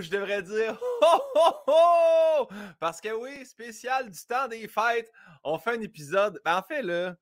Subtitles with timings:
[0.00, 2.48] je devrais dire ho ho ho!
[2.78, 5.10] Parce que oui, spécial du temps des fêtes,
[5.44, 6.40] on fait un épisode.
[6.44, 7.16] Ben, en fait, là,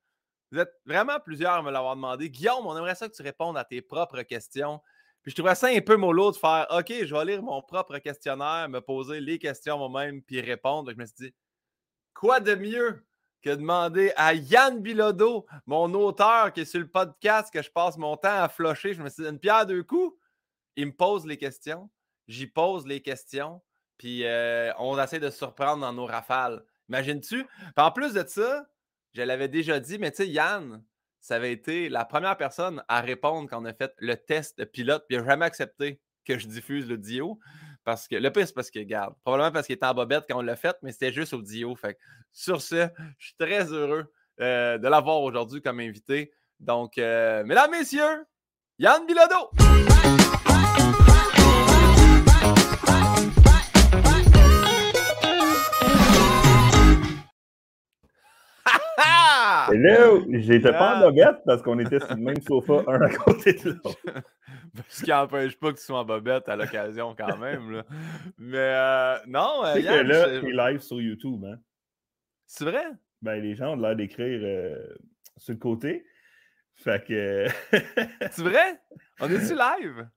[0.50, 2.30] vous êtes vraiment plusieurs à me l'avoir demandé.
[2.30, 4.80] Guillaume, on aimerait ça que tu répondes à tes propres questions.
[5.22, 7.98] Puis je trouvais ça un peu mollo de faire OK, je vais lire mon propre
[7.98, 10.84] questionnaire, me poser les questions moi-même, puis répondre.
[10.84, 11.34] Donc, je me suis dit,
[12.14, 13.04] quoi de mieux
[13.42, 17.96] que demander à Yann Bilodeau, mon auteur qui est sur le podcast, que je passe
[17.96, 18.94] mon temps à flocher.
[18.94, 20.16] Je me suis dit, une pierre deux coups.
[20.76, 21.90] Il me pose les questions,
[22.28, 23.60] j'y pose les questions,
[23.96, 24.24] puis
[24.78, 26.62] on essaie de surprendre dans nos rafales.
[26.88, 27.46] Imagines-tu?
[27.76, 28.66] en plus de ça,
[29.12, 30.82] je l'avais déjà dit, mais tu sais, Yann,
[31.20, 35.04] ça avait été la première personne à répondre quand on a fait le test pilote,
[35.08, 37.38] puis il n'a jamais accepté que je diffuse l'audio.
[37.84, 40.38] Parce que le pire, c'est parce que, regarde, probablement parce qu'il était en bobette quand
[40.38, 41.74] on l'a fait, mais c'était juste audio.
[41.74, 41.98] Fait
[42.32, 46.32] sur ce, je suis très heureux de l'avoir aujourd'hui comme invité.
[46.60, 48.26] Donc, euh, mesdames, messieurs,
[48.78, 49.87] Yann Bilodeau!
[59.66, 60.24] Hello!
[60.30, 63.70] J'étais pas en bobette parce qu'on était sur le même sofa, un à côté de
[63.70, 63.98] l'autre.
[64.88, 67.72] Ce qui n'empêche pas que tu sois en bobette à l'occasion quand même.
[67.72, 67.84] Là.
[68.38, 71.58] Mais euh, non, euh, Yann, que là, tu live sur YouTube, hein?
[72.46, 72.84] C'est vrai?
[73.20, 74.76] Ben, les gens ont l'air d'écrire euh,
[75.36, 76.04] sur le côté.
[76.76, 77.46] Fait que.
[78.30, 78.80] C'est vrai?
[79.20, 80.08] On est-tu live?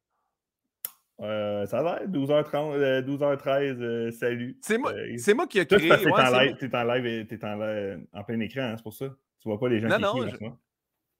[1.19, 4.57] Euh, ça a l'air 12h30, 12h13, salut.
[4.61, 4.93] C'est moi,
[5.35, 5.89] moi qui ai créé.
[5.89, 9.05] T'es en, live, es en live, t'es en, en plein écran, hein, c'est pour ça.
[9.41, 10.53] Tu vois pas les gens non, qui non, écrivent.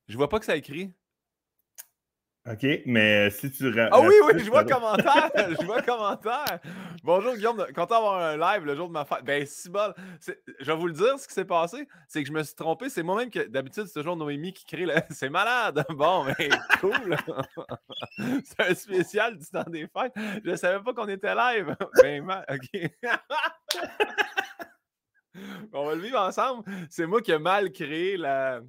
[0.07, 0.93] Je, je vois pas que ça écrit.
[2.49, 3.71] OK, mais si tu.
[3.79, 5.29] Ah oui, oui, je vois commentaire.
[5.59, 6.59] je vois commentaire.
[7.03, 9.23] Bonjour Guillaume, content d'avoir un live le jour de ma fête.
[9.23, 9.93] Ben, si bon.
[10.59, 12.89] Je vais vous le dire, ce qui s'est passé, c'est que je me suis trompé.
[12.89, 14.95] C'est moi-même que d'habitude, c'est toujours Noémie qui crée le.
[15.11, 15.85] C'est malade.
[15.91, 16.49] Bon, mais
[16.79, 17.15] cool.
[18.43, 20.13] c'est un spécial du temps des fêtes.
[20.43, 21.75] Je savais pas qu'on était live.
[22.01, 22.91] Ben, OK.
[25.73, 26.63] On va le vivre ensemble.
[26.89, 28.61] C'est moi qui ai mal créé la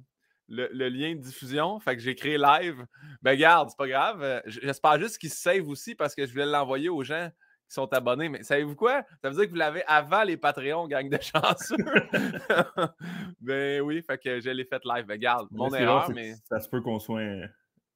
[0.49, 1.79] le, lien de diffusion.
[1.79, 2.85] Fait que j'ai créé live.
[3.21, 4.23] Ben, garde, c'est pas grave.
[4.23, 7.29] Euh, j'espère juste qu'il se save aussi parce que je voulais l'envoyer aux gens
[7.67, 8.29] qui sont abonnés.
[8.29, 9.03] Mais savez-vous quoi?
[9.21, 11.75] Ça veut dire que vous l'avez avant les Patreons, gang de chanceux.
[13.41, 15.05] ben oui, fait que je l'ai fait live.
[15.05, 16.35] Ben, garde, mon erreur, mais.
[16.49, 17.21] Ça se peut qu'on soit.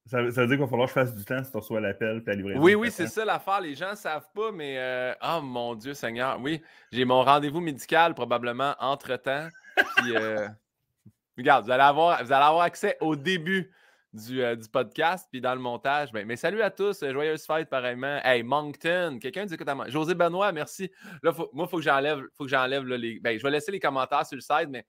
[0.10, 2.22] Ça, veut dire qu'il va falloir que je fasse du temps si tu reçois l'appel
[2.26, 2.62] et la livraison.
[2.62, 3.62] Oui, oui, c'est ça l'affaire.
[3.62, 6.40] Les gens ne savent pas, mais euh, oh mon Dieu Seigneur.
[6.42, 9.50] Oui, j'ai mon rendez-vous médical probablement entre-temps.
[9.98, 10.48] Puis euh,
[11.38, 13.72] Regarde, vous allez avoir, vous allez avoir accès au début
[14.12, 16.12] du, euh, du podcast, puis dans le montage.
[16.12, 18.20] Ben, mais salut à tous, euh, joyeuse fête pareillement.
[18.24, 20.92] Hey, Moncton, quelqu'un dit que t'as José Benoît, merci.
[21.22, 23.20] Là, moi, il faut que j'enlève, faut que j'enlève les.
[23.20, 24.86] Ben, je vais laisser les commentaires sur le site, mais.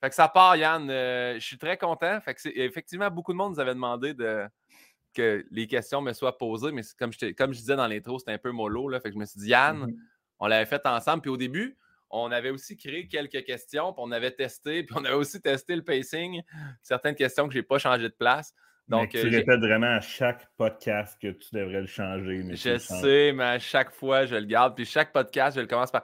[0.00, 0.88] Fait que ça part, Yann.
[0.90, 2.20] Euh, je suis très content.
[2.20, 4.46] Fait que effectivement, beaucoup de monde nous avait demandé de,
[5.14, 8.32] que les questions me soient posées, mais comme je, comme je disais dans l'intro, c'était
[8.32, 8.88] un peu mollo.
[8.88, 9.96] Là, fait que je me suis dit, Yann, mm-hmm.
[10.38, 11.22] on l'avait fait ensemble.
[11.22, 11.76] Puis au début,
[12.10, 15.76] on avait aussi créé quelques questions, puis on avait testé, puis on avait aussi testé
[15.76, 16.42] le pacing.
[16.82, 18.54] Certaines questions que je n'ai pas changé de place.
[18.88, 22.42] Donc, tu euh, répètes vraiment à chaque podcast que tu devrais le changer.
[22.50, 24.74] je sais, mais à chaque fois, je le garde.
[24.74, 26.02] Puis chaque podcast, je le commence par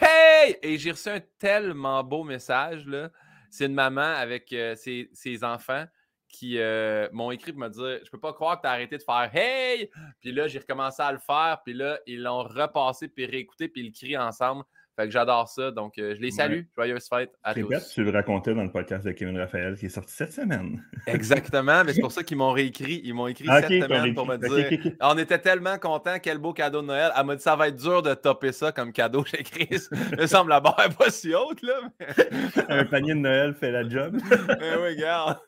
[0.00, 0.56] Hey!
[0.62, 2.86] Et j'ai reçu un tellement beau message.
[2.86, 3.10] là.
[3.50, 5.84] C'est une maman avec euh, ses, enfants
[6.28, 8.98] qui euh, m'ont écrit pour me dire Je peux pas croire que tu as arrêté
[8.98, 9.90] de faire Hey!
[10.20, 11.60] Puis là, j'ai recommencé à le faire.
[11.64, 14.64] Puis là, ils l'ont repassé, puis réécouté, puis ils crient ensemble.
[14.96, 15.72] Fait que j'adore ça.
[15.72, 16.62] Donc, euh, je les salue.
[16.76, 17.68] Joyeuse fête à tous.
[17.92, 20.84] tu le racontais dans le podcast de Kevin Raphaël qui est sorti cette semaine.
[21.06, 21.82] Exactement.
[21.84, 23.00] Mais c'est pour ça qu'ils m'ont réécrit.
[23.02, 24.94] Ils m'ont écrit cette semaine pour me dire.
[25.00, 26.18] on était tellement contents.
[26.22, 27.10] Quel beau cadeau de Noël.
[27.18, 29.88] Elle m'a dit ça va être dur de topper ça comme cadeau chez Chris.
[30.12, 31.62] Il me semble la barre n'est pas si haute.
[31.62, 31.80] Là,
[32.68, 34.16] Un panier de Noël fait la job.
[34.60, 35.38] mais oui, regarde.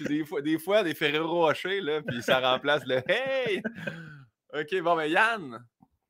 [0.00, 3.62] Des fois, des fois, des Ferrero Rocher, là, puis ça remplace le Hey!
[4.54, 5.64] OK, bon, mais Yann,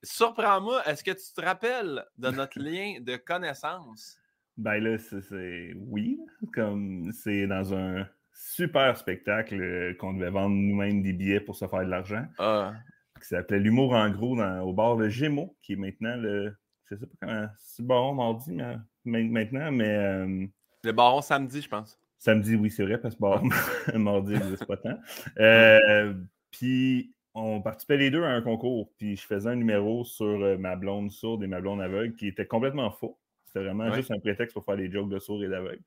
[0.06, 4.16] Surprends-moi, est-ce que tu te rappelles de notre lien de connaissance?
[4.56, 6.20] Ben là, c'est oui.
[6.54, 11.66] Comme c'est dans un super spectacle euh, qu'on devait vendre nous-mêmes des billets pour se
[11.66, 12.24] faire de l'argent.
[12.38, 12.74] Ah.
[13.20, 16.54] Qui s'appelait L'humour en gros au bar de Gémeaux, qui est maintenant le.
[16.84, 17.48] Je sais pas comment.
[17.58, 18.56] C'est baron mardi
[19.04, 19.88] mais, maintenant, mais.
[19.88, 20.46] Euh,
[20.84, 21.98] le baron samedi, je pense.
[22.16, 23.48] Samedi, oui, c'est vrai, parce que baron
[23.94, 24.98] mardi, c'est pas tant.
[25.40, 26.14] Euh,
[26.52, 30.56] puis on participait les deux à un concours, puis je faisais un numéro sur euh,
[30.56, 33.18] ma blonde sourde et ma blonde aveugle qui était complètement faux.
[33.44, 35.82] C'était vraiment juste un prétexte pour faire des jokes de sourds et d'aveugle.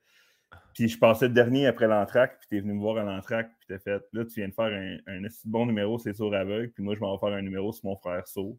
[0.75, 3.49] Puis je passais le dernier après l'entraque, puis tu es venu me voir à l'entraque,
[3.57, 6.71] puis t'as fait là, tu viens de faire un, un bon numéro, c'est sourd aveugle,
[6.71, 8.55] puis moi, je vais en faire un numéro sur mon frère sourd.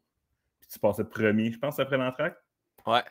[0.61, 2.37] Puis tu passais premier, je pense, après l'entraque.
[2.87, 3.03] Ouais.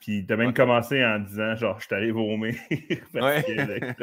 [0.00, 2.54] Puis tu as même commencé en disant, genre, je suis allé vomir
[3.12, 3.96] parce ouais.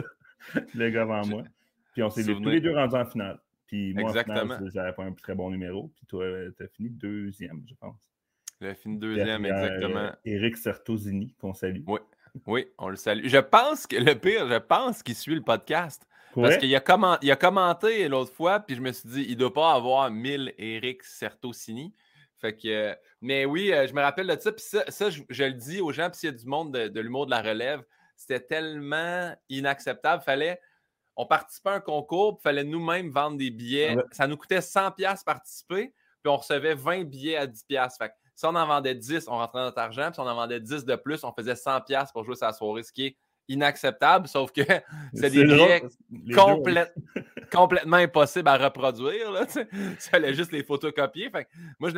[0.74, 1.44] le, gars avant moi.
[1.92, 3.40] Puis on s'est tous les deux rendus en finale.
[3.72, 4.58] Puis moi, Exactement.
[4.74, 5.92] j'avais pas un très bon numéro.
[5.96, 6.26] Puis toi,
[6.58, 7.96] tu as fini deuxième, je pense.
[8.60, 10.12] J'ai fini deuxième, exactement.
[10.26, 11.82] Eric Sertosini, qu'on salue.
[11.88, 12.00] Oui.
[12.46, 13.28] Oui, on le salue.
[13.28, 16.06] Je pense que le pire, je pense qu'il suit le podcast.
[16.34, 19.54] Parce qu'il a, a, commenté l'autre fois, puis je me suis dit, il ne doit
[19.54, 21.94] pas avoir 1000 Eric Sertosini.
[22.38, 24.52] Fait que, mais oui, euh, je me rappelle de ça.
[24.52, 27.26] Puis ça, je, le dis aux gens, puis s'il y a du monde de, l'humour
[27.26, 27.84] de la relève,
[28.16, 30.24] c'était tellement inacceptable.
[30.24, 30.60] Fallait,
[31.16, 33.96] on participait à un concours, il fallait nous-mêmes vendre des billets.
[34.12, 35.94] Ça nous coûtait 100$ participer,
[36.24, 37.98] puis on recevait 20 billets à 10$.
[37.98, 40.36] Fait que si on en vendait 10, on rentrait notre argent, puis si on en
[40.36, 43.18] vendait 10 de plus, on faisait 100$ pour jouer sa soirée, ce qui est
[43.48, 44.62] inacceptable, sauf que
[45.14, 45.84] c'est des billets
[47.52, 49.32] complètement impossibles à reproduire.
[49.32, 51.30] Là, il fallait juste les photocopier.
[51.30, 51.48] Fait
[51.80, 51.96] moi, je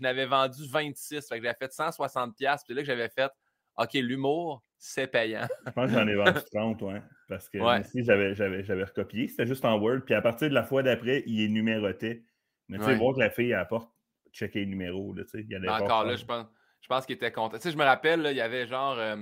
[0.00, 1.28] n'avais vendu 26.
[1.28, 2.34] Fait que j'avais fait 160$.
[2.34, 3.30] Puis là que j'avais fait
[3.78, 5.46] OK, l'humour, c'est payant.
[5.66, 7.02] je pense que j'en ai vendu 30, ouais.
[7.28, 7.80] Parce que ouais.
[7.80, 9.28] ici, j'avais recopié.
[9.28, 10.00] C'était juste en Word.
[10.04, 12.24] Puis à partir de la fois d'après, il est numéroté.
[12.68, 13.90] Mais tu sais, voir que la fille apporte
[14.32, 15.14] checker les numéros.
[15.14, 16.46] Là, il y Encore là, je pense,
[16.80, 17.56] je pense qu'il était content.
[17.56, 18.96] Tu sais, je me rappelle, là, il y avait genre.
[18.98, 19.16] Euh,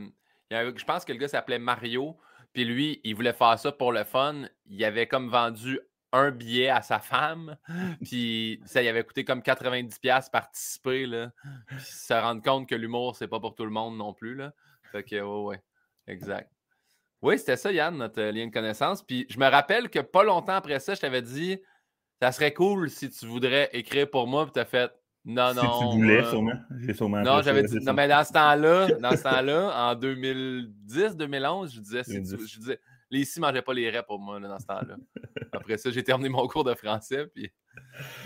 [0.50, 2.16] je pense que le gars s'appelait Mario.
[2.52, 4.44] Puis lui, il voulait faire ça pour le fun.
[4.66, 5.80] Il avait comme vendu
[6.12, 7.56] un billet à sa femme.
[8.04, 11.06] Puis ça il avait coûté comme 90$ participer.
[11.06, 11.32] Là.
[11.66, 14.36] Puis se rendre compte que l'humour, c'est pas pour tout le monde non plus.
[14.36, 14.52] Là.
[14.94, 15.60] Fait que, ouais, ouais.
[16.06, 16.48] Exact.
[17.20, 19.02] Oui, c'était ça, Yann, notre lien de connaissance.
[19.02, 21.58] Puis je me rappelle que pas longtemps après ça, je t'avais dit
[22.22, 24.44] ça serait cool si tu voudrais écrire pour moi.
[24.44, 24.92] Puis tu as fait
[25.24, 25.62] non, non.
[25.62, 26.52] Si tu voulais, sûrement.
[26.78, 27.22] J'ai sûrement.
[27.22, 27.78] Non, j'avais dit.
[27.80, 32.46] Non, mais dans ce temps-là, dans ce temps-là, en 2010, 2011, je disais, si tu,
[32.46, 32.78] je disais,
[33.10, 34.96] les ici ne mangeaient pas les raies pour moi dans ce temps-là.
[35.50, 37.26] Après ça, j'ai terminé mon cours de français.
[37.34, 37.50] Puis...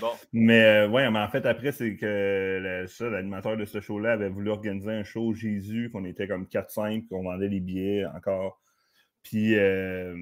[0.00, 0.12] Bon.
[0.32, 4.50] Mais euh, ouais, mais en fait, après, c'est que l'animateur de ce show-là avait voulu
[4.50, 8.60] organiser un show Jésus, qu'on était comme 4-5, qu'on vendait les billets encore.
[9.22, 10.14] Puis euh,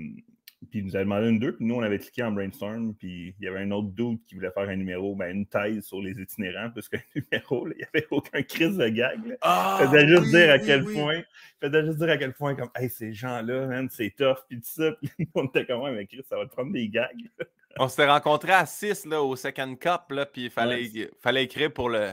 [0.71, 3.35] puis il nous a demandé une deux, puis nous, on avait cliqué en brainstorm, puis
[3.39, 6.01] il y avait un autre doute qui voulait faire un numéro, ben, une thèse sur
[6.01, 9.25] les itinérants, parce qu'un numéro, il n'y avait aucun crise de gag.
[9.27, 9.35] Là.
[9.43, 11.23] Ah, faisait juste dire à quel point,
[11.61, 14.69] faisait juste dire à quel point, comme, hey, ces gens-là, man, c'est tough, puis tout
[14.69, 17.31] ça, puis on était comme, mais Chris, ça va te prendre des gags.
[17.81, 20.91] on s'était rencontrés à 6 là, au Second Cup, là, puis il fallait,
[21.21, 22.13] fallait écrire pour le,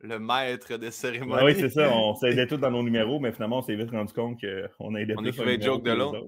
[0.00, 1.40] le maître de cérémonie.
[1.40, 1.90] Ah oui, c'est ça.
[1.90, 5.14] On s'aidait tous dans nos numéros, mais finalement, on s'est vite rendu compte qu'on aidait
[5.16, 5.28] on plus.
[5.28, 6.26] On écrivait des jokes de l'autre.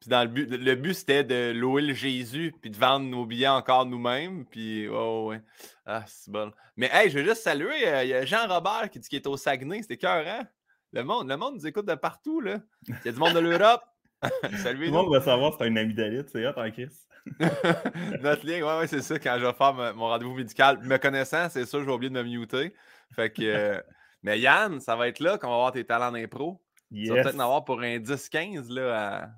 [0.00, 3.26] Puis dans le but, le but c'était de louer le Jésus, puis de vendre nos
[3.26, 4.46] billets encore nous-mêmes.
[4.46, 5.42] Puis, oh, ouais.
[5.84, 6.50] Ah, c'est bon.
[6.76, 7.86] Mais, hey, je veux juste saluer.
[7.86, 9.82] Euh, il y a Jean-Robert qui dit qu'il est au Saguenay.
[9.82, 10.46] C'était cœur, hein?
[10.92, 12.60] Le monde, le monde nous écoute de partout, là.
[12.88, 13.82] Il y a du monde de l'Europe.
[14.62, 14.86] Salut.
[14.86, 17.06] Tout le monde va savoir si c'est un ami d'Alite, c'est hot en kiss.
[18.20, 19.18] Notre lien, ouais, ouais, c'est ça.
[19.18, 22.22] Quand je vais faire mon rendez-vous médical, me connaissant, c'est ça, je vais oublier de
[22.22, 22.74] me muter.
[23.14, 23.42] Fait que.
[23.50, 23.80] Euh,
[24.22, 26.60] mais Yann, ça va être là qu'on va voir tes talents d'impro.
[26.90, 27.08] Yes.
[27.08, 29.28] Tu vas peut-être en avoir pour un 10-15 là, à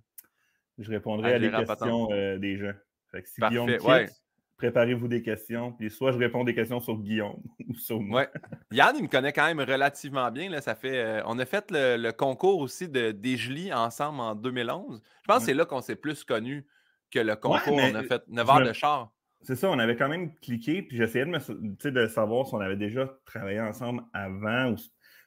[0.78, 2.72] je répondrai à, des questions euh, des gens.
[3.10, 4.22] Fait que si Guillaume quitte,
[4.56, 5.72] préparez-vous des questions.
[5.72, 8.26] Puis soit je réponds des questions sur Guillaume ou sur moi.
[8.70, 10.50] Yann, il me connaît quand même relativement bien.
[10.50, 10.60] Là.
[10.60, 15.02] Ça fait, euh, on a fait le, concours aussi de Dégely ensemble en 2011.
[15.04, 16.66] Je pense que c'est là qu'on s'est plus connu
[17.12, 17.74] que le concours.
[17.74, 19.12] on a fait 9 heures de char.
[19.42, 22.76] C'est ça, on avait quand même cliqué, puis j'essayais de, de savoir si on avait
[22.76, 24.72] déjà travaillé ensemble avant.
[24.72, 24.76] Ou...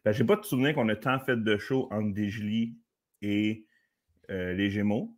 [0.06, 2.78] Ben, je n'ai pas de souvenir qu'on ait tant fait de show entre Dégely
[3.22, 3.66] et
[4.30, 5.16] euh, les Gémeaux.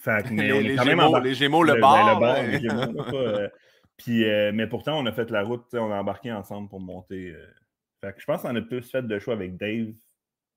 [0.00, 2.42] Fait mais les, Gémeaux, les Gémeaux, le, bar.
[2.42, 3.48] les Gémeaux, euh,
[3.98, 7.30] puis, euh, mais pourtant, on a fait la route, on a embarqué ensemble pour monter.
[7.30, 7.46] Euh.
[8.02, 9.92] Fait que je pense qu'on a plus fait de choix avec Dave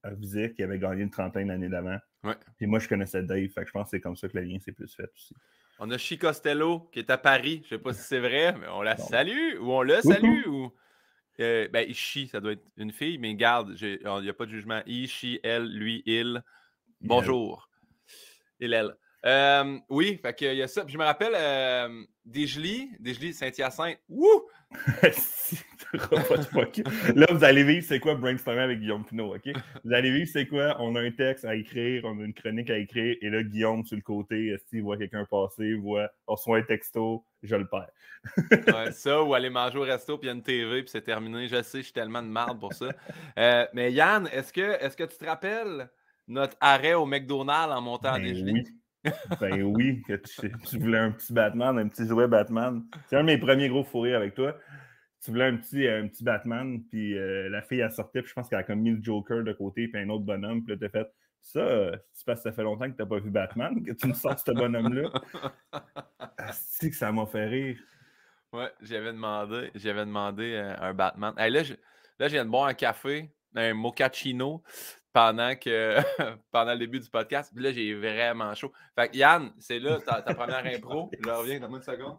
[0.03, 1.97] Qui avait gagné une trentaine d'années d'avant.
[2.23, 2.35] Ouais.
[2.57, 4.43] Puis moi, je connaissais Dave, fait que je pense que c'est comme ça que le
[4.43, 5.33] lien s'est plus fait aussi.
[5.79, 7.63] On a Chi Costello qui est à Paris.
[7.69, 10.45] Je ne sais pas si c'est vrai, mais on la salue ou on le salue.
[10.47, 10.71] Ou...
[11.37, 14.81] ben, Ishi, ça doit être une fille, mais garde, il n'y a pas de jugement.
[14.85, 16.43] Ishi, elle, lui, il.
[17.01, 17.69] Bonjour.
[18.59, 18.95] Il, elle.
[19.25, 20.83] Euh, oui, fait que, y a ça.
[20.83, 23.99] Puis je me rappelle euh, Desjely, Desjely, Saint-Hyacinthe.
[24.09, 24.49] Wouh!
[27.15, 29.49] Là, vous allez vivre c'est quoi brainstormer avec Guillaume Pinot, OK?
[29.85, 30.75] Vous allez vivre c'est quoi?
[30.79, 33.85] On a un texte à écrire, on a une chronique à écrire, et là, Guillaume,
[33.85, 37.91] sur le côté, s'il voit quelqu'un passer, voit, on reçoit un texto, je le perds.
[38.51, 41.03] ouais, ça, ou aller manger au resto, puis il y a une TV, puis c'est
[41.03, 41.47] terminé.
[41.47, 42.89] Je sais, je suis tellement de marde pour ça.
[43.37, 45.89] Euh, mais Yann, est-ce que, est que tu te rappelles
[46.27, 48.63] notre arrêt au McDonald's en montant ben, des oui.
[49.39, 52.83] Ben oui, que tu, voulais un petit Batman, un petit jouet Batman.
[53.07, 54.55] C'est un de mes premiers gros fous avec toi.
[55.21, 58.33] Tu voulais un petit, un petit Batman, puis euh, la fille, a sorti, puis je
[58.33, 60.79] pense qu'elle a comme mis le Joker de côté, puis un autre bonhomme, puis là,
[60.79, 61.07] t'as fait
[61.43, 64.13] ça, c'est parce que ça fait longtemps que t'as pas vu Batman, que tu me
[64.13, 65.09] sors ce bonhomme-là.
[66.53, 67.77] C'est que ça m'a fait rire.
[68.53, 71.33] Ouais, j'avais demandé, j'avais demandé euh, un Batman.
[71.37, 71.73] là, je,
[72.19, 74.63] là, je viens de boire un café, un mochaccino.
[75.13, 75.97] Pendant, que,
[76.51, 77.51] pendant le début du podcast.
[77.55, 78.73] Puis là, j'ai vraiment chaud.
[78.95, 81.09] Fait que Yann, c'est là ta, première impro.
[81.23, 82.17] Je reviens dans une seconde.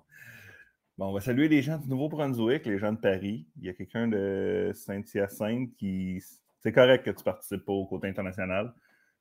[0.97, 3.49] Bon, on va saluer les gens du Nouveau-Brunswick, les gens de Paris.
[3.59, 6.23] Il y a quelqu'un de Saint-Hyacinthe qui.
[6.61, 8.73] C'est correct que tu participes pas au côté international.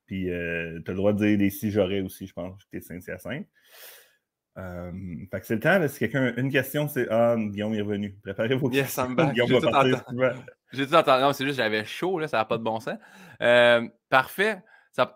[0.06, 2.70] Puis euh, tu as le droit de dire des si j'aurais aussi, je pense, que
[2.70, 3.48] tu es Saint-Hyacinthe.
[4.56, 4.92] Euh,
[5.30, 5.88] fait que c'est le temps.
[5.88, 6.32] si quelqu'un.
[6.36, 8.16] Une question, c'est Ah, Guillaume est revenu.
[8.22, 9.14] Préparez vos yes, questions.
[9.32, 10.04] Guillaume va partir
[10.72, 11.22] J'ai tout entendu.
[11.22, 12.98] Non, c'est juste j'avais chaud, là, ça n'a pas de bon sens.
[13.42, 14.62] Euh, parfait.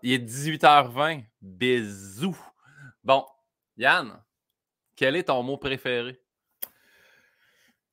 [0.02, 1.24] il est 18h20.
[1.40, 2.36] Bisous.
[3.04, 3.24] Bon,
[3.76, 4.20] Yann,
[4.96, 6.20] quel est ton mot préféré?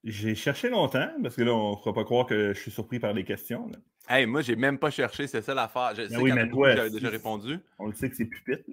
[0.04, 3.00] J'ai cherché longtemps, parce que là, on ne fera pas croire que je suis surpris
[3.00, 3.68] par les questions.
[3.68, 3.78] Là.
[4.08, 5.94] Hey, moi, j'ai même pas cherché, c'est ça l'affaire.
[5.96, 7.60] Je ben sais oui, mais toi, j'avais déjà répondu.
[7.80, 8.64] On le sait que c'est pupitre.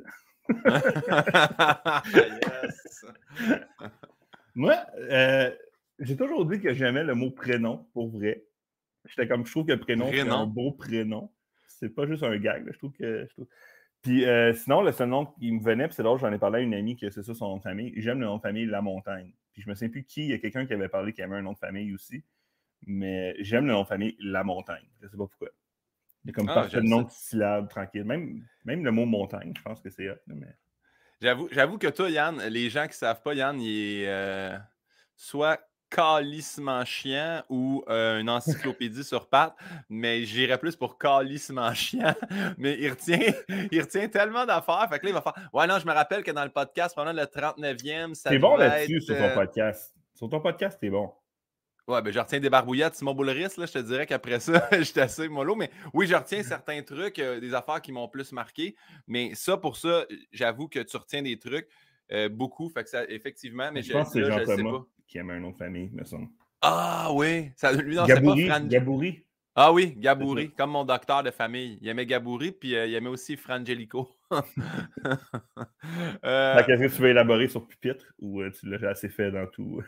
[4.54, 5.50] moi, euh,
[5.98, 8.44] j'ai toujours dit que j'aimais le mot prénom, pour vrai.
[9.04, 11.30] J'étais comme, je trouve que prénom, c'est un beau prénom.
[11.66, 13.26] C'est pas juste un gag, je trouve que...
[13.26, 13.48] Je trouve...
[14.02, 16.62] Puis euh, sinon, le seul nom qui me venait, c'est là j'en ai parlé à
[16.62, 17.92] une amie que c'est ça son nom de famille.
[17.96, 19.32] J'aime le nom de famille La Montagne.
[19.52, 21.36] Puis je me souviens plus qui, il y a quelqu'un qui avait parlé qui aimait
[21.36, 22.24] un nom de famille aussi.
[22.84, 24.84] Mais j'aime le nom de famille La Montagne.
[25.00, 25.50] Je sais pas pourquoi.
[26.24, 28.04] Il y a comme ah, parfait de nom de syllabe tranquille.
[28.04, 30.54] Même, même le mot montagne, je pense que c'est mais...
[31.20, 34.58] J'avoue que toi, Yann, les gens qui ne savent pas, Yann, il est euh,
[35.14, 39.54] soit calissement chiant ou euh, une encyclopédie sur pattes,
[39.88, 42.14] mais j'irais plus pour calissement chiant.
[42.56, 43.20] Mais il retient,
[43.70, 44.88] il retient tellement d'affaires.
[44.90, 46.94] Fait que là, il va faire Ouais, non, je me rappelle que dans le podcast,
[46.96, 48.30] pendant le 39e, ça.
[48.30, 49.94] T'es bon là-dessus sur ton euh, podcast.
[50.14, 51.12] Sur ton podcast, t'es bon.
[51.88, 55.00] Ouais, ben je retiens des barbouillettes, Simon Boulris, là, je te dirais qu'après ça, j'étais
[55.00, 55.56] assez mollo.
[55.56, 58.76] Mais oui, je retiens certains trucs, euh, des affaires qui m'ont plus marqué.
[59.08, 61.68] Mais ça, pour ça, j'avoue que tu retiens des trucs
[62.30, 62.68] beaucoup.
[62.68, 65.50] Fait que ça, effectivement, mais je, pense que c'est Jean Thomas qui aime un nom
[65.50, 66.28] de famille, me semble.
[66.62, 67.50] Ah oui!
[67.56, 69.24] Ça, lui, non, Gabouri, pas Gabouri.
[69.54, 71.78] Ah oui, Gabouri, comme mon docteur de famille.
[71.82, 74.08] Il aimait Gabouri, puis euh, il aimait aussi Frangelico.
[76.24, 76.62] euh...
[76.64, 79.82] Qu'est-ce que tu veux élaborer sur pupitre ou euh, tu l'as assez fait dans tout?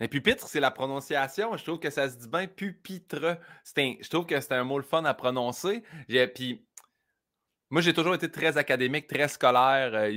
[0.00, 1.56] Mais pupitre, c'est la prononciation.
[1.56, 3.38] Je trouve que ça se dit bien pupitre.
[3.76, 5.82] je trouve que c'était un mot le fun à prononcer.
[6.34, 6.66] Puis
[7.70, 9.92] moi, j'ai toujours été très académique, très scolaire.
[9.94, 10.10] Euh,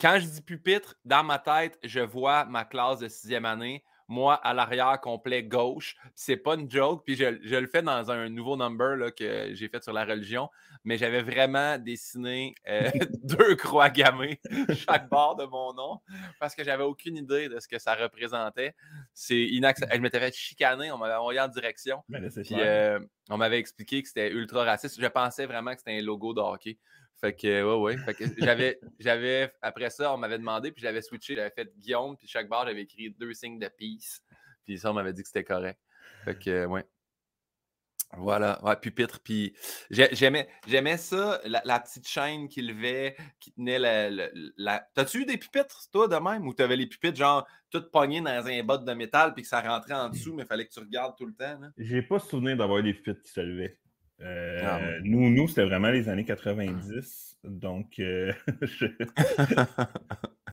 [0.00, 4.34] quand je dis pupitre, dans ma tête, je vois ma classe de sixième année, moi
[4.34, 5.96] à l'arrière complet gauche.
[6.14, 7.24] C'est pas une joke, puis je,
[7.56, 10.50] le fais dans un nouveau number là, que j'ai fait sur la religion,
[10.84, 12.90] mais j'avais vraiment dessiné euh,
[13.22, 14.40] deux croix gammées
[14.74, 16.00] chaque bord de mon nom
[16.40, 18.74] parce que j'avais aucune idée de ce que ça représentait.
[19.14, 19.98] C'est inacceptable.
[19.98, 22.02] Je m'étais fait chicaner, on m'avait envoyé en direction.
[22.10, 22.98] Puis, euh,
[23.30, 25.00] on m'avait expliqué que c'était ultra raciste.
[25.00, 26.78] Je pensais vraiment que c'était un logo de hockey.
[27.20, 27.98] Fait que, ouais, ouais.
[27.98, 32.16] Fait que j'avais, j'avais, après ça, on m'avait demandé, puis j'avais switché, j'avais fait Guillaume,
[32.16, 34.22] puis chaque barre, j'avais écrit deux signes de peace.
[34.64, 35.78] Puis ça, on m'avait dit que c'était correct.
[36.24, 36.84] Fait que, ouais.
[38.16, 39.20] Voilà, ouais, pupitre.
[39.20, 39.54] Puis
[39.90, 44.88] j'aimais, j'aimais ça, la, petite chaîne qui levait, qui tenait la.
[44.94, 48.46] T'as-tu eu des pupitres, toi, de même, ou t'avais les pupitres, genre, toutes pognées dans
[48.46, 51.16] un bot de métal, puis que ça rentrait en dessous, mais fallait que tu regardes
[51.16, 51.60] tout le temps?
[51.78, 53.78] J'ai pas souvenir d'avoir des pupitres qui se levaient.
[54.22, 57.38] Euh, ah, nous, nous c'était vraiment les années 90.
[57.44, 58.32] Donc, euh,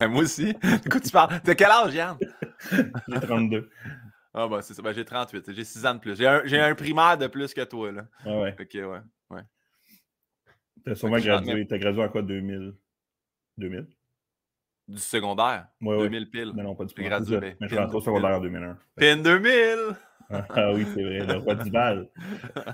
[0.00, 0.54] Moi aussi.
[0.86, 1.40] Écoute, tu parles?
[1.42, 2.16] De quel âge, Yann?
[3.08, 3.70] j'ai 32.
[4.32, 4.82] Ah, bah, c'est ça.
[4.82, 5.52] Ben, j'ai 38.
[5.52, 6.16] J'ai 6 ans de plus.
[6.16, 8.06] J'ai un, un, primaire de plus que toi, là.
[8.24, 8.56] Ah, ouais.
[8.58, 9.00] Ok, ouais.
[9.30, 9.42] ouais.
[10.84, 11.66] T'as sûrement gradué.
[11.66, 12.74] T'as gradué en quoi, 2000?
[13.58, 13.86] 2000?
[14.88, 15.68] Du secondaire?
[15.82, 16.52] Ouais, 2000 pile.
[16.54, 17.02] Mais non, pas du tout.
[17.02, 17.10] Mais
[17.60, 18.78] je suis rentré au secondaire en 2001.
[18.96, 19.96] Pin 2000!
[20.30, 22.08] ah oui, c'est vrai, le roi du bal.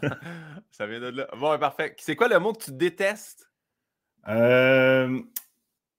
[0.70, 1.28] ça vient de là.
[1.38, 1.94] Bon, parfait.
[1.98, 3.48] C'est quoi le mot que tu détestes?
[4.28, 5.20] Euh,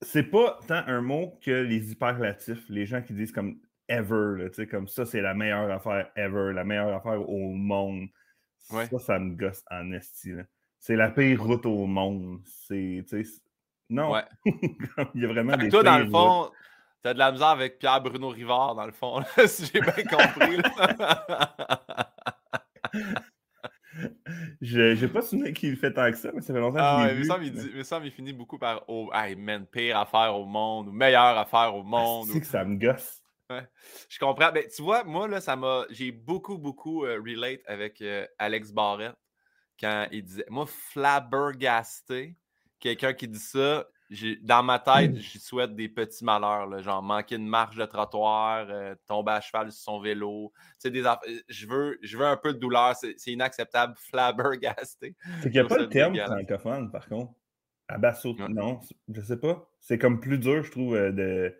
[0.01, 4.67] c'est pas tant un mot que les hyperlatifs, les gens qui disent comme ever, sais
[4.67, 8.07] comme ça, c'est la meilleure affaire ever, la meilleure affaire au monde.
[8.59, 10.33] Ça, ça me gosse en esti.
[10.79, 12.41] C'est la pire route au monde.
[12.45, 13.05] C'est,
[13.89, 14.11] non.
[14.11, 14.23] Ouais.
[15.15, 15.69] Il y a vraiment des.
[15.69, 16.51] Toi, dans le fond,
[17.05, 20.57] T'as de la misère avec Pierre-Bruno Rivard, dans le fond, si j'ai bien compris.
[24.59, 27.15] Je n'ai pas souvenir qu'il fait tant que ça, mais ça fait longtemps ah, que
[27.15, 30.91] je l'ai ça, il finit beaucoup par oh, hey, man, pire affaire au monde, ou
[30.91, 32.25] meilleure affaire au monde.
[32.33, 33.21] C'est que ça me gosse.
[34.09, 34.51] Je comprends.
[34.51, 35.85] Ben, tu vois, moi, là, ça m'a.
[35.91, 39.13] J'ai beaucoup, beaucoup euh, relate avec euh, Alex Barrett
[39.79, 40.45] quand il disait.
[40.49, 42.35] Moi, flabbergasté,
[42.85, 43.87] quelqu'un qui dit ça,
[44.43, 45.19] dans ma tête, mmh.
[45.19, 49.71] je souhaite des petits malheurs, genre manquer une marche de trottoir, euh, tomber à cheval
[49.71, 50.53] sur son vélo.
[50.83, 51.15] Des euh,
[51.49, 55.15] je, veux, je veux un peu de douleur, c'est inacceptable, flabbergasté.
[55.41, 57.33] C'est qu'il n'y a pas le terme francophone, par contre.
[57.87, 59.67] Abasso, non, je sais pas.
[59.79, 61.55] C'est comme plus dur, je trouve, euh, de.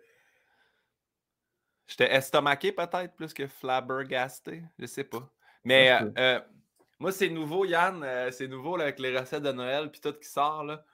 [1.88, 5.30] J'étais estomaqué peut-être plus que flabbergasté, je sais pas.
[5.64, 5.90] Mais
[6.98, 8.02] Moi, c'est nouveau, Yann.
[8.02, 10.64] Euh, c'est nouveau avec les recettes de Noël puis tout qui sort.
[10.64, 10.84] Là.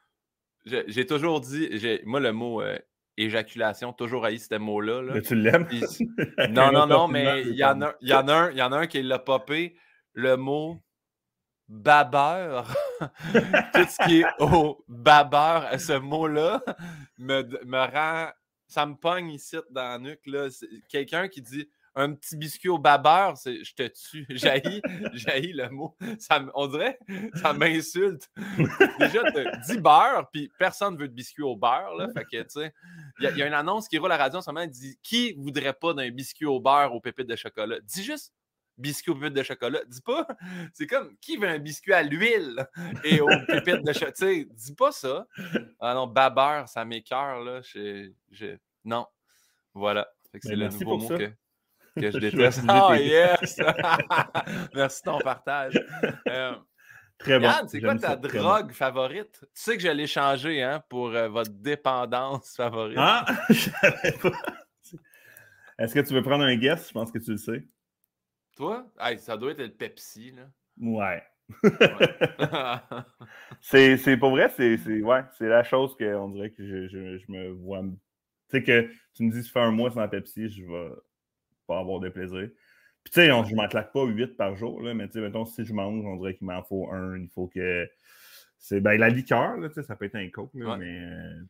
[0.65, 1.71] J'ai toujours dit,
[2.05, 2.79] moi, le mot euh,
[3.17, 5.03] éjaculation, toujours haï ce mot-là.
[5.15, 5.69] Mais tu l'aimes?
[6.51, 8.79] non, non, non, mais il y, en a, y, en a un, y en a
[8.79, 9.77] un qui l'a popé.
[10.15, 10.79] Le mot
[11.69, 12.69] babeur.
[13.01, 16.63] tout ce qui est au babeur, ce mot-là,
[17.19, 18.31] me, me rend.
[18.69, 20.23] Ça me pogne ici dans la nuque.
[20.89, 24.27] Quelqu'un qui dit un petit biscuit au babeur, je te tue.
[24.31, 25.97] Jaillit, le mot.
[26.19, 26.99] Ça, on dirait,
[27.35, 28.31] ça m'insulte.
[28.99, 29.23] Déjà,
[29.67, 31.95] dis beurre, puis personne ne veut de biscuit au beurre.
[31.97, 32.75] Là, fait que, tu sais,
[33.21, 35.35] il y, a une annonce qui roule à la radio en ce moment, dit Qui
[35.35, 38.33] voudrait pas d'un biscuit au beurre aux pépites de chocolat Dis juste
[38.79, 39.81] biscuit aux pépites de chocolat.
[39.87, 40.27] Dis pas,
[40.73, 42.67] c'est comme qui veut un biscuit à l'huile
[43.05, 44.13] et aux pépites de chocolat.
[44.13, 45.27] Tu sais, dis pas ça.
[45.79, 47.61] Ah non, babeur, ça m'écœure, là.
[48.85, 49.07] Non.
[49.75, 50.09] Voilà.
[50.41, 51.31] C'est le nouveau mot que
[51.97, 52.63] que je déteste.
[52.69, 53.59] oh yes!
[54.75, 55.79] Merci de ton partage.
[56.29, 56.55] Euh,
[57.19, 57.45] très bon.
[57.45, 59.41] Yann, c'est quoi ta drogue favorite?
[59.41, 62.97] Tu sais que j'allais changer hein, pour euh, votre dépendance favorite.
[62.99, 64.33] Ah, je savais pas.
[65.79, 66.89] Est-ce que tu veux prendre un guess?
[66.89, 67.67] Je pense que tu le sais.
[68.57, 68.87] Toi?
[69.19, 70.43] ça doit être le Pepsi, là.
[70.79, 71.23] Ouais.
[73.61, 77.83] c'est pour vrai, c'est ouais, la chose qu'on dirait que je, je, je me vois.
[77.83, 80.91] Tu sais que tu me dis, tu fais un mois sans Pepsi, je vais
[81.67, 82.49] pas avoir de plaisir.
[83.05, 85.45] Puis, tu sais, je m'en claque pas 8 par jour, là, mais tu sais, mettons,
[85.45, 87.19] si je mange, on dirait qu'il m'en faut un.
[87.19, 87.89] Il faut que.
[88.59, 91.41] C'est ben, la liqueur, là, ça peut être un coke, là, mais euh,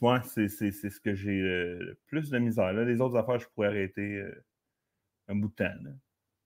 [0.00, 2.72] moi, c'est ce que j'ai le plus de misère.
[2.72, 2.84] Là.
[2.84, 4.44] Les autres affaires, je pourrais arrêter euh,
[5.28, 5.82] un bout de temps.
[5.82, 5.90] Là.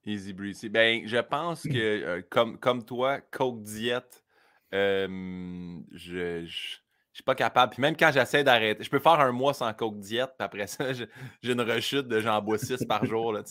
[0.05, 0.67] Easy breezy.
[0.67, 4.25] Ben, je pense que, euh, comme, comme toi, Coke Diète,
[4.73, 6.77] je, je
[7.17, 7.73] suis pas capable.
[7.73, 10.67] Puis même quand j'essaie d'arrêter, je peux faire un mois sans coke diète, puis après
[10.67, 10.93] ça,
[11.41, 13.33] j'ai une rechute de j'en bois 6 par jour.
[13.33, 13.43] Là,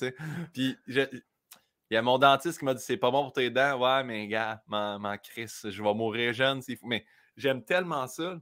[0.52, 3.78] puis il y a mon dentiste qui m'a dit c'est pas bon pour tes dents.
[3.78, 6.61] Ouais, mais gars, m'en crisse, je vais mourir jeune.
[6.82, 7.04] Mais
[7.37, 8.38] j'aime tellement ça.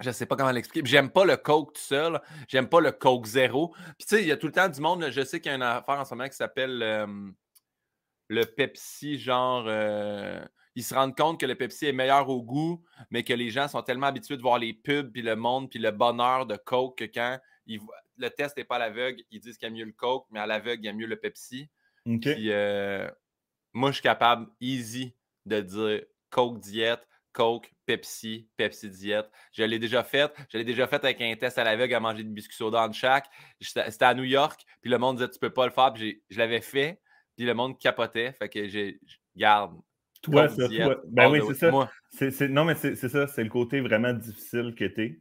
[0.00, 0.88] Je sais pas comment l'expliquer.
[0.88, 2.20] J'aime pas le Coke tout seul.
[2.46, 3.74] J'aime pas le Coke zéro.
[3.98, 5.04] Puis tu sais, il y a tout le temps du monde.
[5.10, 7.06] je sais qu'il y a une affaire en ce moment qui s'appelle euh,
[8.28, 9.64] le Pepsi, genre.
[9.66, 10.40] Euh,
[10.78, 13.66] ils se rendent compte que le Pepsi est meilleur au goût, mais que les gens
[13.66, 16.98] sont tellement habitués de voir les pubs, puis le monde, puis le bonheur de Coke
[16.98, 19.92] que quand le test n'est pas à l'aveugle, ils disent qu'il y a mieux le
[19.92, 21.68] Coke, mais à l'aveugle, il y a mieux le Pepsi.
[22.04, 23.10] Puis euh,
[23.72, 29.26] moi, je suis capable, easy, de dire Coke diète, Coke, Pepsi, Pepsi diète.
[29.50, 30.32] Je l'ai déjà fait.
[30.48, 32.92] Je l'ai déjà fait avec un test à l'aveugle à manger du biscuit soda en
[32.92, 33.26] chaque.
[33.60, 35.92] C'était à New York, puis le monde disait tu peux pas le faire.
[35.92, 37.00] Puis je l'avais fait,
[37.36, 38.32] puis le monde capotait.
[38.32, 39.00] Fait que j'ai
[39.34, 39.76] garde.
[40.22, 41.02] Toi, ça, toi.
[41.08, 42.48] Ben oui, c'est ça.
[42.48, 45.20] non, mais c'est ça, c'est le côté vraiment difficile que tu es.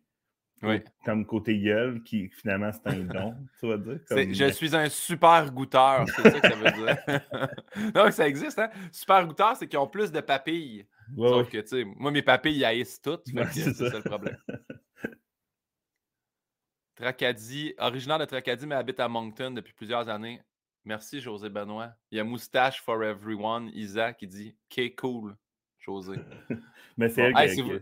[0.63, 0.81] Oui.
[1.05, 3.99] Comme côté gueule, qui finalement c'est un don, tu vas dire.
[4.09, 7.93] Je suis un super goûteur, c'est ça que ça veut dire.
[7.95, 8.69] non, ça existe, hein?
[8.91, 10.87] Super goûteur, c'est qu'ils ont plus de papilles.
[11.15, 13.27] Sauf que, tu sais, moi, mes papilles, haïssent toutes.
[13.51, 13.97] c'est ça.
[13.97, 14.37] le problème.
[16.95, 20.41] Tracadie, originaire de Tracadie, mais habite à Moncton depuis plusieurs années.
[20.87, 21.91] Merci, José Benoît.
[22.11, 25.35] Il y a Moustache for Everyone, Isa, qui dit K cool,
[25.79, 26.15] José.
[26.97, 27.77] Mais c'est elle si, vous,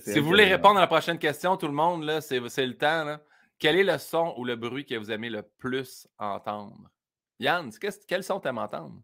[0.00, 3.04] si vous voulez répondre à la prochaine question, tout le monde, c'est, le temps.
[3.04, 3.20] Là.
[3.58, 6.90] Quel est le son ou le bruit que vous aimez le plus entendre?
[7.38, 7.70] Yann,
[8.08, 9.02] quel son t'aimes entendre?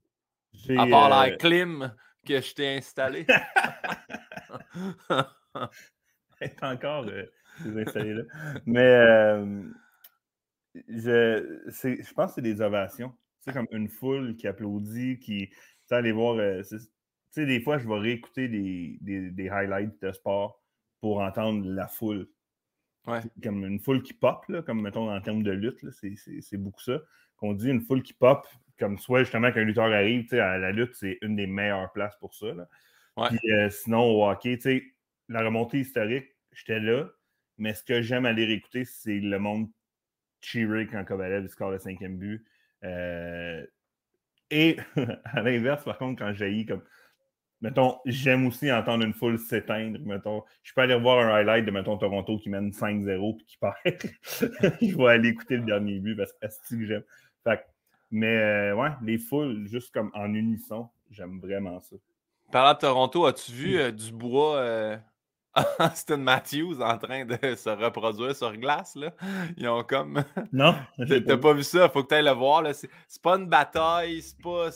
[0.79, 1.95] À part la euh, clim
[2.27, 3.27] que je t'ai installé.
[6.41, 7.27] est encore euh,
[7.77, 8.23] installé là.
[8.65, 9.65] Mais euh,
[10.75, 13.15] je, je pense que c'est des ovations.
[13.41, 15.51] C'est comme une foule qui applaudit, qui.
[15.89, 16.37] Tu aller voir.
[16.37, 16.79] Euh, tu
[17.31, 20.63] sais, des fois, je vais réécouter des, des, highlights de sport
[21.01, 22.29] pour entendre la foule.
[23.07, 23.21] Ouais.
[23.43, 27.01] Comme une foule qui pop, là, comme mettons en termes de lutte, c'est beaucoup ça.
[27.37, 28.47] Qu'on dit une foule qui pop,
[28.79, 32.35] comme soit justement qu'un lutteur arrive, à la lutte, c'est une des meilleures places pour
[32.35, 32.53] ça.
[32.53, 32.69] Là.
[33.29, 34.59] Puis, euh, sinon, au hockey,
[35.29, 37.09] la remontée historique, j'étais là,
[37.57, 39.69] mais ce que j'aime aller réécouter, c'est le monde
[40.41, 42.45] cheerer quand Kovalev score le cinquième but.
[42.85, 43.65] Euh,
[44.51, 44.79] et
[45.25, 46.83] à l'inverse, par contre, quand j'ai comme.
[47.61, 49.99] Mettons, j'aime aussi entendre une foule s'éteindre.
[50.05, 53.59] Mettons, je peux aller voir un highlight de mettons Toronto qui mène 5-0 puis qui
[53.59, 53.75] perd.
[54.81, 57.03] je vais aller écouter le dernier but parce que c'est que j'aime.
[58.13, 61.97] mais euh, ouais, les foules, juste comme en unisson, j'aime vraiment ça.
[62.53, 65.01] Parlant de Toronto, as-tu vu euh, Dubois
[65.79, 68.95] Austin Matthews en train de se reproduire sur glace.
[68.97, 69.13] Là.
[69.57, 70.25] Ils ont comme.
[70.53, 70.75] Non.
[70.99, 71.89] T'as pas vu ça?
[71.89, 72.65] Faut que tu ailles le voir.
[72.75, 72.91] C'est,
[73.23, 74.71] pas une bataille, c'est pas.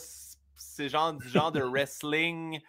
[0.55, 2.61] C'est genre du genre de wrestling.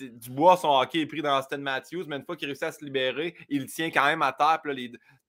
[0.00, 2.72] Du bois, son hockey est pris dans Austin Matthews, mais une fois qu'il réussit à
[2.72, 4.60] se libérer, il tient quand même à terre.
[4.64, 4.74] Là,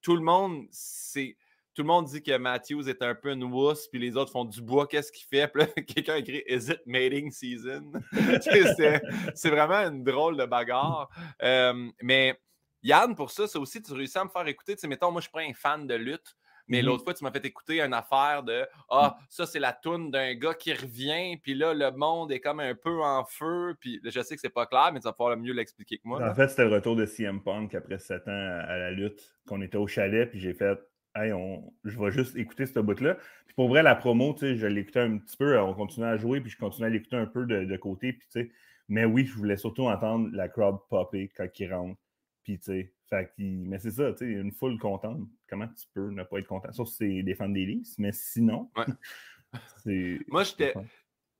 [0.00, 1.36] Tout le monde, c'est
[1.74, 4.44] tout le monde dit que Matthews est un peu une wuss, puis les autres font
[4.44, 5.48] du bois, qu'est-ce qu'il fait?
[5.52, 7.92] Puis là, quelqu'un écrit Is it mating season?
[9.34, 11.08] c'est vraiment une drôle de bagarre.
[11.42, 12.38] Euh, mais
[12.82, 14.74] Yann, pour ça, c'est aussi, tu réussis à me faire écouter.
[14.74, 16.36] Tu sais, mettons, moi, je suis pas un fan de lutte.
[16.68, 19.24] Mais mmh l'autre fois, tu m'as fait écouter une affaire de Ah, mmh.
[19.28, 22.76] ça, c'est la toune d'un gars qui revient, puis là, le monde est comme un
[22.76, 23.74] peu en feu.
[23.80, 26.22] Puis je sais que c'est pas clair, mais tu vas pouvoir mieux l'expliquer que moi.
[26.22, 29.60] En fait, c'était le retour de CM Punk après 7 ans à la lutte, qu'on
[29.62, 30.78] était au chalet, puis j'ai fait
[31.14, 31.72] Hey, on...
[31.84, 33.16] je vais juste écouter ce bout-là.
[33.46, 36.16] Puis pour vrai, la promo, tu sais, je l'écoutais un petit peu, on continuait à
[36.16, 38.50] jouer, puis je continuais à l'écouter un peu de, côté, puis tu sais.
[38.88, 42.00] Mais oui, je voulais surtout entendre la crowd popper quand il rentre.
[42.42, 42.92] Puis, tu sais,
[43.38, 45.20] mais c'est ça, tu sais, une foule contente.
[45.48, 46.72] Comment tu peux ne pas être content?
[46.72, 48.70] Sauf si c'est des fans des Leafs, mais sinon.
[50.28, 50.74] Moi, j'étais,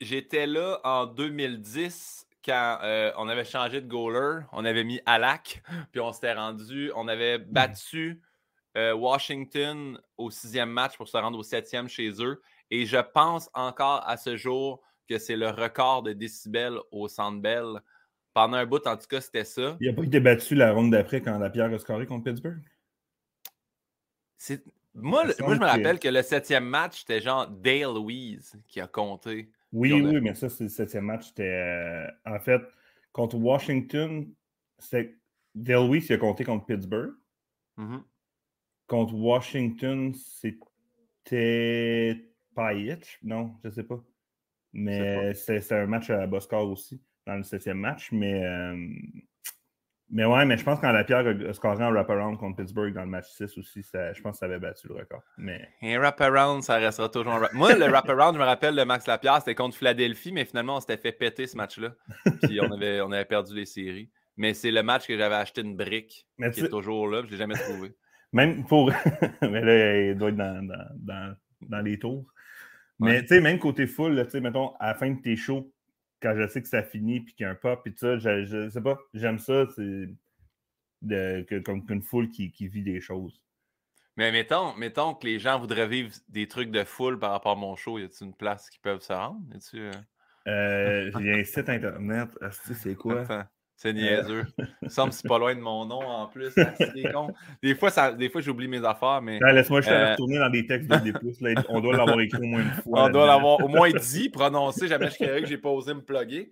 [0.00, 4.44] j'étais là en 2010 quand euh, on avait changé de goaler.
[4.52, 8.20] On avait mis Alak, puis on s'était rendu, on avait battu
[8.76, 12.40] euh, Washington au sixième match pour se rendre au septième chez eux.
[12.70, 17.40] Et je pense encore à ce jour que c'est le record de décibels au Centre
[17.40, 17.80] Bell
[18.32, 19.76] pendant un bout, en tout cas, c'était ça.
[19.80, 22.60] Il n'a pas été battu la ronde d'après quand la pierre a scoré contre Pittsburgh?
[24.94, 28.86] Moi, moi, je me rappelle que le septième match, c'était genre Dale Louise qui a
[28.86, 29.50] compté.
[29.72, 31.28] Oui, oui, mais ça, c'est le septième match.
[31.28, 32.62] C'était euh, en fait
[33.12, 34.32] contre Washington.
[34.78, 35.16] C'était
[35.54, 37.12] Dale Louise qui a compté contre Pittsburgh.
[37.78, 38.02] Mm-hmm.
[38.90, 40.12] Contre Washington,
[41.22, 42.24] c'était
[42.56, 42.98] Payet.
[43.22, 44.02] Non, je ne sais pas.
[44.72, 48.10] Mais c'est un match à bas score aussi dans le septième match.
[48.10, 48.74] Mais, euh,
[50.08, 53.02] mais ouais, mais je pense quand la pierre a scoré en wraparound contre Pittsburgh dans
[53.02, 55.22] le match 6 aussi, je pense que ça avait battu le record.
[55.38, 55.68] Mais...
[55.82, 59.38] Un wraparound, ça restera toujours un Moi, le wraparound, je me rappelle de Max Lapierre,
[59.38, 61.94] c'était contre Philadelphie, mais finalement, on s'était fait péter ce match-là.
[62.42, 64.10] Puis on avait, on avait perdu les séries.
[64.36, 67.30] Mais c'est le match que j'avais acheté une brique qui est toujours là, je ne
[67.30, 67.94] l'ai jamais trouvé.
[68.32, 68.92] Même pour.
[69.42, 70.66] mais là, il doit être dans,
[70.96, 72.26] dans, dans, les tours.
[72.98, 75.72] Mais tu sais, même côté full, tu sais, mettons, à la fin de tes shows,
[76.22, 78.18] quand je sais que ça finit puis qu'il y a un pop et tout ça,
[78.18, 80.08] je, je sais pas, j'aime ça, c'est
[81.08, 83.40] que, comme une foule qui, qui, vit des choses.
[84.16, 87.56] Mais mettons, mettons que les gens voudraient vivre des trucs de foule par rapport à
[87.56, 89.40] mon show, y a-t-il une place qui peuvent se rendre?
[89.74, 89.92] Euh?
[90.46, 93.24] Euh, il y a un site internet, c'est quoi?
[93.80, 93.92] C'est euh.
[93.92, 94.44] niaiseux.
[94.88, 96.54] Ça me c'est pas loin de mon nom en plus.
[97.62, 99.38] Des fois, ça, des fois j'oublie mes affaires, mais.
[99.40, 100.10] Laisse-moi juste euh...
[100.10, 101.12] retourner dans des textes de D+.
[101.40, 103.04] Là, on doit l'avoir écrit au moins une fois.
[103.04, 104.86] On doit l'avoir au moins dit, prononcé.
[104.86, 106.50] Jamais je créerais que j'ai pas osé me plugger.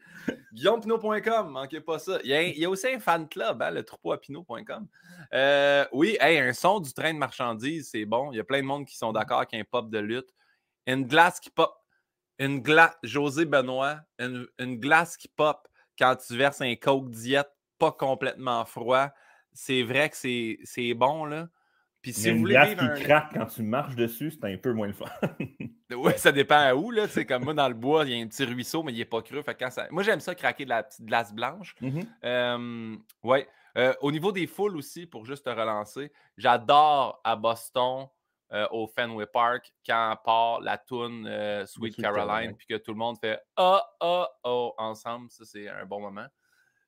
[0.54, 2.18] GuillaumePinot.com, manquez pas ça.
[2.24, 4.86] Il y, a, aussi un fan club, hein, le troupeauapinot.com.
[5.34, 8.32] Euh, oui, un son du train de marchandises, c'est bon.
[8.32, 10.30] Il y a plein de monde qui sont d'accord avec un pop de lutte.
[10.86, 11.74] Une glace qui pop.
[12.38, 15.67] Une glace, José Benoît, une, une glace qui pop
[15.98, 19.08] quand tu verses un Coke diète pas complètement froid,
[19.52, 21.48] c'est vrai que c'est bon, là.
[22.00, 24.86] Puis si vous voulez vivre qui craque quand tu marches dessus, c'est un peu moins
[24.86, 25.06] le fun.
[25.96, 27.08] oui, ça dépend à où, là.
[27.08, 29.04] C'est comme moi, dans le bois, il y a un petit ruisseau, mais il n'est
[29.04, 29.42] pas creux.
[29.42, 29.88] Fait quand ça...
[29.90, 31.74] Moi, j'aime ça craquer de la petite glace blanche.
[31.82, 32.98] Mm-hmm.
[33.24, 33.38] oui.
[33.76, 38.06] Euh, au niveau des foules aussi, pour juste te relancer, j'adore à Boston
[38.52, 42.98] euh, au Fenway Park quand part la tune euh, Sweet, Caroline, puis que tout le
[42.98, 45.30] monde fait oh, oh, oh ensemble.
[45.30, 46.26] Ça, c'est un bon moment.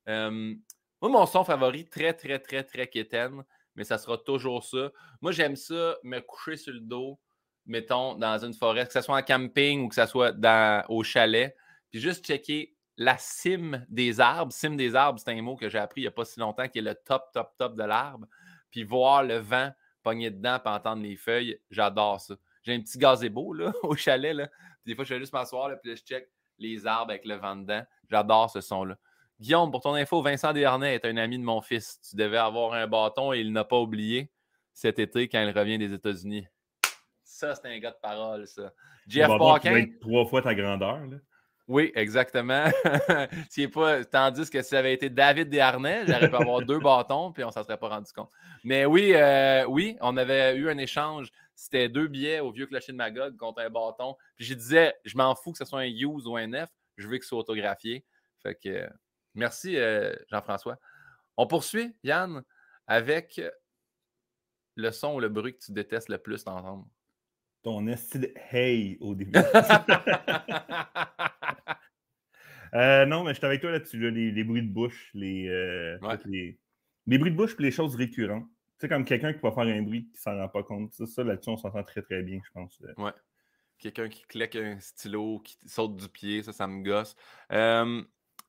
[0.07, 3.44] moi, mon son favori, très, très, très, très quétaine,
[3.75, 4.90] mais ça sera toujours ça.
[5.20, 7.20] Moi, j'aime ça, me coucher sur le dos,
[7.66, 11.03] mettons, dans une forêt, que ce soit en camping ou que ce soit dans, au
[11.03, 11.55] chalet,
[11.90, 14.53] puis juste checker la cime des arbres.
[14.53, 16.68] Cime des arbres, c'est un mot que j'ai appris il n'y a pas si longtemps,
[16.68, 18.27] qui est le top, top, top de l'arbre,
[18.70, 21.58] puis voir le vent pogner dedans et entendre les feuilles.
[21.70, 22.34] J'adore ça.
[22.62, 24.34] J'ai un petit gazebo là, au chalet.
[24.34, 24.48] Là.
[24.84, 27.82] Des fois, je vais juste m'asseoir et je check les arbres avec le vent dedans.
[28.08, 28.96] J'adore ce son-là.
[29.40, 31.98] Guillaume, pour ton info, Vincent Desharnais est un ami de mon fils.
[32.08, 34.30] Tu devais avoir un bâton et il n'a pas oublié
[34.74, 36.46] cet été quand il revient des États-Unis.
[37.22, 38.72] Ça, c'est un gars de parole, ça.
[39.06, 39.86] Jeff Parkin.
[40.00, 41.06] Trois fois ta grandeur.
[41.06, 41.16] Là.
[41.70, 42.64] Oui, exactement.
[43.72, 44.04] pas...
[44.04, 47.46] Tandis que si ça avait été David Desharnais, j'aurais pu avoir deux bâtons, puis on
[47.46, 48.28] ne s'en serait pas rendu compte.
[48.64, 51.30] Mais oui, euh, oui, on avait eu un échange.
[51.54, 54.16] C'était deux billets au vieux clocher de Magog contre un bâton.
[54.35, 57.06] Puis je disais, je m'en fous que ce soit un use ou un F, je
[57.06, 58.04] veux que ce soit autographié.
[58.42, 58.90] Fait que
[59.37, 60.76] merci, euh, Jean-François.
[61.37, 62.42] On poursuit, Yann,
[62.88, 63.40] avec
[64.74, 66.85] le son ou le bruit que tu détestes le plus d'entendre.
[67.62, 69.33] Ton style hey au début.
[72.75, 77.18] Euh, non, mais je suis avec toi là-dessus, les, bruits de bouche, les, euh, les,
[77.18, 78.46] bruits de bouche et les choses récurrentes.
[78.79, 80.92] Tu sais, comme quelqu'un qui va faire un bruit qui ne s'en rend pas compte.
[80.94, 82.81] Ça, ça là-dessus, on s'entend très, très bien, je pense.
[82.83, 83.03] Euh.
[83.03, 83.11] Ouais.
[83.79, 87.16] Quelqu'un qui claque un stylo, qui saute du pied, ça, ça me gosse.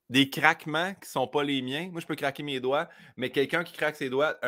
[0.10, 1.90] des craquements qui ne sont pas les miens.
[1.92, 4.48] Moi, je peux craquer mes doigts, mais quelqu'un qui craque ses doigts, tu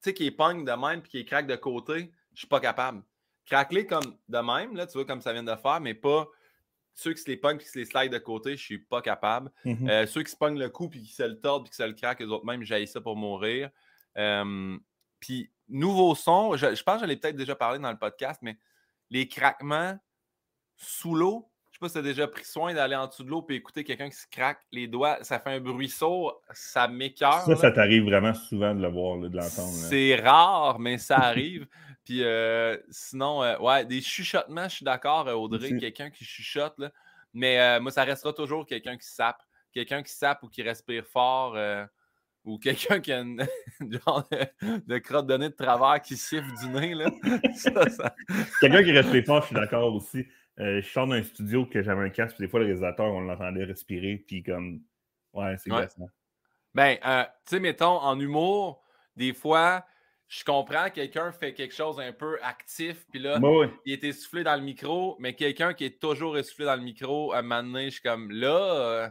[0.00, 3.02] sais, qui est pogne de même puis qui craque de côté, je suis pas capable.
[3.48, 6.26] Craquer comme de même, là, tu vois, comme ça vient de faire, mais pas
[6.94, 9.00] ceux qui se les pognent et qui se les slide de côté, je suis pas
[9.00, 9.50] capable.
[9.64, 9.88] Mhm.
[9.88, 11.84] Euh, ceux qui se pognent le coup puis qui se le tordent puis qui se
[11.84, 13.70] le craquent, eux autres même, j'ai ça pour mourir.
[14.16, 14.76] Euh,
[15.20, 18.40] puis, nouveau son, je, je pense que je l'ai peut-être déjà parlé dans le podcast,
[18.42, 18.58] mais
[19.10, 19.96] les craquements
[20.76, 23.30] sous l'eau, je sais pas si tu as déjà pris soin d'aller en dessous de
[23.30, 26.88] l'eau et écouter quelqu'un qui se craque les doigts, ça fait un bruit sourd, ça
[26.88, 27.42] m'écœure.
[27.42, 27.56] Ça, là.
[27.56, 29.68] ça t'arrive vraiment souvent de le voir, là, de l'entendre.
[29.68, 31.68] C'est rare, mais ça arrive.
[32.08, 36.72] Puis euh, sinon, euh, ouais, des chuchotements, je suis d'accord, euh, Audrey, quelqu'un qui chuchote,
[36.78, 36.90] là.
[37.34, 39.42] mais euh, moi, ça restera toujours quelqu'un qui sape.
[39.74, 41.54] Quelqu'un qui sape ou qui respire fort,
[42.44, 43.46] ou quelqu'un qui a une
[44.06, 44.26] genre
[44.86, 46.94] de, crotte de nez de travers qui siffle du nez.
[46.94, 47.10] Là.
[47.54, 48.14] Ça, ça-
[48.62, 50.26] Quelqu'un qui respire fort, je suis d'accord aussi.
[50.56, 53.64] Je sors d'un studio que j'avais un casque, puis des fois, le réalisateur, on l'entendait
[53.64, 54.80] respirer, puis comme.
[55.34, 55.80] Ouais, c'est Ouais.
[55.80, 56.08] glaçant.
[56.74, 56.96] Ben,
[57.44, 58.82] tu sais, mettons, en humour,
[59.14, 59.84] des fois,
[60.28, 63.38] je comprends que quelqu'un fait quelque chose un peu actif, puis là,
[63.86, 67.32] il est essoufflé dans le micro, mais quelqu'un qui est toujours essoufflé dans le micro,
[67.32, 69.08] à un moment donné, je suis comme là, euh,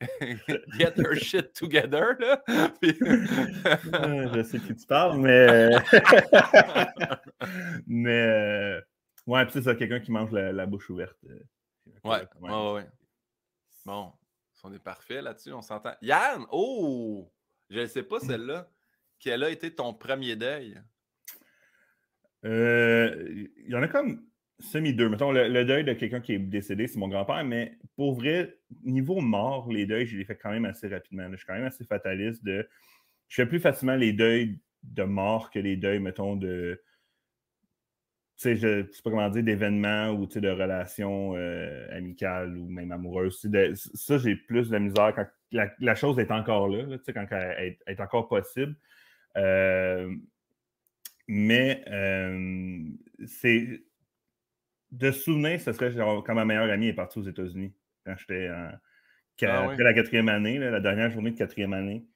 [0.78, 2.42] get your shit together, là.
[2.80, 5.68] Puis- Euh, je sais qui tu parles, mais.
[7.86, 8.26] mais.
[8.26, 8.80] euh,
[9.26, 11.16] Ouais, puis c'est ça, quelqu'un qui mange la, la bouche ouverte.
[11.28, 11.40] euh,
[12.04, 12.86] ouais, ouais, ouais, ouais.
[13.84, 14.12] Bon,
[14.62, 15.94] on est parfait là-dessus, on s'entend.
[16.00, 17.28] Yann, oh,
[17.68, 18.68] je ne sais pas celle-là.
[19.18, 20.80] Quel a été ton premier deuil?
[22.44, 24.26] Euh, Il y en a comme
[24.60, 25.08] semi-deux.
[25.08, 29.20] Mettons, le, deuil de quelqu'un qui est décédé, c'est mon grand-père, mais pour vrai, niveau
[29.20, 31.28] mort, les deuils, je les fais quand même assez rapidement.
[31.30, 32.68] Je suis quand même assez fataliste de.
[33.28, 36.80] Je fais plus facilement les deuils de mort que les deuils, mettons, de.
[38.38, 43.48] Tu sais, je pas d'événements ou de relations euh, amicales ou même amoureuses.
[43.94, 48.28] Ça, j'ai plus de misère quand la, chose est encore là, quand elle est encore
[48.28, 48.76] possible.
[49.36, 50.14] Euh,
[51.28, 52.84] mais euh,
[53.26, 53.82] c'est.
[54.92, 58.48] De souvenir, ce serait genre quand ma meilleure amie est partie aux États-Unis, quand j'étais
[58.50, 58.70] en.
[59.42, 59.76] Ah oui.
[59.78, 62.06] La quatrième année, là, la dernière journée de quatrième année,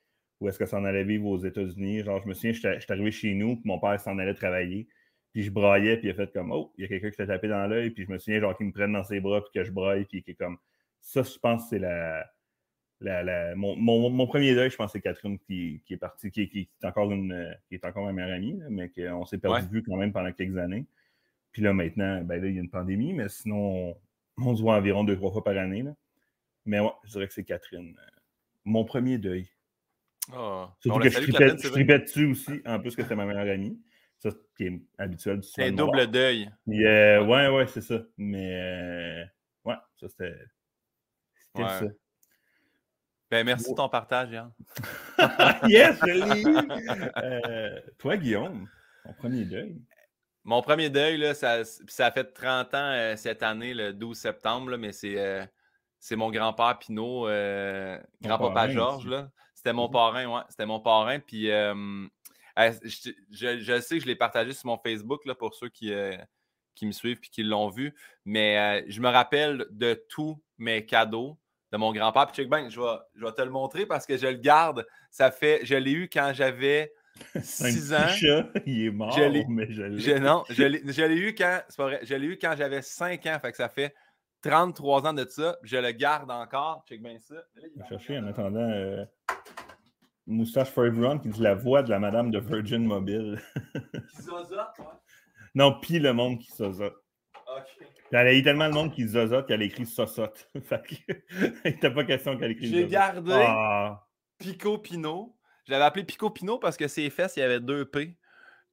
[0.41, 2.03] où est-ce que s'en allait vivre aux États-Unis.
[2.03, 4.89] Genre, je me souviens, j'étais arrivé chez nous, puis mon père s'en allait travailler.
[5.33, 7.27] Puis je braillais, puis il a fait comme Oh, il y a quelqu'un qui t'a
[7.27, 7.91] tapé dans l'œil.
[7.91, 10.07] Puis je me souviens, genre, qu'il me prenne dans ses bras, puis que je braille,
[10.07, 10.59] puis qui est comme.
[11.01, 12.27] Ça, je pense que c'est la.
[13.01, 15.99] La- la- mon, mon- mon premier deuil, je pense que c'est Catherine qui, qui est
[15.99, 19.25] partie, qui, qui est encore une, qui est encore ma meilleure amie, là, mais qu'on
[19.25, 19.67] s'est perdu Ouais.
[19.67, 20.85] de vue quand même pendant quelques années.
[21.53, 23.57] Puis là, maintenant, ben là, il y a une pandémie, mais sinon,
[23.91, 23.97] on,
[24.39, 25.83] on se voit environ deux, trois fois par année.
[25.83, 25.95] là.
[26.67, 27.97] Mais ouais, je dirais que c'est Catherine.
[27.99, 28.11] euh,
[28.65, 29.49] Mon premier deuil.
[30.33, 31.19] Ah, Surtout que je
[31.73, 33.81] tripais, dessus aussi, en plus que c'était ma meilleure amie.
[34.19, 35.91] Ça, qui est habituel du C'est un noir.
[35.93, 36.51] double deuil.
[36.69, 38.03] Puis, euh, ouais, ouais, c'est ça.
[38.19, 39.25] Mais euh,
[39.65, 40.35] ouais, ça c'était.
[41.47, 41.91] C'était Ouais.
[43.31, 44.51] Ben, merci de ton partage, Yann.
[45.69, 47.23] yes, je!
[47.25, 48.69] Euh, toi, Guillaume,
[49.05, 49.81] ton premier deuil.
[50.43, 54.17] Mon premier deuil, là, ça, ça a fait 30 ans euh, cette année, le 12
[54.19, 55.45] septembre, là, mais c'est, euh,
[56.01, 57.27] c'est mon grand-père Pinot,
[58.23, 59.07] grand-papa Georges.
[59.07, 59.31] là.
[59.55, 59.93] C'était mon Mhm.
[59.93, 60.43] parrain, ouais.
[60.49, 61.19] C'était mon parrain.
[61.21, 65.69] Puis je, je- je sais que je l'ai partagé sur mon Facebook là, pour ceux
[65.69, 65.93] qui,
[66.75, 67.95] qui me suivent et qui l'ont vu.
[68.25, 71.39] Mais je me rappelle de tous mes cadeaux
[71.73, 72.27] de mon grand-père.
[72.27, 74.87] Puis check bien, je vais, je vais te le montrer parce que je le garde.
[75.11, 76.93] Ça fait, je l'ai eu quand j'avais
[77.43, 78.09] C'est un 6 petit ans.
[78.09, 79.99] chat, il est mort, Je l'ai- mais je l'ai.
[79.99, 81.61] Je, non, je l'ai je l'ai eu quand.
[81.69, 82.01] C'est pas vrai.
[82.03, 83.39] Je l'ai eu quand j'avais 5 ans.
[83.41, 83.95] Fait que ça fait
[84.43, 85.57] 33 ans de ça.
[85.63, 86.85] Je le garde encore.
[86.89, 87.35] Check bien ça.
[87.35, 87.43] Là,
[87.77, 89.05] Je vais chercher en attendant euh,
[90.27, 93.41] Moustache for Everyone qui dit la voix de la madame de Virgin Mobile.
[94.15, 94.85] Qui zozote, ouais.
[95.55, 96.95] non, pis le monde qui sosote.
[98.11, 100.51] Puis Elle a eu tellement de monde qui zozote qu'elle a écrit sosote.
[100.65, 104.07] fait il n'était pas question qu'elle écrive J'ai gardé Ah,
[104.39, 105.37] Pico Pinot.
[105.65, 108.17] Je l'avais appelé Pico Pinot parce que ses fesses, il y avait deux P.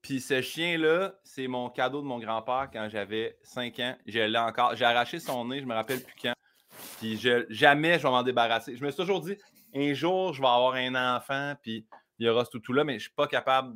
[0.01, 3.95] Puis ce chien-là, c'est mon cadeau de mon grand-père quand j'avais 5 ans.
[4.07, 4.75] Je l'ai encore.
[4.75, 6.33] J'ai arraché son nez, je me rappelle plus quand.
[6.99, 8.75] Puis je, jamais je vais m'en débarrasser.
[8.75, 9.37] Je me suis toujours dit,
[9.75, 11.85] un jour, je vais avoir un enfant, puis
[12.17, 13.75] il y aura ce tout là mais je suis pas capable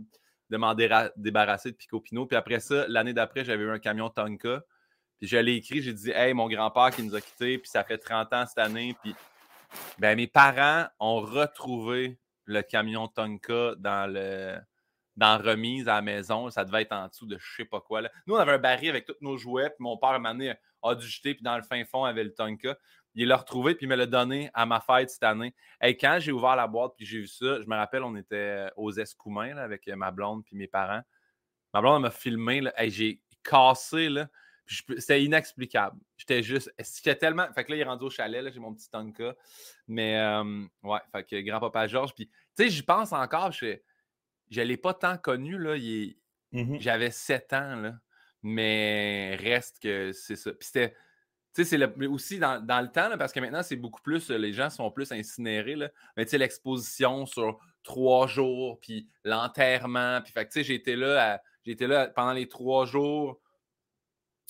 [0.50, 0.74] de m'en
[1.15, 2.26] débarrasser de Pico Pinot.
[2.26, 4.63] Puis après ça, l'année d'après, j'avais eu un camion Tonka.
[5.21, 7.97] Je l'ai écrit, j'ai dit, hey, mon grand-père qui nous a quittés, puis ça fait
[7.97, 8.95] 30 ans cette année.
[9.03, 9.15] Puis
[9.99, 14.57] ben, mes parents ont retrouvé le camion Tonka dans le
[15.17, 16.49] dans remise à la maison.
[16.49, 18.01] Ça devait être en dessous de je sais pas quoi.
[18.01, 18.10] là.
[18.25, 21.05] Nous, on avait un baril avec tous nos jouets, puis mon père, donné, a dû
[21.05, 22.77] jeter, puis dans le fin fond, avait le Tonka.
[23.13, 25.53] Il l'a retrouvé, puis il me l'a donné à ma fête cette année.
[25.81, 28.69] Et quand j'ai ouvert la boîte, puis j'ai vu ça, je me rappelle, on était
[28.77, 31.01] aux Escoumins avec ma blonde, puis mes parents.
[31.73, 32.73] Ma blonde m'a filmé, là.
[32.77, 34.27] Hey, j'ai cassé, là.
[34.71, 35.99] Je C'était inexplicable.
[36.15, 36.73] J'étais juste.
[36.79, 37.51] J'étais tellement.
[37.53, 39.36] Fait que là, il est rendu au chalet, là, j'ai mon petit Tonka.
[39.88, 42.13] Mais euh, ouais, fait que grand-papa Georges.
[42.15, 43.51] Puis, tu sais, j'y pense encore.
[43.51, 43.75] Je
[44.49, 45.75] ne l'ai pas tant connu, là.
[45.75, 46.15] il
[46.53, 46.79] mhm.
[46.79, 47.95] J'avais 7 ans, là.
[48.43, 50.51] Mais reste que c'est ça.
[50.51, 50.95] Puis c'était.
[51.53, 54.69] Tu sais, c'est aussi dans, le temps, parce que maintenant, c'est beaucoup plus, les gens
[54.69, 55.75] sont plus incinérés.
[55.75, 55.89] Là.
[56.15, 60.21] Mais tu sais, l'exposition sur trois jours, puis l'enterrement.
[60.21, 63.41] Puis, fait tu sais, j'étais là, j'étais là pendant les trois jours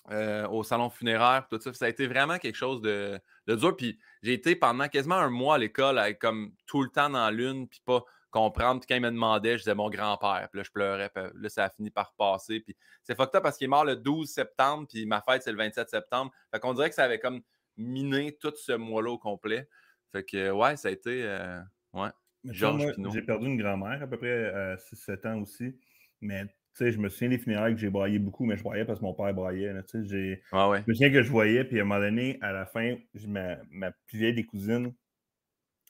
[0.10, 1.72] euh, au salon funéraire, tout ça.
[1.74, 3.76] Ça a été vraiment quelque chose de, dur.
[3.78, 7.68] Puis j'ai été pendant quasiment un mois à l'école, comme tout le temps dans l'une,
[7.68, 8.80] puis pas comprendre.
[8.80, 10.48] Puis quand il me demandait, je disais mon grand-père.
[10.52, 11.10] Puis là, je pleurais.
[11.14, 12.62] Puis là, ça a fini par passer.
[12.62, 15.52] Puis c'est fucked up parce qu'il est mort le 12 septembre, puis ma fête, c'est
[15.52, 16.32] le 27 septembre.
[16.52, 17.42] Fait qu'on dirait que ça avait comme
[17.78, 19.70] miné tout ce mois-là au complet.
[20.12, 21.24] Fait que, ouais, ça a été.
[21.24, 21.62] Euh,
[21.94, 22.10] ouais.
[22.44, 25.78] J'ai perdu une grand-mère à peu près à 6-7 ans aussi.
[26.22, 26.46] Mais
[26.80, 29.14] je me souviens des funérailles que j'ai broyé beaucoup, mais je broyais parce que mon
[29.14, 29.34] père.
[29.34, 30.42] Là, j'ai...
[30.52, 30.82] Ah ouais.
[30.86, 32.96] Je me souviens que je voyais, puis à un moment donné, à la fin,
[33.28, 34.94] ma, ma plus vieille des cousines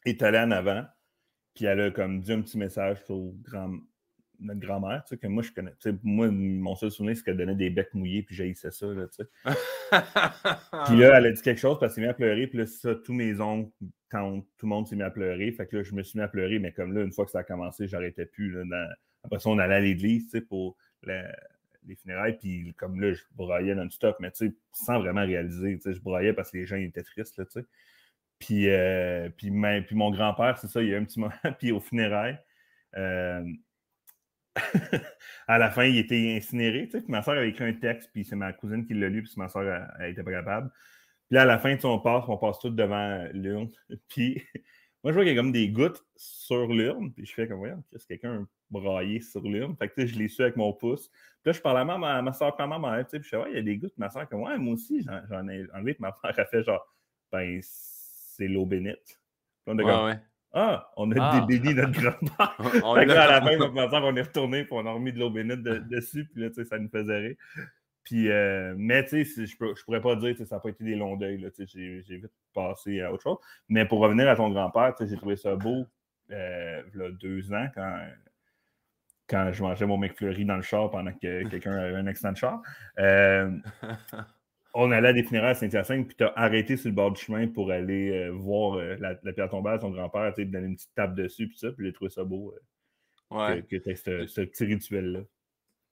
[0.06, 0.86] est allée en avant,
[1.54, 3.72] puis elle a comme dit un petit message sur grand...
[4.40, 5.74] notre grand-mère, que moi, je connais.
[6.04, 8.88] Moi, mon seul souvenir, c'est qu'elle donnait des becs mouillés, puis j'haïssais ça.
[8.88, 9.08] Là,
[10.86, 12.66] puis là, elle a dit quelque chose, parce qu'elle s'est mis à pleurer, puis là,
[12.66, 13.72] ça, tous mes oncles,
[14.10, 15.52] tantes, tout le monde s'est mis à pleurer.
[15.52, 17.32] Fait que là, je me suis mis à pleurer, mais comme là, une fois que
[17.32, 18.52] ça a commencé, j'arrêtais plus.
[18.52, 23.22] Là, dans après ça, on allait à l'église pour les funérailles, puis comme là, je
[23.36, 24.32] broyais non-stop, mais
[24.72, 25.80] sans vraiment réaliser.
[25.84, 27.38] Je broyais parce que les gens étaient tristes.
[27.38, 27.46] Là,
[28.40, 31.72] puis, euh, puis, puis, mon grand-père, c'est ça, il y a un petit moment, puis
[31.72, 32.40] aux funérailles,
[32.98, 33.46] euh,
[35.48, 36.88] à la fin, il était incinéré.
[36.88, 39.32] Puis ma soeur avait écrit un texte, puis c'est ma cousine qui l'a lu, puis
[39.38, 40.72] ma soeur, elle, était pas capable.
[41.30, 43.70] Puis à la fin, on passe, on passe tout devant l'urne.
[44.10, 44.44] Puis
[45.04, 47.58] moi, je vois qu'il y a comme des gouttes sur l'urne, puis je fais comme,
[47.58, 49.76] voyons, qu'est-ce que quelqu'un braillé sur l'urne?
[49.78, 51.10] Fait que je l'ai su avec mon pouce.
[51.10, 53.38] Puis là, je parlais à ma, ma soeur, quand même, tu sais, puis je fais,
[53.38, 53.98] ouais, il y a des gouttes.
[53.98, 55.96] Ma soeur, comme, ouais, moi aussi, j'en ai enlevé.
[55.96, 56.86] Puis ma soeur a fait genre,
[57.32, 59.20] ben, c'est l'eau bénite.
[59.66, 60.20] on a comme,
[60.54, 61.46] Ah, on a ah.
[61.48, 62.56] débéni notre grand-père.
[62.72, 65.14] fait que là, à la fin, ma soeur, on est retourné, puis on a remis
[65.14, 67.36] de l'eau bénite dessus, puis là, tu sais, ça nous faisait rire.
[68.04, 70.84] Puis, euh, mais tu sais, je, ne pourrais pas dire que ça n'a pas été
[70.84, 71.46] des longs deuils.
[71.58, 73.38] J'ai vite passé à autre chose.
[73.70, 75.86] Mais pour revenir à ton grand-père, j'ai trouvé ça beau
[76.32, 78.08] euh, il y a deux ans quand,
[79.28, 82.38] quand je mangeais mon McFlurry dans le char pendant que quelqu'un avait un accident de
[82.38, 82.62] char.
[82.98, 83.52] Euh,
[84.74, 87.22] on allait à des funérailles à Saint-Hyacinthe, puis tu as arrêté sur le bord du
[87.22, 91.14] chemin pour aller voir la, pierre tombale à ton grand-père, tu donner une petite tape
[91.14, 92.56] dessus, puis ça, puis j'ai trouvé ça beau
[93.32, 93.64] ouais.
[93.70, 95.20] que, tu ce, ce petit rituel-là.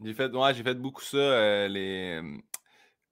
[0.04, 1.18] J'ai fait, ouais, j'ai fait beaucoup ça.
[1.18, 2.22] Euh, les...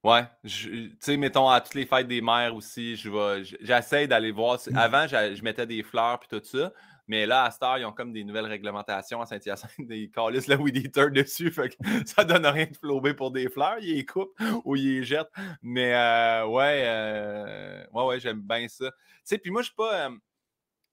[0.04, 4.58] Ouais, tu sais, mettons à toutes les fêtes des mères aussi, j'essaie d'aller voir.
[4.58, 4.78] Mmh.
[4.78, 6.72] Avant, je mettais des fleurs puis tout ça,
[7.08, 9.72] mais là, à Star, ils ont comme des nouvelles réglementations à Saint-Hyacinthe.
[9.90, 13.50] Ils calissent le weed eater dessus, fait que ça donne rien de flober pour des
[13.50, 13.78] fleurs.
[13.80, 15.32] Ils les coupent ou ils les jettent.
[15.62, 18.92] Mais euh, ouais, euh, ouais, ouais, j'aime bien ça.
[18.92, 20.10] Tu sais, puis moi, je suis pas.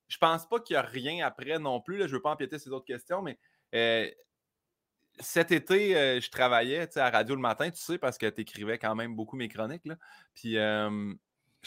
[0.08, 1.98] je pense pas qu'il y a rien après non plus.
[1.98, 3.38] Là, je veux pas empiéter ces autres questions, mais
[5.20, 8.78] cet été, euh, je travaillais à Radio le matin, tu sais, parce que tu écrivais
[8.78, 9.82] quand même beaucoup mes chroniques.
[10.34, 11.16] Puis je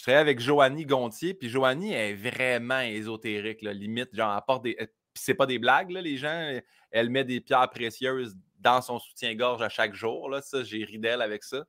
[0.02, 4.76] travaillais avec Joanie Gontier, puis Joanie est vraiment ésotérique, limite, genre, apporte des.
[4.76, 6.60] Puis c'est pas des blagues, les gens.
[6.92, 10.36] Elle met des pierres précieuses dans son soutien-gorge à chaque jour.
[10.44, 11.66] Ça, j'ai ri d'elle avec ça.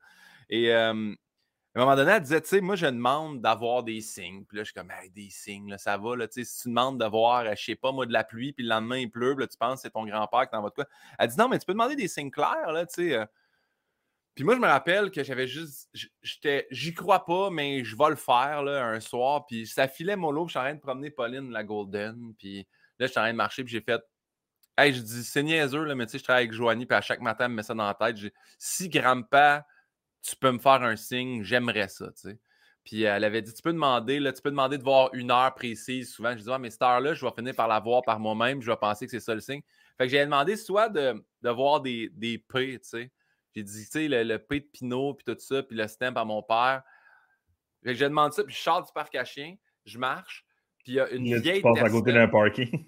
[0.51, 0.71] Et
[1.75, 4.45] à un moment donné, elle disait, tu sais, moi, je demande d'avoir des signes.
[4.45, 6.17] Puis là, je suis comme, des signes, là, ça va.
[6.17, 8.71] Là, si tu demandes d'avoir, euh, je sais pas, moi, de la pluie, puis le
[8.71, 10.87] lendemain, il pleut, là, tu penses que c'est ton grand-père qui t'envoie de quoi?
[11.19, 13.15] Elle dit, non, mais tu peux demander des signes clairs, là, tu sais.
[13.15, 13.27] Euh.
[14.35, 15.91] Puis moi, je me rappelle que j'avais juste,
[16.23, 19.45] j'étais, j'y crois pas, mais je vais le faire, là, un soir.
[19.47, 22.35] Puis ça filait mollo, puis je suis en train de promener Pauline, la Golden.
[22.39, 22.67] Puis
[22.99, 24.01] là, je suis en train de marcher, puis j'ai fait,
[24.79, 27.01] hey, je dis, c'est niaiseux, là, mais tu sais, je travaille avec Joanie, puis à
[27.01, 28.17] chaque matin, elle me met ça dans la tête.
[28.17, 29.65] J'ai, si grand-père
[30.23, 32.39] tu peux me faire un signe, j'aimerais ça, tu sais.
[32.85, 35.55] Puis elle avait dit, tu peux demander, là, tu peux demander de voir une heure
[35.55, 36.11] précise.
[36.11, 38.63] Souvent, je dis, ah, mais cette heure-là, je vais finir par la voir par moi-même,
[38.63, 39.61] je vais penser que c'est ça le signe.
[39.99, 43.13] Fait que j'ai demandé soit de, de voir des, des P, tu sais.
[43.55, 46.25] J'ai dit, tu sais, le, P de Pinot, puis tout ça, puis le stem à
[46.25, 46.83] mon père.
[47.83, 49.55] Fait que j'ai demandé ça, puis je sors du parc à chiens,
[49.85, 50.47] je marche,
[50.83, 51.61] puis il y a une vieille.
[51.61, 52.87] Tu à côté d'un parking.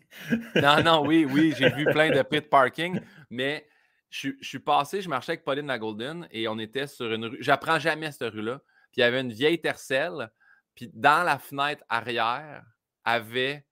[0.56, 3.66] non, non, oui, oui, j'ai vu plein de P de parking, mais
[4.10, 7.38] je, suis passé, je marchais avec Pauline la Golden et on était sur une rue.
[7.40, 8.60] J'apprends jamais cette rue-là.
[8.92, 10.30] Puis il y avait une vieille tercelle.
[10.74, 12.64] Puis dans la fenêtre arrière,
[13.04, 13.64] avait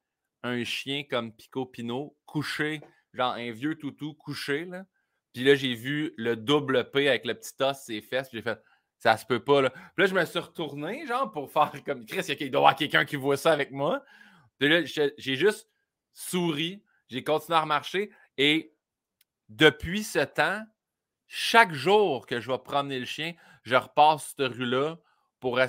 [0.44, 2.81] un chien comme Pico Pino couché,
[3.12, 4.64] genre un vieux toutou couché.
[4.64, 4.85] Là.
[5.33, 8.29] Puis là, j'ai vu le double P avec le petit os, ses fesses.
[8.29, 8.63] Puis j'ai fait,
[9.00, 9.63] ça se peut pas.
[9.63, 9.71] Là.
[9.71, 12.77] Puis là, je me suis retourné, genre, pour faire comme Chris, il doit y avoir
[12.77, 14.04] quelqu'un qui voit ça avec moi.
[14.58, 15.69] Puis là, j'ai juste
[16.13, 18.73] souri, j'ai continué à marcher et
[19.49, 20.63] depuis ce temps,
[21.27, 24.96] chaque jour que je vais promener le chien, je repasse cette rue-là
[25.40, 25.61] pour.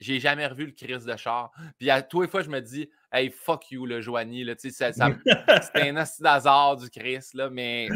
[0.00, 1.52] J'ai jamais revu le Chris de char.
[1.78, 4.46] Puis à tous les fois, je me dis, hey, fuck you, le Joanie.
[4.58, 4.92] C'était
[5.74, 7.24] un hasard du Chris.
[7.34, 7.88] Là, mais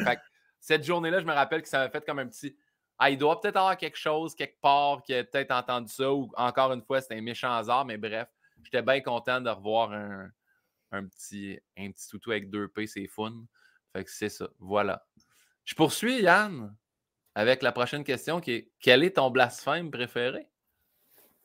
[0.61, 2.57] cette journée-là, je me rappelle que ça m'a fait comme un petit.
[2.99, 6.31] ah, il doit peut-être avoir quelque chose quelque part qui a peut-être entendu ça, ou
[6.37, 8.29] encore une fois, c'est un méchant hasard, mais bref,
[8.63, 13.33] j'étais bien content de revoir un, petit, un petit toutou avec deux P, c'est fun.
[13.93, 14.49] Fait que c'est ça.
[14.59, 15.07] Voilà.
[15.67, 16.75] Je poursuis, Yann,
[17.35, 20.49] avec la prochaine question qui est Quel est ton blasphème préféré?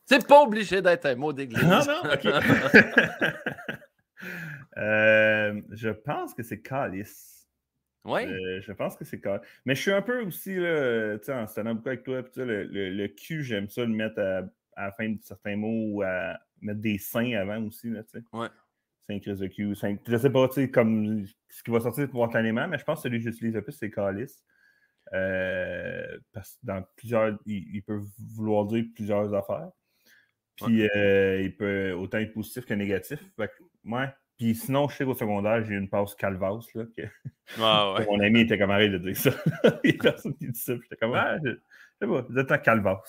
[0.05, 1.63] C'est pas obligé d'être un mot d'église.
[1.63, 2.25] Non, non, OK.
[4.77, 7.45] Euh, je pense que c'est calice.
[8.05, 8.21] Oui.
[8.23, 9.45] Euh, je pense que c'est calice.
[9.65, 12.89] Mais je suis un peu aussi, là, en se tenant beaucoup avec toi, le, le,
[12.89, 14.43] le, cul, j'aime ça le mettre à,
[14.77, 17.89] la fin de certains mots ou à mettre des seins avant aussi.
[17.89, 18.01] Là,
[18.31, 18.47] ouais.
[19.09, 19.75] Saint Chris de Q.
[19.75, 19.95] Saint...
[20.07, 23.29] Je sais pas comme ce qui va sortir spontanément, mais je pense que celui que
[23.29, 24.43] j'utilise le plus, c'est calice.
[25.13, 28.01] Euh, parce que dans plusieurs, il, peut
[28.35, 29.69] vouloir dire plusieurs affaires.
[30.55, 33.19] Puis euh, il peut autant être positif que négatif.
[33.37, 34.13] ouais.
[34.37, 36.61] Puis sinon, je sais qu'au secondaire, j'ai une passe calvas.
[36.73, 37.03] Là, que...
[37.59, 38.05] Ah, ouais.
[38.07, 39.29] Mon ami était comme arrête de dire ça.
[39.83, 40.73] Il n'y a personne qui dit ça.
[40.81, 41.51] J'étais comme, ah, je
[41.99, 43.03] sais pas, vous êtes un calvas.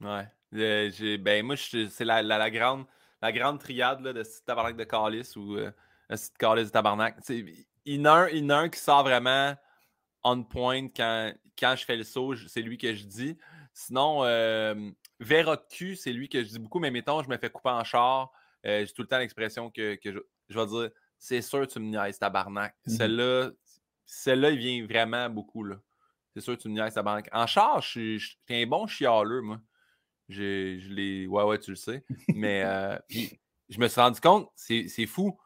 [0.00, 0.26] Ouais.
[0.54, 2.86] Euh, ben, moi, c'est la, la, grande,
[3.22, 5.70] la grande triade là, de tabarnak de calice ou euh,
[6.10, 7.16] ce calice de tabarnak.
[7.28, 9.54] Il y, en a un, un qui sort vraiment
[10.24, 13.36] on point quand, quand je fais le saut, c'est lui que je dis.
[13.72, 14.90] Sinon, euh,
[15.20, 17.70] Vera de cul, c'est lui que je dis beaucoup, mais mettons, je me fais couper
[17.70, 18.30] en char.
[18.66, 21.78] Euh, j'ai tout le temps l'expression que, que je, je, vais dire c'est sûr tu
[21.78, 22.74] me niaises, tabarnak.
[22.86, 23.50] Mmh celle-là,
[24.04, 25.64] celle-là, il vient vraiment beaucoup.
[25.64, 25.76] là.
[26.34, 27.28] C'est sûr tu me niaises, tabarnak.
[27.32, 29.60] En char, je suis un bon chialeux, moi.
[30.28, 31.26] Je, je l'ai.
[31.26, 32.04] Ouais, ouais, tu le sais.
[32.34, 32.98] Mais euh,
[33.68, 35.38] je me suis rendu compte, c'est fou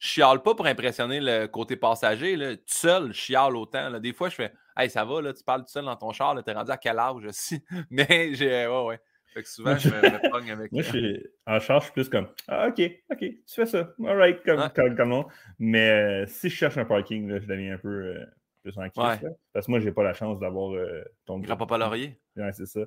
[0.00, 2.34] je chiale pas pour impressionner le côté passager.
[2.34, 2.56] Là.
[2.56, 4.00] Tout seul, je chiale autant.
[4.00, 6.42] Des fois, je fais Hey, ça va, là, tu parles tout seul dans ton char,
[6.42, 7.62] t'es rendu à quel âge aussi?
[7.90, 8.66] Mais j'ai.
[8.66, 9.00] Ouais, ouais.
[9.34, 10.72] Fait que souvent, je me, me pogne avec.
[10.72, 11.26] Moi, je suis...
[11.46, 12.80] en char, je suis plus comme Ah, ok,
[13.10, 13.92] ok, tu fais ça.
[14.02, 15.24] All right, comme, comme, comme
[15.58, 18.24] Mais euh, si je cherche un parking, là, je deviens un peu euh,
[18.62, 19.28] plus en crise.
[19.52, 21.40] Parce que moi, j'ai pas la chance d'avoir euh, ton.
[21.40, 22.18] Grand-papa Laurier.
[22.36, 22.80] Ouais, c'est ça.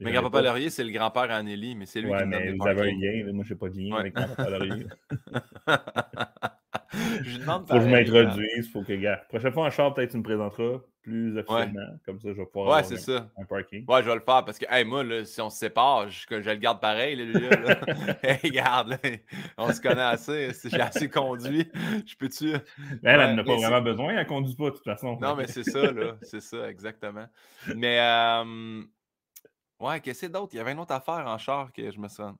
[0.00, 2.90] Mais grand-papa Laurier, c'est le grand-père Anneli, mais c'est lui ouais, qui mais vous avez
[2.90, 3.32] un lien.
[3.32, 4.86] Moi, je n'ai pas de lien avec grand-papa Laurier.
[7.22, 8.70] je demande faut que je m'introduise.
[8.72, 11.98] Faut que, gars, prochaine fois en char, peut-être tu me présenteras plus officiellement.
[12.04, 13.30] Comme ça, je vais pouvoir ouais, c'est un, ça.
[13.38, 13.84] un parking.
[13.88, 16.26] Ouais, je vais le faire parce que, hey, moi, là, si on se sépare, je,
[16.28, 17.16] je le garde pareil.
[17.16, 17.80] Là, là,
[18.22, 18.98] hey, regarde,
[19.56, 20.52] on se connaît assez.
[20.52, 21.70] Si j'ai assez conduit,
[22.06, 22.52] je peux-tu?
[23.02, 24.10] Elle, elle n'a pas vraiment besoin.
[24.10, 25.18] Elle ne conduit pas, de toute façon.
[25.20, 26.16] Non, mais c'est ça, là.
[26.22, 27.26] C'est ça, exactement.
[27.74, 27.98] Mais.
[28.00, 28.82] Euh,
[29.80, 30.54] Ouais, qu'est-ce que d'autre?
[30.54, 32.36] Il y avait une autre affaire en char que je me sens.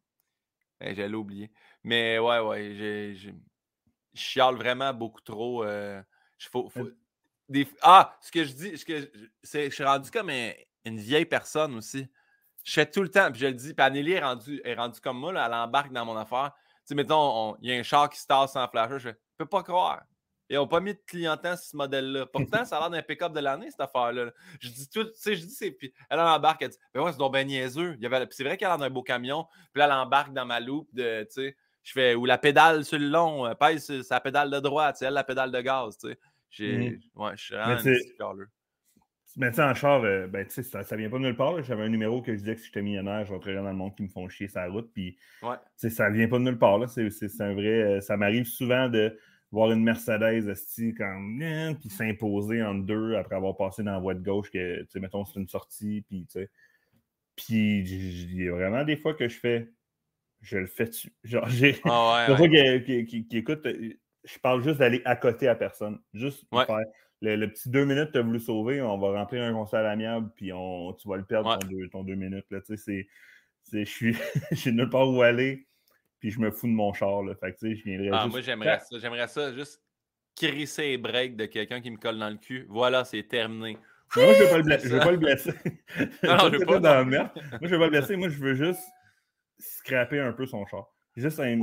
[0.80, 1.51] J'allais oublier.
[1.82, 3.14] Mais ouais, ouais, j'ai.
[3.14, 3.30] Je
[4.14, 5.64] chiale vraiment beaucoup trop.
[5.64, 6.03] Euh,
[6.38, 6.70] faut,
[7.49, 7.66] des...
[7.82, 9.11] Ah, ce que je dis, ce que
[9.43, 12.07] je suis rendu comme une vieille personne aussi.
[12.64, 15.01] Je fais tout le temps, puis je le dis, puis Anneli est rendue est rendu
[15.01, 16.53] comme moi, là, elle embarque dans mon affaire.
[16.80, 19.47] Tu sais, mettons, il y a un char qui se tasse sans flasher, je peux
[19.47, 20.03] pas croire.
[20.51, 22.27] Ils n'ont pas mis de clientèle sur ce modèle-là.
[22.27, 24.33] Pourtant, ça a l'air d'un pick-up de l'année, cette affaire-là.
[24.59, 25.71] Je dis tout, tu sais, je dis, c'est.
[25.71, 27.97] Puis elle embarque, elle dit, ben ouais, c'est donc bien niaiseux.
[28.31, 29.47] c'est vrai qu'elle a un beau camion.
[29.73, 32.85] Puis là, elle embarque dans ma loupe de, tu sais, je fais, ou la pédale
[32.85, 35.97] sur le long, euh, pèse sa pédale de droite, c'est elle la pédale de gaz,
[35.97, 36.19] tu sais.
[36.51, 37.21] J'ai, mmh.
[37.23, 38.47] ouais, je suis vraiment un
[39.37, 41.63] mais tu sais, en char, euh, ben, ça, ça vient pas de nulle part.
[41.63, 43.95] J'avais un numéro que je disais que si j'étais millionnaire, je rentrerais dans le monde
[43.95, 44.91] qui me font chier sa route.
[44.93, 45.57] Puis, ouais.
[45.77, 46.81] ça vient pas de nulle part.
[46.89, 47.09] C'est
[47.41, 47.83] un vrai.
[47.83, 49.17] Euh, ça m'arrive souvent de
[49.53, 50.55] voir une Mercedes
[50.97, 54.83] comme hein, puis s'imposer en deux après avoir passé dans la voie de gauche que
[54.83, 56.51] tu sais mettons c'est une sortie puis tu sais.
[57.37, 59.71] Puis il y a vraiment des fois que je fais
[60.41, 61.13] je le fais dessus.
[61.25, 62.27] Genre j'ai ah
[62.85, 63.67] qui, écoute
[64.25, 65.99] je parle juste d'aller à côté à personne.
[66.13, 66.67] Juste faire
[67.23, 69.83] le, petit deux minutes que tu as voulu sauver on va remplir un conseil à
[69.83, 73.09] l'amiable puis on, tu vas le perdre ton, deux, ton deux minutes là tu sais
[73.63, 74.17] c'est je suis
[74.53, 75.67] j'ai nulle part où aller
[76.21, 77.23] puis je me fous de mon char.
[77.23, 77.35] Là.
[77.35, 78.99] Fait que, tu sais, je viendrais ah, Moi, j'aimerais ça.
[78.99, 79.83] J'aimerais ça juste
[80.37, 82.66] crisser les breaks de quelqu'un qui me colle dans le cul.
[82.68, 83.79] Voilà, c'est terminé.
[84.16, 84.51] Moi, je ne veux,
[84.99, 85.51] pas le blesser.
[86.23, 86.81] non, je veux pas.
[86.81, 87.31] Dans la merde.
[87.35, 88.16] Moi, je ne veux pas le blesser.
[88.16, 88.83] Moi, je veux juste
[89.59, 90.87] scraper un peu son char.
[91.16, 91.59] Juste un,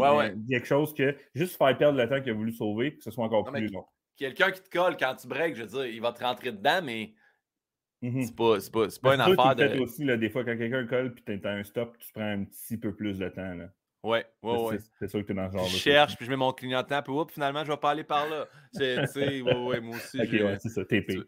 [0.50, 1.16] quelque chose que.
[1.36, 3.86] Juste faire perdre le temps qu'il a voulu sauver, que ce soit encore plus long.
[4.16, 6.82] Quelqu'un qui te colle quand tu breaks, je veux dire, il va te rentrer dedans,
[6.84, 7.14] mais.
[8.02, 8.26] Mm-hmm.
[8.26, 9.80] C'est pas, pas, pas une affaire de.
[9.80, 12.44] aussi, là, des fois, quand quelqu'un colle et tu as un stop, tu prends un
[12.44, 13.56] petit peu plus de temps.
[13.56, 13.70] Là.
[14.04, 14.78] Ouais, ouais, ouais.
[15.00, 15.66] C'est sûr que tu es dans ce genre.
[15.66, 18.30] Je cherche, puis je mets mon clignotant, puis oups, finalement, je vais pas aller par
[18.30, 18.48] là.
[18.74, 20.22] Tu sais, ouais, ouais, moi aussi.
[20.22, 21.24] ok, ouais, c'est ça, TP.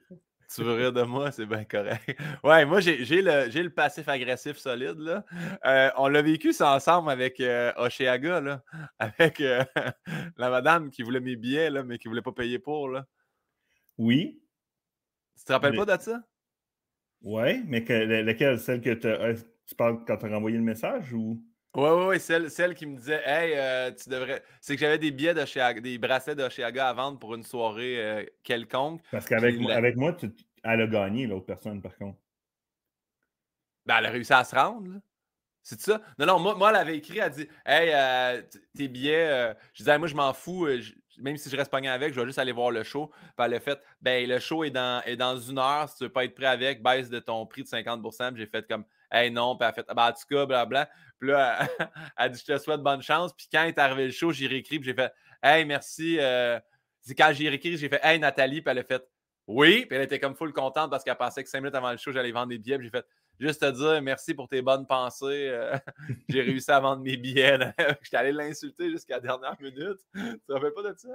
[0.55, 2.01] Tu, veux rire de moi, c'est bien correct.
[2.43, 5.23] Ouais, moi, j'ai le, le passif agressif solide, là.
[5.65, 8.63] Euh, on l'a vécu ça ensemble avec euh, Oceaga, là.
[8.99, 9.63] Avec euh,
[10.37, 13.05] la madame qui voulait mes billets, là, mais qui voulait pas payer pour, là.
[13.97, 14.41] Oui.
[15.37, 16.23] Tu te rappelles pas de ça?
[17.21, 18.59] Ouais, mais que, laquelle?
[18.59, 21.43] Celle que tu parles quand tu as renvoyé le message ou?
[21.75, 24.43] Oui, oui, oui, celle, celle qui me disait Hey, euh, tu devrais.
[24.59, 27.35] C'est que j'avais des billets de chez des bracelets de chez Aga à vendre pour
[27.35, 29.01] une soirée euh, quelconque.
[29.11, 30.31] Parce qu'avec moi, avec moi tu...
[30.63, 32.17] elle a gagné, l'autre personne, par contre.
[33.85, 34.99] Ben, elle a réussi à se rendre.
[35.61, 36.01] C'est ça?
[36.17, 38.41] Non, non, moi, moi, elle avait écrit, elle a dit Hey, euh,
[38.75, 40.67] tes billets, je disais, moi, je m'en fous,
[41.19, 43.11] même si je reste pogné avec, je vais juste aller voir le show.
[43.37, 46.03] Puis elle a fait Ben, le show est dans, est dans une heure, si tu
[46.05, 48.85] veux pas être prêt avec, baisse de ton prix de 50 Puis j'ai fait comme
[49.11, 50.89] Hey, non, puis elle a fait Ben, en tout cas, blablabla.
[51.19, 51.87] Puis là, elle,
[52.17, 53.33] a dit Je te souhaite bonne chance.
[53.33, 56.17] Puis quand est arrivé le show, j'ai réécrit, puis j'ai fait Hey, merci.
[57.01, 59.03] c'est quand j'ai réécrit, j'ai fait Hey, Nathalie, puis elle a fait
[59.47, 61.97] Oui, puis elle était comme full contente parce qu'elle pensait que cinq minutes avant le
[61.97, 63.05] show, j'allais vendre des billets, puis j'ai fait
[63.39, 65.49] juste te dire merci pour tes bonnes pensées.
[65.49, 65.77] Euh,
[66.29, 67.57] j'ai réussi à vendre mes billets.
[68.01, 69.99] J'étais allé l'insulter jusqu'à la dernière minute.
[70.13, 71.09] Tu te rappelles pas de ça?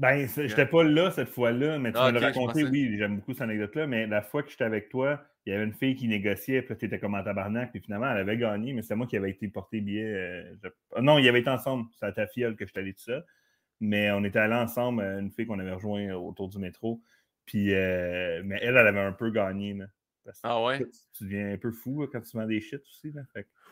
[0.00, 3.42] Ben, j'étais pas là cette fois-là, mais tu me l'as raconté, oui, j'aime beaucoup cette
[3.42, 6.62] anecdote-là, mais la fois que j'étais avec toi, il y avait une fille qui négociait,
[6.62, 9.18] puis tu étais comme en tabarnak, puis finalement, elle avait gagné, mais c'est moi qui
[9.18, 10.04] avais été porté billet.
[10.06, 10.54] Euh,
[11.02, 13.22] non, il y avait été ensemble, c'est à ta fiole que je allé tout ça,
[13.80, 17.02] mais on était allés ensemble, euh, une fille qu'on avait rejoint autour du métro,
[17.44, 19.84] puis, mais elle, elle avait un peu gagné, là
[20.42, 20.78] ah ouais?
[21.16, 23.12] Tu, deviens un peu fou quand tu vends des shit aussi.
[23.12, 23.22] Là.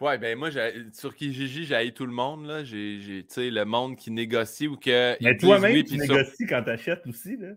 [0.00, 0.50] Ouais, ben moi,
[0.92, 2.46] sur Kijiji, j'ai tout le monde.
[2.46, 2.64] Là.
[2.64, 5.16] J'ai, le monde qui négocie ou que.
[5.22, 7.36] Mais toi-même, tu négocies quand tu achètes aussi.
[7.36, 7.50] Là.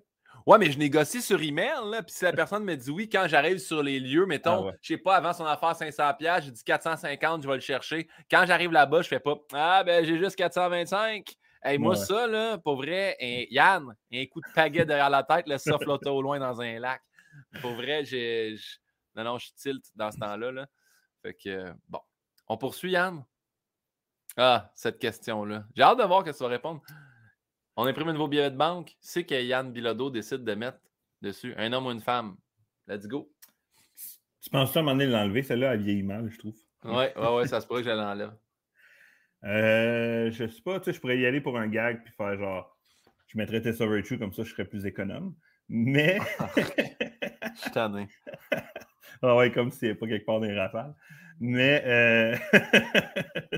[0.45, 1.71] Ouais, mais je négocie sur email.
[1.91, 4.73] Là, puis si la personne me dit oui, quand j'arrive sur les lieux, mettons, ah
[4.81, 8.07] je sais pas, avant son affaire 500$, j'ai dit 450, je vais le chercher.
[8.29, 11.35] Quand j'arrive là-bas, je fais pas Ah, ben j'ai juste 425.
[11.63, 13.15] Hey, moi, ça, là, pour vrai,
[13.51, 16.79] Yann, un coup de pagaie derrière la tête, laisse ça flotter au loin dans un
[16.79, 17.01] lac.
[17.59, 18.55] Pour vrai, j'ai.
[19.15, 20.51] Non, non, je tilt dans ce temps-là.
[20.51, 20.67] Là.
[21.21, 21.99] Fait que, bon.
[22.47, 23.23] On poursuit, Yann?
[24.37, 25.65] Ah, cette question-là.
[25.75, 26.81] J'ai hâte de voir que tu vas répondre.
[27.75, 28.95] On imprime un nouveau billet de banque.
[28.99, 30.79] C'est que Yann Bilodeau décide de mettre
[31.21, 32.37] dessus un homme ou une femme.
[32.87, 33.31] Let's go.
[34.41, 35.43] Tu penses à un moment donné l'enlever?
[35.43, 36.57] Celle-là, elle vieillit mal, je trouve?
[36.83, 38.33] Oui, ouais, ouais, ça se pourrait que je l'enlève.
[39.43, 42.37] Euh, je sais pas, tu sais, je pourrais y aller pour un gag puis faire
[42.37, 42.77] genre,
[43.27, 45.35] je mettrais Tessa Virtue comme ça, je serais plus économe.
[45.69, 46.19] Mais.
[46.57, 48.07] je suis tanné.
[49.23, 50.95] Ah ouais, comme s'il n'y avait pas quelque part des rafales.
[51.39, 52.35] Mais, euh...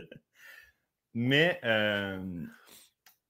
[1.14, 2.46] mais euh...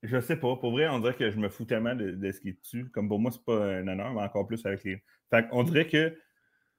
[0.01, 0.55] je sais pas.
[0.55, 2.89] Pour vrai, on dirait que je me fous tellement de, ce qui est dessus.
[2.89, 5.03] Comme pour moi, c'est pas un honneur, mais encore plus avec les.
[5.30, 6.17] Fait on dirait que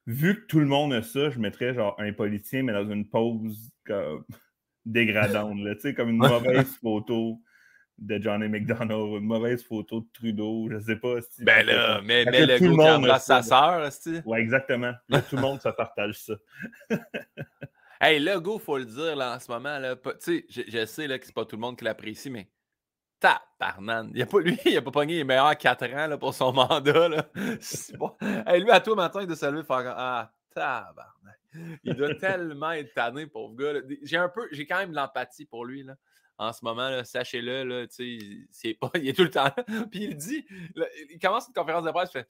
[0.09, 3.09] vu que tout le monde a ça, je mettrais genre un politicien, mais dans une
[3.09, 4.25] pose comme
[4.85, 7.41] dégradante, tu sais, comme une mauvaise photo
[7.99, 11.21] de Johnny McDonald, une mauvaise photo de Trudeau, je sais pas.
[11.23, 13.91] Si ben là, mais, mais le gars qui embrasse sa sœur,
[14.25, 14.93] Ouais, exactement.
[15.09, 16.35] Là, tout le monde se partage ça.
[18.01, 20.87] hey, le go, faut le dire, là, en ce moment, là, tu sais, je, je,
[20.87, 22.49] sais là, que c'est pas tout le monde qui l'apprécie, mais
[23.21, 26.35] tabarnan, il a pas, lui, il a pas pogné les meilleurs 4 ans là, pour
[26.35, 27.27] son mandat, là.
[27.99, 28.17] Bon.
[28.47, 31.11] Hey, lui, à toi, matin, il doit se lever faire ah, tabarnan.
[31.85, 33.81] Il doit tellement être tanné, pauvre gars.
[34.03, 35.95] J'ai un peu, j'ai quand même de l'empathie pour lui, là
[36.39, 39.51] en ce moment, sachez-le, là, c'est pas, il est tout le temps
[39.91, 40.45] Puis il dit,
[41.11, 42.29] il commence une conférence de presse, il fait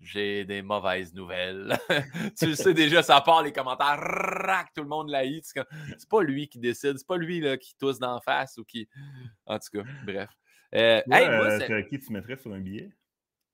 [0.00, 1.78] J'ai des mauvaises nouvelles.
[2.38, 6.22] tu le sais déjà, ça part les commentaires, rac, tout le monde l'a C'est pas
[6.22, 8.88] lui qui décide, c'est pas lui là, qui tousse d'en face ou qui.
[9.46, 10.30] En tout cas, bref.
[10.74, 12.90] Euh, euh qui tu mettrais sur un billet?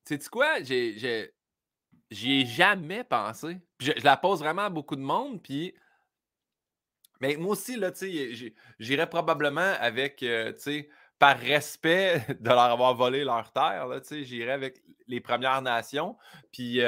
[0.05, 0.62] Sais-tu quoi?
[0.62, 1.31] J'y
[2.11, 3.59] ai, jamais pensé.
[3.81, 5.75] je, je, la pose vraiment à beaucoup de monde, puis
[7.20, 7.92] mais moi aussi, là,
[8.78, 10.52] j'irais probablement avec, euh,
[11.18, 16.16] par respect de leur avoir volé leur terre, j'irais avec les Premières Nations.
[16.52, 16.80] Puis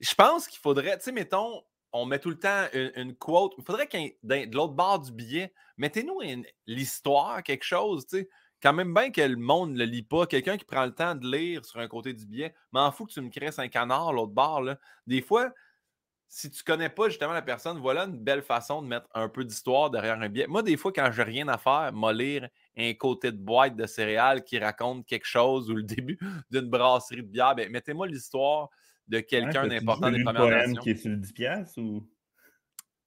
[0.00, 3.54] je pense qu'il faudrait, tu sais, mettons, on met tout le temps une, quote.
[3.58, 6.20] Il faudrait qu'un de l'autre bord du billet, mettez-nous
[6.66, 8.28] l'histoire, quelque chose, tu sais.
[8.60, 11.14] Quand même bien que le monde ne le lit pas, quelqu'un qui prend le temps
[11.14, 14.12] de lire sur un côté du billet, m'en fous que tu me cresses un canard
[14.12, 14.62] l'autre bord.
[14.62, 14.78] Là.
[15.06, 15.52] Des fois,
[16.28, 19.44] si tu connais pas justement la personne, voilà une belle façon de mettre un peu
[19.44, 20.46] d'histoire derrière un billet.
[20.46, 23.86] Moi, des fois, quand j'ai rien à faire, moi lire un côté de boîte de
[23.86, 26.18] céréales qui raconte quelque chose ou le début
[26.50, 28.68] d'une brasserie de bière, ben, mettez-moi l'histoire
[29.08, 30.82] de quelqu'un d'important des Premières Nations.
[30.82, 32.06] qui est sur le 10 piastres ou...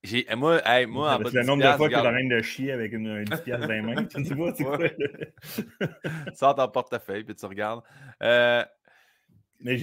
[0.03, 2.41] J'ai, eh, moi, hey, moi, en bas le nombre de fois que tu train de
[2.41, 4.79] chier avec une, un 10 piastres dans les mains, tu sais pas, c'est quoi?
[6.33, 7.83] Sors ton portefeuille, puis tu regardes.
[8.23, 8.65] Euh,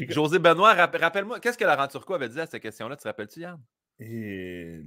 [0.09, 2.97] José Benoît, rappelle-moi, qu'est-ce que Laurent Turcot avait dit à cette question-là?
[2.97, 3.61] Tu te rappelles-tu, Yann?
[4.01, 4.83] Et...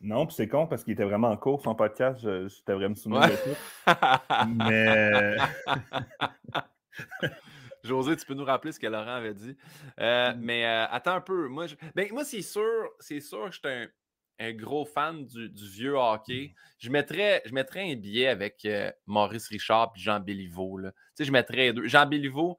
[0.00, 2.20] Non, puis c'est con parce qu'il était vraiment en cours, son podcast.
[2.22, 3.56] Je, je devrais me souvenir de tout.
[4.56, 5.36] Mais.
[7.86, 9.56] José, tu peux nous rappeler ce que Laurent avait dit.
[10.00, 10.40] Euh, mm.
[10.40, 11.48] Mais euh, attends un peu.
[11.48, 13.88] Moi, ben, moi c'est sûr, c'est sûr que je suis
[14.38, 16.52] un, gros fan du, vieux hockey.
[16.52, 16.60] Mm.
[16.78, 20.80] Je mettrais, je mettrais un billet avec euh, Maurice Richard et Jean Béliveau.
[20.82, 21.86] Tu sais, je mettrais deux.
[21.86, 22.58] Jean Béliveau,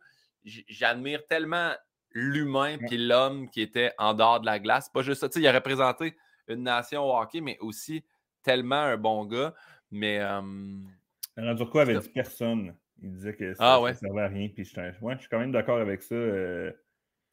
[0.68, 1.74] j'admire tellement
[2.12, 4.90] l'humain puis l'homme qui était en dehors de la glace.
[4.90, 5.40] Pas juste ça.
[5.40, 6.16] il a représenté
[6.48, 8.04] une nation au hockey, mais aussi
[8.44, 9.54] tellement un bon gars.
[9.92, 10.20] Mais.
[10.20, 12.76] Euh, quoi avait dit personne.
[13.02, 14.50] Il disait que ça, ah, ne servait à rien.
[14.50, 16.16] Puis je, ouais, je suis quand même d'accord avec ça.
[16.16, 16.72] Euh,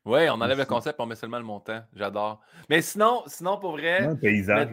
[0.05, 1.83] Oui, on enlève le concept, on met seulement le montant.
[1.95, 2.43] J'adore.
[2.69, 4.03] Mais sinon, sinon, pour vrai.
[4.03, 4.69] Un paysage,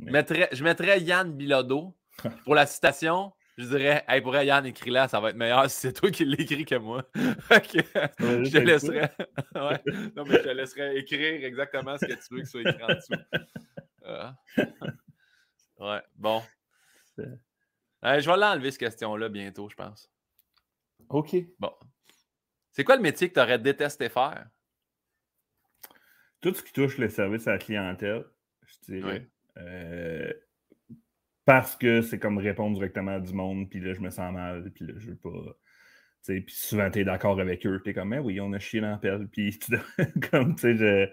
[0.00, 1.94] je mettrais Yann Bilodeau.
[2.44, 5.92] Pour la citation, je dirais Hey, pour Yann, écris-la, ça va être meilleur si c'est
[5.92, 7.04] toi qui l'écris que moi.
[7.14, 9.08] je te laisserai.
[10.16, 12.94] Non, mais je te laisserai écrire exactement ce que tu veux qu'il soit écrit en
[12.94, 13.12] dessous.
[14.04, 14.34] Ah.
[15.78, 16.42] Ouais, bon.
[17.16, 17.22] je
[18.02, 20.12] vais l'enlever, cette question-là, bientôt, je pense.
[21.08, 21.34] OK.
[21.58, 21.72] Bon.
[22.70, 24.46] C'est quoi le métier que tu aurais détesté faire?
[26.42, 28.26] Tout ce qui touche le service à la clientèle,
[28.66, 29.26] je dirais.
[29.56, 30.30] Euh,
[31.50, 34.70] parce que c'est comme répondre directement à du monde, puis là, je me sens mal,
[34.72, 35.58] puis là, je veux pas.
[36.24, 38.80] Puis souvent, tu es d'accord avec eux, tu es comme, mais oui, on a chié
[38.80, 39.58] dans la pelle, puis
[40.30, 41.08] comme, tu sais, je.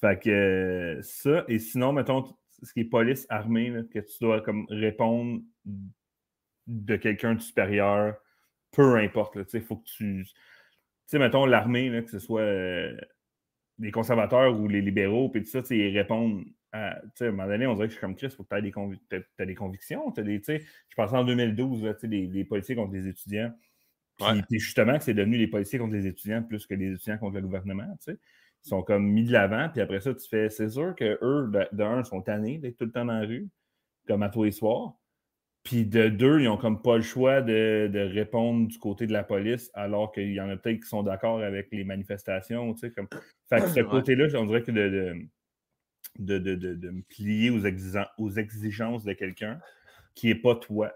[0.00, 2.24] Fait que ça, et sinon, mettons,
[2.64, 5.40] ce qui est police armée, que tu dois comme répondre
[6.66, 8.16] de quelqu'un de supérieur,
[8.72, 10.24] peu importe, il faut que tu.
[10.24, 10.34] Tu
[11.06, 12.96] sais, mettons, l'armée, que ce soit euh,
[13.78, 17.66] les conservateurs ou les libéraux, puis tout ça, ils répondent à, à un moment donné,
[17.66, 20.10] on dirait que je suis comme Chris, il faut que tu aies des, convictions.
[20.10, 23.52] des, je pensais en 2012, là, les, les policiers contre les étudiants.
[24.18, 27.36] Puis justement, que c'est devenu les policiers contre les étudiants plus que les étudiants contre
[27.36, 27.86] le gouvernement.
[28.06, 28.18] Ils
[28.60, 32.20] sont comme mis de l'avant, puis après ça, tu fais, c'est sûr qu'eux, d'un, sont
[32.20, 33.48] tannés d'être tout le temps dans la rue,
[34.06, 34.94] comme à tous les soirs.
[35.62, 39.24] Puis de deux, ils n'ont comme pas le choix de, répondre du côté de la
[39.24, 42.74] police, alors qu'il y en a peut-être qui sont d'accord avec les manifestations.
[42.74, 43.08] Tu sais, comme...
[43.48, 45.28] Fait que ce côté-là, on dirait que de, de,
[46.18, 47.60] de, me plier aux,
[48.18, 49.60] aux exigences de quelqu'un
[50.14, 50.92] qui n'est pas toi.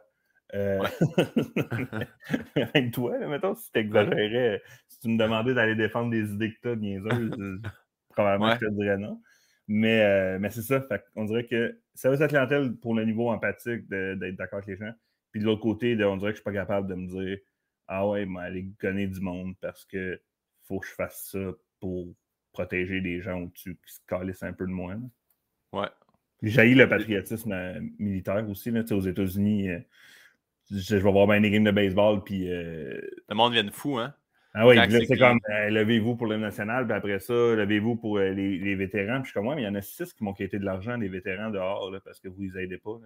[0.55, 0.81] Euh...
[2.93, 6.69] toi, mettons, si tu exagérais, si tu me demandais d'aller défendre des idées que tu
[6.69, 7.61] as niaiseuses,
[8.11, 9.21] probablement je te dirais non.
[9.67, 10.87] Mais, euh, mais c'est ça.
[11.17, 14.77] on dirait que ça veut la clientèle pour le niveau empathique d'être d'accord avec les
[14.77, 14.93] gens.
[15.33, 17.39] Puis de l'autre côté, on dirait que je suis pas capable de me dire
[17.89, 20.21] Ah ouais, mais aller gonner du monde parce que
[20.65, 22.15] faut que je fasse ça pour
[22.55, 24.95] protéger les gens au-dessus qui se calissent un peu de moi.
[25.73, 25.89] Ouais.
[26.43, 28.71] J'ai le patriotisme euh, militaire aussi.
[28.71, 29.79] Là, aux États-Unis, euh,
[30.71, 32.23] je, vais voir bien des games de baseball.
[32.25, 34.15] Puis, le monde vient de fou, hein?
[34.57, 38.31] Ah oui, c'est comme euh, levez-vous pour le national, puis après ça, levez-vous pour euh,
[38.31, 39.17] les, vétérans.
[39.17, 40.65] Puis je suis comme, ouais, mais il y en a six qui m'ont quitté de
[40.65, 42.97] l'argent, des vétérans dehors, parce que vous ne les aidez pas.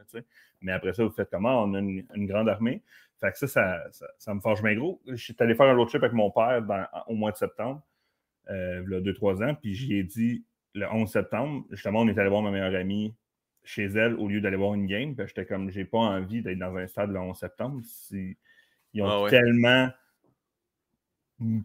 [0.61, 1.63] mais après ça, vous faites comment?
[1.63, 2.83] On a une, grande armée.
[3.19, 5.01] Fait que ça, ça, ça, me forge bien gros.
[5.07, 6.63] Je suis allé faire un road trip avec mon père
[7.07, 7.83] au mois de septembre,
[8.51, 10.45] euh, il y a deux, trois ans, puis j'y ai dit
[10.75, 13.15] le 11 septembre, justement, on est allé voir ma meilleure amie
[13.65, 15.15] chez elle au lieu d'aller voir une game.
[15.15, 17.83] Puis j'étais comme, j'ai pas envie d'être dans un stade le 11 septembre.
[18.13, 19.91] Ils ont ah tellement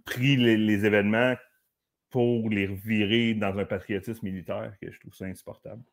[0.05, 1.35] pris les, événements
[2.09, 5.83] pour les revirer dans un patriotisme militaire que je trouve ça insupportable.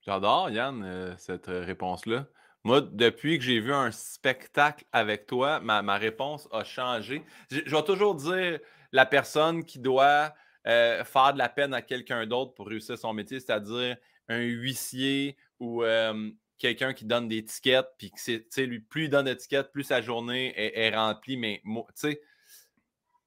[0.00, 2.26] J'adore, Yann, euh, cette réponse-là.
[2.64, 7.24] Moi, depuis que j'ai vu un spectacle avec toi, ma, réponse a changé.
[7.50, 8.60] Je, vais toujours dire
[8.92, 10.34] la personne qui doit
[10.66, 13.96] euh, faire de la peine à quelqu'un d'autre pour réussir son métier, c'est-à-dire
[14.28, 18.12] un huissier ou euh, quelqu'un qui donne des tickets, puis
[18.88, 21.36] plus il donne d'étiquettes, plus sa journée est, remplie.
[21.36, 21.60] Mais,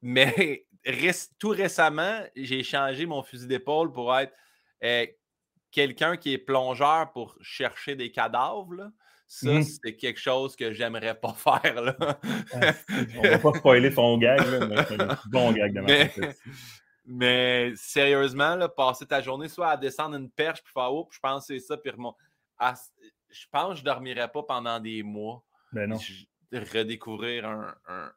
[0.02, 0.66] mais
[1.40, 4.34] tout récemment, j'ai changé mon fusil d'épaule pour être
[4.84, 5.06] euh,
[5.72, 8.92] quelqu'un qui est plongeur pour chercher des cadavres.
[9.28, 11.82] Ça, mmh c'est quelque chose que j'aimerais pas faire.
[11.82, 11.96] Là.
[13.18, 16.14] on va pas spoiler son gag, mais c'est un bon gag de mais,
[17.06, 21.20] mais sérieusement, là, passer ta journée soit à descendre une perche, puis faire oh, je
[21.20, 25.44] pense que c'est ça, puis je pense que je ne dormirais pas pendant des mois.
[25.74, 25.98] Ben non.
[26.54, 28.12] redécouvrir un, un,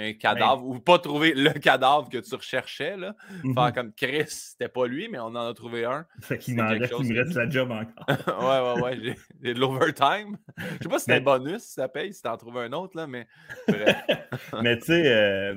[0.00, 2.96] ben cadavre ou pas trouver le cadavre que tu recherchais.
[2.96, 3.14] Là.
[3.42, 3.72] Faire mhm.
[3.72, 6.06] comme Chris, c'était pas lui, mais on en a trouvé un.
[6.20, 7.70] Fait qu'il me reste la job
[8.06, 8.42] encore.
[8.42, 9.16] ouais, ouais, ouais.
[9.42, 10.38] J'ai de l'overtime.
[10.56, 12.96] Je sais pas si c'était un bonus, si ça paye, si t'en trouves un autre,
[12.96, 13.26] là, mais
[14.62, 15.54] mais tu sais, euh,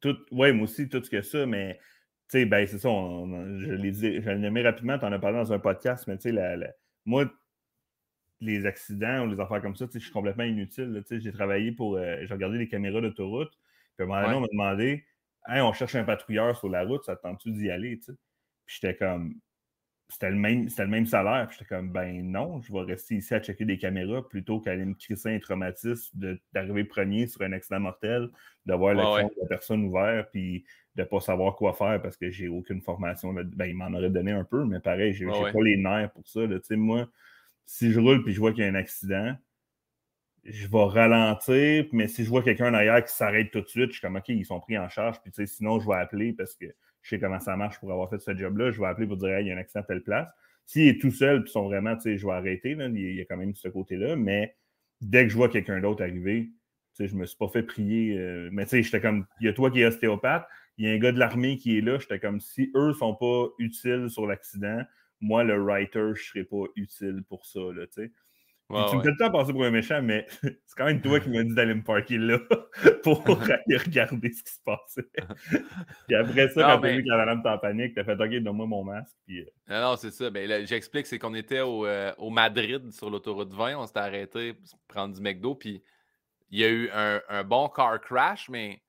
[0.00, 1.78] tout, ouais, moi aussi, tout ce que ça, mais
[2.30, 5.18] tu sais, ben c'est ça, je l'ai dit, je l'ai nommé rapidement, tu en as
[5.18, 6.56] parlé dans un podcast, mais tu sais, la,
[7.04, 7.30] moi,
[8.40, 11.02] les accidents ou les affaires comme ça, je suis complètement inutile.
[11.10, 11.96] J'ai travaillé pour.
[11.96, 13.52] Euh, j'ai regardé les caméras d'autoroute.
[13.96, 15.04] Puis à un moment donné, on m'a demandé
[15.48, 17.96] hey, on cherche un patrouilleur sur la route, ça te tente-tu d'y aller?
[17.96, 18.16] Puis
[18.66, 19.34] j'étais comme.
[20.08, 21.46] C'était le, même, le même salaire.
[21.46, 24.84] Puis j'étais comme ben non, je vais rester ici à checker des caméras plutôt qu'aller
[24.84, 28.28] me crisser un traumatisme d'arriver premier sur un accident mortel,
[28.66, 30.64] d'avoir le de la personne ouvert, puis
[30.96, 33.32] de ne pas savoir quoi faire parce que j'ai aucune formation.
[33.32, 36.40] Ben, il m'en aurait donné un peu, mais pareil, j'ai pas les nerfs pour ça.
[36.44, 36.58] Là.
[36.70, 37.08] Moi,
[37.70, 39.32] si je roule puis je vois qu'il y a un accident,
[40.42, 43.92] je vais ralentir, mais si je vois quelqu'un derrière qui s'arrête tout de suite, je
[43.92, 46.66] suis comme OK, ils sont pris en charge, puis sinon je vais appeler parce que
[47.02, 49.38] je sais comment ça marche pour avoir fait ce job-là, je vais appeler pour dire
[49.38, 50.28] il y a un accident à telle place.
[50.66, 53.24] S'il est tout seul, puis sont vraiment, tu sais, je vais arrêter, il y a
[53.24, 54.56] quand même ce côté-là, mais
[55.00, 56.50] dès que je vois quelqu'un d'autre arriver,
[56.96, 59.46] tu sais, je me suis pas fait prier, euh, mais tu sais, j'étais comme, il
[59.46, 60.46] y a toi qui es ostéopathe,
[60.76, 61.98] il y a un gars de l'armée qui est là.
[62.00, 64.82] J'étais comme si eux ne sont pas utiles sur l'accident,
[65.20, 67.60] moi, le writer, je ne serais pas utile pour ça.
[67.60, 67.86] Là,
[68.70, 71.28] tu me fais le temps passer pour un méchant, mais c'est quand même toi qui
[71.28, 72.38] m'as dit d'aller me parker là
[73.02, 75.10] pour aller regarder ce qui se passait.
[76.06, 78.66] puis après ça, quand t'as vu que la madame en panique, t'as fait OK, donne-moi
[78.66, 79.16] mon masque.
[79.26, 79.40] Puis...
[79.40, 80.30] Euh, non, non, c'est ça.
[80.30, 83.76] Ben, J'explique, c'est qu'on était au, euh, au, Madrid sur l'autoroute 20.
[83.76, 85.54] On s'était arrêté pour prendre du McDo.
[85.56, 85.82] Puis
[86.50, 88.80] il y a eu un, un bon car crash, mais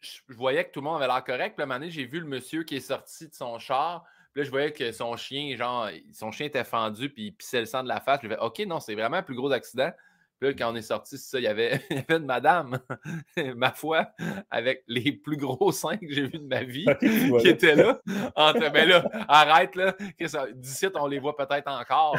[0.00, 1.54] je voyais que tout le monde avait l'air correct.
[1.54, 4.04] Puis à un moment donné, j'ai vu le monsieur qui est sorti de son char.
[4.32, 7.60] Puis là, je voyais que son chien, genre, son chien était fendu, puis il pissait
[7.60, 8.20] le sang de la face.
[8.22, 9.90] Je me OK, non, c'est vraiment un plus gros accident.
[10.42, 12.80] Puis là, quand on est sorti, c'est ça, il y, avait, une madame,
[13.54, 14.08] ma foi,
[14.50, 18.00] avec les plus gros seins que j'ai vus de ma vie, qui était là.
[18.34, 19.94] Entre, ben là, arrête, là.
[20.54, 22.18] D'ici, on les voit peut-être encore.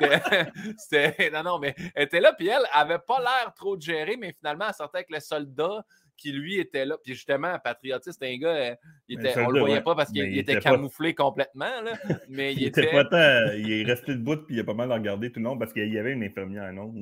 [0.78, 1.30] C'était.
[1.30, 4.34] Non, non, mais elle était là, puis elle avait pas l'air trop de gérer, mais
[4.36, 5.84] finalement, elle sortait avec le soldat
[6.20, 6.98] qui lui était là.
[7.02, 8.74] Puis justement, patriotiste, un gars, euh,
[9.08, 11.92] il était, on le voyait pas parce qu'il était, camouflé complètement, là,
[12.28, 12.90] mais il, était.
[12.90, 15.72] Tant, il est resté debout, puis il a pas mal regardé tout le long parce
[15.72, 16.92] qu'il y avait une infirmière, non?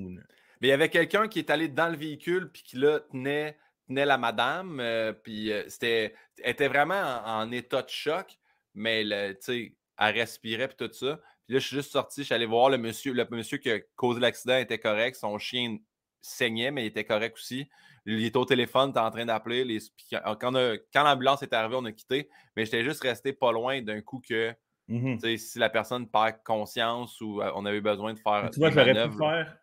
[0.61, 3.59] Mais il y avait quelqu'un qui est allé dans le véhicule, puis qui là tenait,
[3.89, 6.15] tenait la madame, euh, puis euh, c'était,
[6.45, 8.39] était vraiment en, état de choc,
[8.75, 11.21] mais tu sais, elle respirait, puis tout ça.
[11.47, 13.71] Puis là, je suis juste sorti, je suis allé voir le monsieur, le monsieur qui
[13.71, 15.79] a causé l'accident était correct, son chien
[16.21, 17.69] saignait, mais il était correct aussi
[18.09, 19.65] il était au téléphone, tu en train d'appeler.
[19.65, 19.79] Les...
[20.11, 22.29] Quand, quand l'ambulance est arrivée, on a quitté.
[22.57, 24.53] Mais j'étais juste resté pas loin d'un coup que
[24.89, 28.49] mmh si la personne perd conscience ou euh, on avait besoin de faire.
[28.51, 29.59] Tu vois, j'aurais pu faire.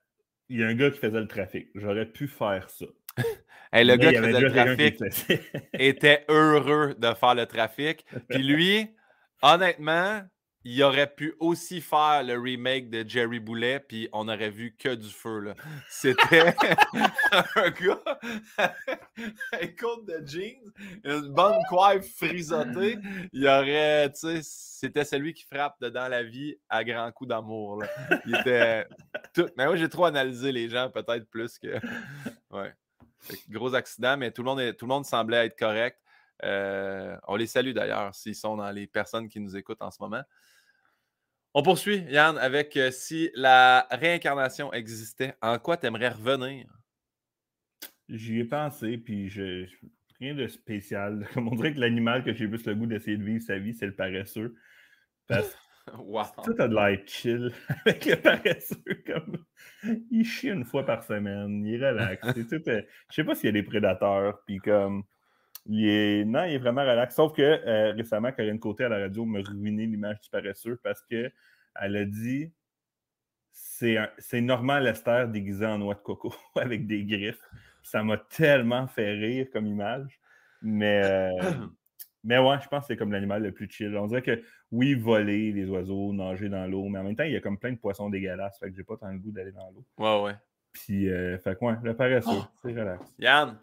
[0.49, 1.69] Il y a un gars qui faisait le trafic.
[1.73, 2.85] J'aurais pu faire ça.
[3.73, 8.05] le gars qui faisait le trafic était heureux de faire le trafic.
[8.29, 8.95] Puis lui,
[9.41, 10.21] honnêtement,
[10.67, 14.95] il aurait pu aussi faire le remake de Jerry Boulet, puis on aurait vu que
[14.95, 15.53] du feu.
[15.87, 16.55] C'était
[17.55, 18.01] un gars
[18.57, 20.71] un côte de jeans,
[21.03, 22.97] une bonne coiffe frisotée.
[23.31, 24.11] Il aurait,
[24.41, 27.83] c'était celui qui frappe dedans la vie à grands coups d'amour.
[28.25, 28.85] Mais
[29.55, 31.79] moi, j'ai trop analysé les gens, peut-être plus que.
[32.51, 32.73] Ouais.
[33.49, 35.99] Gros accident, mais tout le monde, tout le monde semblait être correct.
[36.43, 39.97] Euh, on les salue d'ailleurs s'ils sont dans les personnes qui nous écoutent en ce
[39.99, 40.21] moment.
[41.57, 46.67] On poursuit, Yann, avec euh, si la réincarnation existait, en quoi tu aimerais revenir?
[48.09, 49.65] J'y ai pensé, puis je,
[50.19, 51.25] rien de spécial.
[51.33, 53.73] Comme on dirait que l'animal que j'ai plus le goût d'essayer de vivre sa vie,
[53.73, 54.53] c'est le paresseux.
[55.27, 57.53] Parce que tout a de l'air chill
[57.85, 59.03] avec le paresseux.
[59.07, 59.37] Comme...
[60.11, 62.33] Il chie une fois par semaine, il relaxe.
[62.49, 65.05] tout, euh, Je sais pas s'il y a des prédateurs, puis comme.
[65.67, 66.25] Il est...
[66.25, 67.15] Non, il est vraiment relax.
[67.15, 71.01] Sauf que euh, récemment, Corinne Côté à la radio m'a ruiné l'image du paresseux parce
[71.03, 71.31] qu'elle
[71.75, 72.51] a dit
[73.51, 77.41] c'est normal Lester déguisé en noix de coco avec des griffes.
[77.83, 80.19] Ça m'a tellement fait rire comme image.
[80.61, 81.51] Mais, euh,
[82.23, 83.95] mais ouais, je pense que c'est comme l'animal le plus chill.
[83.97, 84.41] On dirait que
[84.71, 87.57] oui, voler, les oiseaux, nager dans l'eau, mais en même temps, il y a comme
[87.57, 88.57] plein de poissons dégueulasses.
[88.59, 89.85] Fait que j'ai pas tant le goût d'aller dans l'eau.
[89.97, 90.37] Ouais, ouais.
[90.71, 92.45] Puis, euh, fait que ouais, le paresseux, oh!
[92.61, 93.05] c'est relax.
[93.19, 93.57] Yann,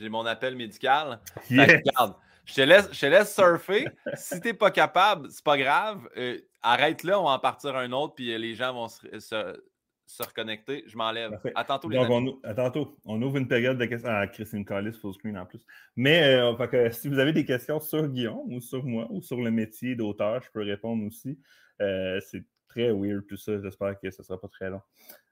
[0.00, 1.20] j'ai mon appel médical.
[1.50, 3.88] je te laisse, je laisse surfer.
[4.14, 6.08] si t'es pas capable, c'est pas grave.
[6.16, 10.22] Euh, arrête là, on va en partir un autre, puis euh, les gens vont se,
[10.22, 10.84] reconnecter.
[10.86, 11.38] Je m'enlève.
[11.54, 12.96] À tantôt, les On, à tantôt.
[13.04, 14.10] On ouvre une période de questions.
[14.10, 15.66] Ah, Christine Collis, full screen en plus.
[15.96, 19.50] Mais euh, si vous avez des questions sur Guillaume ou sur moi ou sur le
[19.50, 21.38] métier d'auteur, je peux répondre aussi.
[21.78, 23.60] c'est très weird tout ça.
[23.60, 24.80] J'espère que ce ne sera pas très long.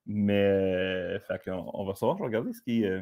[0.07, 2.19] Mais on, va savoir.
[2.19, 3.01] Je vais regarder ce qui est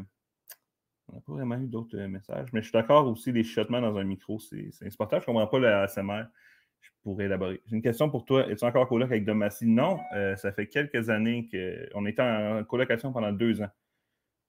[1.09, 2.53] on n'a pas vraiment eu d'autres euh, messages.
[2.53, 5.23] Mais je suis d'accord aussi, les chuchotements dans un micro, c'est insupportable.
[5.25, 6.25] Je ne comprends pas le ASMR.
[6.81, 7.63] Je pourrais élaborer.
[7.67, 8.47] J'ai une question pour toi.
[8.49, 9.67] Es-tu encore coloc avec Domassi?
[9.67, 13.71] Non, euh, ça fait quelques années qu'on était en colocation pendant deux ans.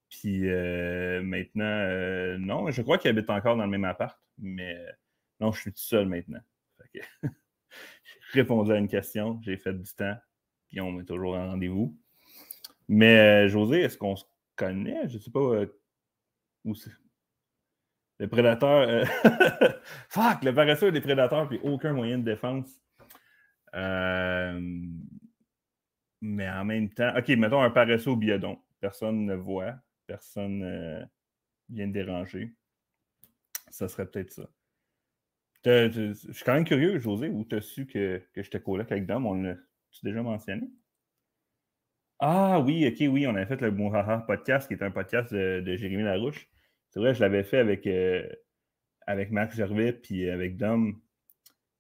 [0.10, 4.78] Puis euh, maintenant, non, je crois qu'il habite encore dans le même appart, mais
[5.40, 6.40] non, je suis tout seul maintenant.
[6.94, 10.16] j'ai répondu à une question, j'ai fait du temps,
[10.68, 11.98] puis on met toujours un rendez-vous.
[12.88, 14.26] Mais José, est-ce qu'on se
[14.56, 15.10] connaît?
[15.10, 15.66] Je ne sais pas
[18.20, 18.88] le prédateur.
[18.88, 19.06] Euh,
[20.10, 22.70] fuck, le paresseux des prédateurs, puis aucun moyen de défense.
[23.76, 24.60] Euh,
[26.22, 28.58] mais en même temps, OK, mettons un paresseux au biodon.
[28.80, 29.76] Personne ne voit,
[30.08, 31.04] personne euh,
[31.70, 32.54] vient de déranger.
[33.70, 34.50] Ça serait peut-être ça.
[35.66, 39.08] Je suis quand même curieux, José, où tu as su que, que j'étais coloc avec
[39.08, 39.26] Dom?
[39.26, 40.70] On l'a-tu déjà mentionné?
[42.20, 45.62] Ah oui, ok, oui, on a fait le Mouhaha podcast, qui est un podcast de,
[45.66, 46.48] de Jérémy Larouche.
[46.96, 48.26] C'est vrai, je l'avais fait avec, euh,
[49.06, 51.02] avec Max Gervais puis avec Dom,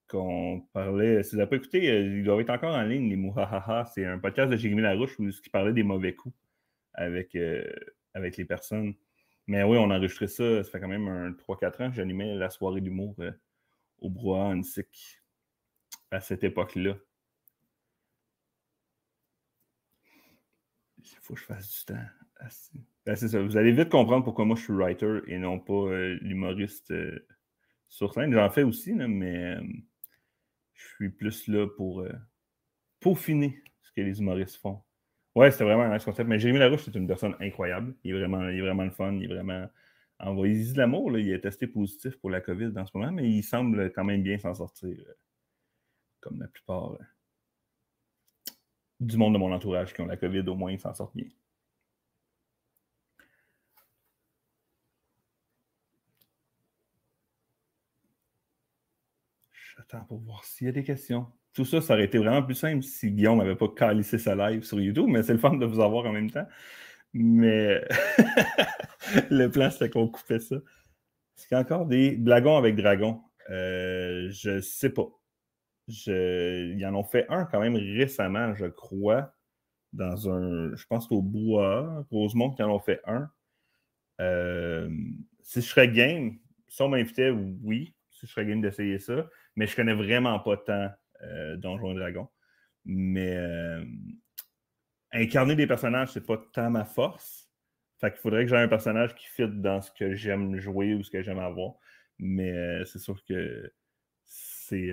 [0.10, 1.24] qu'on parlait.
[1.24, 3.86] Si vous n'avez pas écouté, euh, il doit être encore en ligne, les Mouhaha.
[3.94, 6.36] C'est un podcast de Jérémy Larouche où, qui parlait des mauvais coups
[6.94, 7.64] avec, euh,
[8.14, 8.94] avec les personnes.
[9.48, 12.36] Mais oui, on a enregistré ça, ça fait quand même un 3-4 ans que j'animais
[12.36, 13.32] la soirée d'humour euh,
[14.00, 14.62] au Brouhaha en
[16.12, 16.96] à cette époque-là.
[20.98, 22.06] Il faut que je fasse du temps.
[23.06, 23.42] Ben, c'est ça.
[23.42, 27.28] Vous allez vite comprendre pourquoi moi je suis writer et non pas euh, l'humoriste euh,
[27.88, 28.34] sur scène.
[28.34, 29.58] J'en fais aussi, mais
[30.74, 32.06] je suis plus là pour
[33.00, 34.82] peaufiner ce que les humoristes font.
[35.36, 36.30] Ouais, c'était vraiment un nice concept.
[36.30, 37.94] Mais Jérémy Larouche, c'est une personne incroyable.
[38.04, 39.14] Il est vraiment, il est vraiment le fun.
[39.14, 39.68] Il est vraiment
[40.20, 41.18] envoyé de l'amour.
[41.18, 44.24] Il est testé positif pour la COVID dans ce moment, mais il semble quand même
[44.24, 44.98] bien s'en sortir.
[44.98, 45.14] Euh,
[46.22, 48.54] comme la plupart euh,
[49.02, 51.28] du monde de mon entourage qui ont la COVID, au moins, ils s'en sortent bien.
[59.78, 62.56] J'attends pour voir s'il y a des questions tout ça, ça aurait été vraiment plus
[62.56, 65.66] simple si Guillaume n'avait pas calissé sa live sur YouTube, mais c'est le fun de
[65.66, 66.46] vous avoir en même temps.
[67.14, 67.82] Mais
[69.30, 70.58] le plan, c'était qu'on coupait ça.
[70.58, 73.22] Est-ce qu'il y a encore des blagons avec dragon?
[73.50, 75.08] Euh, je sais pas.
[75.88, 76.74] Je...
[76.74, 79.34] Ils en ont fait un quand même récemment, je crois,
[79.94, 80.76] dans un.
[80.76, 83.30] Je pense au Bois, Rosemont, qui en ont fait un.
[84.20, 84.90] Euh,
[85.42, 89.26] si je serais game, si on m'invitait, oui, si je serais game d'essayer ça,
[89.56, 90.90] mais je connais vraiment pas tant
[91.24, 92.30] euh, Donjons et Dragons.
[92.86, 93.84] Mais euh,
[95.12, 97.50] incarner des personnages, c'est pas tant ma force.
[98.00, 101.04] Fait qu'il faudrait que j'aie un personnage qui fit dans ce que j'aime jouer ou
[101.04, 101.76] ce que j'aime avoir.
[102.20, 103.72] Mais euh, c'est sûr que
[104.26, 104.92] c'est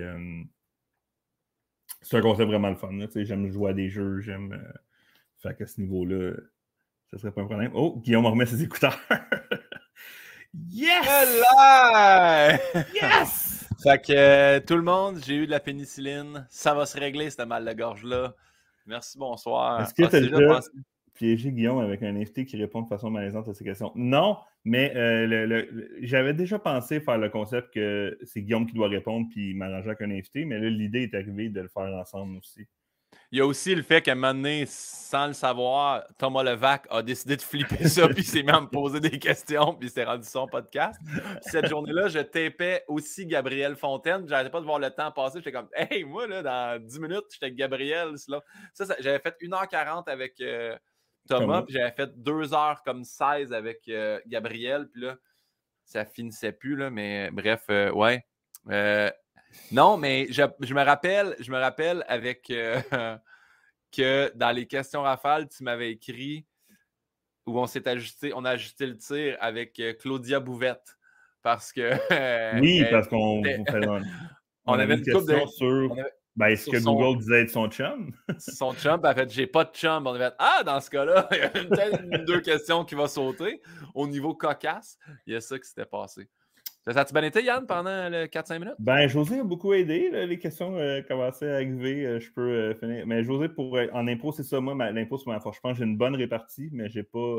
[2.01, 2.91] c'est un concept vraiment le fun.
[3.15, 4.61] J'aime jouer à des jeux, j'aime.
[5.39, 6.33] fait qu'à ce niveau-là,
[7.11, 7.71] ça serait pas un problème.
[7.73, 8.99] Oh, Guillaume remet ses écouteurs.
[10.69, 11.43] yes!
[12.93, 13.52] Yes!
[13.83, 16.47] Fait que euh, tout le monde, j'ai eu de la pénicilline.
[16.49, 18.33] Ça va se régler, ce mal de gorge-là.
[18.85, 19.81] Merci, bonsoir.
[19.81, 20.59] Est-ce que ah, tu as déjà
[21.13, 23.91] piégé Guillaume avec un invité qui répond de façon malaisante à ces questions?
[23.95, 25.65] Non, mais euh,
[26.01, 30.01] j'avais déjà pensé faire le concept que c'est Guillaume qui doit répondre puis m'arranger avec
[30.01, 32.65] un invité, mais là, l'idée est arrivée de le faire ensemble aussi.
[33.33, 36.85] Il y a aussi le fait qu'à un moment donné, sans le savoir, Thomas Levac
[36.91, 40.03] a décidé de flipper ça, puis s'est mis à me poser des questions, puis s'est
[40.03, 41.01] rendu son podcast.
[41.41, 44.27] cette journée-là, je tapais aussi Gabriel Fontaine.
[44.27, 45.39] J'arrêtais pas de voir le temps passer.
[45.39, 48.19] J'étais comme, hey, moi, là, dans 10 minutes, j'étais avec Gabriel.
[48.19, 50.77] Ça, ça j'avais fait 1h40 avec euh,
[51.27, 55.15] Thomas, puis j'avais fait 2h comme 16 avec euh, Gabriel, puis là,
[55.85, 58.23] ça finissait plus, là, mais bref, euh, ouais.
[59.71, 60.43] Non, mais je,
[60.73, 62.79] me rappelle, je me rappelle avec euh,
[63.91, 66.45] que dans les questions rafales, tu m'avais écrit
[67.45, 70.97] où on s'est ajusté, on a ajusté le tir avec euh, Claudia Bouvette.
[71.41, 72.59] Parce que.
[72.61, 73.41] oui, parce qu'on
[74.65, 75.47] on, avait une de.
[75.47, 75.95] Sur...
[76.35, 78.11] Ben, est-ce que Google disait être son chum?
[78.39, 80.07] son chum, ben, en fait, j'ai pas de chum.
[80.07, 82.95] On avait fait, ah, dans ce cas-là, il y a peut-être une, deux questions qui
[82.95, 83.61] vont sauter.
[83.93, 84.97] Au niveau cocasse,
[85.27, 86.27] il y a ça qui s'était passé.
[86.85, 88.75] Ça a-tu bien été, Yann, pendant 4-5 minutes?
[88.77, 90.09] Ben, José a beaucoup aidé.
[90.27, 92.05] les questions euh, commençaient à arriver.
[92.05, 93.07] Euh, je peux euh, finir.
[93.07, 94.59] Mais José, pour, en impro, c'est ça.
[94.59, 95.55] Moi, l'impro, c'est ma force.
[95.55, 97.37] Je pense que j'ai une bonne répartie, mais j'ai pas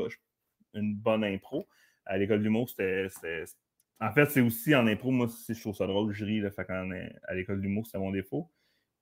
[0.73, 1.67] une bonne impro.
[2.07, 3.07] À l'école de l'humour, c'était.
[3.99, 6.39] En fait, c'est aussi en impro, moi, si je trouve ça drôle, je ris.
[6.39, 8.51] Là, fait à l'école de l'humour, c'est mon défaut.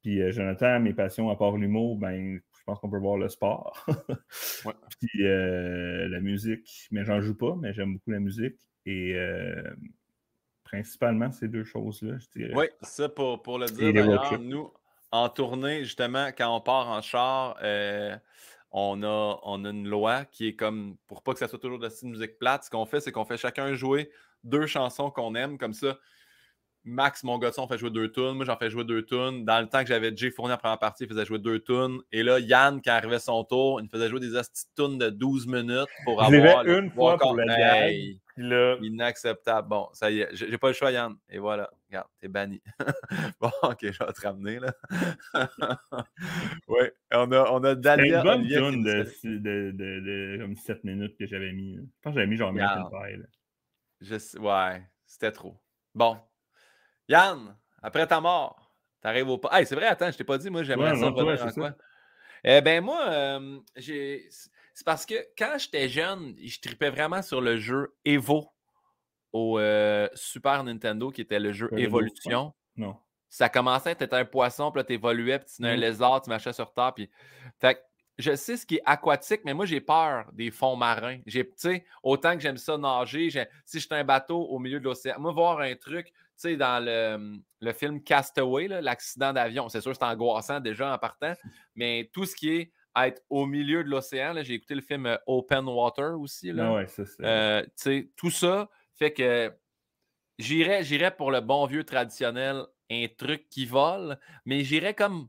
[0.01, 3.85] Puis Jonathan, mes passions à part l'humour, ben, je pense qu'on peut voir le sport.
[4.99, 6.89] Puis la musique.
[6.91, 8.57] Mais j'en joue pas, mais j'aime beaucoup la musique.
[8.85, 9.15] Et
[10.73, 12.53] principalement ces deux choses-là, je dirais.
[12.55, 13.93] Oui, ça pour, pour le dire.
[13.93, 14.71] D'ailleurs, nous,
[15.11, 18.15] en tournée, justement, quand on part en char, euh,
[18.71, 21.77] on, a, on a une loi qui est comme, pour pas que ça soit toujours
[21.77, 24.09] de la musique plate, ce qu'on fait, c'est qu'on fait chacun jouer
[24.43, 25.99] deux chansons qu'on aime, comme ça.
[26.85, 28.33] Max, mon gars de son, fait jouer deux tunes.
[28.33, 29.45] Moi, j'en fais jouer deux tunes.
[29.45, 31.99] Dans le temps que j'avais Jay fourni en première partie, il faisait jouer deux tunes.
[32.11, 35.47] Et là, Yann, quand arrivait son tour, il faisait jouer des petites tunes de 12
[35.47, 36.65] minutes pour avoir.
[36.65, 37.45] une fois pour le
[38.37, 39.67] Inacceptable.
[39.67, 41.15] Bon, ça y est, j'ai pas le choix, Yann.
[41.29, 42.61] Et voilà, regarde, t'es banni.
[43.39, 44.73] bon, ok, je vais te ramener, là.
[46.67, 48.19] oui, on a, on a Dalia.
[48.19, 49.03] une bonne tune de,
[49.37, 51.75] de, de, comme 7 minutes que j'avais mis.
[51.75, 53.21] Je pense que j'avais mis genre American Pie.
[54.01, 55.57] Je Ouais, c'était trop.
[55.93, 56.17] Bon,
[57.07, 59.59] Yann, après ta mort, t'arrives au pas.
[59.59, 61.75] Hey, c'est vrai, attends, je t'ai pas dit, moi, j'aimerais ça revenir en quoi?
[62.43, 64.27] Eh bien, moi, euh, j'ai.
[64.73, 68.49] C'est parce que quand j'étais jeune, je tripais vraiment sur le jeu Evo
[69.31, 72.53] au euh, Super Nintendo, qui était le jeu Evolution.
[72.75, 72.97] Non.
[73.29, 75.79] Ça commençait, tu étais un poisson, puis là, tu évoluais, puis tu un mm.
[75.79, 76.93] lézard, tu marchais sur terre.
[76.93, 77.09] Puis...
[77.59, 77.83] Fait
[78.19, 81.19] je sais ce qui est aquatique, mais moi, j'ai peur des fonds marins.
[81.25, 81.51] J'ai,
[82.03, 83.29] autant que j'aime ça nager,
[83.65, 86.83] si j'étais un bateau au milieu de l'océan, moi, voir un truc, tu sais, dans
[86.83, 91.33] le, le, film Castaway, l'accident d'avion, c'est sûr que c'est angoissant déjà en partant,
[91.75, 94.33] mais tout ce qui est être au milieu de l'océan.
[94.43, 96.51] J'ai écouté le film euh, Open Water aussi.
[96.51, 96.73] Là.
[96.73, 97.63] Ouais, ça, Euh,
[98.15, 99.51] tout ça fait que
[100.37, 105.27] j'irais, j'irais pour le bon vieux traditionnel, un truc qui vole, mais j'irais comme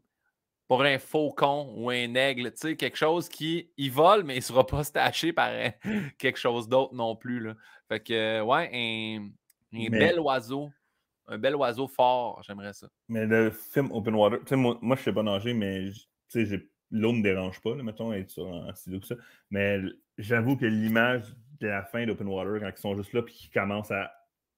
[0.66, 4.38] pour un faucon ou un aigle, tu sais, quelque chose qui il vole, mais il
[4.38, 5.72] ne sera pas staché par un-
[6.18, 7.40] quelque chose d'autre non plus.
[7.40, 7.54] Là.
[7.88, 10.70] Fait que, ouais, un, un Mais- bel oiseau,
[11.26, 12.88] un bel oiseau fort, j'aimerais ça.
[13.08, 15.90] Mais le film Open Water, moi, moi je sais pas nager, mais
[16.34, 19.16] j'ai- l'eau ne dérange pas, là, mettons, être sur un stylo que ça.
[19.51, 19.80] Mais
[20.16, 21.24] j'avoue que l'image
[21.61, 24.12] de la fin d'Open Water, quand ils sont juste là puis qu'ils commencent à,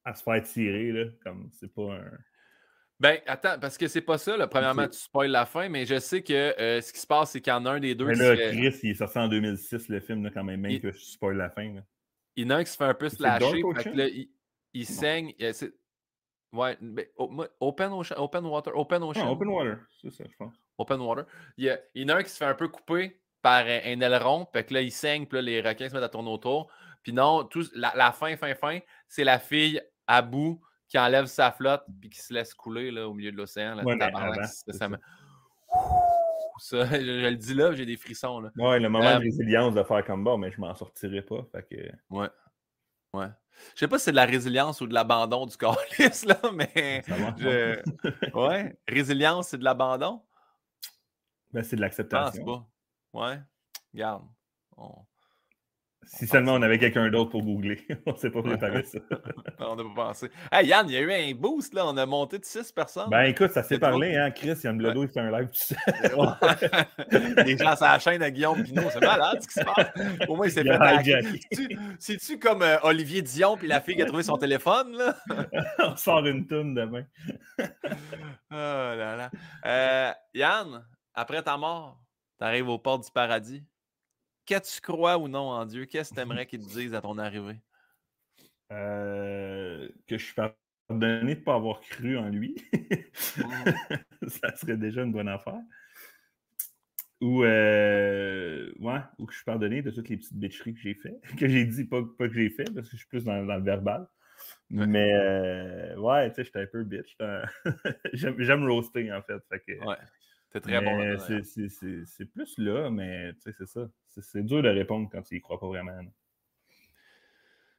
[0.05, 2.11] à se faire tirer, là, comme c'est pas un.
[2.99, 4.35] Ben, attends, parce que c'est pas ça.
[4.37, 4.47] Là.
[4.47, 7.41] Premièrement, tu spoil la fin, mais je sais que euh, ce qui se passe, c'est
[7.41, 9.17] qu'il y en a un des deux Mais qui là, fait- Chris, il est sorti
[9.19, 11.73] en 2006, le film, là, quand même, même Il- que je spoil la fin.
[11.73, 11.81] là.
[12.35, 13.45] Il y en a un qui se fait un peu slasher.
[13.51, 13.91] Fait que Ocean?
[13.95, 14.29] là, il,
[14.73, 15.33] il saigne.
[15.41, 15.53] euh,
[16.53, 18.75] Ouais, ben, o- moi, open, Ocean, open Water.
[18.75, 19.23] Open Ocean.
[19.25, 20.55] Ah, Open Water, c'est ça, je pense.
[20.77, 21.25] Open Water.
[21.57, 23.65] Il y, a, il y en a un qui se fait un peu couper par
[23.65, 24.47] un, un aileron.
[24.53, 25.25] Fait que là, il saigne.
[25.25, 26.69] Puis là, les requins se mettent à tourner autour.
[27.03, 31.25] Puis non, tout, la, la fin, fin, fin, c'est la fille à bout qui enlève
[31.25, 33.75] sa flotte puis qui se laisse couler là, au milieu de l'océan.
[33.75, 34.89] là, Ouais, mais tabarnak, avant, ça- c'est ça ça.
[34.89, 34.97] me-
[36.59, 38.39] Ça, je, je le dis là, j'ai des frissons.
[38.41, 38.49] Là.
[38.57, 41.45] Ouais, le moment Euh, de résilience de faire comme bon, mais je m'en sortirai pas.
[41.51, 41.91] Fait que.
[42.09, 42.29] Ouais.
[43.13, 43.27] Ouais.
[43.73, 47.03] Je sais pas si c'est de la résilience ou de l'abandon du calice, là, mais.
[47.07, 48.77] Ça je- Ouais.
[48.87, 50.21] Résilience, c'est de l'abandon?
[51.53, 52.45] Ben, c'est de Je pense l'acceptation.
[52.45, 52.67] pas.
[53.13, 53.39] Ouais.
[53.93, 54.23] Regarde.
[54.75, 54.91] On
[56.03, 58.99] Si seulement on avait quelqu'un d'autre pour googler, on ne s'est pas préparé ça.
[59.59, 60.29] on n'a pas pensé.
[60.51, 61.85] Hey Yann, il y a eu un boost, là.
[61.87, 63.09] On a monté de 6 personnes.
[63.09, 65.77] Ben écoute, ça s'est parlé, hein, Chris, Yann Blodo, il fait un live tout seul.
[67.45, 70.27] Les gens sur la chaîne à Guillaume Pinot, c'est malade ce qui se passe.
[70.29, 71.69] Au moins, il s'est fait
[71.99, 75.15] C'est-tu comme euh, Olivier Dion puis la fille qui a trouvé son téléphone, là?
[75.79, 77.05] on sort une toune demain.
[77.59, 77.65] Oh
[78.51, 79.31] là là.
[79.65, 80.85] Euh, Yann,
[81.17, 81.99] après ta mort,
[82.37, 83.65] tu arrives aux portes du paradis.
[84.45, 85.85] Qu'est-ce que tu crois ou non en Dieu?
[85.85, 87.59] Qu'est-ce que tu aimerais qu'il te dise à ton arrivée?
[88.71, 90.55] Euh, que je suis pardonné
[90.89, 92.55] de ne pas avoir cru en lui.
[94.27, 95.59] ça serait déjà une bonne affaire.
[97.19, 100.93] Ou, euh, ouais, ou que je suis pardonné de toutes les petites bitcheries que j'ai
[100.93, 103.43] fait, que j'ai dit, pas, pas que j'ai fait, parce que je suis plus dans,
[103.43, 104.07] dans le verbal.
[104.69, 104.85] Ouais.
[104.85, 107.17] Mais, euh, ouais, tu sais, j'étais un peu bitch.
[108.13, 109.41] J'aime j'aime roaster, en fait.
[109.49, 109.97] fait que, Ouais.
[110.51, 110.95] T'es très bon.
[110.97, 113.87] mais là-dedans, c'est- c'est- c'est c'est plus là, mais tu sais, c'est ça.
[114.07, 115.99] C'est- C'est dur de répondre quand tu y crois pas vraiment.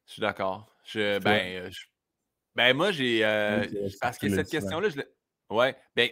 [0.06, 0.74] Je suis d'accord.
[0.84, 1.86] Je, ben, je-
[2.54, 3.24] ben, moi, j'ai.
[3.24, 5.06] euh, Oui, c'est- parce que cette question-là, je l'ai.
[5.50, 5.76] Ouais.
[5.96, 6.10] Ben,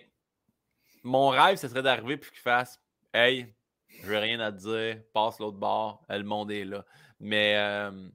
[1.02, 2.80] mon rêve, ce serait d'arriver puis qu'il fasse
[3.14, 3.54] Hey,
[4.02, 6.84] je veux rien à te dire, passe l'autre bord, le monde est là.
[7.20, 8.09] Mais euh,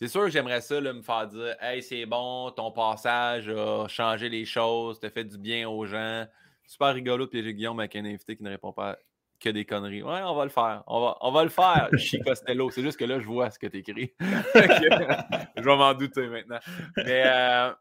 [0.00, 3.86] c'est sûr que j'aimerais ça, là, me faire dire Hey, c'est bon, ton passage a
[3.88, 6.26] changé les choses, t'as fait du bien aux gens.
[6.68, 8.98] Super rigolo piéger Guillaume avec un invité qui ne répond pas
[9.40, 10.02] que des conneries.
[10.02, 10.84] Ouais, on va le faire.
[10.86, 12.70] On va, on va le faire, Chi Costello.
[12.70, 14.12] C'est juste que là, je vois ce que tu écris.
[14.20, 16.58] je vais m'en douter maintenant.
[16.98, 17.72] Mais, euh,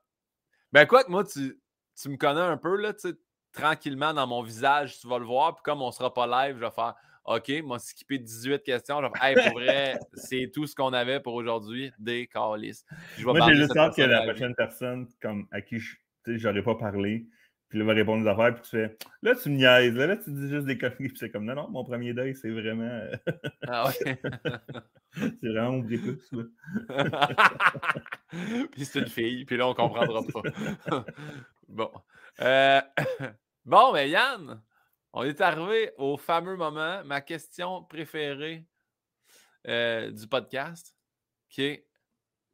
[0.72, 1.60] ben, quoi que moi, tu,
[2.02, 3.16] tu me connais un peu, là, tu sais,
[3.52, 5.56] tranquillement dans mon visage, tu vas le voir.
[5.56, 9.02] Puis comme on sera pas live, je vais faire OK, moi, skipper 18 questions.
[9.02, 11.92] Je vais faire, hey, pour vrai, c'est tout ce qu'on avait pour aujourd'hui.
[12.00, 12.86] Des calices.
[13.16, 15.78] Puis Moi, j'ai juste hâte que la prochaine personne comme, à qui
[16.26, 17.26] je n'aurais pas parlé,
[17.70, 20.18] puis là, va répondre des affaires, puis tu fais Là, tu me niaises, là, là,
[20.18, 22.84] tu dis juste des conneries, puis c'est comme Non, non, mon premier deuil, c'est vraiment,
[22.84, 23.16] euh,
[23.68, 24.20] Ah ouais.
[25.42, 26.32] c'est vraiment mon prépuce.
[26.32, 26.44] là.
[28.72, 31.06] puis c'est une fille, puis là, on comprendra pas.
[31.68, 31.92] bon.
[32.42, 32.82] Euh,
[33.66, 34.62] bon, mais Yann,
[35.14, 38.66] on est arrivé au fameux moment, ma question préférée
[39.68, 40.96] euh, du podcast,
[41.50, 41.88] qui est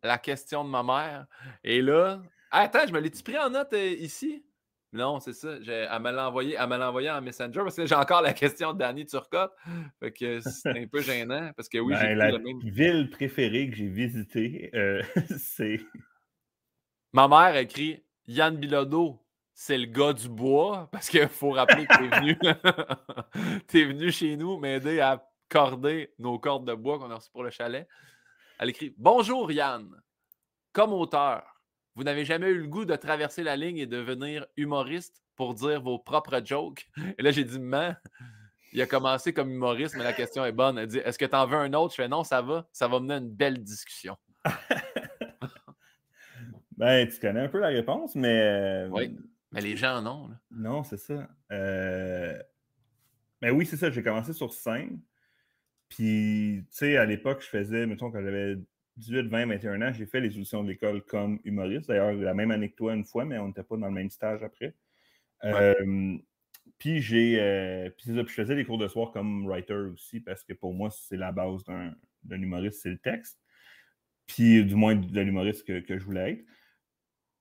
[0.02, 1.28] la question de ma mère.
[1.64, 4.46] Et là, attends, je me l'ai-tu pris en note euh, ici?
[4.94, 5.60] Non, c'est ça.
[5.62, 8.78] j'ai- Elle me l'a envoyé, envoyé en Messenger parce que j'ai encore la question de
[8.78, 9.52] Danny Turcotte.
[10.00, 12.60] Fait que c'est un peu gênant parce que oui, j'ai Ben, la le même.
[12.62, 15.02] ville préférée que j'ai visitée, euh,
[15.40, 15.82] c'est.
[17.12, 19.20] Ma mère écrit Yann Bilodeau,
[19.54, 22.38] c'est le gars du bois, parce qu'il faut rappeler que t'es venu,
[23.68, 27.44] t'es venu chez nous m'aider à corder nos cordes de bois qu'on a reçues pour
[27.44, 27.88] le chalet.
[28.60, 29.90] Elle écrit Bonjour Yann,
[30.72, 31.44] comme auteur,
[31.96, 35.82] vous n'avez jamais eu le goût de traverser la ligne et devenir humoriste pour dire
[35.82, 36.88] vos propres jokes?
[37.18, 37.98] Et là, j'ai dit Man,
[38.72, 40.78] il a commencé comme humoriste, mais la question est bonne.
[40.78, 42.88] Elle dit Est-ce que tu en veux un autre Je fais Non, ça va, ça
[42.88, 44.18] va mener à une belle discussion.
[46.76, 48.42] Ben, tu connais un peu la réponse, mais.
[48.42, 49.16] euh, Oui.
[49.52, 50.28] Mais les gens en ont.
[50.30, 50.40] là.
[50.52, 51.30] Non, c'est ça.
[51.52, 52.36] Euh...
[53.42, 53.92] Ben oui, c'est ça.
[53.92, 55.00] J'ai commencé sur scène.
[55.88, 58.58] Puis, tu sais, à l'époque, je faisais, mettons, quand j'avais
[58.98, 61.88] 18, 20, 21 ans, j'ai fait les auditions de l'école comme humoriste.
[61.88, 64.12] D'ailleurs, la même année que toi une fois, mais on n'était pas dans le même
[64.12, 64.76] stage après.
[65.44, 66.18] Euh,
[66.78, 67.40] puis j'ai.
[67.40, 70.90] Euh, puis je faisais des cours de soir comme writer aussi, parce que pour moi,
[70.92, 73.40] c'est la base d'un humoriste, c'est le texte.
[74.26, 76.46] Puis du moins de l'humoriste que, que, je voulais être.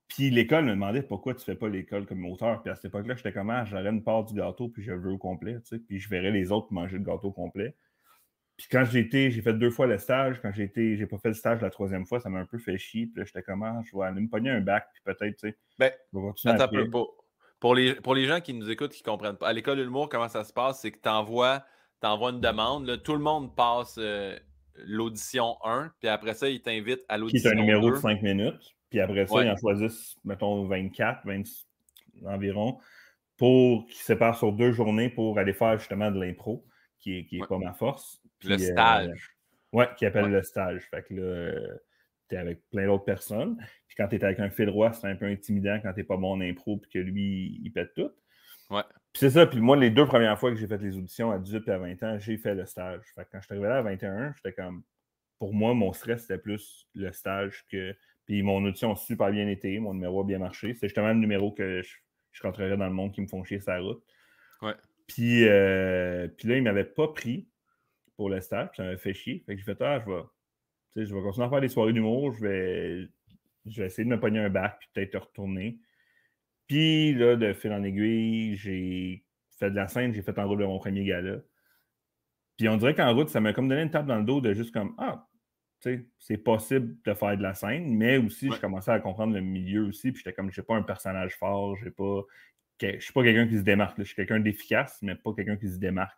[0.09, 2.63] Puis l'école me demandait pourquoi tu fais pas l'école comme auteur.
[2.63, 4.99] Puis à cette époque-là, j'étais comme ah, j'aurais une part du gâteau, puis je le
[4.99, 5.79] veux au complet, tu sais.
[5.79, 7.77] Puis je verrais les autres manger le gâteau complet.
[8.57, 10.41] Puis quand j'ai été, j'ai fait deux fois le stage.
[10.41, 12.59] Quand j'ai été, j'ai pas fait le stage la troisième fois, ça m'a un peu
[12.59, 13.07] fait chier.
[13.07, 15.49] Puis là, j'étais comme ah, je vais aller me pogner un bac, puis peut-être, tu
[15.49, 15.59] sais.
[15.79, 15.93] Ben,
[16.69, 16.89] peu.
[17.61, 20.09] Pour, les, pour les gens qui nous écoutent, qui comprennent pas, à l'école de l'humour,
[20.09, 21.65] comment ça se passe, c'est que tu envoies,
[22.03, 23.03] une demande.
[23.03, 24.37] tout le monde passe euh,
[24.75, 27.55] l'audition 1, puis après ça, ils t'invitent à l'audition 2.
[27.55, 28.75] Qui est un numéro de 5 minutes.
[28.91, 31.43] Puis après ça, ils en choisissent, mettons, 24, 20
[32.27, 32.79] environ,
[33.39, 36.65] pour qu'ils se séparent sur deux journées pour aller faire justement de l'impro,
[36.99, 38.22] qui n'est qui est pas ma force.
[38.45, 39.37] Le euh, stage.
[39.73, 40.83] ouais, qui appelle le stage.
[40.91, 41.77] Fait que là, euh,
[42.29, 43.57] tu es avec plein d'autres personnes.
[43.87, 46.17] Puis quand tu es avec un fil droit, c'est un peu intimidant quand tu pas
[46.17, 48.11] bon en impro puis que lui, il pète tout.
[48.71, 48.83] Ouais.
[49.13, 49.47] Puis c'est ça.
[49.47, 51.79] Puis moi, les deux premières fois que j'ai fait les auditions à 18 et à
[51.79, 53.03] 20 ans, j'ai fait le stage.
[53.15, 54.83] Fait que quand je suis arrivé là à 21, j'étais comme.
[55.39, 59.49] Pour moi, mon stress, c'était plus le stage que puis mon audition a super bien
[59.49, 60.75] été, mon numéro a bien marché.
[60.75, 61.97] C'est justement le numéro que je,
[62.31, 64.03] je, rentrerais dans le monde qui me font chier sa route.
[64.63, 64.75] Ouais.
[65.07, 67.49] Puis, euh, puis là, il ne m'avait pas pris
[68.23, 69.43] pour le stage, ça m'avait fait chier.
[69.45, 72.33] Fait que j'ai fait, ah, je vais, je vais continuer à faire des soirées d'humour,
[72.35, 73.09] je vais,
[73.67, 75.81] je vais essayer de me pogner un bac, puis peut-être retourner.
[76.69, 79.25] Puis là, de fil en aiguille, j'ai
[79.59, 81.39] fait de la scène, j'ai fait en route de mon premier gala.
[82.57, 84.55] Puis on dirait qu'en route, ça m'a comme donné une tape dans le dos de
[84.55, 85.27] juste comme Ah,
[85.81, 89.83] c'est possible de faire de la scène, mais aussi, je commençais à comprendre le milieu
[89.89, 90.13] aussi.
[90.13, 92.23] Puis j'étais comme, je n'ai pas un personnage fort, j'ai pas.
[92.81, 93.99] Je suis pas quelqu'un qui se démarque.
[93.99, 96.17] Je suis quelqu'un d'efficace, mais pas quelqu'un qui se démarque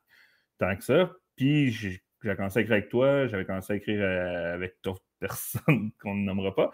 [0.58, 1.10] tant que ça.
[1.36, 5.92] Puis j'ai commencé à écrire avec toi, j'avais commencé à écrire euh, avec d'autres personnes
[6.00, 6.70] qu'on ne nommera pas.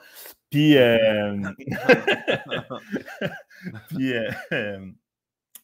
[0.51, 1.37] Puis, euh,
[3.89, 4.81] puis, euh,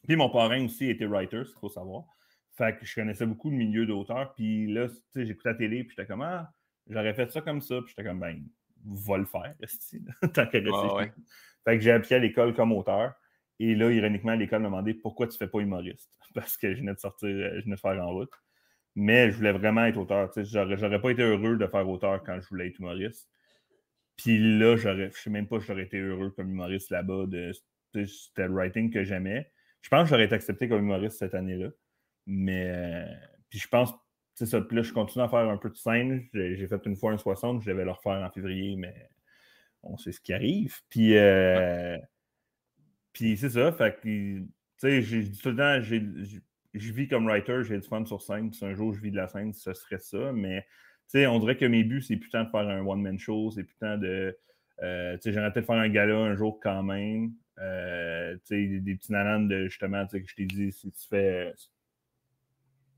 [0.07, 2.05] puis, mon parrain aussi était writer, c'est faut savoir.
[2.57, 4.33] Fait que je connaissais beaucoup le milieu d'auteur.
[4.35, 6.51] Puis là, j'écoutais la télé, puis j'étais comme, ah,
[6.89, 8.43] J'aurais fait ça comme ça, puis j'étais comme, ben,
[8.85, 9.53] va le faire,
[10.33, 11.11] tant qu'à ouais.
[11.65, 13.13] Fait que j'ai appliqué à l'école comme auteur.
[13.59, 16.11] Et là, ironiquement, l'école m'a demandé pourquoi tu ne fais pas humoriste?
[16.33, 18.31] Parce que je venais de sortir, je venais de faire en route.
[18.99, 20.31] Mais je voulais vraiment être auteur.
[20.35, 23.29] J'aurais pas été heureux de faire auteur quand je voulais être humoriste.
[24.15, 27.25] Puis là, je ne sais même pas si j'aurais été heureux comme humoriste là-bas.
[27.93, 29.51] C'était le writing que j'aimais.
[29.81, 31.69] Je pense que j'aurais été accepté comme humoriste cette année-là.
[32.25, 33.05] Mais euh,
[33.49, 33.93] puis je pense
[34.33, 34.61] c'est ça.
[34.61, 36.27] Puis là, je continue à faire un peu de scène.
[36.33, 39.09] J'ai fait une fois un 60, je devais le refaire en février, mais
[39.83, 40.75] on sait ce qui arrive.
[40.89, 41.97] Puis, euh,
[43.13, 43.71] puis c'est ça.
[43.71, 45.81] Fait que, tu sais, j'ai dit tout le temps,
[46.79, 48.51] je vis comme writer, j'ai du fun sur scène.
[48.53, 50.31] Si un jour je vis de la scène, ce serait ça.
[50.33, 50.61] Mais,
[51.09, 53.63] tu sais, on dirait que mes buts, c'est putain de faire un one-man show, c'est
[53.63, 54.37] putain de.
[54.83, 57.31] Euh, tu sais, j'aimerais peut-être faire un gala un jour quand même.
[57.59, 60.71] Euh, tu sais, des, des petits nananes de justement, tu sais, que je t'ai dit,
[60.71, 61.53] si tu fais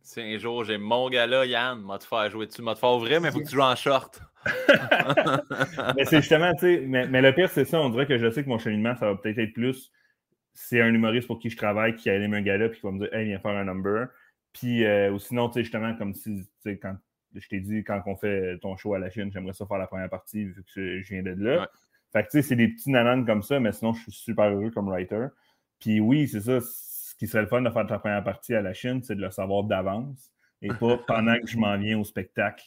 [0.09, 2.89] si un jour j'ai mon gars-là, Yann, m'a te faire jouer dessus, m'a te faire
[2.89, 4.19] ouvrir, mais il faut que tu joues en short.
[5.95, 8.43] mais c'est justement, tu sais, mais, le pire, c'est ça, on dirait que je sais
[8.43, 9.91] que mon cheminement, ça va peut-être être plus.
[10.53, 12.91] C'est un humoriste pour qui je travaille qui a aimé un gars-là, puis qui va
[12.91, 14.07] me dire, hey, viens faire un number.
[14.53, 16.95] Puis, euh, ou sinon, tu sais, justement, comme si, tu sais, quand
[17.35, 19.87] je t'ai dit, quand on fait ton show à la Chine, j'aimerais ça faire la
[19.87, 21.69] première partie, vu que je viens de là.
[22.11, 24.45] Fait que, tu sais, c'est des petits nananes comme ça, mais sinon, je suis super
[24.45, 25.27] heureux comme writer.
[25.79, 26.59] Puis oui, c'est ça
[27.19, 29.29] qui serait le fun de faire ta première partie à la Chine, c'est de le
[29.29, 30.31] savoir d'avance
[30.61, 32.63] et pas pendant que je m'en viens au spectacle,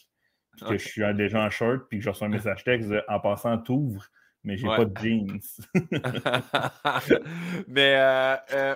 [0.55, 3.19] puis que je suis déjà en short, puis que je reçois un message texte en
[3.19, 4.07] passant, t'ouvres,
[4.43, 5.39] mais j'ai pas de jeans.
[7.67, 8.75] mais euh, euh,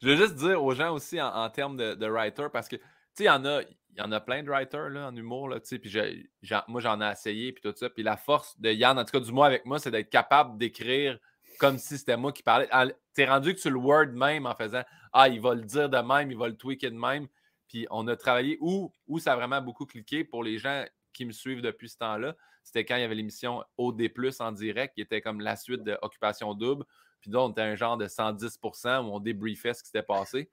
[0.00, 2.82] je veux juste dire aux gens aussi en, termes de, writer, parce que, tu
[3.14, 3.62] sais, il y en a.
[3.96, 6.28] Il y en a plein de writers là, en humour, là, puis
[6.68, 7.90] moi j'en ai essayé, puis tout ça.
[7.90, 10.56] Puis la force de Yann, en tout cas du moins avec moi, c'est d'être capable
[10.56, 11.18] d'écrire
[11.58, 12.68] comme si c'était moi qui parlais.
[13.12, 14.82] T'es rendu que tu le word même en faisant
[15.12, 17.26] Ah, il va le dire de même, il va le tweaker de même.
[17.66, 21.24] Puis on a travaillé où, où ça a vraiment beaucoup cliqué pour les gens qui
[21.24, 22.36] me suivent depuis ce temps-là.
[22.68, 25.96] C'était quand il y avait l'émission OD, en direct, qui était comme la suite de
[26.02, 26.84] Occupation Double.
[27.22, 30.50] Puis là, on était un genre de 110% où on débriefait ce qui s'était passé.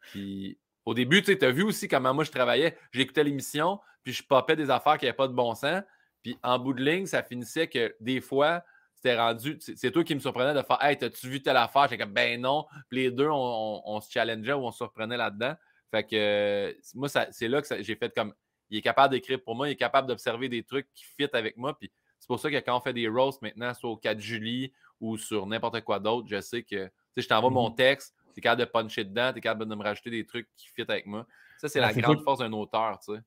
[0.00, 2.76] Puis au début, tu as vu aussi comment moi je travaillais.
[2.92, 5.82] J'écoutais l'émission, puis je popais des affaires qui n'avaient pas de bon sens.
[6.22, 8.62] Puis en bout de ligne, ça finissait que des fois,
[8.94, 9.58] c'était rendu.
[9.58, 11.84] C'est toi qui me surprenais de faire Hey, t'as-tu vu telle affaire?
[11.84, 12.66] J'étais comme ben non.
[12.90, 15.54] Puis les deux, on, se challengeait ou on se surprenait là-dedans.
[15.90, 18.34] Fait que moi, c'est là que j'ai fait comme
[18.70, 21.56] il est capable d'écrire pour moi, il est capable d'observer des trucs qui fit avec
[21.56, 21.78] moi.
[21.78, 24.72] Puis c'est pour ça que quand on fait des roasts maintenant, soit au 4 juillet
[25.00, 28.42] ou sur n'importe quoi d'autre, je sais que je t'envoie mon mmh texte, tu es
[28.42, 31.06] capable de puncher dedans, tu es capable de me rajouter des trucs qui fit avec
[31.06, 31.26] moi.
[31.58, 33.20] Ça, c'est la grande force d'un auteur, tu sais.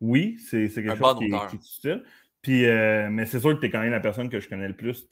[0.00, 2.02] Oui, c'est quelque chose qui, qui, est
[2.42, 4.68] puis, euh, mais c'est sûr que tu es quand même la personne que je connais
[4.68, 5.08] le plus.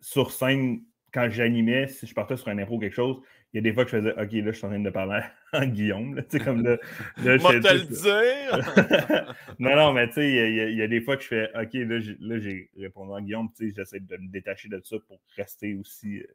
[0.00, 0.82] Sur scène,
[1.12, 3.20] quand j'animais, si je partais sur un impro ou quelque chose,
[3.52, 4.90] il y a des fois que je faisais OK, là, je suis en train de
[4.90, 5.20] parler
[5.66, 6.16] Guillaume.
[6.28, 6.78] Tu sais, comme là.
[7.18, 9.36] là je te le dire!
[9.58, 12.38] non, non, mais tu sais, il y, a des fois que je fais OK, là,
[12.38, 13.48] j'ai répondu en Guillaume.
[13.56, 16.18] Tu sais, j'essaie de me détacher de ça pour rester aussi.
[16.18, 16.26] Euh,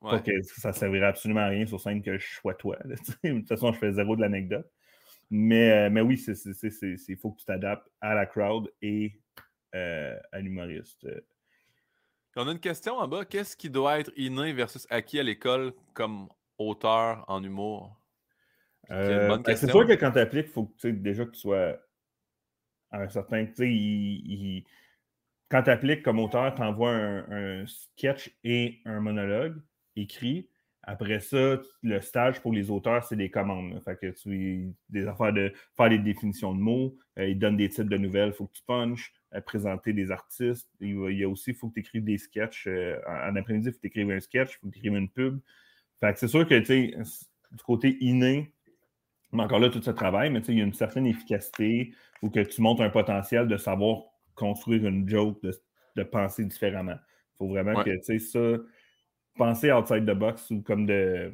[0.00, 2.78] pour que ça ne servirait absolument à rien sur scène que je sois toi.
[2.84, 2.94] de
[3.30, 4.70] toute façon, je fais zéro de l'anecdote.
[5.30, 9.20] Mais, euh, mais oui, il faut que tu t'adaptes à la crowd et
[9.74, 11.06] euh, à l'humoriste.
[12.36, 13.24] On a une question en bas.
[13.24, 16.28] Qu'est-ce qui doit être inné versus acquis à l'école comme
[16.58, 17.99] auteur en humour?
[18.90, 21.76] Euh, ben, c'est sûr que quand tu appliques, il faut que, déjà que tu sois
[22.90, 23.46] à un certain.
[25.48, 29.60] quand tu appliques comme auteur, tu envoies un, sketch et un monologue
[29.96, 30.48] écrit.
[30.82, 33.80] Après ça, le stage pour les auteurs, c'est des commandes.
[33.84, 37.68] Fait que tu des affaires de faire des définitions de mots, euh, ils donnent des
[37.68, 40.68] titres de nouvelles, il faut que tu punches, euh, présenter des artistes.
[40.80, 42.66] Il, y a aussi, il faut que tu écrives des sketchs.
[43.06, 45.10] en après-midi, il faut que tu écrives un sketch, il faut que tu écrives une
[45.10, 45.38] pub.
[46.00, 48.52] Fait que c'est sûr que du côté inné,
[49.32, 52.40] mais encore là, tout ce travail, mais il y a une certaine efficacité ou que
[52.40, 54.02] tu montres un potentiel de savoir
[54.34, 56.96] construire une joke, de, penser différemment.
[56.96, 58.62] Il faut vraiment que, tu sais, ça,
[59.36, 61.32] penser outside the box ou comme de.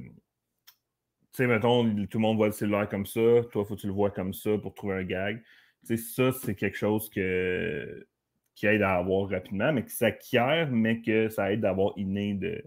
[1.32, 3.20] Tu sais, mettons, tout le monde voit le cellulaire comme ça,
[3.52, 5.42] toi, il faut que tu le vois comme ça pour trouver un gag.
[5.86, 8.06] Tu sais, ça, c'est quelque chose que,
[8.54, 12.34] qui aide à avoir rapidement, mais qui s'acquiert, mais que ça aide à avoir inné
[12.34, 12.64] de,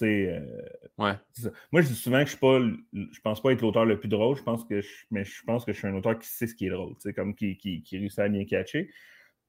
[0.00, 0.40] euh,
[0.98, 1.14] ouais.
[1.70, 2.60] Moi, je dis souvent que je suis pas,
[2.92, 5.64] je pense pas être l'auteur le plus drôle, je pense que je, mais je pense
[5.64, 7.98] que je suis un auteur qui sait ce qui est drôle, comme qui, qui, qui
[7.98, 8.90] réussit à bien catcher.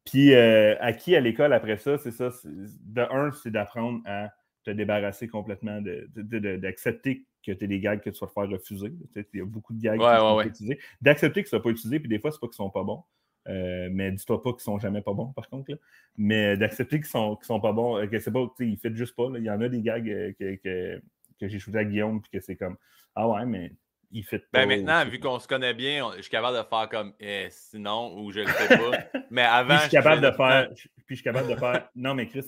[0.06, 2.30] Puis, euh, acquis à l'école après ça, c'est ça.
[2.44, 4.30] De un, c'est d'apprendre à
[4.64, 8.50] te débarrasser complètement, d'accepter de, que tu as des gags que tu vas te faire
[8.50, 8.94] refuser.
[9.16, 10.80] Il y a beaucoup de gags qui sont pas utilisés.
[11.02, 13.04] D'accepter que ça ne pas utilisé, puis des fois, c'est pas qu'ils sont pas bons.
[13.48, 15.72] Euh, mais dis-toi pas qu'ils sont jamais pas bons, par contre.
[15.72, 15.78] Là.
[16.18, 19.28] Mais d'accepter qu'ils sont, sont pas bons, euh, que c'est pas, ils ne juste pas.
[19.36, 21.02] Il y en a des gags euh, que, que,
[21.40, 22.78] que j'ai shooté à Guillaume, puis que c'est comme
[23.16, 23.74] Ah ouais, mais
[24.12, 24.66] il ben, pas.
[24.66, 28.18] Ben maintenant, vu qu'on se connaît bien, je suis capable de faire comme eh, sinon
[28.18, 29.20] ou je le fais pas.
[29.30, 29.76] mais avant.
[29.76, 30.70] puis je suis capable de faire.
[30.74, 31.90] Puis je suis capable de faire.
[31.96, 32.46] Non, mais Chris.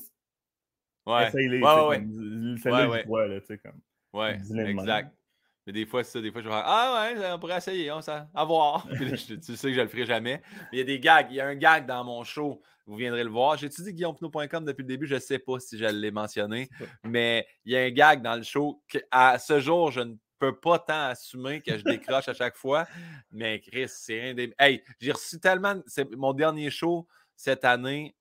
[1.06, 1.28] Ouais.
[1.28, 1.62] Essaye-les.
[1.62, 3.28] Ouais, ouais, Celle-là, ouais, ouais.
[3.28, 3.80] là, tu sais, comme.
[4.14, 5.14] Ouais, exact.
[5.66, 6.22] Mais des fois, c'est ça.
[6.22, 8.88] Des fois, je vais faire Ah ouais, on pourrait essayer, on ça, à voir.
[8.98, 10.42] tu sais que je le ferai jamais.
[10.72, 11.28] Mais il y a des gags.
[11.32, 12.62] Il y a un gag dans mon show.
[12.86, 13.58] Vous viendrez le voir.
[13.58, 15.08] J'ai étudié guillaumepinot.com depuis le début.
[15.08, 16.70] Je ne sais pas si je l'ai mentionné.
[17.04, 20.56] Mais il y a un gag dans le show qu'à ce jour, je ne peux
[20.56, 22.86] pas tant assumer que je décroche à chaque fois.
[23.32, 24.54] Mais Chris, c'est un des.
[24.60, 25.82] Hey, j'ai reçu tellement.
[25.88, 28.16] C'est mon dernier show cette année.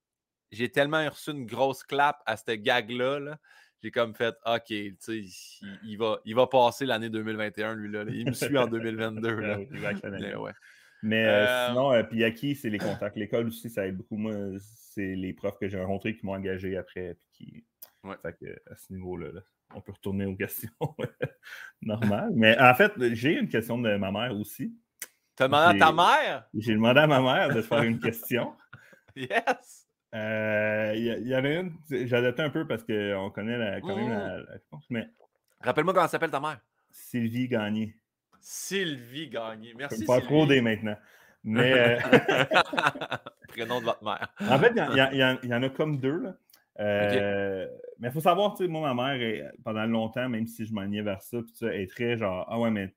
[0.50, 3.18] J'ai tellement reçu une grosse clap à ce gag-là.
[3.18, 3.38] Là
[3.84, 5.22] j'ai comme fait OK, tu sais,
[5.84, 8.04] il, va, il va passer l'année 2021, lui, là.
[8.08, 9.28] Il me suit en 2022.
[9.40, 9.58] Là.
[10.04, 10.52] Mais, ouais.
[11.02, 13.14] Mais euh, euh, sinon, euh, puis à qui c'est les contacts?
[13.16, 14.16] L'école aussi, ça aide beaucoup.
[14.16, 17.18] Moi, c'est les profs que j'ai rencontrés qui m'ont engagé après.
[17.34, 17.64] Puis
[18.02, 18.10] qui...
[18.22, 19.42] Fait que, à ce niveau-là,
[19.74, 20.70] on peut retourner aux questions
[21.82, 22.32] normales.
[22.34, 24.74] Mais en fait, j'ai une question de ma mère aussi.
[25.36, 26.48] Tu as demandé à ta mère?
[26.54, 28.54] J'ai demandé à ma mère de faire une question.
[29.14, 29.83] yes!
[30.14, 34.10] Il euh, y, en a une, adapté un peu parce qu'on connaît la, quand même
[34.10, 34.46] la, mmh.
[34.48, 35.08] réponse, mais.
[35.60, 36.60] Rappelle-moi comment s'appelle ta mère.
[36.92, 37.96] Sylvie Gagné.
[38.40, 39.74] Sylvie Gagné.
[39.76, 40.04] Merci.
[40.04, 40.96] Pas trop des maintenant.
[41.42, 41.72] Mais.
[41.72, 41.98] Euh,
[43.48, 44.32] Prénom de votre mère.
[44.40, 46.18] en fait, il y, en a comme deux.
[46.18, 46.36] Là.
[46.78, 47.66] Euh,
[47.98, 50.88] mais il faut savoir, tu sais, moi, ma mère, pendant longtemps, même si je m'en
[50.88, 52.94] vers ça, puis ça, elle est très genre, ah ouais, mais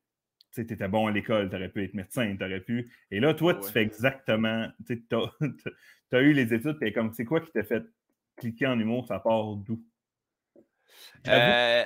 [0.54, 2.92] tu étais bon à l'école, tu aurais pu être médecin, tu aurais pu.
[3.12, 4.68] Et là, toi, tu fais exactement.
[4.86, 7.84] Tu as, eu les études, et comme, c'est quoi qui t'a fait
[8.36, 9.84] cliquer en humour, ça part d'où?
[11.28, 11.84] Euh,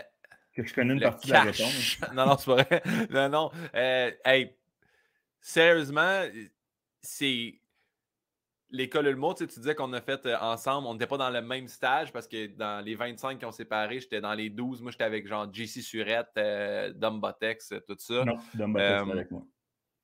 [0.54, 1.98] que je connais une partie de la réponse.
[2.14, 2.84] non, non, c'est pas vrai.
[3.10, 3.52] Non, non.
[3.74, 4.56] Euh, hey,
[5.40, 6.24] sérieusement,
[7.02, 7.61] c'est
[8.72, 11.42] l'école Le Mot, tu, disais qu'on a fait euh, ensemble, on n'était pas dans le
[11.42, 14.82] même stage parce que dans les 25 qui ont séparé, j'étais dans les 12.
[14.82, 18.26] Moi, j'étais avec genre JC Surette, euh, Dumbotex, tout ça.
[18.26, 19.44] Non, Dumbotex, c'est avec moi.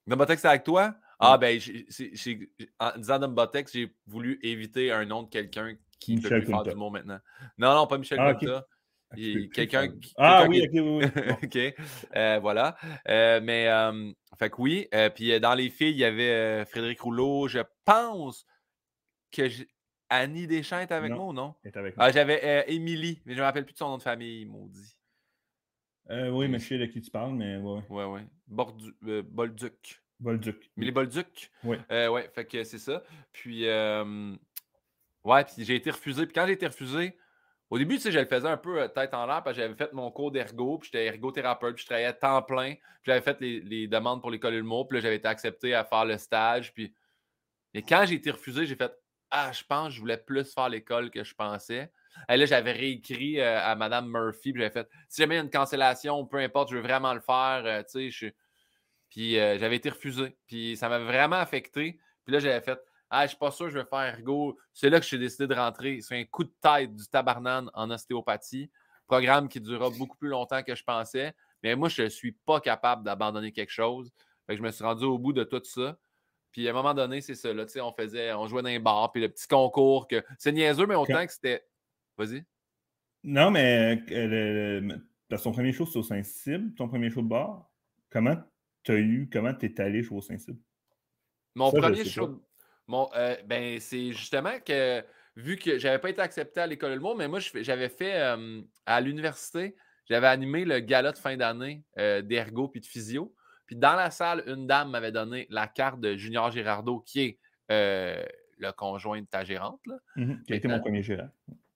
[0.05, 0.95] Dumbotex, c'est avec toi?
[1.19, 1.59] Ah, ben,
[2.79, 6.63] en disant Dumbotex, j'ai voulu éviter un nom de quelqu'un qui ne peut plus faire
[6.63, 7.19] du mot maintenant.
[7.57, 8.63] Non, non, pas Michel ah, ah
[9.53, 10.13] Quelqu'un qui.
[10.17, 11.05] Ah oui, ok, oui.
[11.43, 11.75] ok.
[12.15, 12.75] Euh, voilà.
[13.07, 13.67] mais,
[14.37, 14.87] fait que oui.
[15.15, 18.45] puis dans les filles, il y avait Frédéric Rouleau, je pense
[19.31, 19.47] que
[20.09, 21.55] Annie Deschamps est avec moi ou non?
[21.63, 23.97] Est avec ah, J'avais euh, Émilie, mais je ne me rappelle plus de son nom
[23.97, 24.95] de famille, maudit.
[26.09, 27.81] Euh, oui, mais je sais de qui tu parles, mais ouais.
[27.89, 28.25] Ouais, ouais.
[28.47, 30.01] Bordu euh, Bolduc.
[30.19, 30.71] Bolduc.
[30.77, 31.51] Millie Bolduc?
[31.63, 31.77] Oui.
[31.91, 33.03] Euh, ouais, fait que c'est ça.
[33.33, 36.25] Puis, ouais, puis j'ai été refusé.
[36.25, 37.17] Puis quand j'ai été refusé,
[37.69, 39.75] au début, tu sais, je le faisais un peu tête en l'air parce que j'avais
[39.75, 43.21] fait mon cours d'ergo, puis j'étais ergothérapeute, puis je travaillais à temps plein, puis j'avais
[43.21, 46.17] fait les, les, demandes pour l'école mot, puis là, j'avais été accepté à faire le
[46.17, 46.95] stage, puis...
[47.73, 48.93] Et quand j'ai été refusé, j'ai fait
[49.31, 51.91] ah, je pense que je voulais plus faire l'école que je pensais.
[52.29, 55.43] là, j'avais réécrit euh, à Mme Murphy, puis j'avais fait si jamais il y a
[55.43, 57.83] une cancellation, peu importe, je veux vraiment le faire, euh,
[59.09, 60.37] Puis j'avais été refusé.
[60.47, 61.99] Puis ça m'avait vraiment affecté.
[62.25, 62.79] Puis là, j'avais fait
[63.09, 64.57] Ah, je suis pas sûr je vais faire ergo.
[64.73, 66.01] C'est là que j'ai décidé de rentrer.
[66.01, 68.69] C'est un coup de tête du tabarnane en ostéopathie.
[69.07, 71.33] Programme qui durera beaucoup plus longtemps que je pensais.
[71.63, 74.11] Mais moi, je ne suis pas capable d'abandonner quelque chose.
[74.49, 75.97] Je me suis rendu au bout de tout ça.
[76.57, 77.53] Puis à un moment donné, c'est ça.
[77.53, 80.23] Là, on faisait, on jouait dans un bar, puis le petit concours que.
[80.39, 81.63] C'est niaiseux, mais autant que c'était.
[82.17, 82.43] Vas-y.
[83.23, 84.97] Non, mais euh,
[85.29, 87.69] ton premier show, au Saint-Cybe, ton premier show de bar.
[88.09, 88.37] Comment
[88.81, 90.57] tu as eu, comment tu es allé jouer au Saint-Cybe?
[91.53, 92.43] Mon premier show.
[92.87, 95.05] Mon, euh, ben, c'est justement que,
[95.35, 98.63] vu que j'avais pas été accepté à l'école de monde, mais moi, j'avais fait euh,
[98.87, 99.75] à l'université,
[100.09, 103.35] j'avais animé le gala de fin d'année d'ergo puis de physio.
[103.67, 107.39] Puis dans la salle, une dame m'avait donné la carte de Junior Girardeau, qui est
[107.69, 108.23] euh,
[108.57, 109.81] le conjoint de ta gérante.
[109.85, 109.97] Là.
[110.15, 111.29] Mhm, qui a été mon premier gérant.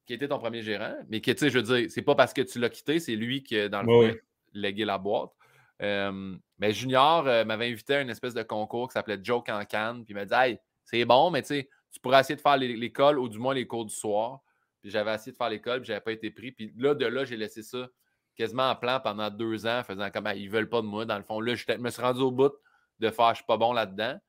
[0.06, 0.96] Qui était ton premier gérant.
[1.10, 3.16] Mais qui, tu sais, je veux dire, c'est pas parce que tu l'as quitté, c'est
[3.16, 4.18] lui qui, dans le fond,
[4.54, 5.32] légué la boîte.
[5.82, 9.66] Euh, mais Junior euh, m'avait invité à une espèce de concours qui s'appelait Joke en
[9.66, 10.06] Cannes.
[10.06, 12.58] Puis il m'a dit Hey, c'est bon, mais tu sais, tu pourrais essayer de faire
[12.58, 14.42] l'école ou du moins les cours du soir.
[14.82, 16.52] Puis j'avais essayé de faire l'école, puis j'avais pas été pris.
[16.52, 17.88] Puis là, de là, j'ai laissé ça
[18.36, 21.06] quasiment en plan pendant deux ans, faisant comme ils veulent pas de moi.
[21.06, 22.54] Dans le fond, là, je me suis rendu au bout
[23.00, 24.20] de faire je suis pas bon là-dedans.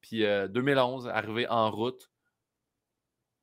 [0.00, 2.10] Puis 2011, euh, arrivé en route,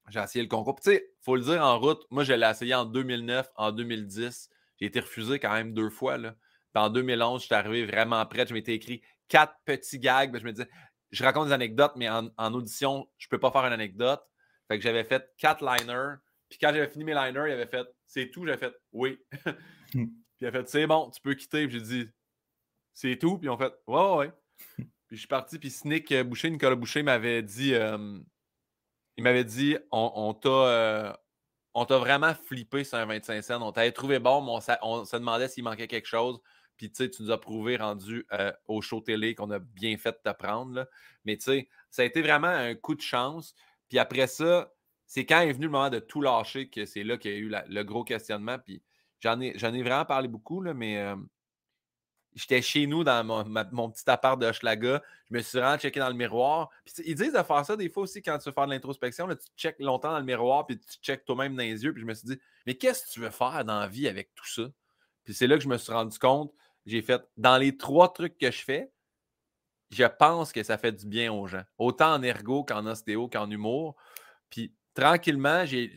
[0.10, 0.76] j'ai essayé le concours.
[0.80, 3.72] Tu sais, il faut le dire en route, moi, je l'ai essayé en 2009, en
[3.72, 4.50] 2010.
[4.80, 6.18] J'ai été refusé quand même deux fois.
[6.18, 6.36] Là.
[6.74, 8.46] Puis en 2011, je suis arrivé vraiment prêt.
[8.48, 10.38] Je m'étais écrit quatre petits gags.
[10.38, 10.70] je me disais,
[11.12, 14.22] je raconte des anecdotes, mais en, audition, je peux pas faire une anecdote.
[14.68, 16.16] Fait que j'avais fait quatre liners.
[16.50, 18.46] Puis quand j'avais fini mes liners, il avait fait c'est tout?
[18.46, 19.20] J'avais fait oui.
[19.94, 20.06] Hmm.
[20.06, 21.68] Puis il a fait c'est bon, tu peux quitter.
[21.68, 22.10] Puis j'ai dit
[22.94, 23.38] c'est tout.
[23.38, 24.32] Puis on fait ouais, ouais, ouais.
[25.08, 25.60] puis je suis parti.
[25.60, 28.20] Puis Snick euh, Boucher, Nicolas Boucher m'avait dit euh,
[29.18, 30.50] il m'avait dit on, t'a.
[30.50, 31.14] Euh,
[31.76, 33.62] on t'a vraiment flippé sur un 25 cents.
[33.62, 36.40] On t'avait trouvé bon, mais on, se demandait s'il manquait quelque chose.
[36.78, 38.28] Puis, tu sais, tu nous as prouvé, rendu
[38.68, 40.88] au show télé, qu'on a bien fait de t'apprendre.
[41.26, 43.56] Mais, tu sais, ça a été vraiment un coup de chance.
[43.90, 44.72] Puis après ça,
[45.06, 47.38] c'est quand est venu le moment de tout lâcher que c'est là qu'il y a
[47.38, 48.58] eu le gros questionnement.
[48.58, 48.82] Puis
[49.24, 51.16] j'en ai, ai vraiment parlé beaucoup, là, mais
[52.36, 55.02] j'étais chez nous dans mon, petit appart de Schlaga.
[55.30, 56.70] Je me suis vraiment checké dans le miroir.
[57.06, 59.28] Ils disent de faire ça des fois aussi quand tu veux faire de l'introspection.
[59.28, 61.94] tu checkes longtemps dans le miroir, puis tu checkes toi-même dans les yeux.
[61.94, 64.34] Puis je me suis dit, mais qu'est-ce que tu veux faire dans la vie avec
[64.36, 64.64] tout ça?
[65.24, 66.54] Puis c'est là que je me suis rendu compte.
[66.86, 68.92] J'ai fait, dans les trois trucs que je fais,
[69.90, 71.64] je pense que ça fait du bien aux gens.
[71.78, 73.96] Autant en ergo qu'en ostéo qu'en humour.
[74.50, 75.94] Puis tranquillement, j'ai,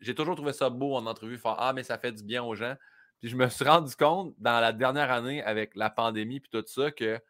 [0.00, 2.54] j'ai toujours trouvé ça beau en entrevue, faire Ah, mais ça fait du bien aux
[2.54, 2.74] gens.
[3.20, 6.64] Puis je me suis rendu compte dans la dernière année avec la pandémie puis tout
[6.66, 7.20] ça que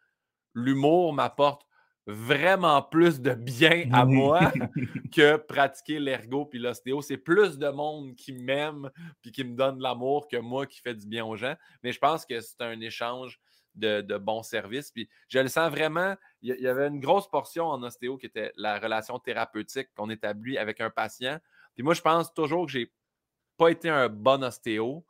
[0.55, 1.67] l'humour m'apporte
[2.07, 4.53] vraiment plus de bien à moi
[5.13, 7.01] que pratiquer l'ergo puis l'ostéo.
[7.01, 8.91] C'est plus de monde qui m'aime
[9.23, 11.55] puis qui me donne l'amour que moi qui fait du bien aux gens.
[11.83, 13.41] Mais je pense que c'est un échange
[13.75, 14.91] de, bons services.
[14.91, 16.15] Puis je le sens vraiment.
[16.43, 20.59] Il y, avait une grosse portion en ostéo qui était la relation thérapeutique qu'on établit
[20.59, 21.39] avec un patient.
[21.75, 22.93] Puis moi, je pense toujours que j'ai
[23.57, 25.05] pas été un bon ostéo,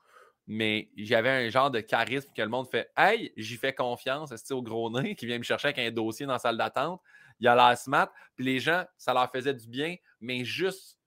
[0.46, 4.54] mais j'avais un genre de charisme que le monde fait Hey, j'y fais confiance, c'est
[4.54, 7.00] au gros nez qui vient me chercher avec un dossier dans la salle d'attente.
[7.40, 10.98] Il y a la smart, puis les gens, ça leur faisait du bien, mais juste,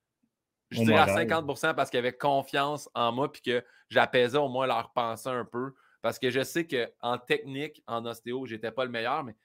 [0.72, 4.68] je dirais à 50% parce qu'ils avaient confiance en moi, puis que j'apaisais au moins
[4.68, 5.74] leur pensée un peu.
[6.02, 9.36] Parce que je sais qu'en technique, en ostéo, je n'étais pas le meilleur, mais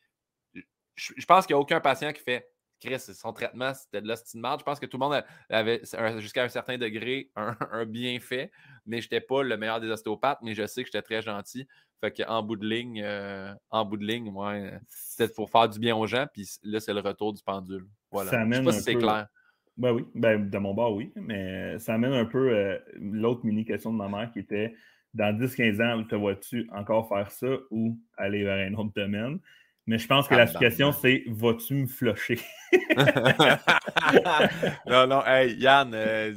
[0.95, 2.49] je, pense qu'il n'y a aucun patient qui fait
[2.81, 4.59] Chris, son traitement, c'était de l'ostinmard.
[4.59, 5.83] Je pense que tout le monde avait
[6.19, 8.51] jusqu'à un certain degré un, bienfait,
[8.87, 11.66] mais je n'étais pas le meilleur des ostéopathes, mais je sais que j'étais très gentil.
[12.01, 15.79] Fait qu'en bout de ligne, euh, en bout de ligne, ouais, c'était pour faire du
[15.79, 17.87] bien aux gens, puis là, c'est le retour du pendule.
[18.11, 18.31] Voilà.
[18.33, 19.29] Ça je sais pas si c'est clair.
[19.77, 23.65] Ben oui, ben, de mon bord, oui, mais ça amène un peu euh, l'autre mini
[23.65, 24.74] question de ma mère qui était
[25.14, 29.39] dans 10-15 ans, te vois-tu encore faire ça ou aller vers un autre domaine?
[29.86, 32.39] Mais je pense que la question, c'est vas-tu me flusher?
[34.86, 36.32] non, non, hey, Yann, euh,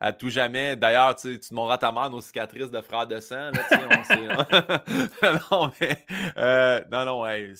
[0.00, 0.76] à tout jamais.
[0.76, 3.50] D'ailleurs, tu, tu demanderas à ta mère nos cicatrices de frère de sang.
[5.50, 6.06] non, mais,
[6.38, 7.52] euh, non, non, hey,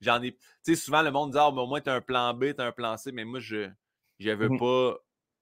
[0.00, 0.32] j'en ai.
[0.32, 2.54] Tu sais, souvent, le monde dit Ah, mais au moins, tu as un plan B,
[2.54, 3.68] tu as un plan C, mais moi, je
[4.20, 4.94] ne veux mmh pas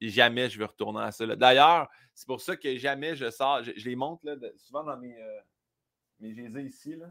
[0.08, 1.26] jamais je vais retourner à ça.
[1.36, 3.62] D'ailleurs, c'est pour ça que jamais je sors.
[3.62, 5.14] Je, les montre là, souvent dans mes.
[5.16, 7.06] Euh, ici, là.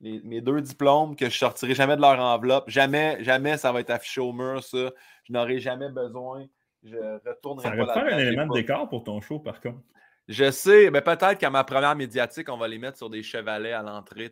[0.00, 2.68] mes deux diplômes que je sortirai jamais de leur enveloppe.
[2.68, 4.90] Jamais, jamais ça va être affiché au mur, ça.
[5.24, 6.46] Je n'aurai jamais besoin.
[6.82, 6.96] Je
[7.28, 9.80] retournerai ça va faire un élément de décor pour ton show, par contre.
[10.28, 13.72] Je sais, mais peut-être qu'à ma première médiatique, on va les mettre sur des chevalets
[13.72, 14.30] à l'entrée.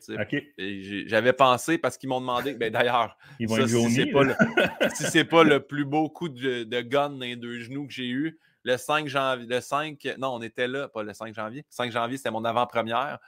[1.06, 2.54] J'avais pensé parce qu'ils m'ont demandé.
[2.54, 3.46] Ben, D'ailleurs, si
[3.90, 7.92] c'est pas, le, pas le plus beau coup de, gun dans les deux genoux que
[7.92, 9.46] j'ai eu, le 5 janvier.
[9.46, 11.60] Le 5, non, on était là, pas le 5 janvier.
[11.60, 13.18] Le 5 janvier, c'était mon avant-première.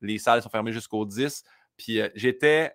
[0.00, 1.44] les salles sont fermées jusqu'au 10.
[1.76, 2.74] Puis euh, j'étais.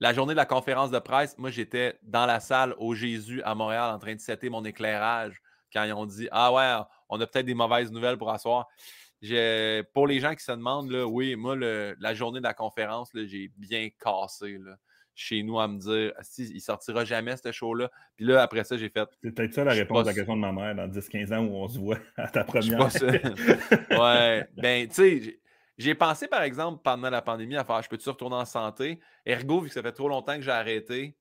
[0.00, 3.56] La journée de la conférence de presse, moi, j'étais dans la salle au Jésus à
[3.56, 7.26] Montréal en train de setter mon éclairage quand ils ont dit Ah ouais, on a
[7.26, 8.68] peut-être des mauvaises nouvelles pour asseoir.
[9.92, 13.88] Pour les gens qui se demandent, oui, moi, la journée de la conférence, j'ai bien
[13.98, 14.60] cassé.
[15.18, 17.90] Chez nous à me dire si, il sortira jamais ce show-là.
[18.14, 19.08] Puis là, après ça, j'ai fait.
[19.22, 21.56] C'est peut-être ça la réponse à la question de ma mère dans 10-15 ans où
[21.56, 22.78] on se voit à ta première.
[23.90, 24.48] ouais.
[24.56, 25.40] Ben, tu sais,
[25.76, 29.00] j'ai pensé, par exemple, pendant la pandémie, à faire je peux-tu retourner en santé?
[29.26, 31.16] Ergo, vu que ça fait trop longtemps que j'ai arrêté,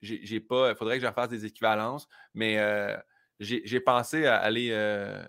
[0.00, 0.70] j'ai pas.
[0.70, 2.96] Il faudrait que je fasse des équivalences, mais euh,
[3.40, 5.20] j'ai pensé à aller euh,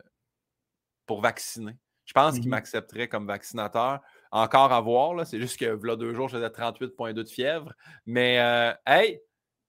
[1.08, 1.76] pour vacciner.
[2.06, 4.02] Je pense qu'il mmh m'accepterait comme vaccinateur
[4.34, 5.26] encore à voir.
[5.26, 7.72] C'est juste que là, deux jours, je faisais 38,2 de fièvre.
[8.06, 9.22] Mais euh, hey,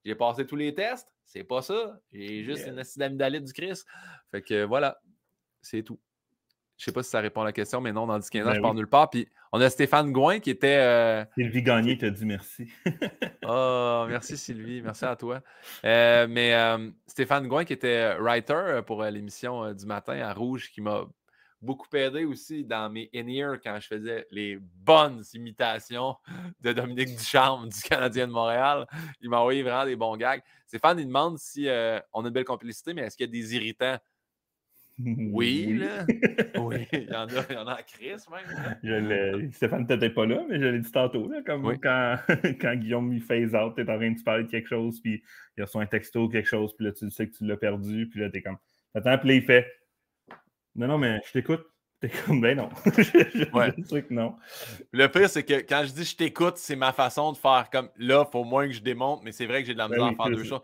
[0.04, 1.08] j'ai passé tous les tests.
[1.26, 2.00] C'est pas ça.
[2.12, 3.86] J'ai juste une acide amygdalite du Christ.
[4.30, 4.98] Fait que voilà,
[5.60, 6.00] c'est tout.
[6.76, 8.54] Je sais pas si ça répond à la question, mais non, dans 10-15 ans, ben
[8.54, 9.10] je pars nulle part.
[9.10, 10.78] Puis on a Stéphane Gouin qui était.
[10.78, 12.68] Euh, Sylvie Gagné t'a dit merci.
[13.46, 15.40] oh, merci Sylvie, merci à toi.
[15.84, 16.54] Euh, mais
[17.06, 21.04] Stéphane Gouin qui était writer pour l'émission du matin à Rouge qui m'a
[21.64, 26.16] beaucoup aidé aussi dans mes in-ear quand je faisais les bonnes imitations
[26.60, 28.86] de Dominique Ducharme du Canadien de Montréal.
[29.20, 30.42] Il m'a envoyé vraiment des bons gags.
[30.66, 33.32] Stéphane, il demande si euh, on a une belle complicité, mais est-ce qu'il y a
[33.32, 33.98] des irritants?
[34.98, 36.06] Oui, là.
[36.60, 39.50] oui, il y en a, il y en a à Chris même.
[39.52, 42.16] Stéphane n'était pas là, mais je l'ai dit tantôt, là, comme quand,
[42.60, 45.22] quand Guillaume il phase out, t'es en train de parler de quelque chose, puis
[45.56, 47.56] il a reçu un texto ou quelque chose, puis là tu sais que tu l'as
[47.56, 48.58] perdu, puis là t'es comme.
[48.94, 49.66] Attends, puis là, il fait
[50.76, 51.64] non, non, mais je t'écoute.
[52.00, 52.68] T'es comme, ben non.
[52.84, 54.34] je, non.
[54.92, 57.88] Le pire, c'est que quand je dis je t'écoute, c'est ma façon de faire comme
[57.96, 59.96] là, il faut moins que je démonte, mais c'est vrai que j'ai de la ben
[59.96, 60.60] misère à faire deux choses.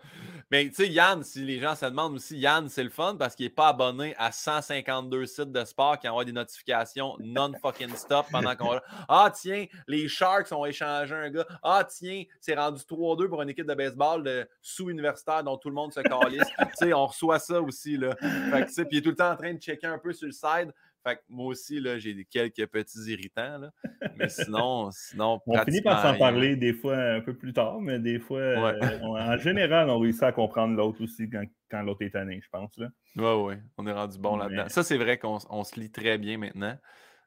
[0.50, 3.36] Mais tu sais, Yann, si les gens se demandent aussi, Yann, c'est le fun parce
[3.36, 8.26] qu'il n'est pas abonné à 152 sites de sport qui envoient des notifications non-fucking stop
[8.32, 8.80] pendant qu'on.
[9.08, 11.46] Ah, tiens, les Sharks ont échangé un gars.
[11.62, 15.74] Ah, tiens, c'est rendu 3-2 pour une équipe de baseball de sous-universitaire dont tout le
[15.76, 16.42] monde se calisse.
[16.58, 18.16] tu sais, on reçoit ça aussi, là.
[18.16, 20.32] Fait puis il est tout le temps en train de checker un peu sur le
[20.32, 20.72] side.
[21.02, 23.58] Fait que moi aussi, là, j'ai quelques petits irritants.
[23.58, 23.70] Là.
[24.16, 25.40] Mais sinon, sinon.
[25.46, 28.98] On finit par s'en parler des fois un peu plus tard, mais des fois, euh,
[29.02, 32.70] en général, on réussit à comprendre l'autre aussi quand, l'autre est tanné, je pense.
[32.78, 34.68] Oui, oui, on est rendu bon là-dedans.
[34.68, 36.76] Ça, c'est vrai qu'on se lit très bien maintenant.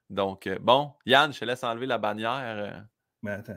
[0.09, 2.55] Donc, euh, bon, Yann, je te laisse enlever la bannière.
[2.57, 2.79] Euh.
[3.23, 3.53] Ben attends.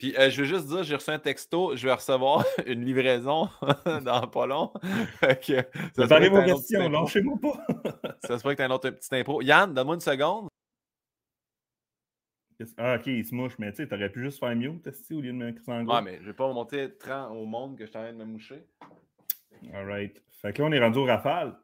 [0.00, 3.50] Puis euh, je veux juste dire, j'ai reçu un texto, je vais recevoir une livraison
[4.02, 4.72] dans pas long.
[5.20, 5.62] que,
[5.94, 7.66] ça vos questions, lâchez-moi pas.
[8.24, 9.42] ça se pourrait que tu aies un autre petit impro.
[9.42, 10.48] Yann, donne-moi une seconde.
[12.78, 15.32] Ah, ok, il se mouche, mais tu sais, t'aurais pu juste faire mute au lieu
[15.32, 15.94] de me en gros.
[15.94, 18.66] Ouais, mais je vais pas monter 30 au monde que je t'arrête de me moucher.
[19.74, 20.22] Alright.
[20.40, 21.58] Fait que là, on est rendu au rafale.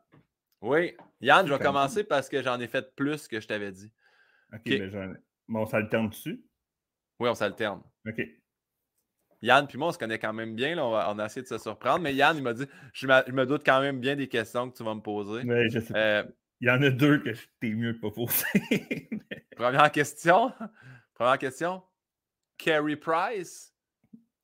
[0.60, 0.94] Oui.
[1.22, 3.90] Yann, je vais commencer parce que j'en ai fait plus que je t'avais dit.
[4.52, 5.14] Ok, mais j'en
[5.48, 6.44] Bon, on s'alterne dessus?
[7.18, 7.80] Oui, on s'alterne.
[8.06, 8.20] OK.
[9.42, 10.78] Yann puis moi, on se connaît quand même bien.
[10.78, 12.00] On, a, essayé de se surprendre.
[12.00, 14.82] Mais Yann, il m'a dit je, me doute quand même bien des questions que tu
[14.84, 15.44] vas me poser.
[15.44, 16.24] Mais je sais euh,
[16.60, 17.30] il y en a deux que
[17.60, 18.44] t'es mieux de pas poser.
[19.56, 20.52] Première question.
[21.14, 21.82] Première question.
[22.56, 23.74] Carey Price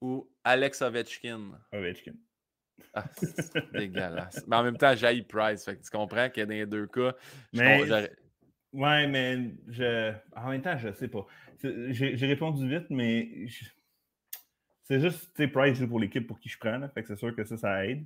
[0.01, 1.52] ou Alex Ovechkin?
[1.72, 2.14] Ovechkin.
[2.93, 4.44] Ah, c'est dégueulasse.
[4.47, 5.64] Mais en même temps, j'ai Price.
[5.64, 7.14] Fait que tu comprends que dans les deux cas,
[7.52, 8.10] mais...
[8.73, 10.12] Ouais, mais je...
[10.35, 11.27] en même temps, je sais pas.
[11.62, 13.47] J'ai répondu vite, mais
[14.85, 16.89] c'est juste, tu sais, Price joue pour l'équipe pour qui je prends.
[16.89, 18.05] fait que c'est sûr que ça, ça aide.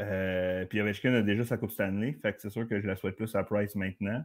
[0.00, 2.12] Euh, puis Ovechkin a déjà sa Coupe Stanley.
[2.22, 4.24] Fait que c'est sûr que je la souhaite plus à Price maintenant.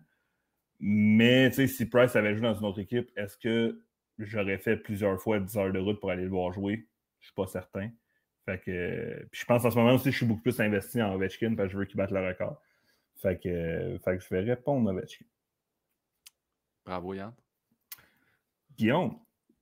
[0.79, 3.81] Mais, si Price avait joué dans une autre équipe, est-ce que
[4.19, 6.87] j'aurais fait plusieurs fois 10 heures de route pour aller le voir jouer?
[7.21, 7.89] Je suis pas certain.
[8.45, 11.13] Fait que, puis je pense en ce moment aussi, je suis beaucoup plus investi en
[11.13, 12.61] Ovechkin parce que je veux qu'il batte le record.
[13.21, 15.25] Fait que, fait que je vais répondre à Ovechkin.
[16.85, 17.33] Bravo, Yann.
[18.77, 19.19] Guillaume.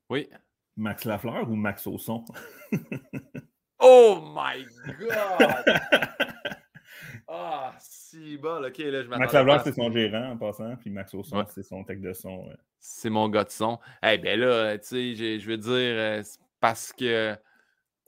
[0.09, 0.29] Oui.
[0.75, 2.25] Max Lafleur ou Max Ausson?
[3.79, 4.65] oh my
[4.99, 5.65] God!
[7.27, 8.65] ah, si bon.
[8.65, 11.83] OK, là, je Max Lafleur, c'est son gérant en passant, puis Max Ausson, c'est son
[11.83, 12.49] tech de son.
[12.79, 13.79] C'est mon gars de son.
[14.01, 16.23] Eh bien là, tu sais, je veux dire, euh,
[16.59, 17.37] parce que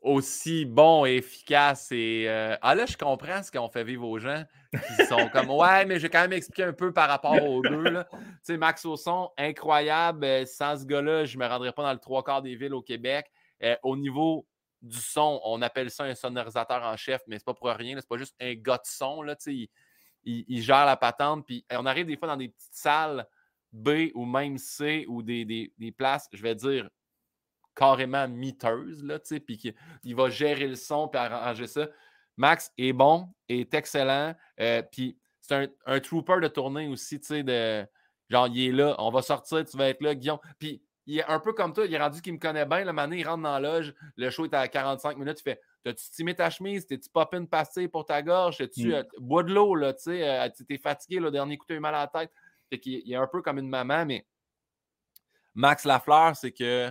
[0.03, 2.25] aussi bon et efficace et.
[2.27, 4.43] Euh, ah là, je comprends ce qu'on fait vivre aux gens.
[4.73, 7.61] Ils sont comme Ouais, mais je vais quand même expliquer un peu par rapport aux
[7.61, 8.03] deux.
[8.11, 10.25] Tu sais, Max Ausson, incroyable.
[10.25, 12.73] Euh, sans ce gars-là, je ne me rendrais pas dans le trois quarts des villes
[12.73, 13.31] au Québec.
[13.63, 14.45] Euh, au niveau
[14.81, 17.95] du son, on appelle ça un sonorisateur en chef, mais c'est pas pour rien.
[17.97, 19.21] C'est pas juste un gars de son.
[19.21, 19.69] Là, il,
[20.25, 21.45] il, gère la patente.
[21.45, 23.25] Puis on arrive des fois dans des petites salles
[23.71, 26.89] B ou même C ou des, des places, je vais dire,
[27.75, 29.73] carrément miteuse, là, tu sais, puis
[30.03, 31.87] il va gérer le son puis arranger ça.
[32.37, 34.35] Max est bon, est excellent.
[34.59, 37.85] Euh, puis c'est un, un, trooper de tournée aussi, tu sais, de
[38.29, 40.39] genre, il est là, on va sortir, tu vas être là, Guillaume.
[40.57, 42.85] Puis il est un peu comme toi, il est rendu qu'il me connaît bien.
[42.85, 45.61] Le matin, il rentre dans la loge, le show est à 45 minutes, il fait
[45.83, 46.85] T'as-tu stimé ta chemise?
[46.85, 48.57] T'es-tu pop une pastille pour ta gorge?
[48.73, 48.91] tu mm.
[48.93, 51.79] Euh, bois de l'eau, là, tu sais, euh, t'es fatigué, le dernier coup, t'as eu
[51.79, 52.31] mal à la tête.
[52.69, 54.25] Fait qu'il il est un peu comme une maman, mais
[55.55, 56.89] Max Lafleur, c'est que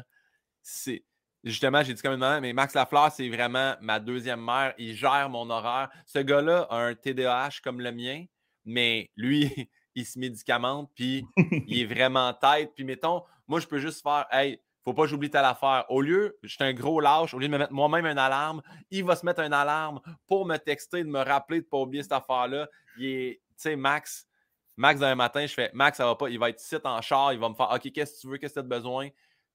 [0.62, 1.04] c'est.
[1.44, 4.74] Justement, j'ai dit comme une maman, mais Max Lafleur, c'est vraiment ma deuxième mère.
[4.78, 5.90] Il gère mon horaire.
[6.06, 8.24] Ce gars-là a un TDAH comme le mien,
[8.64, 9.50] mais lui,
[9.96, 11.26] il se médicamente, puis
[11.66, 12.72] il est vraiment tête.
[12.76, 15.84] Puis mettons, moi, je peux juste faire, hey, faut pas que j'oublie telle affaire.
[15.88, 18.62] Au lieu, je suis un gros lâche, au lieu de me mettre moi-même une alarme,
[18.90, 21.78] il va se mettre une alarme pour me texter, de me rappeler de ne pas
[21.78, 22.68] oublier cette affaire-là.
[22.98, 24.28] Il est, tu sais, Max,
[24.76, 27.32] Max, d'un matin, je fais, Max, ça va pas, il va être ici en char,
[27.32, 29.08] il va me faire, OK, qu'est-ce que tu veux, qu'est-ce que tu as besoin?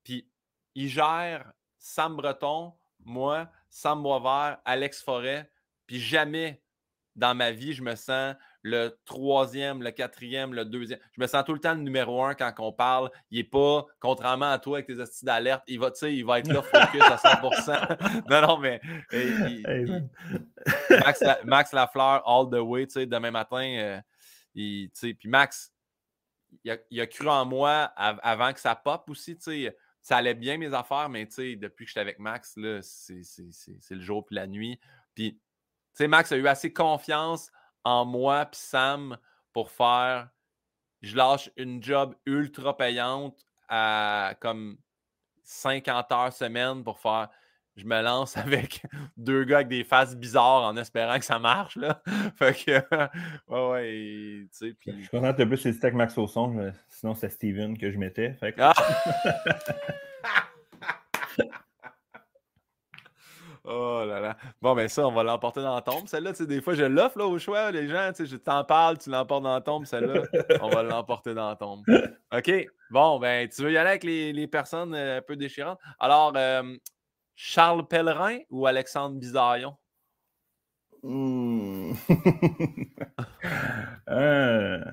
[0.03, 0.27] Puis,
[0.77, 2.73] il gère Sam Breton,
[3.03, 5.49] moi, Sam Boisvert, Alex Forêt,
[5.87, 6.61] puis jamais
[7.15, 10.99] dans ma vie, je me sens le troisième, le quatrième, le deuxième.
[11.13, 13.09] Je me sens tout le temps le numéro un quand on parle.
[13.31, 16.53] Il n'est pas, contrairement à toi avec tes astuces d'alerte, il va, il va être
[16.53, 18.23] là focus à 100%.
[18.29, 18.79] non, non, mais
[21.43, 23.63] Max, Lafleur, all the way, demain matin.
[23.63, 23.99] Euh,
[24.53, 25.73] puis Max,
[26.63, 29.39] il a, cru en moi avant que ça pop aussi.
[30.07, 34.37] Ça allait bien mes affaires, mais depuis que j'étais avec Max, c'est le jour puis
[34.37, 34.79] la nuit.
[35.13, 35.37] Puis,
[35.99, 37.51] Max a eu assez confiance
[37.83, 39.17] en moi puis Sam
[39.51, 40.29] pour faire
[41.01, 44.77] je lâche une job ultra payante à comme
[45.43, 47.27] 50 heures semaine pour faire
[47.77, 48.83] je me lance avec
[49.17, 51.75] deux gars avec des faces bizarres en espérant que ça marche.
[51.75, 52.01] Là.
[52.35, 52.71] fait que,
[53.47, 54.73] ouais, ouais, tu sais.
[54.79, 54.91] Puis...
[54.91, 57.97] Je suis content de plus c'est avec Max au son, sinon c'est Steven que je
[57.97, 58.33] mettais.
[58.33, 58.61] Fait que...
[58.61, 58.73] ah!
[63.69, 64.37] Oh là là.
[64.61, 66.07] Bon, ben ça, on va l'emporter dans la tombe.
[66.07, 67.69] Celle-là, tu sais, des fois, je l'offre là, au choix.
[67.69, 69.83] Les gens, tu sais, je t'en parle, tu l'emportes dans la tombe.
[69.83, 70.23] Celle-là,
[70.61, 71.83] on va l'emporter dans la tombe.
[72.33, 72.67] OK.
[72.91, 75.79] Bon, ben, tu veux y aller avec les, personnes euh, un peu déchirantes?
[75.99, 76.77] Alors, euh,
[77.39, 79.77] Charles Pellerin ou Alexandre Bizarion?
[81.03, 81.93] Mmh.
[84.09, 84.83] euh...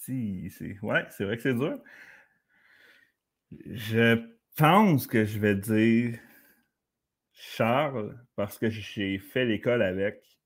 [0.00, 0.80] Si, c'est.
[0.80, 1.78] Ouais, c'est vrai que c'est dur.
[3.66, 6.18] Je pense que je vais dire
[7.34, 10.38] Charles parce que j'ai fait l'école avec.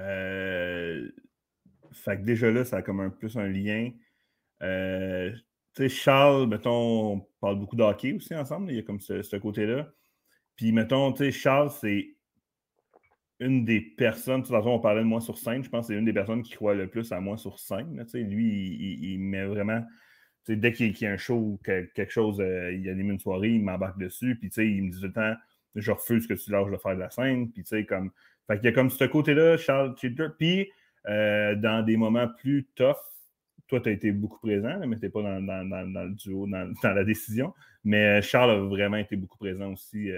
[0.00, 1.08] Euh,
[1.92, 3.92] fait que déjà là, ça a comme un plus un lien.
[4.62, 5.32] Euh,
[5.74, 9.36] sais, Charles, mettons, on parle beaucoup de hockey aussi ensemble, il y a comme ce,
[9.36, 9.88] côté-là.
[10.56, 12.08] Puis, mettons, tu sais, Charles, c'est
[13.40, 15.92] une des personnes, de toute façon, on parlait de moi sur scène, je pense que
[15.92, 18.02] c'est une des personnes qui croit le plus à moi sur scène.
[18.04, 19.82] Tu sais, lui, il met vraiment
[20.48, 23.62] dès qu'il y a un show ou quelque chose, euh, il anime une soirée, il
[23.62, 25.34] m'embarque dessus, puis il me dit tout le temps,
[25.74, 28.10] je refuse que tu lâches de faire de la scène, puis tu sais, comme.
[28.46, 30.28] Fait qu'il y a comme ce côté-là, Charles Childer.
[30.38, 30.70] Puis,
[31.06, 32.96] euh, dans des moments plus tough,
[33.66, 36.46] toi, tu as été beaucoup présent, mais tu n'es pas dans, le duo,
[36.82, 37.54] dans, la décision.
[37.84, 40.10] Mais euh, Charles a vraiment été beaucoup présent aussi.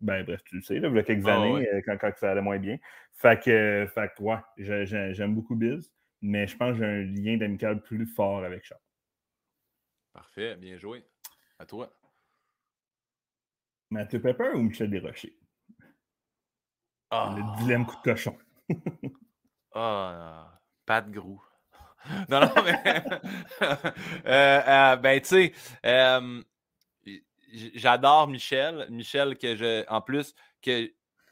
[0.00, 2.32] ben, bref, tu le sais, là, il y a quelques ah années, quand, quand, ça
[2.32, 2.78] allait moins bien.
[3.14, 5.92] Fait que, fait que ouais, j'aime beaucoup Biz
[6.22, 8.80] mais je pense que j'ai un lien d'amical plus fort avec Charles.
[10.12, 11.04] Parfait, bien joué.
[11.58, 11.92] À toi.
[13.90, 15.36] Mathieu Pepper ou Michel Desrochers?
[17.10, 18.38] Le dilemme coup de cochon.
[19.74, 21.42] ah, pas de Grou.
[22.28, 23.04] non, non, mais.
[24.26, 25.52] Euh, euh, ben, tu sais,
[27.74, 28.86] j'adore Michel.
[28.90, 29.88] Michel, que je.
[29.88, 30.90] En plus, que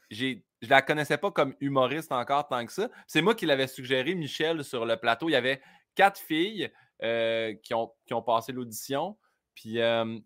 [0.09, 2.87] j'ai je la connaissais pas comme humoriste encore tant que ça.
[3.07, 5.27] C'est moi qui l'avais suggéré, Michel, sur le plateau.
[5.27, 5.59] Il y avait
[5.95, 6.71] quatre filles
[7.01, 9.17] euh, qui, ont, qui ont passé l'audition.
[9.55, 9.77] Puis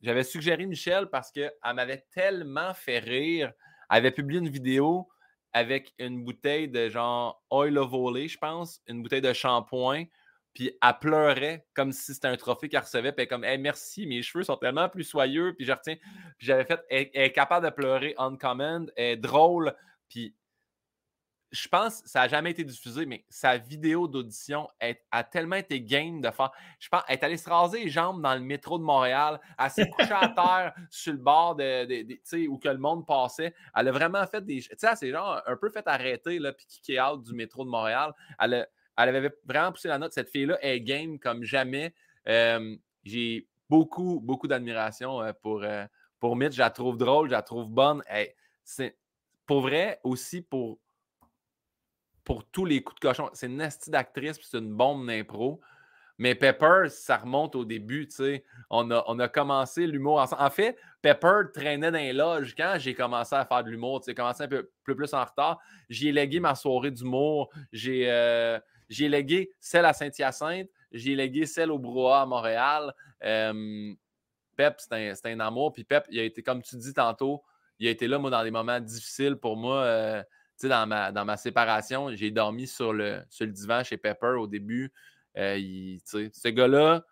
[0.02, 3.54] j'avais suggéré Michel parce qu'elle m'avait tellement fait rire.
[3.90, 5.08] Elle avait publié une vidéo
[5.56, 10.04] avec une bouteille de genre oil of Olay, je pense, une bouteille de shampoing.
[10.54, 13.14] Puis elle pleurait comme si c'était un trophée qu'elle recevait.
[13.14, 15.56] Puis elle comme hey, merci, mes cheveux sont tellement plus soyeux.
[15.56, 15.96] Puis je retiens.
[16.40, 19.74] J'avais fait, elle, est capable de pleurer on command, elle est drôle.
[20.10, 20.36] Puis
[21.52, 24.68] je pense que ça n'a jamais été diffusé, mais sa vidéo d'audition
[25.12, 26.52] a tellement été game de faire.
[26.80, 29.40] Je pense elle est allée se raser les jambes dans le métro de Montréal.
[29.58, 33.54] Elle s'est couchée à terre sur le bord de, où que le monde passait.
[33.76, 34.62] Elle a vraiment fait des.
[34.62, 37.70] Tu sais, c'est genre un peu fait arrêter, là, puis kicker out du métro de
[37.70, 38.14] Montréal.
[38.40, 38.68] Elle,
[38.98, 40.14] avait vraiment poussé la note.
[40.14, 41.94] Cette fille-là est game comme jamais.
[42.26, 45.86] J'ai beaucoup, beaucoup d'admiration euh, pour, euh,
[46.20, 46.54] pour Mitch.
[46.54, 48.02] Je la trouve drôle, je la trouve bonne.
[48.64, 48.98] c'est
[49.46, 50.80] pour vrai, aussi pour,
[52.26, 55.62] pour tous les coups de cochon, c'est une nasty d'actrice, puis c'est une bombe d'impro.
[56.18, 58.44] Mais Pepper, ça remonte au début, tu sais.
[58.70, 60.42] On a, commencé l'humour ensemble.
[60.42, 64.00] En fait, Pepper traînait dans les loges quand j'ai commencé à faire de l'humour.
[64.00, 65.60] Tu sais, commencé un peu plus, en retard.
[65.90, 67.50] J'ai légué ma soirée d'humour.
[67.74, 70.70] J'ai euh, légué celle à Saint-Hyacinthe.
[70.92, 72.94] J'ai légué celle au Brouhaha à Montréal.
[73.24, 73.94] Euh,
[74.56, 75.74] Pep, c'est un, amour.
[75.74, 77.44] Puis Pep, il a été, comme tu dis tantôt,
[77.78, 79.82] il a été là, moi, dans des moments difficiles pour moi.
[79.82, 80.24] Euh,
[80.64, 84.48] dans ma, dans ma séparation, j'ai dormi sur le, sur le divan chez Pepper au
[84.48, 84.92] début.
[85.38, 85.58] Euh,
[86.06, 87.04] ce gars-là,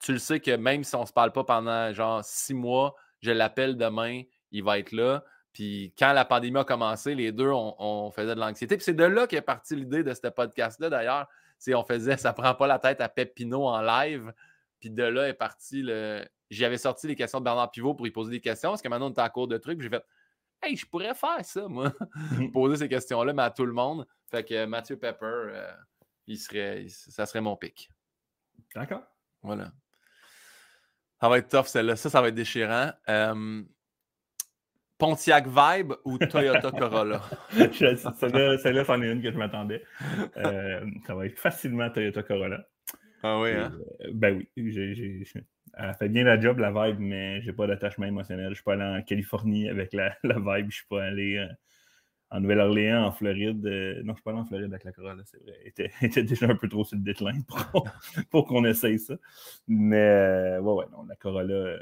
[0.00, 2.94] tu le sais que même si on ne se parle pas pendant genre six mois,
[3.20, 4.22] je l'appelle demain,
[4.52, 5.24] il va être là.
[5.52, 8.76] Puis quand la pandémie a commencé, les deux, on, faisait de l'anxiété.
[8.76, 11.28] Puis c'est de là qu'est partie l'idée de ce podcast-là, d'ailleurs.
[11.58, 14.32] C'est on faisait Ça prend pas la tête à Pepino en live.
[14.80, 16.22] Puis de là est parti le.
[16.50, 19.08] J'avais sorti les questions de Bernard Pivot pour lui poser des questions, parce que maintenant
[19.10, 19.80] on est en cours de trucs.
[19.80, 20.04] J'ai fait
[20.66, 21.92] Hey, je pourrais faire ça, moi.
[22.52, 24.06] poser ces questions-là, mais à tout le monde.
[24.30, 25.72] Fait que Mathieu Pepper, euh,
[26.26, 27.88] il serait, ça serait mon pic.
[28.74, 29.02] D'accord.
[29.42, 29.72] Voilà.
[31.20, 31.96] Ça va être tough, celle-là.
[31.96, 32.90] Ça, ça va être déchirant.
[34.98, 37.22] Pontiac Vibe ou Toyota Corolla?
[37.72, 39.84] celle-là, c'en est une que je m'attendais.
[40.36, 42.66] Euh, ça va être facilement Toyota Corolla.
[43.22, 43.72] Ah oui, hein?
[44.00, 44.48] Euh, ben oui.
[44.70, 45.26] J'ai,
[45.76, 48.50] elle fait bien la job, la vibe, mais j'ai pas d'attachement émotionnel.
[48.50, 50.70] Je suis pas allé en Californie avec la, la vibe.
[50.70, 51.46] Je suis pas allé euh,
[52.30, 53.64] en Nouvelle-Orléans, en Floride.
[53.66, 55.54] Euh, non, je suis pas allé en Floride avec la Corolla, c'est vrai.
[55.60, 57.40] Elle était, déjà un peu trop sur le déclin
[58.30, 59.16] pour, qu'on essaye ça.
[59.68, 61.76] Mais euh, ouais, ouais, non, la Corolla,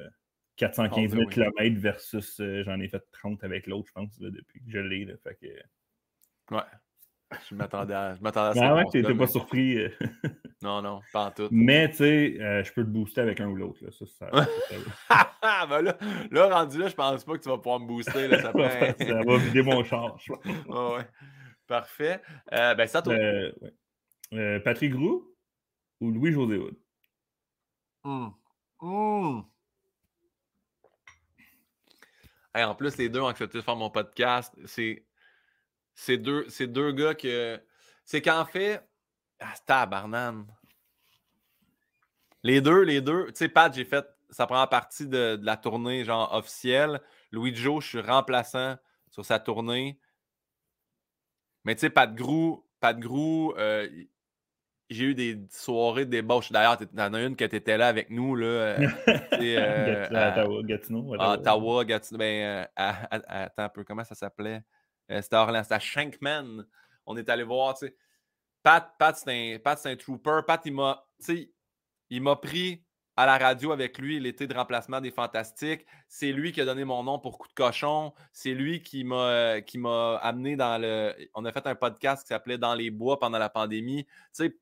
[0.57, 4.79] 415 000 km versus j'en ai fait 30 avec l'autre, je pense, depuis que je
[4.79, 5.07] l'ai.
[5.23, 6.55] Fait que...
[6.55, 6.63] Ouais.
[7.49, 8.69] Je m'attendais à, je m'attendais à ça.
[8.71, 9.79] Ah ouais, t'étais pas surpris.
[9.79, 9.89] Euh.
[10.63, 11.49] non, non, pas en tout.
[11.51, 13.79] Mais tu sais, euh, je peux te booster avec un ou l'autre.
[13.83, 13.91] Là.
[13.91, 14.31] Ça, ça,
[15.69, 15.97] ben là,
[16.31, 18.29] là, rendu là, je pense pas que tu vas pouvoir me booster.
[18.29, 18.53] Là, ça,
[18.99, 20.31] ça va vider mon charge.
[20.31, 21.09] ouais.
[21.67, 22.21] Parfait.
[22.53, 23.03] Euh, ben ça.
[23.07, 24.61] Ouais.
[24.61, 25.35] Patrick Groux
[26.01, 26.77] ou Louis-José Hood?
[28.05, 28.27] Mmh.
[28.83, 29.41] Mmh.
[32.55, 34.55] en plus, les deux ont accepté de faire mon podcast.
[34.67, 35.05] C'est
[35.95, 37.61] c'est deux, deux gars que.
[38.05, 38.83] C'est qu'en fait.
[39.41, 40.47] Ah, tabarnane.
[42.43, 43.27] Les deux, les deux.
[43.27, 44.07] Tu sais, Pat, j'ai fait.
[44.31, 47.01] Ça prend partie de, la tournée, genre officielle.
[47.31, 48.77] Louis Joe, je suis remplaçant
[49.11, 49.99] sur sa tournée.
[51.65, 53.89] Mais tu sais, Pat Grou, Pat Grou, euh,
[54.91, 56.53] j'ai eu des soirées de débauche.
[56.53, 58.35] D'ailleurs, en as une que tu étais là avec nous.
[58.35, 58.89] Là, euh,
[59.33, 61.15] euh, à, Ottawa, Gatineau.
[61.15, 62.19] Ottawa, Gatineau.
[62.19, 64.63] Ben, attends un peu, comment ça s'appelait?
[65.11, 66.67] Euh, c'était Orlando, c'était Shankman.
[67.07, 67.97] On est allé voir, tu sais.
[68.63, 70.41] Pat, Pat c'est un, un, trooper.
[70.47, 71.07] Pat, il m'a,
[72.11, 72.83] il m'a pris
[73.17, 75.87] à la radio avec lui l'été de remplacement des Fantastiques.
[76.09, 78.13] C'est lui qui a donné mon nom pour Coup de cochon.
[78.33, 81.15] C'est lui qui m'a, qui m'a amené dans le.
[81.35, 84.05] On a fait un podcast qui s'appelait Dans les bois pendant la pandémie.
[84.05, 84.57] Tu sais,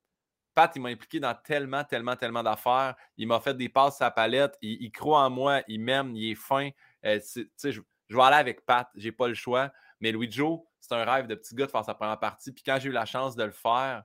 [0.55, 2.95] Pat, il m'a impliqué dans tellement, tellement, tellement d'affaires.
[3.17, 4.59] Il m'a fait des passes à la palette.
[4.61, 5.63] Il, croit en moi.
[5.69, 6.15] Il m'aime.
[6.15, 6.69] Il est fin.
[7.07, 8.89] Euh, tu sais, je, je vais aller avec Pat.
[8.95, 9.73] J'ai pas le choix.
[10.03, 12.53] Mais Louis Joe, c'est un rêve de petit gars de faire sa première partie.
[12.53, 14.03] Puis quand j'ai eu la chance de le faire,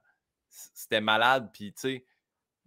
[0.48, 1.50] c'était malade.
[1.52, 2.06] Puis, tu sais,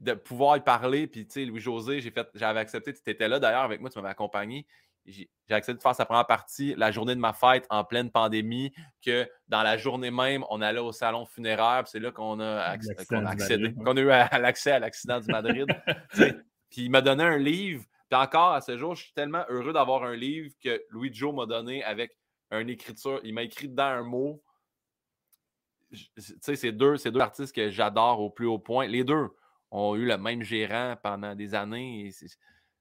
[0.00, 1.06] de pouvoir y parler.
[1.06, 3.98] Puis, tu sais, Louis-José, j'ai fait, j'avais accepté, tu étais là d'ailleurs avec moi, tu
[3.98, 4.66] m'avais accompagné.
[5.06, 8.72] J'ai accepté de faire sa première partie la journée de ma fête en pleine pandémie,
[9.04, 11.84] que dans la journée même, on allait au salon funéraire.
[11.86, 15.66] C'est là qu'on a, accédé, qu'on a eu l'accès à l'accident du Madrid.
[16.70, 17.84] puis il m'a donné un livre.
[18.10, 21.34] Puis encore à ce jour, je suis tellement heureux d'avoir un livre que Louis Joe
[21.34, 22.16] m'a donné avec
[22.58, 23.20] une écriture.
[23.24, 24.42] Il m'a écrit dedans un mot.
[25.92, 28.86] Tu sais, c'est deux, deux artistes que j'adore au plus haut point.
[28.86, 29.28] Les deux
[29.70, 32.10] ont eu le même gérant pendant des années.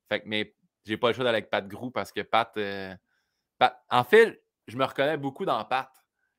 [0.07, 0.55] fait que, mais
[0.85, 2.21] j'ai pas le choix d'aller avec Pat Grou parce que
[2.57, 2.95] euh,
[3.57, 5.89] Pat, En fait, je me reconnais beaucoup dans Pat.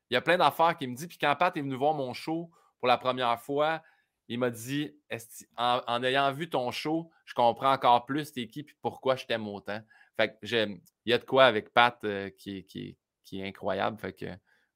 [0.09, 1.07] Il y a plein d'affaires qu'il me dit.
[1.07, 3.81] Puis quand Pat est venu voir mon show pour la première fois,
[4.27, 4.95] il m'a dit
[5.57, 9.47] en, ayant vu ton show, je comprends encore plus t'es qui et pourquoi je t'aime
[9.47, 9.81] autant.
[10.17, 12.97] Fait que il y a de quoi avec Pat euh, qui, qui,
[13.31, 13.97] qui est incroyable.
[13.97, 14.25] Fait que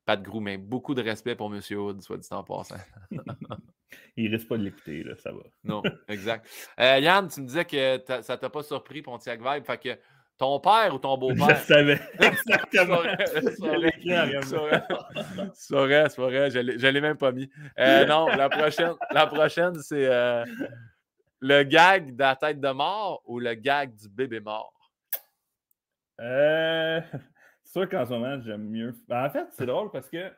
[0.06, 1.60] Pat Grou, mais beaucoup de respect pour M.
[1.72, 2.76] Hood, soit dit en passant.
[4.18, 5.42] Il risque pas de l'écouter, là, ça va.
[5.64, 6.48] non, exact.
[6.80, 10.00] Euh, Yann, tu me disais que ça t'a pas surpris Pontiac Vibe, fait que
[10.38, 11.58] ton père ou ton beau-père?
[11.58, 12.00] Je savais.
[12.20, 13.00] Exactement.
[15.54, 17.50] Saurais, vrai, je l'ai même pas mis.
[17.80, 20.46] Euh, non, la prochaine, la prochaine c'est euh,
[21.40, 24.74] le gag de la tête de mort ou le gag du bébé mort?
[26.20, 27.02] Euh,
[27.76, 28.96] sûr qu'en ce moment, j'aime mieux.
[29.10, 30.32] Ben, en fait, c'est drôle parce que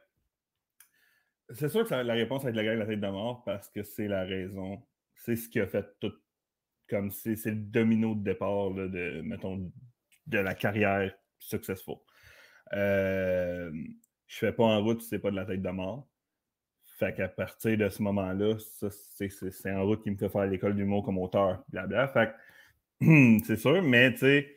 [1.52, 3.84] c'est sûr que la réponse avec la guerre de la tête de mort parce que
[3.84, 4.84] c'est la raison.
[5.14, 6.14] C'est ce qui a fait tout.
[6.90, 9.72] Comme c'est le domino de départ de, mettons,
[10.26, 11.98] de la carrière successful.
[12.74, 13.72] Euh,
[14.26, 16.08] je fais pas en route, c'est pas de la tête de mort.
[16.98, 21.04] Fait qu'à partir de ce moment-là, c'est en route qui me fait faire l'école d'humour
[21.04, 22.08] comme auteur, blabla.
[22.08, 22.34] Fait
[23.46, 24.57] c'est sûr, mais tu sais,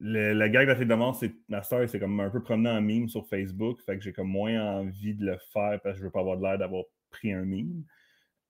[0.00, 2.76] la gag de la tête de mort, c'est ma soeur, c'est comme un peu promenant
[2.76, 3.80] en mime sur Facebook.
[3.82, 6.36] Fait que j'ai comme moins envie de le faire parce que je veux pas avoir
[6.36, 7.84] l'air d'avoir pris un mime.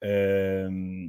[0.05, 1.09] Euh,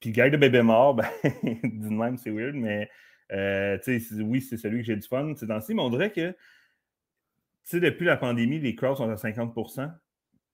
[0.00, 1.08] puis gag de bébé mort, ben,
[1.42, 2.90] d'une même, c'est weird, mais
[3.32, 3.78] euh,
[4.18, 6.34] oui, c'est celui que j'ai du fun c'est dans mais on dirait que
[7.72, 9.92] depuis la pandémie, les crowds sont à 50%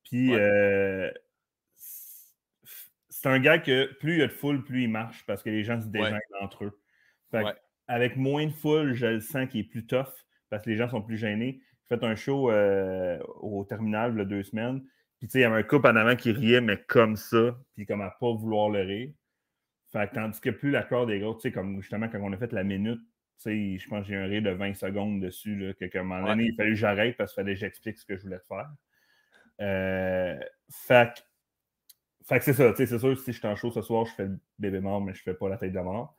[0.04, 1.10] Puis euh,
[1.76, 5.48] c'est un gars que plus il y a de foule, plus il marche parce que
[5.48, 6.80] les gens se déjouent entre eux.
[7.88, 10.12] Avec moins de foule, je le sens qu'il est plus tough
[10.50, 11.60] parce que les gens sont plus gênés.
[11.88, 14.82] J'ai fait un show euh, au terminal il y a deux semaines.
[15.18, 17.56] Puis, tu sais, il y avait un couple en avant qui riait, mais comme ça,
[17.74, 19.10] puis comme à pas vouloir le rire.
[19.92, 22.36] Fait tandis que plus la corde est grosse, tu sais, comme justement quand on a
[22.36, 23.06] fait la minute, tu
[23.38, 26.04] sais, je pense que j'ai un rire de 20 secondes dessus, là, que, à un
[26.04, 28.40] moment donné, il fallait que j'arrête parce qu'il fallait que j'explique ce que je voulais
[28.48, 28.68] faire.
[29.60, 30.38] Euh,
[30.70, 31.24] fait,
[32.24, 34.04] fait que c'est ça, tu sais, c'est sûr, si je suis en show ce soir,
[34.06, 36.16] je fais le bébé mort, mais je fais pas la tête de mort.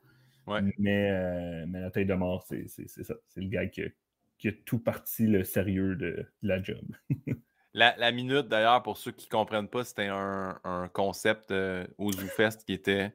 [0.78, 3.14] Mais, euh, mais la tête de mort, c'est ça.
[3.26, 3.86] C'est le gars qui a,
[4.38, 6.84] qui a, tout parti le sérieux de, la job.
[7.74, 12.12] la, minute, d'ailleurs, pour ceux qui ne comprennent pas, c'était un, un, concept euh, au
[12.12, 13.12] ZooFest qui était.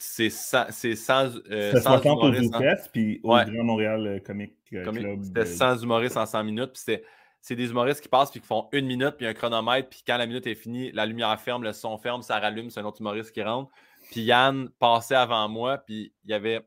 [0.00, 2.54] C'est sans, sans, euh, sans humoriste.
[2.54, 5.24] Au ZooFest, puis au Grand Montréal Comic, Club.
[5.24, 6.72] C'était sans humoriste en 100 minutes.
[6.72, 7.00] Puis
[7.40, 10.16] c'est des humoristes qui passent puis qui font une minute, puis un chronomètre, puis quand
[10.16, 13.00] la minute est finie, la lumière ferme, le son ferme, ça rallume, c'est un autre
[13.00, 13.72] humoriste qui rentre.
[14.10, 16.66] Puis Yann passait avant moi, puis il avait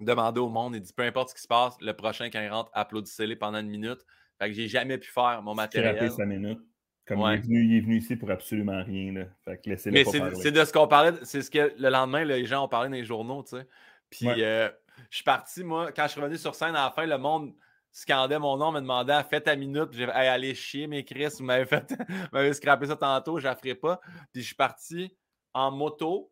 [0.00, 2.48] demandé au monde, il dit peu importe ce qui se passe, le prochain quand il
[2.48, 4.00] rentre, applaudissez-les pendant une minute.
[4.38, 6.10] Fait que j'ai jamais pu faire mon matériel.
[6.10, 6.60] sa minute.
[7.06, 9.12] Comme il, est venu, il, est venu, ici pour absolument rien.
[9.12, 9.24] Là.
[9.44, 12.46] Fait que laissez-le Mais c'est de ce qu'on parlait, c'est ce que le lendemain, les
[12.46, 13.66] gens ont parlé dans les journaux, tu sais.
[14.10, 14.68] Puis euh,
[15.10, 17.52] je suis parti, moi, quand je suis revenu sur scène à la fin, le monde
[17.90, 19.88] scandait mon nom, me demandait fais ta minute.
[19.92, 21.92] J'ai dit allez chier, mes Chris, vous m'avez fait,
[22.32, 24.00] m'avez scrappé ça tantôt, je ne ferai pas.
[24.32, 25.16] Puis je suis parti
[25.52, 26.29] en moto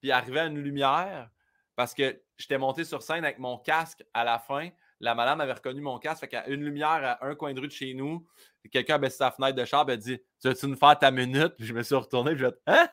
[0.00, 1.30] puis arrivé à une lumière
[1.76, 4.68] parce que j'étais monté sur scène avec mon casque à la fin.
[5.02, 6.20] La madame avait reconnu mon casque.
[6.20, 8.26] Fait qu'à une lumière à un coin de rue de chez nous,
[8.70, 11.10] quelqu'un a baissé sa fenêtre de char et a dit Tu veux-tu nous faire ta
[11.10, 12.32] minute Puis je me suis retourné.
[12.32, 12.88] Puis j'ai fait Hein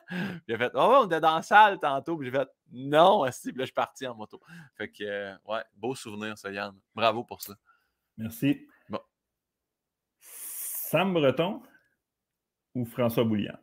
[0.48, 2.16] J'ai fait Oh, on était dans la salle tantôt.
[2.16, 3.52] Puis j'ai fait Non, aussi.
[3.52, 4.40] Puis là, je suis parti en moto.
[4.74, 6.74] Fait que, euh, ouais, beau souvenir, ça, Yann.
[6.94, 7.54] Bravo pour ça.
[8.16, 8.66] Merci.
[8.88, 9.00] Bon.
[10.20, 11.62] Sam Breton
[12.74, 13.58] ou François Boulian?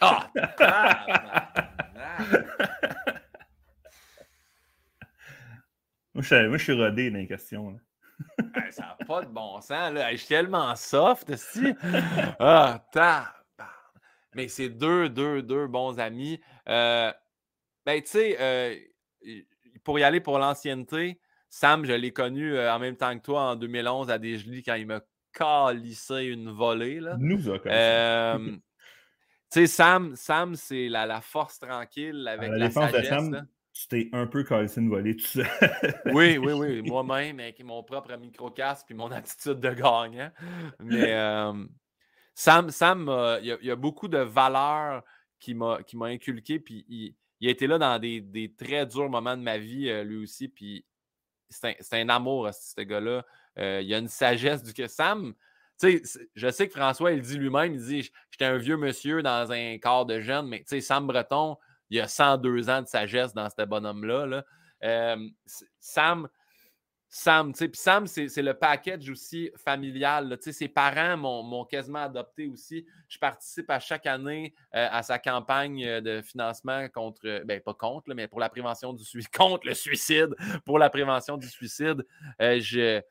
[0.00, 0.30] Ah
[6.14, 7.78] moi, je, suis rodé dans les questions.
[8.70, 9.92] ça n'a pas de bon sens.
[9.92, 10.12] Là.
[10.12, 11.74] Je suis tellement soft, aussi.
[12.38, 12.84] Ah,
[14.34, 16.40] Mais c'est deux, deux, deux bons amis.
[16.68, 17.12] Euh,
[17.84, 18.76] ben, tu sais, euh,
[19.84, 23.50] pour y aller pour l'ancienneté, Sam, je l'ai connu euh, en même temps que toi
[23.50, 25.00] en 2011 à Desjely quand il m'a
[25.32, 27.00] calissé une volée.
[27.00, 27.16] Là.
[27.18, 27.58] Nous a
[29.52, 33.02] sais, Sam, Sam c'est la, la, force tranquille avec la, la sagesse.
[33.02, 35.46] De Sam, tu t'es un peu cassé une volée tout seul.
[36.12, 36.82] oui, oui, oui.
[36.82, 40.30] Moi-même, avec mon propre micro-casque et mon attitude de gagnant.
[40.80, 41.64] Mais euh,
[42.34, 43.10] Sam, Sam
[43.42, 45.02] il, y a, beaucoup de valeurs
[45.38, 46.60] qui m'a inculqué.
[46.60, 50.04] Puis il, a été là dans des, des, très durs moments de ma vie, euh,
[50.04, 50.48] lui aussi.
[50.48, 50.84] Puis
[51.48, 53.24] c'est un, un, amour, ce gars-là.
[53.58, 55.34] Euh, il y a une sagesse du que Sam
[56.34, 59.78] je sais que François, il dit lui-même, il dit J'étais un vieux monsieur dans un
[59.78, 61.56] corps de jeune, mais Sam Breton,
[61.90, 64.26] il a 102 ans de sagesse dans ce bonhomme-là.
[64.26, 64.44] Là.
[64.84, 65.28] Euh,
[65.78, 66.28] Sam,
[67.08, 70.38] Sam, puis Sam, c'est le package aussi familial.
[70.40, 72.86] Ses parents m'ont quasiment adopté aussi.
[73.08, 77.74] Je participe à chaque année euh, à sa campagne euh, de financement contre, ben pas
[77.74, 80.34] contre, mais pour la prévention du suicide, contre le suicide,
[80.64, 82.06] pour la prévention du suicide.
[82.40, 83.02] je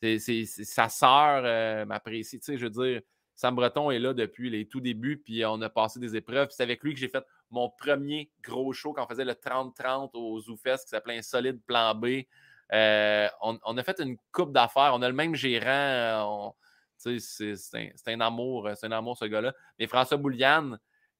[0.00, 2.38] c'est, sa sœur euh, m'apprécie.
[2.38, 3.02] Tu sais, je veux dire,
[3.34, 6.48] Sam Breton est là depuis les tout débuts, puis on a passé des épreuves.
[6.50, 10.10] c'est avec lui que j'ai fait mon premier gros show quand on faisait le 30-30
[10.14, 12.24] au ZooFest qui s'appelait Insolide Plan B.
[12.72, 14.92] Euh, on, a fait une coupe d'affaires.
[14.94, 16.54] On a le même gérant.
[16.96, 17.16] c'est,
[18.06, 19.54] un, amour, c'est un amour ce gars-là.
[19.78, 20.76] Mais François Boulian,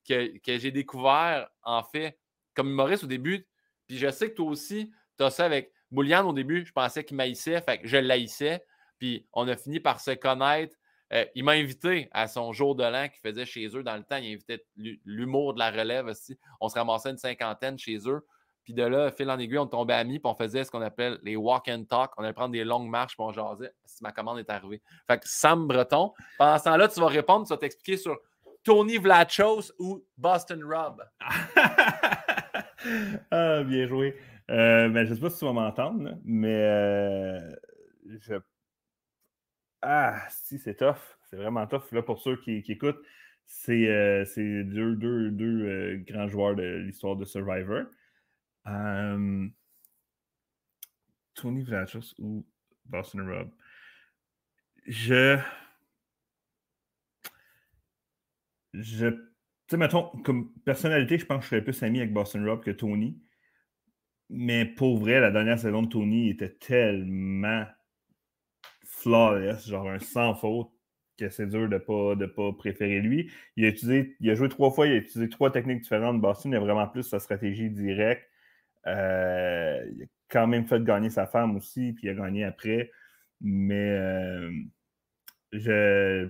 [0.06, 2.18] que, que j'ai découvert, en fait,
[2.54, 3.46] comme humoriste au début,
[3.86, 7.04] puis je sais que toi aussi, tu as ça avec Boulian, au début, je pensais
[7.04, 8.64] qu'il maïssait, fait que je l'haïssais.
[8.98, 10.76] Puis on a fini par se connaître.
[11.12, 14.02] Euh, il m'a invité à son jour de l'an qu'il faisait chez eux dans le
[14.02, 14.16] temps.
[14.16, 16.38] Il invitait l'humour de la relève aussi.
[16.60, 18.26] On se ramassait une cinquantaine chez eux.
[18.64, 21.18] Puis de là, fil en aiguille, on tombait amis, puis on faisait ce qu'on appelle
[21.22, 22.10] les walk and talk.
[22.18, 23.72] On allait prendre des longues marches, puis on jasait.
[23.86, 24.82] Si ma commande est arrivée.
[25.06, 28.18] Fait que Sam Breton, pendant ce temps-là, tu vas répondre, tu vas t'expliquer sur
[28.62, 31.02] Tony Vlachos ou Boston Rob.
[33.30, 34.14] ah, bien joué.
[34.50, 37.50] Euh, ben, je ne sais pas si tu vas m'entendre, mais euh,
[38.06, 38.34] je.
[39.82, 40.96] Ah, si, c'est tough.
[41.30, 41.90] C'est vraiment tough.
[41.92, 43.00] Là, pour ceux qui, écoutent,
[43.46, 47.84] C'est euh, deux, deux, deux euh, grands joueurs de l'histoire de Survivor.
[51.34, 52.44] Tony Vlachos ou
[52.86, 53.50] Boston Rob.
[54.86, 55.38] Je.
[58.72, 59.08] Je.
[59.08, 59.18] Tu
[59.70, 62.70] sais, mettons, comme personnalité, je pense que je serais plus ami avec Boston Rob que
[62.70, 63.20] Tony.
[64.30, 67.64] Mais pour vrai, la dernière saison de Tony était tellement
[68.84, 70.70] flawless, genre un sans faute,
[71.18, 73.30] que c'est dur de ne pas, de pas préférer lui.
[73.56, 76.20] Il a, utilisé, il a joué trois fois, il a utilisé trois techniques différentes.
[76.20, 78.28] Boston, il a vraiment plus sa stratégie directe.
[78.86, 82.90] Euh, il a quand même fait gagner sa femme aussi, puis il a gagné après.
[83.40, 84.50] Mais euh,
[85.52, 86.28] je.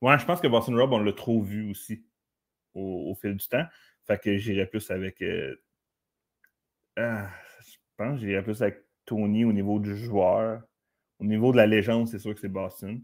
[0.00, 2.04] Ouais, je pense que Boston Rob, on l'a trop vu aussi
[2.74, 3.64] au, fil du temps.
[4.06, 5.22] Fait que j'irais plus avec.
[5.22, 5.56] Euh,
[6.96, 7.30] ah,
[7.60, 10.62] je pense que j'irais plus avec Tony au niveau du joueur.
[11.18, 13.02] Au niveau de la légende, c'est sûr que c'est Boston.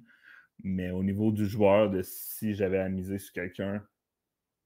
[0.62, 3.82] Mais au niveau du joueur, de si j'avais à miser sur quelqu'un,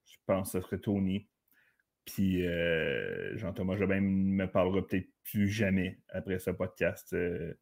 [0.07, 1.29] je pense que ce serait Tony.
[2.05, 7.13] Puis euh, Jean-Thomas Jobin me parlera peut-être plus jamais après ce podcast.
[7.13, 7.55] Euh,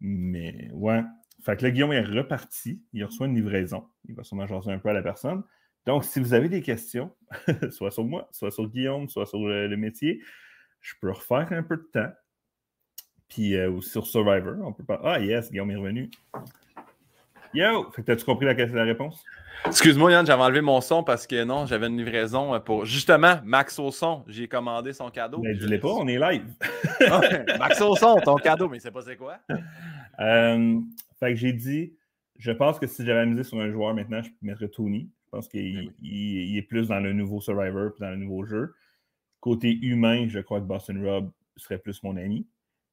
[0.00, 1.02] mais ouais.
[1.42, 2.82] Fait que là, Guillaume est reparti.
[2.92, 3.88] Il reçoit une livraison.
[4.08, 5.42] Il va sûrement jaser un peu à la personne.
[5.86, 7.14] Donc, si vous avez des questions,
[7.70, 10.22] soit sur moi, soit sur Guillaume, soit sur le, métier,
[10.84, 12.12] je peux refaire un peu de temps.
[13.28, 15.00] Puis euh, sur Survivor, on peut pas.
[15.02, 16.10] Ah yes, Guillaume est revenu.
[17.54, 17.90] Yo!
[17.90, 19.24] Fait que t'as-tu compris la, la réponse?
[19.64, 23.78] Excuse-moi, Yann, j'avais enlevé mon son parce que non, j'avais une livraison pour justement Max
[23.78, 24.24] au son.
[24.28, 25.38] J'ai commandé son cadeau.
[25.38, 26.44] Mais je l'ai pas, on est live.
[27.58, 29.38] Max au son, ton cadeau, mais c'est pas c'est quoi?
[30.20, 30.78] Euh,
[31.18, 31.92] fait que j'ai dit,
[32.38, 35.10] je pense que si j'avais amusé sur un joueur maintenant, je mettrais Tony.
[35.24, 38.76] Je pense qu'il ben est plus dans le nouveau Survivor dans le nouveau jeu.
[39.44, 42.46] Côté humain, je crois que Boston Rob serait plus mon ami.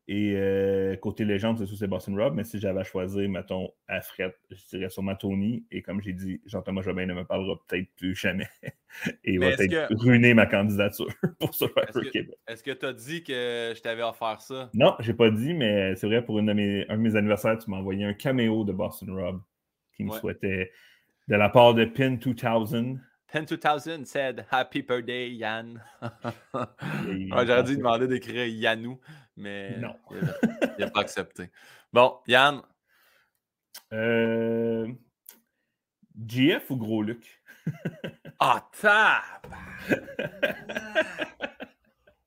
[0.10, 3.70] Et euh, côté légende, c'est sûr c'est Boston Rob, mais si j'avais à choisir, mettons,
[3.88, 5.66] à Fred, je dirais sûrement Tony.
[5.72, 8.50] Et comme j'ai dit, Jean-Thomas Jobin ne me parlera peut-être plus jamais.
[9.24, 11.08] et il va peut-être ruiner ma candidature
[11.40, 12.38] pour Survivor Québec.
[12.46, 14.70] Est-ce que tu as dit que je t'avais offert ça?
[14.74, 17.58] Non, j'ai pas dit, mais c'est vrai, pour une de mes, un de mes anniversaires,
[17.60, 19.42] tu m'as envoyé un caméo de Boston Rob
[19.96, 20.70] qui me souhaitait
[21.30, 23.00] de la part de Pin 2000.
[23.32, 25.82] Pin 2000 said Happy birthday, Yann.
[26.54, 29.00] J'aurais dû demander d'écrire Yannou
[29.38, 29.96] mais non.
[30.12, 31.50] il n'a pas accepté.
[31.94, 32.62] Bon, Yann.
[33.94, 34.88] Euh,
[36.28, 37.42] GF ou Gros Luc?
[38.40, 39.22] ah, tab!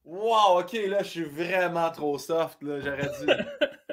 [0.04, 2.58] wow, ok, là, je suis vraiment trop soft.
[2.62, 3.30] J'aurais dû.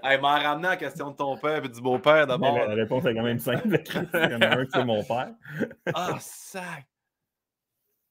[0.04, 2.58] Elle m'a ramené la question de ton père et du beau-père d'abord.
[2.58, 3.68] La, réponse est quand même simple.
[4.14, 5.34] Il y en a un qui c'est mon père.
[5.94, 6.91] ah, sac!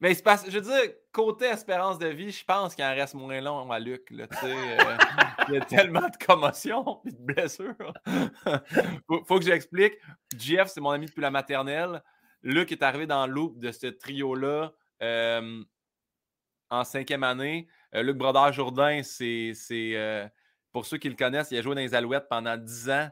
[0.01, 3.15] Mais se passe, je veux dire, côté espérance de vie, je pense qu'il en reste
[3.15, 4.11] moins long à Luc.
[4.11, 4.79] Là, euh,
[5.49, 7.93] il y a tellement de commotions et de blessures.
[9.07, 9.95] faut, faut que j'explique.
[10.37, 12.03] Jeff, c'est mon ami depuis la maternelle.
[12.43, 14.73] Luc est arrivé dans le loop de ce trio-là
[15.03, 15.63] euh,
[16.71, 17.69] en cinquième année.
[17.95, 19.53] Euh, Luc Brodeur-Jourdain, c'est,
[20.73, 23.11] pour ceux qui le connaissent, il a joué dans les Alouettes pendant dix ans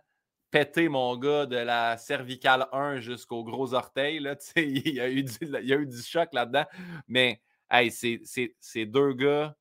[0.50, 4.20] pété, mon gars, de la cervicale 1 jusqu'au gros orteil.
[4.20, 6.64] Là, il, y a eu du, il y a eu du choc là-dedans.
[7.06, 9.56] Mais hey, c'est deux gars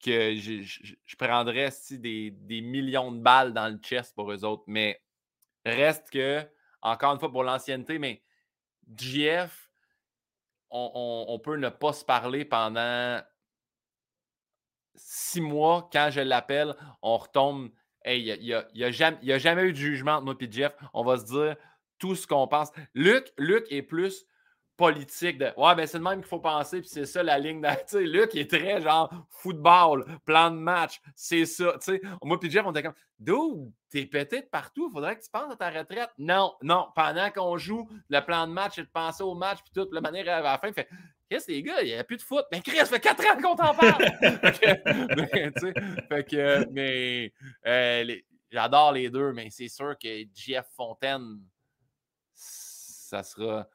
[0.00, 4.64] que je, je, prendrais des, des, millions de balles dans le chest pour eux autres.
[4.66, 5.02] Mais
[5.64, 6.46] reste que,
[6.82, 8.22] encore une fois, pour l'ancienneté, mais
[8.96, 9.70] GF,
[10.70, 13.20] on, on, peut ne pas se parler pendant
[14.94, 15.88] six mois.
[15.92, 17.70] Quand je l'appelle, on retombe
[18.08, 20.74] il n'y a, jamais, eu de jugement entre moi et Jeff.
[20.94, 21.56] On va se dire
[21.98, 22.70] tout ce qu'on pense.
[22.94, 24.26] Luc, Luc est plus
[24.78, 27.60] politique de Ouais, ben c'est le même qu'il faut penser, puis c'est ça la ligne.
[27.86, 31.76] Sais, Luc est très genre football, plan de match, c'est ça.
[31.80, 35.30] sais, Moi et Jeff, on était comme Dude, t'es pété de partout, faudrait que tu
[35.30, 36.10] penses à ta retraite.
[36.16, 39.72] Non, non, pendant qu'on joue, le plan de match, c'est de penser au match, puis
[39.74, 40.88] toute la manière à la fin, fait
[41.28, 42.44] Qu'est-ce que les gars, il n'y a plus de foot.
[42.50, 44.02] Mais Chris, ça fait 4 ans qu'on t'en parle.
[45.16, 45.52] mais,
[46.08, 47.32] fait que, mais
[47.66, 48.16] euh,
[48.50, 51.40] j'adore les deux, mais c'est sûr que JF Fontaine,
[52.32, 53.68] ça sera.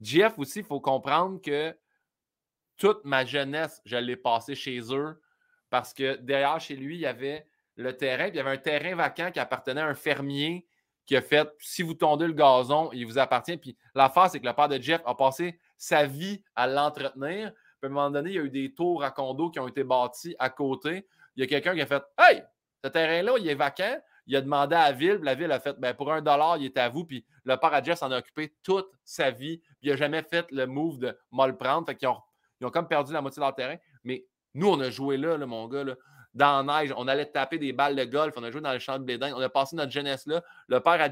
[0.00, 1.76] JF aussi, il faut comprendre que
[2.76, 5.20] toute ma jeunesse, je l'ai passé chez eux
[5.70, 7.46] parce que derrière chez lui, il y avait
[7.76, 10.66] le terrain, puis il y avait un terrain vacant qui appartenait à un fermier
[11.06, 13.56] qui a fait si vous tondez le gazon, il vous appartient.
[13.56, 17.52] Puis l'affaire, c'est que le père de Jeff a passé sa vie à l'entretenir.
[17.52, 19.68] Puis à un moment donné, il y a eu des tours à condo qui ont
[19.68, 21.06] été bâtis à côté.
[21.36, 22.42] Il y a quelqu'un qui a fait Hey,
[22.82, 23.98] ce terrain-là, il est vacant.
[24.28, 26.64] Il a demandé à la ville, la ville a fait ben, pour un dollar, il
[26.64, 27.04] est à vous.
[27.04, 29.58] Puis le père Jeff s'en a occupé toute sa vie.
[29.58, 31.86] Puis il n'a jamais fait le move de mal prendre.
[31.86, 32.20] Fait ont,
[32.60, 33.76] ils ont comme perdu la moitié de leur terrain.
[34.02, 35.84] Mais nous, on a joué là, mon gars.
[36.34, 38.78] Dans la neige, on allait taper des balles de golf, on a joué dans le
[38.78, 40.42] champ de blédin, on a passé notre jeunesse là.
[40.68, 41.08] Le père à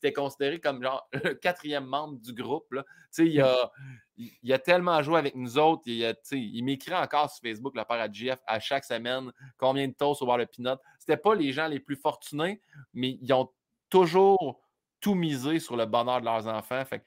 [0.00, 2.72] c'était considéré comme genre le quatrième membre du groupe.
[2.72, 2.84] Là.
[3.18, 3.72] Il, a,
[4.16, 5.82] il, a tellement joué avec nous autres.
[5.86, 9.92] Il, il m'écrit encore sur Facebook, la part à GF, à chaque semaine, combien de
[9.92, 10.76] toasts au voir le pinot.
[11.00, 12.60] C'était pas les gens les plus fortunés,
[12.94, 13.50] mais ils ont
[13.90, 14.60] toujours
[15.00, 16.84] tout misé sur le bonheur de leurs enfants.
[16.84, 17.02] Fait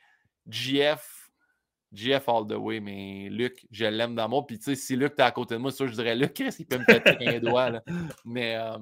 [0.49, 1.31] GF,
[1.93, 4.45] GF all the way, mais Luc, je l'aime d'amour.
[4.45, 6.65] Puis, tu sais, si Luc, t'es à côté de moi, ça, je dirais, Luc, il
[6.65, 7.69] peut me péter un doigt.
[7.69, 7.83] Là.
[8.25, 8.77] Mais euh,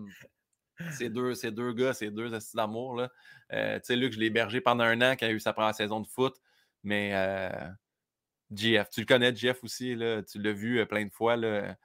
[0.91, 3.10] ces, deux, ces deux gars, ces deux astuces d'amour, là.
[3.53, 5.53] Euh, tu sais, Luc, je l'ai hébergé pendant un an quand il a eu sa
[5.53, 6.35] première saison de foot.
[6.84, 7.49] Mais euh,
[8.51, 11.35] GF, tu le connais, GF aussi, là, tu l'as vu plein de fois.
[11.35, 11.76] Là.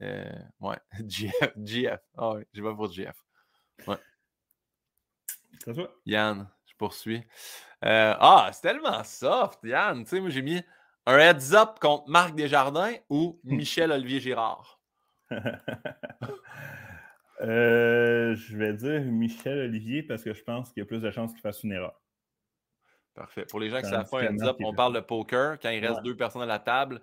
[0.00, 0.76] ouais,
[1.06, 2.00] GF, GF.
[2.16, 3.16] Ah oui, je vais pour GF.
[3.86, 3.96] Ouais.
[6.06, 7.22] Yann, je poursuis.
[7.84, 10.04] Euh, ah, c'est tellement soft, Yann.
[10.04, 10.62] Tu sais, moi, j'ai mis
[11.06, 14.80] un heads up contre Marc Desjardins ou Michel-Olivier Girard.
[17.40, 21.32] Euh, je vais dire Michel-Olivier parce que je pense qu'il y a plus de chances
[21.32, 22.00] qu'il fasse une erreur.
[23.14, 23.44] Parfait.
[23.48, 24.22] Pour les gens qui savent pas
[24.60, 25.58] on parle de poker.
[25.60, 27.00] Quand il reste deux personnes à la table,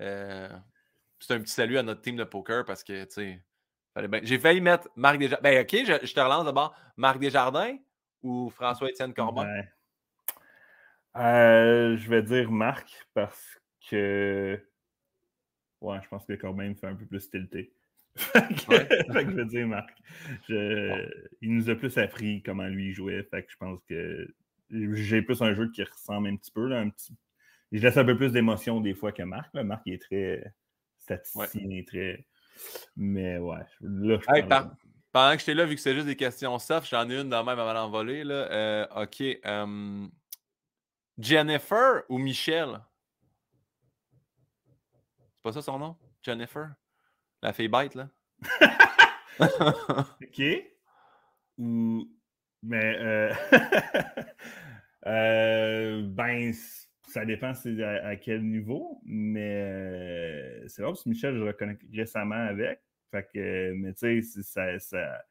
[0.00, 0.48] euh,
[1.18, 3.42] c'est un petit salut à notre team de poker parce que, tu sais,
[4.22, 5.42] j'ai failli mettre Marc Desjardins.
[5.42, 6.74] Ben, OK, je, je te relance d'abord.
[6.96, 7.76] Marc Desjardins,
[8.22, 9.46] ou François-Étienne Corbin?
[11.16, 13.60] Euh, je vais dire Marc parce
[13.90, 14.60] que.
[15.80, 17.72] Ouais, je pense que Corbin me fait un peu plus tilté.
[18.34, 19.96] je vais dire Marc.
[20.48, 23.22] Il nous a plus appris comment lui jouait.
[23.24, 24.34] Fait que je pense que
[24.70, 26.66] j'ai plus un jeu qui ressemble un petit peu.
[26.66, 27.14] Là, un petit...
[27.72, 29.52] Je laisse un peu plus d'émotion des fois que Marc.
[29.54, 30.52] Marc il est très
[30.98, 32.26] statisticien, très.
[32.96, 34.68] Mais ouais, là, je
[35.10, 37.42] pendant que j'étais là, vu que c'est juste des questions soft, j'en ai une dans
[37.42, 38.22] même avant d'envoler.
[38.26, 39.22] Euh, OK.
[41.18, 42.80] Jennifer ou Michel?
[45.34, 45.96] C'est pas ça son nom?
[46.22, 46.74] Jennifer?
[47.42, 48.08] La fille bête, là?
[49.40, 50.42] OK.
[51.58, 52.08] Ou.
[52.62, 52.96] Mais.
[52.98, 53.32] Euh...
[55.06, 56.02] euh...
[56.04, 56.52] Ben,
[57.08, 57.52] ça dépend
[58.04, 59.00] à, quel niveau.
[59.04, 62.80] Mais euh, c'est vrai, parce que Michel, je le reconnais récemment avec.
[63.10, 65.24] Fait que, mais tu sais, ça, ça,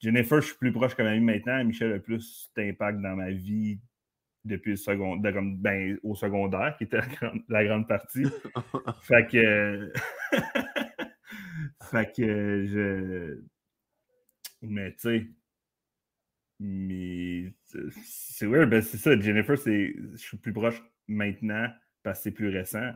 [0.00, 1.64] Jennifer, je suis plus proche que ma vie maintenant.
[1.64, 3.80] Michel a plus d'impact dans ma vie
[4.44, 7.00] depuis le secondaire, ben, au secondaire, qui était
[7.48, 8.24] la grande, partie.
[9.02, 9.92] fait que.
[11.84, 13.40] Fait que je.
[14.62, 15.26] Mais tu sais.
[16.60, 17.52] Mais.
[18.04, 19.18] C'est weird, ben c'est ça.
[19.18, 19.94] Jennifer, c'est.
[20.12, 21.68] Je suis plus proche maintenant
[22.02, 22.92] parce que c'est plus récent.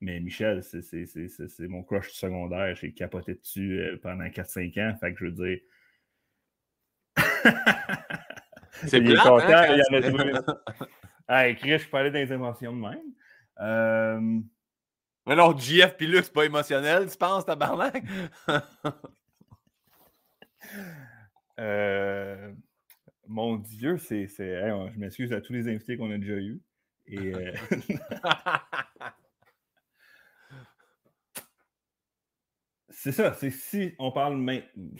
[0.00, 2.74] Mais Michel, c'est mon crush secondaire.
[2.74, 4.96] J'ai capoté dessus euh, pendant 4-5 ans.
[4.98, 5.58] Fait que je veux dire.
[8.86, 10.32] c'est il est content, hein, il en a trouvé.
[11.28, 12.98] hey, Chris, je dans les émotions de même.
[13.60, 14.40] Euh...
[15.26, 18.04] Mais non, JF puis Luc, c'est pas émotionnel, tu penses, tabarnak?
[21.60, 22.52] euh...
[23.28, 24.28] Mon Dieu, c'est.
[24.38, 26.60] Hey, je m'excuse à tous les invités qu'on a déjà eus.
[27.06, 27.34] Et.
[27.34, 27.52] Euh...
[33.02, 34.94] C'est ça, c'est si on parle maintenant.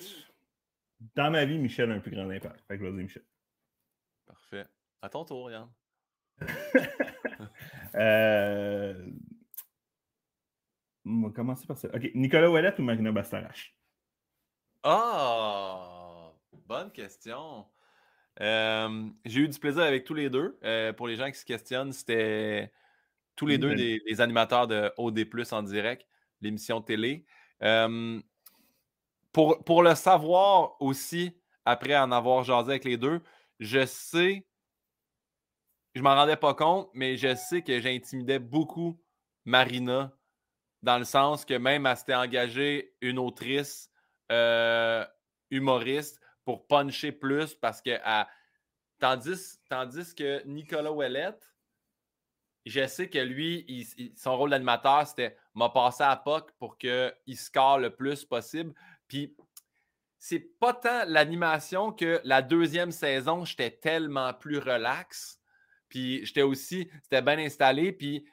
[1.14, 2.64] Dans ma vie, Michel a un plus grand impact.
[2.66, 3.22] Fait que je vais dire Michel.
[4.26, 4.64] Parfait.
[5.00, 5.68] À ton tour, Yann.
[7.94, 9.06] euh...
[11.04, 11.88] On va commencer par ça.
[11.94, 12.10] OK.
[12.14, 13.74] Nicolas Ouellet ou Marina Bastarache?
[14.82, 16.32] Ah!
[16.66, 17.66] bonne question.
[18.40, 20.58] Euh, j'ai eu du plaisir avec tous les deux.
[20.64, 22.72] Euh, pour les gens qui se questionnent, c'était
[23.36, 26.06] tous les deux des, des, animateurs de OD, en direct,
[26.40, 27.26] l'émission télé
[29.32, 31.32] pour, pour le savoir aussi,
[31.64, 33.20] après en avoir jasé avec les deux,
[33.58, 34.46] je sais,
[35.94, 39.00] je m'en rendais pas compte, mais je sais que j'intimidais beaucoup
[39.44, 40.12] Marina,
[40.82, 43.90] dans le sens que même elle s'était engagée une autrice
[44.30, 45.04] euh,
[45.50, 47.98] humoriste pour puncher plus parce que
[48.98, 51.52] tandis, tandis que Nicolas Ouellette,
[52.64, 53.86] je sais que lui,
[54.16, 58.72] son rôle d'animateur, c'était m'a passé à POC pour qu'il score le plus possible.
[59.09, 59.36] Puis,
[60.18, 65.40] c'est pas tant l'animation que la deuxième saison, j'étais tellement plus relax.
[65.88, 67.92] Puis, j'étais aussi, c'était bien installé.
[67.92, 68.24] Puis,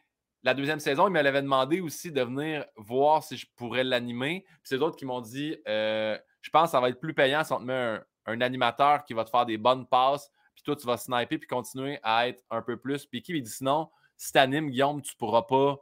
[0.43, 4.45] la deuxième saison, il me l'avait demandé aussi de venir voir si je pourrais l'animer.
[4.45, 7.43] Puis, c'est d'autres qui m'ont dit euh, Je pense que ça va être plus payant
[7.43, 10.31] si on te met un, un animateur qui va te faire des bonnes passes.
[10.55, 13.33] Puis, toi, tu vas sniper puis continuer à être un peu plus piqué.
[13.33, 15.77] Il dit Sinon, si tu animes, Guillaume, tu ne pourras pas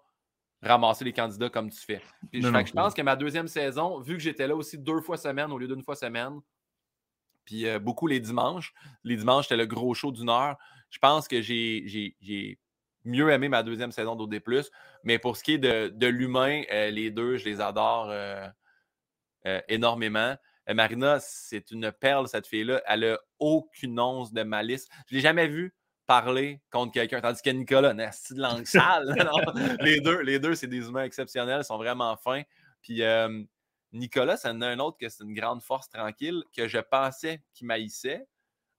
[0.61, 2.01] ramasser les candidats comme tu fais.
[2.33, 5.57] je pense que ma deuxième saison, vu que j'étais là aussi deux fois semaine au
[5.57, 6.39] lieu d'une fois semaine,
[7.45, 8.73] puis euh, beaucoup les dimanches,
[9.03, 10.57] les dimanches, c'était le gros show d'une heure,
[10.89, 12.59] je pense que j'ai
[13.07, 14.41] mieux aimé ma deuxième saison d'OD+.
[15.03, 18.47] Mais pour ce qui est de, l'humain, euh, les deux, je les adore euh,
[19.67, 20.35] énormément.
[20.69, 22.81] Marina, c'est une perle, cette fille-là.
[22.85, 24.87] Elle a aucune once de malice.
[25.07, 25.73] Je ne l'ai jamais vue
[26.05, 27.21] parler contre quelqu'un.
[27.21, 29.15] Tandis que Nicolas, c'est de langue sale.
[29.81, 32.43] les deux, les deux c'est des humains exceptionnels, ils sont vraiment fins.
[32.81, 33.01] Puis
[33.93, 38.27] Nicolas, a un autre que c'est une grande force tranquille que je pensais qu'il maïssait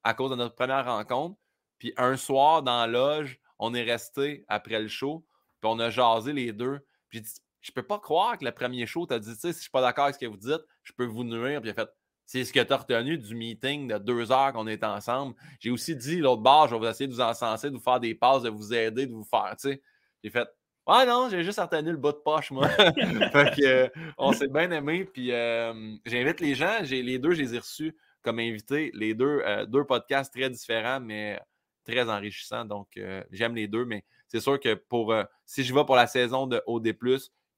[0.05, 1.39] à cause de notre première rencontre.
[1.79, 5.27] Puis un soir, dans la loge, on est resté après le show,
[5.61, 6.81] puis on a jasé les deux.
[7.09, 7.31] Puis dit,
[7.61, 9.63] je peux pas croire que le premier show, tu as dit, tu sais, si je
[9.63, 11.61] suis pas d'accord avec ce que vous dites, je peux vous nuire.
[11.61, 11.89] Puis il a fait,
[12.25, 15.35] c'est ce que tu as retenu du meeting de deux heures qu'on est ensemble.
[15.61, 18.01] J'ai aussi dit, l'autre bord, je vais vous essayer de vous encenser, de vous faire
[18.01, 19.83] des passes, de vous aider, de vous faire, tu sais.
[20.23, 20.49] J'ai fait,
[20.91, 22.69] ah non, j'ai juste retenu le bout de poche, moi.
[22.69, 25.05] fait que, euh, on s'est bien aimé.
[25.05, 28.91] Puis euh, j'invite les gens, les deux, je les ai reçus comme invités.
[28.95, 31.39] Les deux, euh, deux podcasts très différents, mais
[31.89, 32.65] très enrichissants.
[32.65, 32.99] Donc,
[33.31, 35.15] j'aime les deux, mais c'est sûr que pour
[35.47, 36.95] si je vais pour la saison de OD,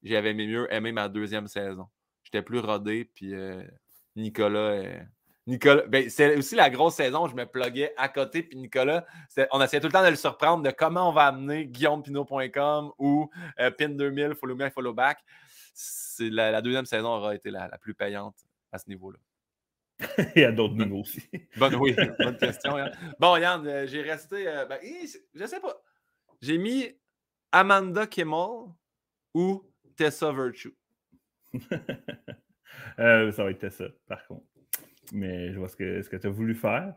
[0.03, 1.87] j'avais mieux aimé ma deuxième saison.
[2.23, 3.35] J'étais plus rodé, puis
[4.17, 4.59] Nicolas.
[4.59, 5.01] Euh,
[5.47, 9.05] Nicolas, ben, c'est aussi la grosse saison, je me pluguais à côté, puis Nicolas,
[9.51, 13.31] on essayait tout le temps de le surprendre de comment on va amener guillaumepinot.com ou
[13.59, 15.19] euh, PIN2000, follow me, follow back.
[16.21, 18.37] La, la, deuxième saison aura été la, plus payante
[18.71, 19.19] à ce niveau-là.
[20.35, 21.23] Et à d'autres niveaux aussi.
[21.57, 22.93] Bonne, oui, bonne question, Yann.
[23.19, 24.45] Bon, Yann, euh, j'ai resté.
[24.69, 24.79] ben,
[25.35, 25.83] je sais pas.
[26.41, 26.89] J'ai mis
[27.53, 28.73] Amanda Kimmel
[29.35, 29.63] ou
[29.97, 30.75] Tessa Virtue.
[32.99, 34.45] Euh, ça va être ça, par contre.
[35.13, 36.95] Mais je vois ce que, ce que tu as voulu faire.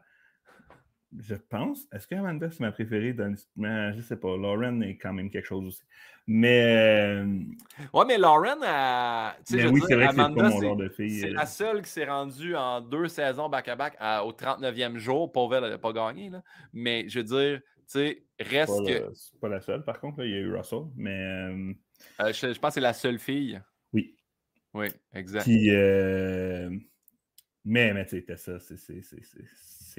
[1.20, 1.88] Je pense.
[1.92, 4.36] Est-ce que Amanda, c'est ma préférée dans Je sais pas.
[4.36, 5.84] Lauren est quand même quelque chose aussi.
[6.26, 7.22] Mais.
[7.22, 7.26] Euh,
[7.94, 9.36] ouais, mais Lauren, a...
[9.52, 11.20] mais oui, c'est vrai que c'est pas mon genre de fille.
[11.20, 11.46] C'est la euh.
[11.46, 15.32] seule qui s'est rendue en deux saisons back-à-back au 39e jour.
[15.32, 16.30] Pauvre, elle n'a pas gagné.
[16.30, 16.42] Là.
[16.72, 19.12] Mais je veux dire, tu sais, reste que.
[19.14, 20.24] C'est pas la seule, par contre.
[20.24, 20.84] il y a eu Russell.
[20.96, 21.76] Mais.
[22.20, 23.62] je, pense que c'est la seule fille.
[23.92, 24.16] Oui.
[24.74, 25.48] Oui, exact.
[25.48, 26.70] Euh,
[27.66, 28.78] mais, mais tu sais, ça, c'est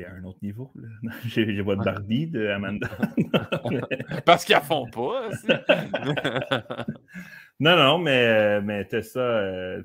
[0.07, 0.73] un autre niveau.
[1.27, 2.89] J'ai vois de Barbie de Amanda.
[4.25, 5.31] Parce qu'ils ne font pas.
[7.61, 9.83] non, non, mais, mais Tessa, euh,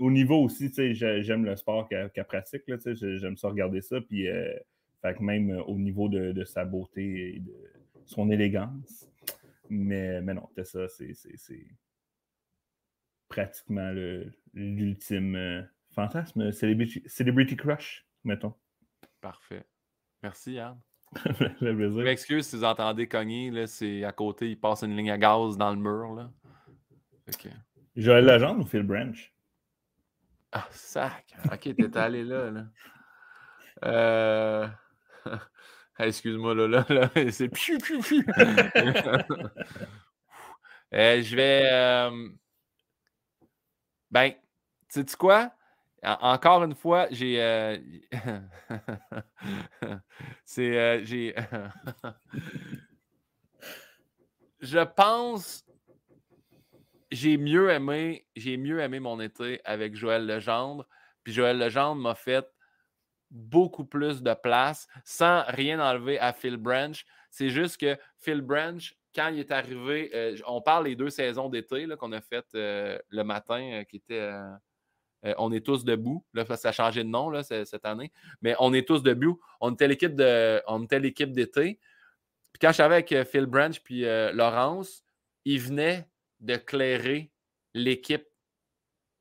[0.00, 2.62] au niveau aussi, j'aime le sport qu'elle pratique.
[2.94, 4.00] j'aime ça regarder ça.
[4.00, 4.52] Puis, euh,
[5.02, 7.54] fait même au niveau de, sa beauté et de
[8.04, 9.08] son élégance.
[9.68, 11.12] Mais, mais non, Tessa, c'est
[13.28, 13.92] pratiquement
[14.54, 18.54] l'ultime euh, fantasme, celebrity, crush, mettons.
[19.20, 19.64] Parfait.
[20.22, 20.78] Merci, Yann.
[21.24, 25.56] Je m'excuse si vous entendez cogner, c'est à côté, il passe une ligne à gaz
[25.56, 26.14] dans le mur.
[26.14, 26.30] Là.
[27.94, 29.32] Joël Legendre ou Phil Branch?
[30.52, 31.34] Ah, sac!
[31.52, 32.50] Ok, t'es allé là.
[32.50, 32.64] là.
[33.84, 34.68] Euh...
[35.98, 38.26] Excuse-moi, là, là, là c'est piu, piu, piu.
[40.94, 41.68] Euh, je vais.
[41.72, 42.28] Euh,
[44.10, 44.32] ben,
[44.88, 45.52] sais tu quoi?
[46.02, 47.42] Encore une fois, j'ai.
[47.42, 47.78] Euh,
[50.44, 50.78] c'est.
[50.78, 51.34] Euh, j'ai.
[54.60, 55.64] Je pense.
[57.10, 58.26] J'ai mieux aimé.
[58.36, 60.86] J'ai mieux aimé mon été avec Joël Legendre.
[61.24, 62.46] Puis Joël Legendre m'a fait
[63.30, 67.04] beaucoup plus de place sans rien enlever à Phil Branch.
[67.30, 71.48] C'est juste que Phil Branch quand il est arrivé, euh, on parle des deux saisons
[71.48, 74.30] d'été qu'on a faites le matin, qui était
[75.38, 76.24] On est tous debout.
[76.34, 78.12] Là, ça a changé de nom là, cette année.
[78.42, 79.40] Mais on est tous debout.
[79.60, 80.62] On était l'équipe de.
[80.66, 81.78] On d'été.
[82.52, 85.02] Puis quand je savais avec Phil Branch puis Laurence,
[85.44, 86.08] ils venaient
[86.40, 87.30] de clairer
[87.74, 88.26] l'équipe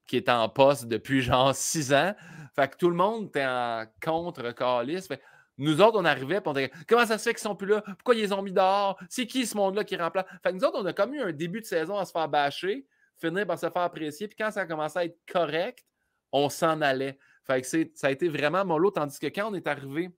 [0.08, 2.14] qui est en poste depuis genre six ans.
[2.56, 5.10] Fait que tout le monde était en contre-calice.
[5.58, 7.82] Nous autres, on arrivait, puis on disait Comment ça se fait qu'ils sont plus là?
[7.82, 9.00] Pourquoi ils les ont mis dehors?
[9.10, 11.32] C'est qui ce monde-là qui remplace Fait que nous autres, on a comme eu un
[11.32, 12.86] début de saison à se faire bâcher,
[13.18, 15.86] finir par se faire apprécier, puis quand ça a commencé à être correct,
[16.36, 17.18] on s'en allait.
[17.48, 20.12] Ça a été vraiment mollo, tandis que quand on est arrivé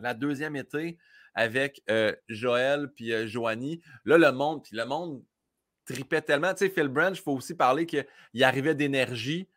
[0.00, 0.98] la deuxième été
[1.34, 5.22] avec euh, Joël puis euh, Joanie, là, le monde, puis le monde
[5.84, 6.54] tripait tellement.
[6.54, 8.06] Tu sais, Phil Branch, il faut aussi parler qu'il
[8.42, 9.48] arrivait d'énergie.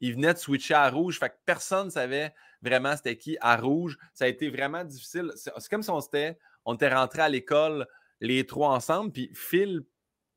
[0.00, 1.18] Il venait de switcher à rouge.
[1.18, 2.32] Fait que personne ne savait
[2.62, 3.98] vraiment c'était qui à rouge.
[4.12, 5.32] Ça a été vraiment difficile.
[5.34, 7.86] C'est comme si on était, on était rentrés à l'école
[8.20, 9.84] les trois ensemble, puis Phil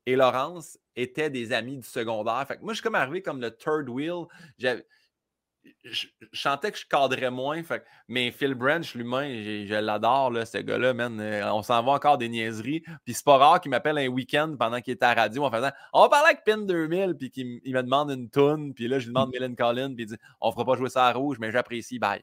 [0.08, 2.42] et Laurence étaient des amis du secondaire.
[2.48, 4.24] Fait que moi, je suis comme arrivé comme le third wheel
[5.84, 7.62] je, chantais que je cadrais moins.
[7.62, 11.20] Fait, mais Phil Branch, l'humain, je l'adore, ce gars-là, man.
[11.20, 12.80] Euh, on s'en va encore des niaiseries.
[13.04, 15.50] Puis c'est pas rare qu'il m'appelle un week-end pendant qu'il était à la radio en
[15.50, 18.72] faisant On va parler avec Pin 2000, puis qu'il me demande une toune.
[18.72, 21.06] Puis là, je lui demande Mylène Collin, puis il dit On fera pas jouer ça
[21.06, 22.22] à rouge, mais j'apprécie, bye.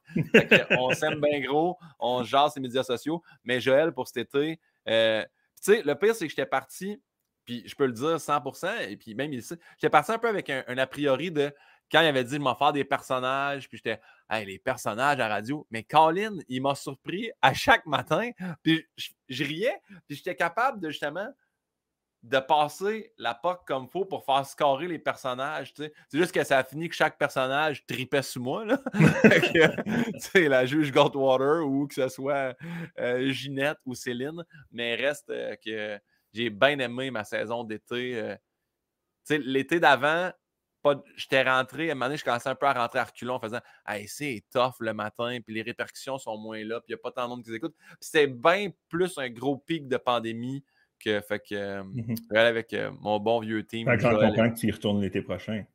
[0.80, 3.22] on s'aime bien gros, on jase les médias sociaux.
[3.44, 5.24] Mais Joël, pour cet été, euh,
[5.64, 7.00] tu sais, le pire, c'est que j'étais parti,
[7.46, 10.50] puis je peux le dire 100%, et puis même il J'étais parti un peu avec
[10.50, 11.54] un a priori de
[11.92, 15.28] quand il avait dit de m'en faire des personnages, puis j'étais, hey, les personnages à
[15.28, 15.68] radio.
[15.70, 18.32] Mais Colin, il m'a surpris à chaque matin,
[18.64, 21.28] puis je, riais, puis j'étais capable de justement
[22.24, 25.74] de passer la POC comme faut pour faire scorer les personnages.
[25.76, 28.66] C'est juste que ça a fini que chaque personnage tripait sous moi.
[28.66, 28.80] Là.
[30.34, 32.58] la juge Goldwater ou que ce soit
[32.98, 34.44] euh, Ginette ou Céline.
[34.72, 36.00] Mais reste euh, que
[36.36, 38.20] j'ai bien aimé ma saison d'été.
[38.20, 38.36] Euh.
[39.30, 40.32] L'été d'avant,
[41.16, 43.40] j'étais rentré, à un moment donné, je commençais un peu à rentrer à reculons en
[43.40, 47.00] faisant Hey, c'est tough le matin, puis les répercussions sont moins là, puis il n'y
[47.00, 47.74] a pas tant de monde qui écoute.
[48.00, 50.64] C'était bien plus un gros pic de pandémie
[51.00, 53.88] que, fait que, mmh avec euh, mon bon vieux team.
[53.88, 55.66] Fait que j'en comprends que tu y retournes l'été prochain.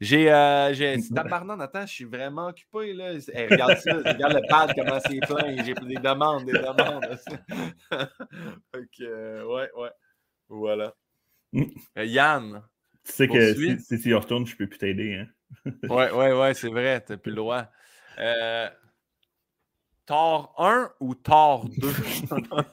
[0.00, 0.32] J'ai.
[0.32, 2.92] Euh, j'ai Tabarnan, attends, je suis vraiment occupé.
[2.92, 3.12] Là.
[3.50, 5.64] regarde ça, regarde le pad, comment c'est plein.
[5.64, 7.06] J'ai des demandes, des demandes.
[8.74, 9.90] fait que, ouais, ouais.
[10.48, 10.94] Voilà.
[11.52, 11.64] Mmh.
[11.96, 12.62] Yann.
[13.04, 15.14] Tu sais que si, tu y retournes, je peux plus t'aider.
[15.14, 15.28] Hein?
[15.88, 17.66] ouais, ouais, ouais, c'est vrai, tu n'as plus le droit.
[18.18, 18.68] Euh,
[20.06, 21.92] Thor 1 ou Thor 2?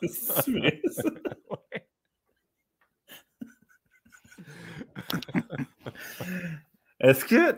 [0.07, 1.09] c'est vrai, ça.
[7.01, 7.57] Est-ce que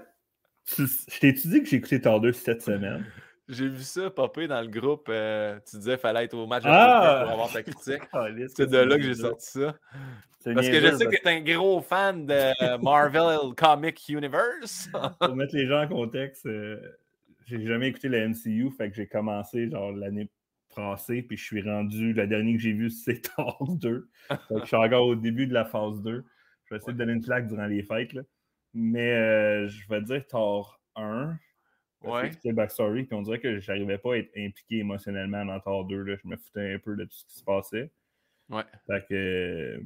[0.77, 3.05] je t'ai dit que j'ai écouté 2 cette semaine?
[3.49, 5.07] J'ai vu ça popper dans le groupe.
[5.09, 7.23] Euh, tu disais qu'il fallait être au match ah!
[7.23, 8.01] pour avoir ta critique.
[8.55, 9.75] C'est de là que j'ai sorti ça.
[10.45, 14.89] Parce que je sais que tu es un gros fan de Marvel Comic Universe.
[15.19, 16.77] pour mettre les gens en contexte, euh,
[17.45, 20.29] j'ai jamais écouté la MCU, fait que j'ai commencé genre l'année
[20.73, 24.09] passée, puis je suis rendu, la dernière que j'ai vue, c'est Thor 2.
[24.29, 26.23] je suis encore au début de la phase 2.
[26.65, 28.13] Je vais essayer de donner une claque durant les fêtes.
[28.13, 28.21] Là.
[28.73, 31.37] Mais euh, je vais dire Thor 1.
[32.03, 32.31] Ouais.
[32.31, 36.01] C'était backstory, puis on dirait que j'arrivais pas à être impliqué émotionnellement dans Thor 2.
[36.03, 36.15] Là.
[36.21, 37.91] Je me foutais un peu de tout ce qui se passait.
[38.49, 38.63] Ouais.
[38.87, 39.81] Fait que.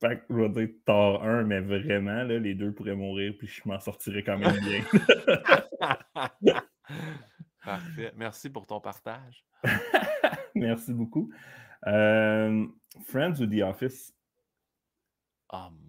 [0.00, 3.46] Fait que je vais dire Thor 1, mais vraiment, là, les deux pourraient mourir, puis
[3.46, 4.84] je m'en sortirais quand même bien.
[7.64, 8.12] Parfait.
[8.16, 9.44] Merci pour ton partage.
[10.54, 11.32] Merci beaucoup.
[11.86, 12.66] Euh,
[13.06, 14.14] Friends ou The Office?
[15.52, 15.83] Oh Dieu.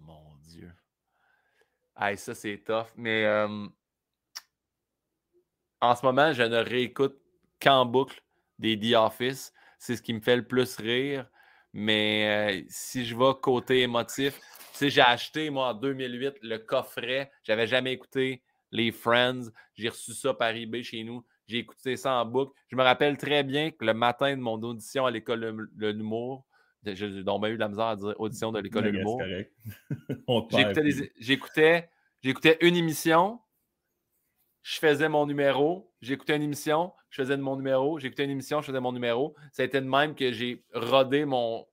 [1.98, 2.86] Hey, ça, c'est tough.
[2.96, 3.26] Mais
[5.80, 7.18] en ce moment, je ne réécoute
[7.60, 8.20] qu'en boucle
[8.58, 9.52] des The Office.
[9.78, 11.26] C'est ce qui me fait le plus rire.
[11.72, 14.38] Mais si je vais côté émotif,
[14.72, 17.30] tu sais, j'ai acheté, moi, en 2008, le coffret.
[17.42, 18.42] J'avais jamais écouté
[18.72, 19.50] les Friends.
[19.74, 21.24] J'ai reçu ça par eBay chez nous.
[21.46, 22.52] J'ai écouté ça en boucle.
[22.68, 26.44] Je me rappelle très bien que le matin de mon audition à l'école de l'humour,
[26.94, 29.20] j'ai donc eu de la misère à dire audition de l'école de l'humour.
[31.18, 31.90] J'écoutais,
[32.22, 33.40] j'écoutais une émission,
[34.62, 38.66] je faisais mon numéro, j'écoutais une émission, je faisais mon numéro, j'écoutais une émission, je
[38.66, 39.34] faisais mon numéro.
[39.52, 41.66] Ça a été de même que j'ai rodé mon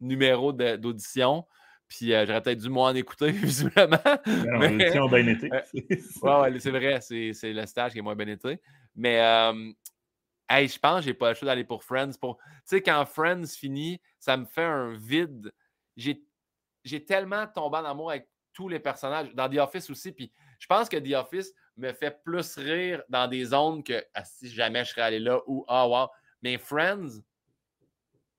[0.00, 1.44] numéro d'audition.
[1.88, 3.98] Puis euh, j'aurais peut-être dû moins en écouter, visiblement.
[4.26, 5.50] L'audition bien été.
[6.22, 8.60] ouais, c'est vrai, c'est le stage qui est moins bien été.
[8.94, 9.72] Mais euh,
[10.48, 12.12] Hey, je pense que j'ai pas le choix d'aller pour Friends.
[12.20, 12.36] Pour...
[12.38, 15.52] Tu sais, quand Friends finit, ça me fait un vide.
[15.96, 20.12] J'ai tellement tombé en amour avec tous les personnages, dans The Office aussi.
[20.12, 24.24] Puis je pense que The Office me fait plus rire dans des zones que ah,
[24.24, 26.08] si jamais je serais allé là ou ah wow.
[26.42, 27.20] Mais Friends,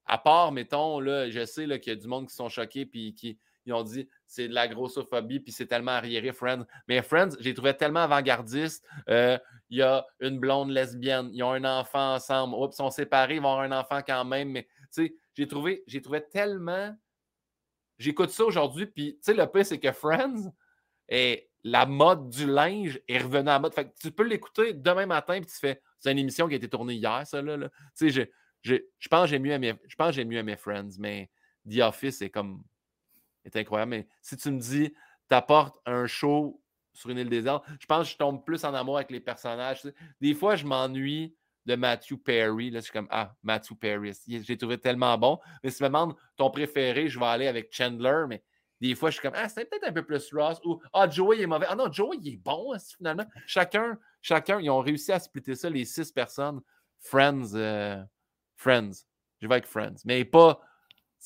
[0.05, 3.13] à part, mettons, là, je sais qu'il y a du monde qui sont choqués puis
[3.13, 3.37] qui,
[3.67, 6.65] ils ont dit c'est de la grossophobie, puis c'est tellement arriéré, Friends.
[6.87, 8.85] Mais Friends, j'ai trouvé tellement avant-gardiste.
[9.09, 9.37] Euh,
[9.69, 12.55] il y a une blonde lesbienne, ils ont un enfant ensemble.
[12.55, 14.49] Oups, ils sont séparés, ils vont avoir un enfant quand même.
[14.49, 16.95] Mais tu sais, j'ai trouvé, j'ai trouvé tellement.
[17.97, 20.51] J'écoute ça aujourd'hui, puis tu sais, le pire, c'est que Friends,
[21.09, 23.73] et la mode du linge est revenue à mode.
[23.73, 25.81] Fait que tu peux l'écouter demain matin, puis tu fais.
[25.99, 27.57] C'est une émission qui a été tournée hier, ça, là.
[27.97, 28.29] Tu sais,
[28.63, 31.29] je, je pense que j'ai mieux aimé, je pense j'ai mieux Friends, mais
[31.69, 32.63] The Office, c'est comme
[33.47, 33.91] est incroyable.
[33.91, 34.93] Mais si tu me dis,
[35.27, 36.61] t'apportes un show
[36.93, 39.81] sur une île déserte, je pense que je tombe plus en amour avec les personnages.
[40.21, 42.69] Des fois, je m'ennuie de Matthew Perry.
[42.69, 45.39] Là, je suis comme, ah, Matthew Perry, j'ai trouvé tellement bon.
[45.63, 48.43] Mais si tu me demandes ton préféré, je vais aller avec Chandler, mais
[48.79, 51.41] des fois, je suis comme, ah, c'est peut-être un peu plus Ross ou ah, Joey
[51.41, 51.65] est mauvais.
[51.69, 53.25] Ah non, Joey, est bon, finalement?
[53.45, 56.61] Chacun, chacun, ils ont réussi à splitter ça, les six personnes.
[56.99, 58.01] Friends, euh,
[58.55, 59.05] Friends.
[59.39, 59.97] Je vais avec Friends.
[60.05, 60.61] Mais pas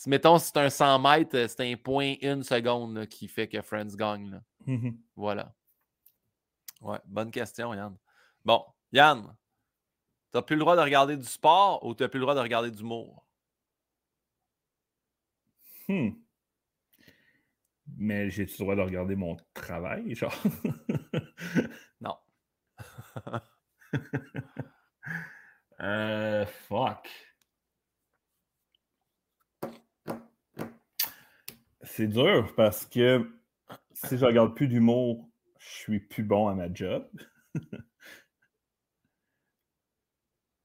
[0.09, 3.95] mettons, c'est un 100 mètres, euh, c'est un point une seconde qui fait que Friends
[3.95, 4.41] gagne.
[4.65, 5.53] Mmh voilà.
[6.81, 7.95] Ouais, bonne question, Yann.
[8.43, 9.35] Bon, Yann,
[10.31, 12.35] tu n'as plus le droit de regarder du sport ou tu n'as plus le droit
[12.35, 13.27] de regarder du d'humour?
[15.87, 16.11] Hmm.
[17.97, 20.33] Mais j'ai-tu le droit de regarder mon travail, genre?
[22.01, 22.17] non.
[25.81, 27.30] euh, fuck.
[31.83, 33.29] C'est dur parce que
[33.93, 35.29] si je regarde plus d'humour,
[35.59, 37.07] je suis plus bon à ma job.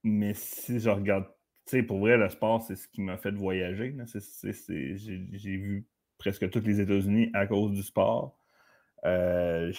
[0.03, 1.25] Mais si je regarde,
[1.65, 3.95] tu sais, pour vrai, le sport, c'est ce qui m'a fait voyager.
[4.05, 5.87] J'ai vu
[6.17, 8.39] presque tous les États-Unis à cause du sport.
[9.05, 9.71] Euh,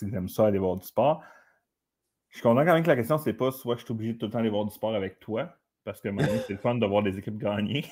[0.00, 1.22] J'aime ça aller voir du sport.
[2.30, 4.18] Je suis content quand même que la question, c'est pas soit je suis obligé de
[4.18, 6.08] tout le temps aller voir du sport avec toi, parce que
[6.46, 7.84] c'est le fun de voir des équipes gagner.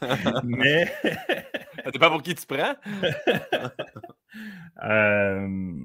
[0.44, 0.86] Mais.
[1.04, 2.74] sais pas pour qui tu prends?
[4.82, 5.84] euh...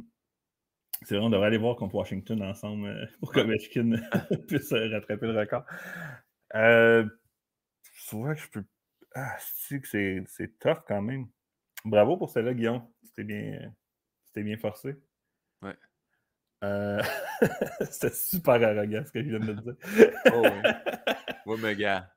[1.05, 3.91] C'est vrai, on devrait aller voir contre Washington ensemble euh, pour que Ovechkin
[4.47, 5.63] puisse euh, rattraper le record.
[6.55, 7.05] Euh,
[7.97, 8.63] souvent que je peux.
[9.13, 11.27] Ah, c'est, c'est tough quand même?
[11.83, 12.87] Bravo pour celle-là, Guillaume.
[13.03, 13.73] C'était bien,
[14.25, 14.95] c'était bien forcé.
[16.65, 17.01] Euh...
[17.89, 19.75] C'était super arrogant ce que je viens de dire.
[20.33, 20.61] oh, ouais.
[21.45, 22.11] ouais, mais gars.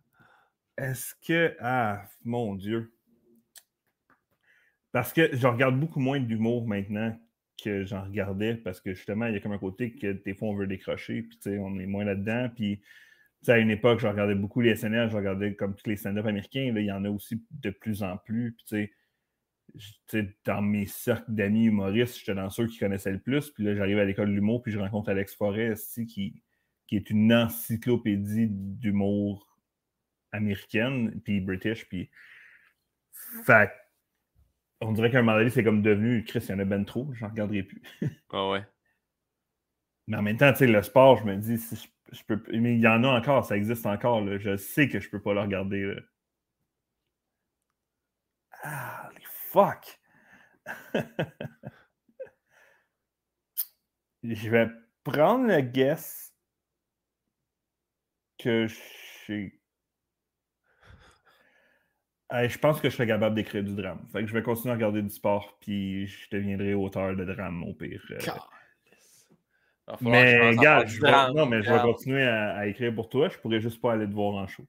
[0.76, 1.56] Est-ce que.
[1.60, 2.92] Ah, mon Dieu.
[4.92, 7.16] Parce que je regarde beaucoup moins d'humour maintenant
[7.62, 10.48] que j'en regardais parce que justement, il y a comme un côté que des fois
[10.48, 12.48] on veut décrocher, puis tu sais, on est moins là-dedans.
[12.54, 12.80] Puis
[13.46, 16.72] à une époque, je regardais beaucoup les SNL, je regardais comme tous les stand-up américains,
[16.72, 18.52] là, il y en a aussi de plus en plus.
[18.52, 18.92] Puis tu sais,
[20.44, 23.50] dans mes cercles d'amis humoristes, j'étais dans ceux qui connaissaient le plus.
[23.50, 26.42] Puis là, j'arrive à l'école de l'humour, puis je rencontre Alex Forest, qui,
[26.86, 29.58] qui est une encyclopédie d'humour
[30.32, 31.88] américaine, puis british.
[31.88, 32.10] Puis.
[33.44, 33.70] Fait
[34.80, 37.08] on dirait qu'un moment donné, c'est comme devenu Chris, il y en a ben trop,
[37.14, 37.82] j'en regarderai plus.
[38.30, 38.64] Ah ouais.
[40.06, 42.42] Mais en même temps, tu sais, le sport, je me dis, si je, peux.
[42.52, 44.22] Mais il y en a encore, ça existe encore.
[44.22, 44.38] Là.
[44.38, 45.94] Je sais que je peux pas le regarder.
[48.62, 48.97] Ah,
[49.50, 50.00] fuck!
[54.22, 54.68] je vais
[55.04, 56.34] prendre le guess
[58.38, 59.48] que je
[62.30, 64.06] je pense que je serais capable d'écrire du drame.
[64.12, 67.62] Fait que je vais continuer à regarder du sport, puis je deviendrai auteur de drame
[67.64, 68.02] au pire.
[68.10, 68.18] Euh.
[70.02, 73.28] Mais regarde, je vais, non, mais je vais continuer à, écrire pour toi.
[73.28, 74.64] Je pourrais juste pas aller te voir en show.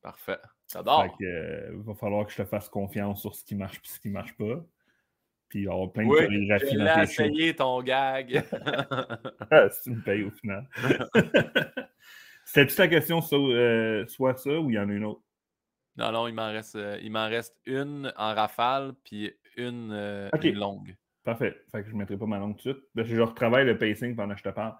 [0.00, 0.38] Parfait.
[0.74, 1.06] J'adore.
[1.20, 4.00] Il euh, va falloir que je te fasse confiance sur ce qui marche et ce
[4.00, 4.64] qui marche pas.
[5.48, 8.42] Puis il y aura plein de chorégraphies dans tes essayé ton gag.
[9.70, 10.68] Si tu me payes au final.
[12.44, 15.22] C'était-tu ta question, euh, soit ça ou il y en a une autre?
[15.96, 20.28] Non, non, il m'en reste, euh, il m'en reste une en rafale, puis une, euh,
[20.42, 20.96] longue.
[21.22, 21.56] Parfait.
[21.70, 23.16] Fait que je ne mettrai pas ma longue tout de suite.
[23.16, 24.74] je retravaille le pacing pendant que je te parle.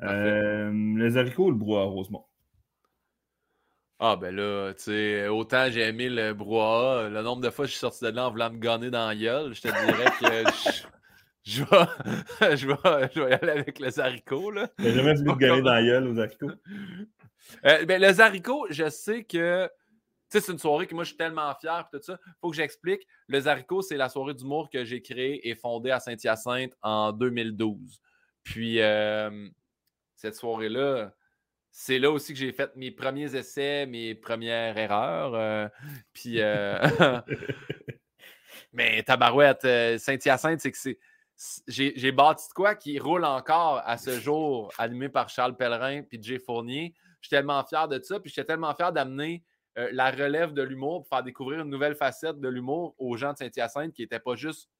[0.00, 2.24] Les haricots ou le brouhaha, Rosemont?
[3.98, 7.68] Ah, ben là, tu sais, autant j'ai aimé le brouhaha, le nombre de fois que
[7.68, 10.10] je suis sorti de là en voulant me gonner dans la gueule, je te dirais
[10.20, 10.86] que
[11.44, 14.68] je, vais, je, vais, je vais y aller avec les haricots, là.
[14.76, 16.50] T'as jamais voulu te gonner dans la gueule aux haricots?
[17.62, 19.68] ben, les haricots, je sais que
[20.28, 22.18] sais, c'est une soirée que moi, je suis tellement fier, tout ça.
[22.26, 23.06] Il faut que j'explique.
[23.28, 28.00] Le Zarico, c'est la soirée d'humour que j'ai créée et fondée à Saint-Hyacinthe en 2012.
[28.42, 29.48] Puis, euh,
[30.14, 31.12] cette soirée-là,
[31.78, 35.34] c'est là aussi que j'ai fait mes premiers essais, mes premières erreurs.
[35.34, 35.68] Euh,
[36.14, 36.80] puis, euh,
[38.72, 39.60] mais tabarouette,
[39.98, 40.98] Saint-Hyacinthe, c'est que c'est.
[41.68, 46.18] J'ai bâti de quoi qui roule encore à ce jour, animé par Charles Pellerin puis
[46.22, 46.94] Jay Fournier.
[47.20, 49.44] Je suis tellement fier de ça, puis j'étais tellement fier d'amener
[49.76, 53.34] euh, la relève de l'humour pour faire découvrir une nouvelle facette de l'humour aux gens
[53.34, 54.70] de Saint-Hyacinthe qui n'étaient pas juste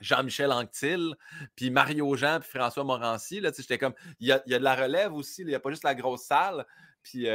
[0.00, 1.14] Jean-Michel Anctil,
[1.54, 3.42] puis Mario Jean, puis François Morancy.
[3.42, 5.94] J'étais comme, il y a, de la relève aussi, il n'y a pas juste la
[5.94, 6.66] grosse salle.
[7.02, 7.28] Puis, tu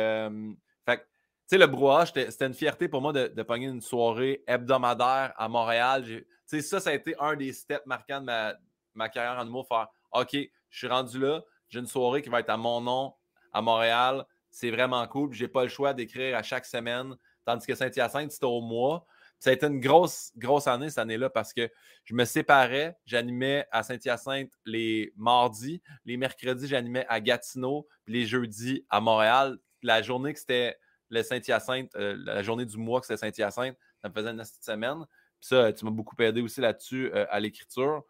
[1.48, 5.48] sais, le brouhaha, c'était une fierté pour moi de, de pogner une soirée hebdomadaire à
[5.48, 6.04] Montréal.
[6.04, 8.56] Tu sais, ça, ça a été un des steps marquants de ma,
[8.94, 12.40] ma carrière en humour, faire OK, je suis rendu là, j'ai une soirée qui va
[12.40, 13.14] être à mon nom
[13.54, 14.26] à Montréal
[14.56, 15.34] c'est vraiment cool.
[15.34, 19.06] Je n'ai pas le choix d'écrire à chaque semaine, tandis que Saint-Hyacinthe, c'était au mois.
[19.40, 21.70] Ça a été une grosse, grosse année cette année-là parce que
[22.03, 22.98] je me séparais.
[23.06, 25.82] J'animais à Saint-Hyacinthe les mardis.
[26.06, 27.88] Les mercredis, j'animais à Gatineau.
[28.07, 29.57] les jeudis à Montréal.
[29.84, 30.78] La journée que c'était
[31.10, 34.64] le Saint-Hyacinthe, euh, la journée du mois que c'était Saint-Hyacinthe, ça me faisait une petite
[34.64, 35.06] semaine.
[35.40, 38.03] Puis ça, tu m'as beaucoup aidé aussi là-dessus euh, à l'écriture.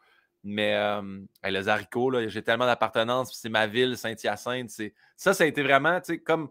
[0.44, 4.70] Mais euh, les haricots, j'ai tellement d'appartenance, c'est ma ville, Saint-Hyacinthe.
[5.16, 6.50] Ça, ça a été vraiment, tu comme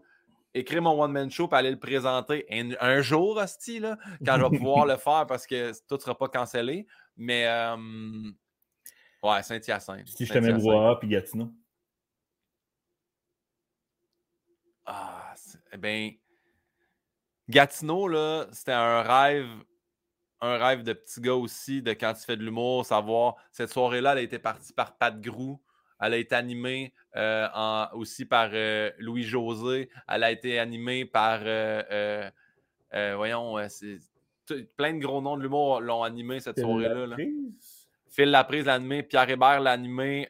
[0.55, 4.57] écrire mon one-man show et aller le présenter un, jour, hostie, là, quand je vais
[4.57, 6.87] pouvoir le faire parce que tout ne sera pas cancellé.
[7.17, 7.77] Mais euh,
[9.21, 10.07] ouais, Saint-Hyacinthe.
[10.07, 11.51] Si je te mets Brouhaha puis Gatineau.
[14.85, 15.33] Ah,
[15.71, 16.11] eh bien,
[17.49, 19.47] Gatineau, là, c'était un rêve
[20.41, 23.35] un rêve de petit gars aussi, de quand tu fais de l'humour, savoir.
[23.51, 25.59] Cette soirée-là, elle a été partie par Pat Grou.
[26.01, 27.47] Elle a été animée euh,
[27.93, 29.89] aussi par euh, Louis-José.
[30.07, 31.39] Elle a été animée par.
[31.43, 32.29] Euh,
[33.15, 33.55] voyons,
[34.77, 37.07] plein de gros noms de l'humour l'ont animé cette soirée-là.
[37.07, 37.15] Là.
[38.09, 40.29] Phil Laprise l'a animé, Pierre Hébert l'a animé,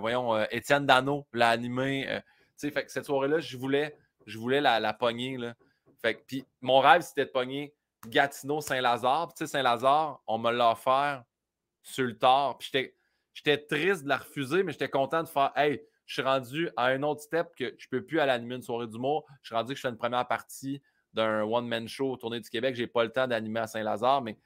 [0.00, 2.06] voyons, Étienne Dano l'a animé.
[2.08, 2.22] tu
[2.56, 5.36] sais, fait que cette soirée-là, je voulais, je voulais la, la pogner.
[5.36, 5.54] Là.
[6.00, 7.72] Fait que, mon rêve, c'était de pogner
[8.08, 9.28] Gatineau, Saint-Lazare.
[9.28, 11.22] Puis, tu sais, Saint-Lazare, on me l'a offert
[11.82, 12.58] sur le tard.
[12.58, 12.96] Puis, j'étais-
[13.34, 16.86] j'étais triste de la refuser, mais j'étais content de faire Hey, je suis rendu à
[16.86, 19.24] un autre step que je peux plus aller animer une soirée d'humour.
[19.42, 20.82] Je suis rendu que je fais une première partie
[21.14, 22.74] d'un one-man show tournée du Québec.
[22.74, 24.36] J'ai pas le temps d'animer à Saint-Lazare, mais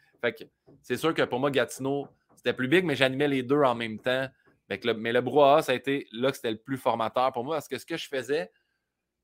[0.83, 3.99] c'est sûr que pour moi, Gatineau, c'était plus big, mais j'animais les deux en même
[3.99, 4.29] temps.
[4.69, 7.45] Que le- mais le brouhaha, ça a été là que c'était le plus formateur pour
[7.45, 8.51] moi parce que ce que je faisais,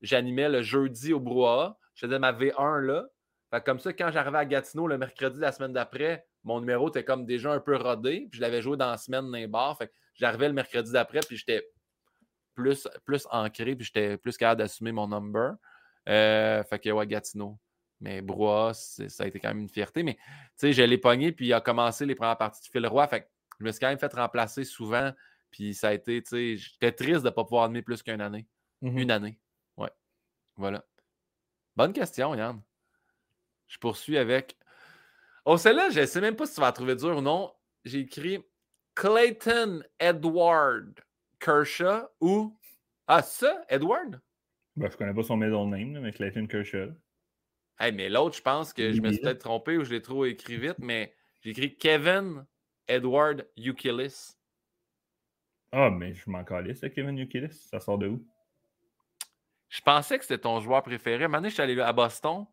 [0.01, 1.77] j'animais le jeudi au brouhaha.
[1.95, 3.05] Je faisais ma V1 là.
[3.51, 7.03] Fait comme ça, quand j'arrivais à Gatineau le mercredi la semaine d'après, mon numéro était
[7.03, 8.27] comme déjà un peu rodé.
[8.29, 9.77] Puis je l'avais joué dans la semaine dans les bars.
[9.77, 11.67] Fait j'arrivais le mercredi d'après, puis j'étais
[12.53, 15.55] plus, plus ancré, puis j'étais plus capable d'assumer mon number.
[16.09, 17.57] Euh, fait que ouais, Gatineau.
[17.99, 18.21] Mais
[18.73, 20.03] c'est- ça a été quand même une fierté.
[20.03, 20.21] Mais tu
[20.57, 23.07] sais, je l'ai pogné, puis il a commencé les premières parties de Phil Roy.
[23.07, 23.27] Fait que
[23.59, 25.13] je me suis quand même fait remplacer souvent.
[25.51, 28.21] Puis ça a été, tu sais, j'étais triste de ne pas pouvoir animer plus qu'une
[28.21, 28.45] année.
[28.81, 28.97] Mhm.
[28.97, 29.39] Une année.
[29.77, 29.91] Ouais.
[30.57, 30.83] Voilà.
[31.75, 32.61] Bonne question, Yann.
[33.67, 34.57] Je poursuis avec.
[35.45, 37.53] Oh, celle-là, je ne sais même pas si tu vas la trouver dur ou non.
[37.83, 38.43] J'ai écrit
[38.95, 40.99] Clayton Edward
[41.39, 42.57] Kershaw ou.
[43.07, 44.21] Ah, ça, Edward?
[44.75, 46.93] Ben, je connais pas son middle name, mais Clayton Kershaw.
[47.77, 50.25] Hey, mais l'autre, je pense que je me suis peut-être trompé ou je l'ai trop
[50.25, 52.45] écrit vite, mais j'ai écrit Kevin
[52.87, 54.13] Edward Euclid.
[55.71, 57.51] Ah, mais je m'en calisse, Kevin Euclid.
[57.51, 58.25] Ça sort de où?
[59.67, 61.27] Je pensais que c'était ton joueur préféré.
[61.27, 62.45] Maintenant, je suis allé à Boston,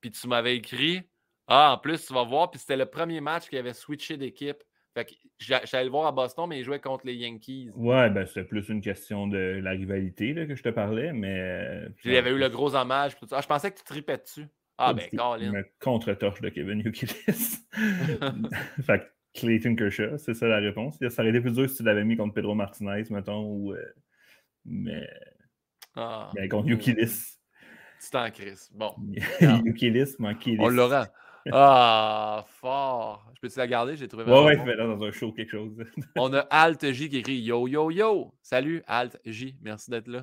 [0.00, 1.02] puis tu m'avais écrit
[1.48, 4.62] Ah, en plus, tu vas voir, puis c'était le premier match qui avait switché d'équipe.
[4.94, 7.70] Fait que j'a- j'allais le voir à Boston, mais il jouait contre les Yankees.
[7.74, 11.38] Ouais, ben c'est plus une question de la rivalité là, que je te parlais, mais.
[11.40, 13.12] euh, Puis il y avait eu le gros hommage.
[13.12, 13.38] puis tout ça.
[13.38, 14.46] Ah, je pensais que tu tripais dessus.
[14.78, 15.18] Ah, Pas ben.
[15.18, 15.52] Colin.
[15.54, 17.10] Une contre-torche de Kevin Euclid.
[18.84, 19.04] fait que
[19.40, 20.98] Clayton Kershaw, c'est ça la réponse.
[21.08, 23.72] Ça aurait été plus dur si tu l'avais mis contre Pedro Martinez, mettons, ou.
[23.72, 23.82] euh,
[24.66, 25.08] mais,
[25.96, 26.98] Ah, mais contre Euclid.
[26.98, 28.70] tu t'en crises.
[28.74, 28.92] Bon,
[29.40, 30.16] mon Euclid.
[30.60, 31.08] on l'aura.
[31.50, 33.26] Ah, fort.
[33.34, 33.96] Je peux-tu la garder?
[33.96, 35.72] J'ai trouvé Ouais, ouais, tu fais là dans un show quelque chose.
[36.16, 38.34] On a Alt J qui écrit Yo, yo, yo.
[38.42, 39.56] Salut, Alt J.
[39.60, 40.20] Merci d'être là.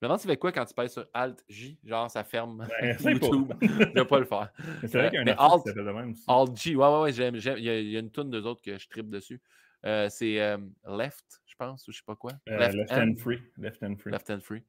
[0.00, 1.78] Je me demande tu fais quoi quand tu pèses sur Alt J?
[1.82, 3.26] Genre, ça ferme Ben, essaye pas.
[3.26, 3.52] YouTube.
[3.60, 4.52] Je vais pas le faire.
[4.82, 6.24] Mais c'est vrai Euh, qu'il y a un Alt- de même aussi.
[6.28, 7.58] Alt G, ouais, ouais, ouais, j'aime, j'aime.
[7.58, 9.40] Il, y a, il y a une tonne d'eux autres que je tripe dessus.
[9.84, 12.32] Euh, c'est euh, Left, je pense, ou je sais pas quoi.
[12.48, 13.38] Euh, left, hand free.
[13.58, 14.10] Left hand free.
[14.12, 14.62] Left and Free.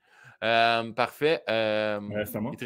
[0.95, 1.41] Parfait.
[1.47, 2.51] C'est à moi.
[2.53, 2.65] il te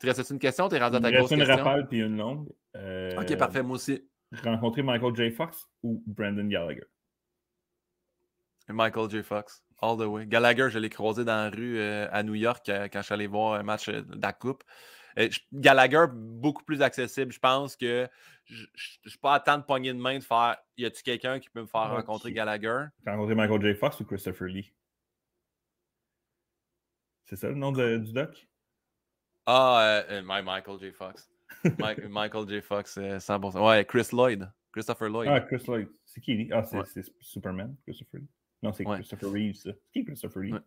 [0.00, 0.68] te restait une question?
[0.68, 1.64] T'es rendu à Il ta grosse reste une question?
[1.64, 2.48] rafale puis une longue.
[2.76, 4.02] Euh, Ok, parfait, moi aussi.
[4.32, 5.30] J'ai rencontré Michael J.
[5.30, 6.84] Fox ou Brandon Gallagher?
[8.68, 9.22] Michael J.
[9.22, 10.26] Fox, all the way.
[10.26, 13.14] Gallagher, je l'ai croisé dans la rue euh, à New York euh, quand je suis
[13.14, 14.64] allé voir un match euh, de la Coupe.
[15.18, 17.32] Euh, je- Gallagher, beaucoup plus accessible.
[17.32, 18.08] Je pense que
[18.44, 18.62] je
[19.04, 21.48] ne suis pas à temps de poigner de main de faire y a-tu quelqu'un qui
[21.48, 21.90] peut me faire Ok.
[21.98, 22.86] rencontrer Gallagher?
[23.04, 23.74] J'ai rencontré Michael J.
[23.78, 24.72] Fox ou Christopher Lee?
[27.26, 28.48] C'est ça le nom de- du doc?
[29.46, 30.90] Ah, euh, euh, my- Michael J.
[30.92, 31.30] Fox.
[31.64, 31.72] Mi-
[32.08, 32.60] Michael J.
[32.60, 33.60] Fox, euh, 100%.
[33.66, 34.50] Ouais, Chris Lloyd.
[34.72, 35.28] Christopher Lloyd.
[35.32, 35.88] Ah, Chris Lloyd.
[36.04, 36.50] C'est qui lui?
[36.52, 37.02] Ah, c'est Ouais.
[37.20, 38.26] Superman, Christopher Lee.
[38.62, 38.96] Non, c'est Ouais.
[38.96, 39.54] Christopher Reeves.
[39.62, 40.42] C'est qui Christopher?
[40.42, 40.58] Ouais.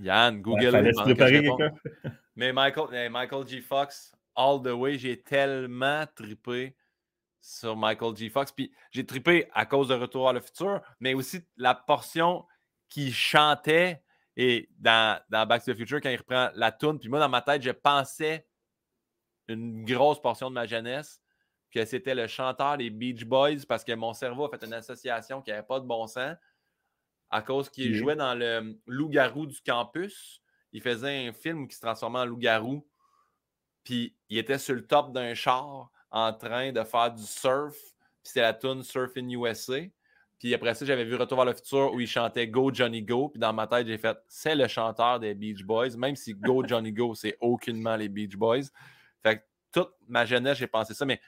[0.00, 0.92] Yann, Google.
[2.36, 3.60] Mais Michael, Michael G.
[3.60, 6.74] Fox, all the way, j'ai tellement trippé
[7.40, 8.30] sur Michael G.
[8.30, 8.52] Fox.
[8.52, 12.46] Puis j'ai trippé à cause de Retour à le futur, mais aussi la portion
[12.88, 14.02] qui chantait
[14.36, 16.98] et dans, dans Back to the Future quand il reprend la tune.
[16.98, 18.46] Puis moi, dans ma tête, je pensais
[19.48, 21.20] une grosse portion de ma jeunesse
[21.70, 25.40] que c'était le chanteur des Beach Boys parce que mon cerveau a fait une association
[25.42, 26.36] qui n'avait pas de bon sens
[27.30, 30.42] à cause qu'il jouait dans le Loup-garou du campus.
[30.72, 32.86] Il faisait un film qui se transformait en loup-garou.
[33.84, 37.74] Puis il était sur le top d'un char en train de faire du surf.
[37.74, 39.80] Puis c'était la tune Surf in USA.
[40.42, 43.28] Puis après ça, j'avais vu Retour vers le futur où il chantait Go Johnny Go.
[43.28, 46.64] Puis dans ma tête, j'ai fait c'est le chanteur des Beach Boys, même si Go
[46.66, 48.64] Johnny Go, c'est aucunement les Beach Boys.
[49.22, 51.04] Fait que toute ma jeunesse, j'ai pensé ça.
[51.04, 51.20] Mais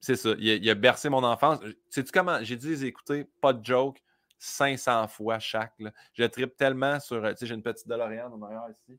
[0.00, 1.60] c'est ça, il a, il a bercé mon enfance.
[1.88, 4.02] Sais-tu comment J'ai dû les écouter, pas de joke,
[4.40, 5.74] 500 fois chaque.
[5.78, 5.92] là.
[6.12, 7.22] Je tripe tellement sur.
[7.28, 8.98] Tu sais, j'ai une petite DeLorean en arrière ici.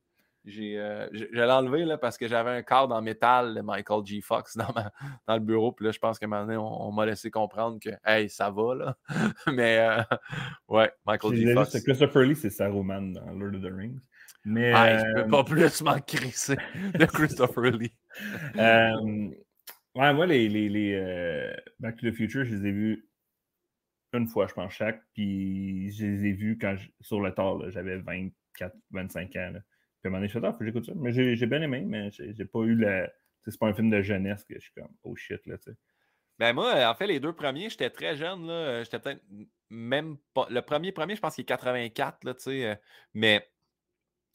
[0.50, 3.60] J'ai, euh, je, je l'ai enlevé là, parce que j'avais un cadre en métal de
[3.62, 4.22] Michael G.
[4.22, 4.92] Fox dans, ma-
[5.28, 5.74] dans le bureau.
[5.74, 8.30] Puis là, je pense qu'à un moment donné, on, on m'a laissé comprendre que, hey,
[8.30, 8.98] ça va, là.
[9.54, 10.02] Mais, euh,
[10.70, 11.54] ouais, Michael G.
[11.54, 11.72] Fox.
[11.74, 14.00] juste, Christopher Lee, c'est Saruman dans Lord of the Rings.
[14.46, 14.72] Mais.
[14.74, 16.56] Hey, je euh, peux pas plus m'en crisser
[16.98, 17.94] de Christopher Lee.
[18.58, 19.30] Euh,
[19.94, 23.08] ouais, moi, les, les, les euh, Back to the Future, je les ai vus
[24.14, 25.02] une fois, je pense, chaque.
[25.14, 29.52] Puis je les ai vus quand je- sur le tard, là, j'avais 24, 25 ans.
[29.54, 29.60] Là.
[30.08, 30.96] Un moment donné, ça.
[30.96, 33.10] Mais j'ai bien aimé, mais j'ai j'ai pas eu la,
[33.46, 35.72] C'est pas un film de jeunesse que je suis comme, oh shit, là, tu.
[36.40, 38.84] Ben moi, en fait, les deux premiers, j'étais très jeune, là.
[38.84, 39.24] J'étais peut-être
[39.70, 40.48] même pas.
[40.50, 42.66] Le premier, premier, je pense qu'il est 84, là, tu sais.
[42.66, 42.76] Euh,
[43.14, 43.50] mais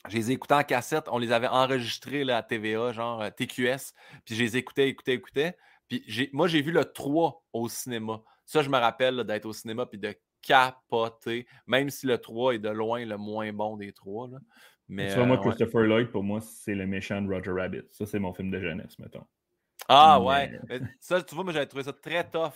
[0.09, 1.05] je les ai écoutés en cassette.
[1.11, 3.95] On les avait enregistrés là, à TVA, genre euh, TQS.
[4.25, 5.57] Puis je les écoutais, écoutais, écoutais.
[5.89, 8.23] Puis moi, j'ai vu le 3 au cinéma.
[8.47, 12.59] Ça, je me rappelle d'être au cinéma puis de capoter, même si le 3 est
[12.59, 14.29] de loin le moins bon des trois.
[14.29, 14.39] Là.
[14.89, 17.85] Mais, moi, euh, Christopher Lloyd, pour moi, c'est le méchant de Roger Rabbit.
[17.93, 19.25] Ça, c'est mon film de jeunesse, mettons.
[19.89, 20.61] Ah ouais.
[21.01, 22.53] Ça, tu vois, moi, j'avais trouvé ça très tough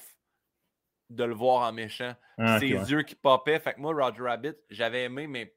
[1.09, 2.15] de le voir en méchant.
[2.39, 3.59] Ah, Ses yeux qui popaient.
[3.59, 5.55] Fait que moi, Roger Rabbit, j'avais aimé, mais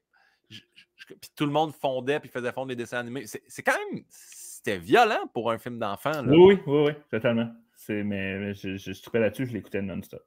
[0.48, 3.24] puis tout le monde fondait puis faisait fondre les dessins animés.
[3.26, 4.02] C'est quand même.
[4.08, 6.24] C'était violent pour un film d'enfant.
[6.26, 7.50] Oui, oui, oui, oui, totalement.
[7.88, 10.22] Mais je, je, je là-dessus, je l'écoutais non-stop.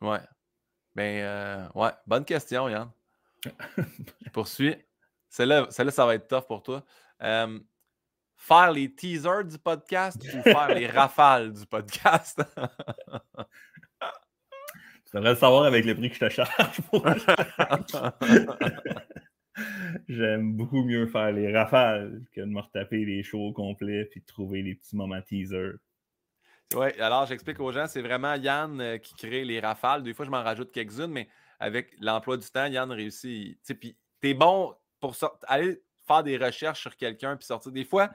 [0.00, 0.20] Ouais.
[0.94, 2.90] Ben, euh, ouais, bonne question, Yann.
[3.78, 4.76] je poursuis.
[5.32, 6.84] Celle-là, ça va être tough pour toi.
[7.22, 7.58] Euh,
[8.36, 12.42] faire les teasers du podcast ou faire les rafales du podcast?
[15.06, 17.06] tu devrais le savoir avec le prix que je te charge pour
[20.06, 24.20] J'aime beaucoup mieux faire les rafales que de me retaper les shows au complet puis
[24.20, 25.78] de trouver les petits moments teasers.
[26.74, 30.02] Oui, alors j'explique aux gens, c'est vraiment Yann euh, qui crée les rafales.
[30.02, 31.28] Des fois, je m'en rajoute quelques-unes, mais
[31.58, 33.58] avec l'emploi du temps, Yann réussit.
[33.80, 35.14] Puis t'es bon pour
[35.48, 37.72] aller faire des recherches sur quelqu'un puis sortir.
[37.72, 38.10] Des fois,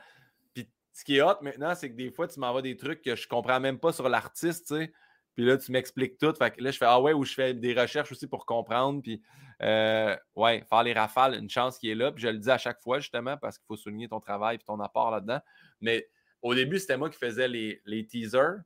[0.53, 3.15] puis ce qui est hot maintenant, c'est que des fois, tu m'envoies des trucs que
[3.15, 4.93] je comprends même pas sur l'artiste, tu sais.
[5.35, 6.33] Puis là, tu m'expliques tout.
[6.33, 9.03] Fait que là, je fais Ah ouais, ou je fais des recherches aussi pour comprendre.
[9.03, 9.21] Puis
[9.61, 12.11] euh, ouais, faire les rafales, une chance qui est là.
[12.11, 14.59] Puis je le dis à chaque fois, justement, parce qu'il faut souligner ton travail et
[14.59, 15.39] ton apport là-dedans.
[15.79, 16.09] Mais
[16.41, 18.61] au début, c'était moi qui faisais les, teasers.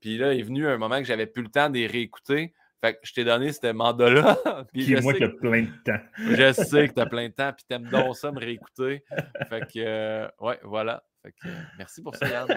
[0.00, 2.52] Puis là, il est venu un moment que j'avais plus le temps de les réécouter.
[2.82, 4.36] Fait que je t'ai donné ce mandat-là.
[4.72, 6.00] puis moi qui as plein de temps.
[6.16, 9.02] je sais que tu as plein de temps, puis t'aimes donc ça me réécouter.
[9.48, 11.02] Fait que, euh, ouais, voilà.
[11.22, 11.48] Fait que,
[11.78, 12.48] merci pour ça, Yann.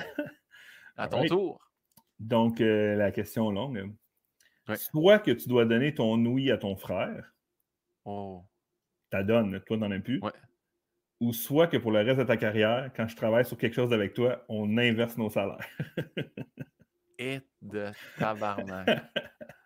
[0.97, 1.59] À ton tour.
[2.19, 3.93] Donc, euh, la question longue.
[4.75, 7.31] Soit que tu dois donner ton ouïe à ton frère.
[8.05, 8.43] Oh.
[9.11, 10.19] Tu donnes, toi, n'en as plus.
[10.21, 10.31] Ouais
[11.19, 13.91] ou soit que pour le reste de ta carrière, quand je travaille sur quelque chose
[13.93, 15.67] avec toi, on inverse nos salaires.
[17.17, 18.87] Et de tabarnak.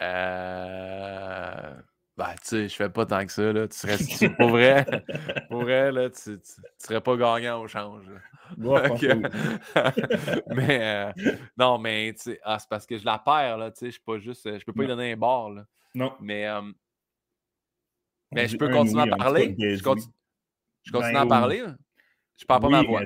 [0.00, 1.74] euh...
[2.16, 3.66] Ben, tu sais, je fais pas tant que ça, là.
[3.66, 3.98] Tu serais,
[4.36, 4.86] pour vrai,
[5.48, 6.38] pour vrai, là, tu, ne
[6.78, 8.04] serais pas gagnant au change.
[10.54, 11.10] mais, euh,
[11.56, 13.92] non, mais, tu sais, ah, c'est parce que je la perds, là, tu sais, je
[13.92, 15.66] suis pas juste, je peux pas lui donner un bar, là.
[15.94, 16.14] Non.
[16.20, 16.62] Mais, euh,
[18.30, 19.56] mais je peux continuer à parler?
[19.58, 20.12] Je continue,
[20.82, 21.64] je continue ben, à parler.
[22.36, 23.02] Je parle pas ma voix.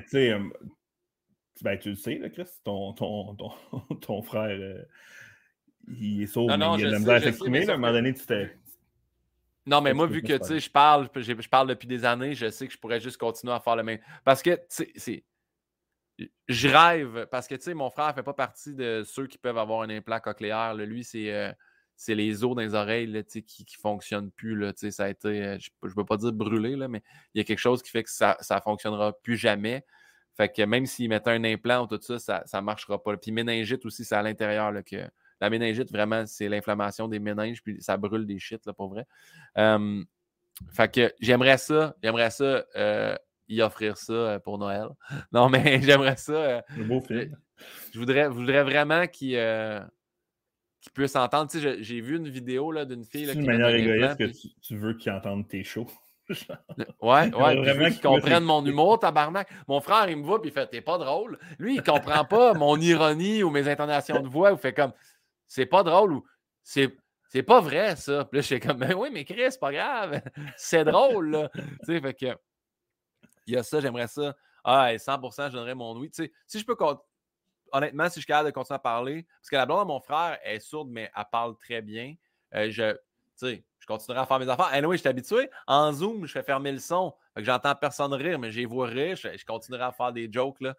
[1.63, 3.51] Ben, tu le sais, là, Chris, ton, ton, ton,
[4.01, 4.83] ton frère, euh,
[5.87, 7.69] il est sourd, non, non, il a de la misère à s'exprimer.
[7.69, 8.57] À un moment donné, tu t'es.
[9.67, 12.73] Non, mais moi, vu que je parle, je parle depuis des années, je sais que
[12.73, 13.99] je pourrais juste continuer à faire le même.
[14.25, 15.25] Parce que, tu sais,
[16.49, 19.39] je rêve, parce que, tu sais, mon frère ne fait pas partie de ceux qui
[19.39, 20.75] peuvent avoir un implant cochléaire.
[20.75, 21.33] Lui, c'est.
[21.33, 21.53] Euh,
[22.07, 24.57] les os dans les oreilles qui ne fonctionnent plus.
[24.57, 27.03] Là, ça a été, euh, je ne veux pas dire brûlé, là, mais
[27.35, 29.85] il y a quelque chose qui fait que ça ne fonctionnera plus jamais.
[30.37, 33.17] Fait que même s'ils mettent un implant ou tout ça, ça ne marchera pas.
[33.17, 34.73] Puis méningite aussi, c'est à l'intérieur.
[34.85, 38.89] que La méningite, vraiment, c'est l'inflammation des méninges, puis ça brûle des shit, là, pour
[38.89, 39.07] vrai.
[40.73, 43.17] fait que j'aimerais ça, j'aimerais ça euh,
[43.49, 44.89] y offrir ça euh, pour Noël.
[45.33, 46.63] Non, mais j'aimerais ça.
[46.69, 47.37] Un beau film.
[47.93, 49.37] Je voudrais, voudrais vraiment qu'il
[50.81, 51.51] qui peut s'entendre.
[51.51, 53.27] Tu sais, j'ai vu une vidéo d'une fille.
[53.27, 55.87] C'est une manière égoïste que tu, veux qu'ils entendent tes shows.
[56.29, 57.65] ouais, ouais.
[57.65, 59.49] Je veux qu'ils comprennent mon humour, tabarnak.
[59.67, 61.39] Mon frère, il me voit puis il fait T'es pas drôle.
[61.59, 64.53] Lui, il comprend pas mon ironie ou mes intonations de voix.
[64.53, 64.93] Il fait comme
[65.49, 66.27] C'est pas drôle ou
[66.63, 66.97] C'est.
[67.31, 68.25] C'est pas vrai, ça.
[68.25, 70.23] Puis là, je suis comme, ben oui, mais Chris, c'est pas grave.
[70.57, 71.51] c'est drôle, là.
[71.55, 72.39] tu sais, fait que.
[73.47, 74.35] Il y a ça, j'aimerais ça.
[74.65, 76.11] Ah, 100%, je donnerais mon oui.
[76.11, 76.75] Tu sais, si je peux
[77.73, 80.01] honnêtement, si je suis capable de continuer à parler, parce que la blonde de mon
[80.01, 82.15] frère est sourde, mais elle parle très bien.
[82.55, 82.97] Euh, je,
[83.41, 84.69] je continuerai à faire mes affaires.
[84.73, 85.51] Anyway, je suis habitué.
[85.67, 87.15] En Zoom, je fais fermer le son.
[87.35, 89.17] Fait que j'entends personne rire, mais j'ai vois rire.
[89.17, 90.61] Je, continuerai à faire des jokes.
[90.61, 90.75] Là.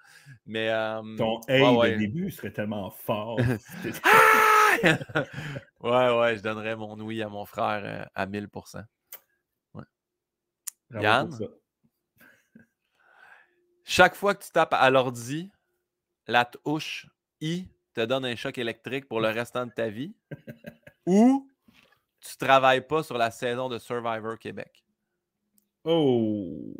[0.45, 3.39] Mais, euh, Ton hey ouais, début serait tellement fort.
[5.81, 8.83] ouais, ouais, je donnerais mon oui à mon frère euh, à 1000%.
[9.73, 9.83] Ouais.
[10.91, 11.29] Yann?
[13.83, 15.51] Chaque fois que tu tapes à l'ordi,
[16.27, 17.07] la touche
[17.41, 20.15] I te donne un choc électrique pour le restant de ta vie
[21.05, 21.49] ou
[22.19, 24.85] tu ne travailles pas sur la saison de Survivor Québec?
[25.83, 26.75] Oh!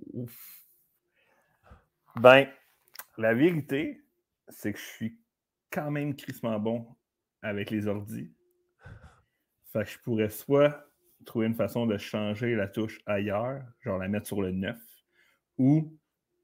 [2.16, 2.48] Ben,
[3.18, 4.04] la vérité,
[4.50, 5.20] c'est que je suis
[5.72, 6.96] quand même crissement bon
[7.42, 8.32] avec les ordis.
[9.72, 10.86] Fait que je pourrais soit
[11.26, 14.78] trouver une façon de changer la touche ailleurs, genre la mettre sur le 9,
[15.58, 15.98] ou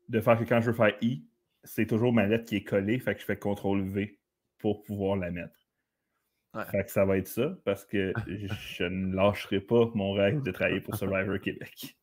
[0.09, 1.25] de faire que quand je veux faire I,
[1.63, 4.19] c'est toujours ma lettre qui est collée, fait que je fais CTRL V
[4.59, 5.59] pour pouvoir la mettre.
[6.71, 10.51] Fait que ça va être ça, parce que je ne lâcherai pas mon rêve de
[10.51, 11.97] travailler pour Survivor Québec.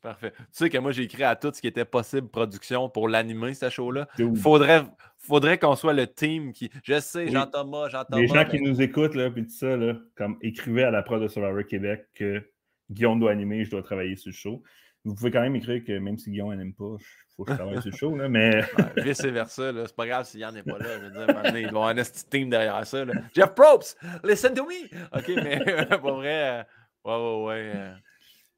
[0.00, 0.32] Parfait.
[0.36, 3.54] Tu sais que moi, j'ai écrit à tout ce qui était possible production pour l'animer,
[3.54, 4.08] ce show-là.
[4.36, 4.82] Faudrait,
[5.16, 6.70] faudrait qu'on soit le team qui.
[6.84, 8.20] Je sais, Jean-Thomas, Jean-Thomas.
[8.20, 11.20] Les gens qui nous écoutent, là, puis tout ça, là, comme écrivez à la prod
[11.20, 12.42] de Survivor Québec que
[12.90, 14.62] Guillaume doit animer, je dois travailler sur le show.
[15.04, 17.56] Vous pouvez quand même écrire que même si Guillaume n'aime pas, il faut que je
[17.56, 18.62] travaille sur le show, là, mais.
[18.98, 20.98] vice versa, c'est pas grave si Yann n'est pas là.
[20.98, 23.04] Je veux dire, il va y avoir un team derrière ça.
[23.34, 24.86] Jeff Probst, listen to me!
[25.16, 26.62] OK, mais pour vrai, euh,
[27.04, 27.72] ouais, ouais, ouais.
[27.74, 27.94] Euh,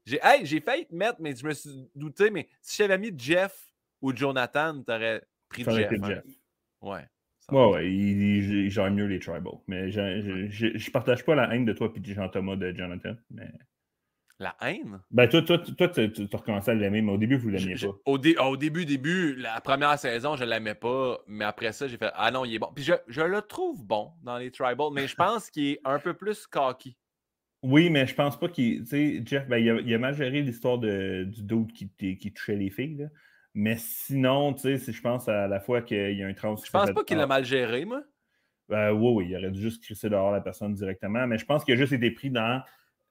[0.05, 3.73] j'ai hey, failli te mettre, mais je me suis douté, mais si j'avais mis Jeff
[4.01, 5.91] ou Jonathan, t'aurais pris Jeff.
[5.91, 6.07] Hein?
[6.07, 6.23] Jeff.
[6.81, 7.07] Ouais.
[7.51, 9.53] Ouais, ouais, j'aime mieux les tribal.
[9.67, 13.15] Mais je, je, partage pas la haine de toi et de Jean-Thomas de Jonathan.
[13.29, 13.51] Mais...
[14.39, 15.01] La haine?
[15.11, 17.75] Ben, toi, toi, toi tu as recommencé à l'aimer, mais au début, vous ne l'aimiez
[17.75, 17.87] pas.
[18.05, 21.97] Au, au, début, début, la première saison, je ne l'aimais pas, mais après ça, j'ai
[21.97, 22.71] fait Ah non, il est bon.
[22.73, 25.99] Puis je, je, le trouve bon dans les tribal, mais je pense qu'il est un
[25.99, 26.97] peu plus cocky.
[27.63, 28.81] Oui, mais je pense pas qu'il.
[28.81, 32.71] Tu sais, Jeff, ben, il, a, mal géré l'histoire du doute qui, qui, touchait les
[32.71, 32.95] filles.
[32.95, 33.07] Là.
[33.53, 36.55] Mais sinon, tu sais, je pense à la fois qu'il y a un trans.
[36.57, 38.03] Je pense pas qu'il l'a mal géré, moi.
[38.67, 41.27] Ben, oui, oui, il aurait dû juste crisser dehors la personne directement.
[41.27, 42.63] Mais je pense qu'il a juste été pris dans.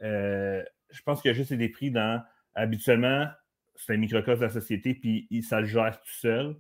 [0.03, 2.23] Euh, je pense qu'il a juste été pris dans.
[2.55, 3.29] Habituellement,
[3.77, 6.57] c'est un microcosme de la société, puis ça le gère tout seul.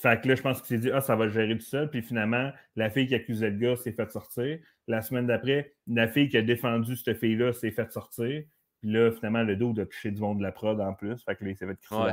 [0.00, 1.90] Fait que là, je pense qu'il s'est dit, ah, ça va le gérer tout seul.
[1.90, 4.58] Puis finalement, la fille qui accusait le gars s'est faite sortir.
[4.88, 8.44] La semaine d'après, la fille qui a défendu cette fille-là s'est faite sortir.
[8.80, 11.22] Puis là, finalement, le dos a touché du monde de la prod en plus.
[11.22, 12.12] Fait que là, il s'est fait crier ouais.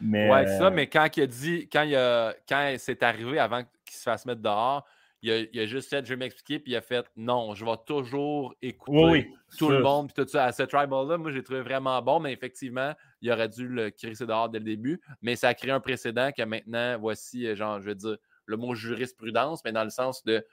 [0.00, 3.62] Mais, ouais, ça, mais quand il a dit, quand, il a, quand c'est arrivé avant
[3.84, 4.86] qu'il se fasse mettre dehors,
[5.22, 8.54] il a, juste fait, je vais m'expliquer, puis il a fait, non, je vais toujours
[8.62, 10.46] écouter tout le monde, puis tout ça.
[10.46, 14.26] À ce tribal-là, moi, j'ai trouvé vraiment bon, mais effectivement, il aurait dû le crisser
[14.26, 15.00] dehors dès le début.
[15.20, 18.16] Mais ça a créé un précédent que maintenant, voici, euh, genre, je veux dire,
[18.46, 20.44] le mot jurisprudence, mais dans le sens de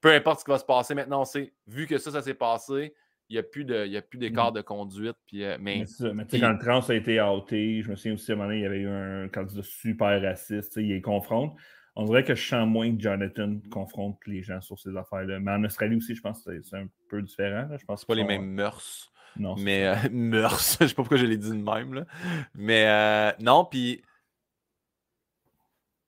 [0.00, 2.34] peu importe ce qui va se passer, maintenant, on sait, vu que ça, ça s'est
[2.34, 2.94] passé,
[3.28, 5.16] il n'y a plus d'écart de, de conduite.
[5.26, 8.34] Puis, euh, mais, mais, quand le trans a été outé, je me souviens aussi à
[8.34, 11.56] un moment donné, il y avait eu un candidat super raciste, il les confronte.
[11.98, 15.40] On dirait que je sens moins que Jonathan confronte les gens sur ces affaires-là.
[15.40, 17.68] Mais en Australie aussi, je pense que c'est un peu différent.
[17.78, 19.10] Je pense pas les mêmes mœurs.
[19.38, 19.56] Non.
[19.56, 21.94] Mais euh, mœurs, je sais pas pourquoi je l'ai dit de même.
[21.94, 22.06] Là.
[22.54, 24.02] Mais euh, non, puis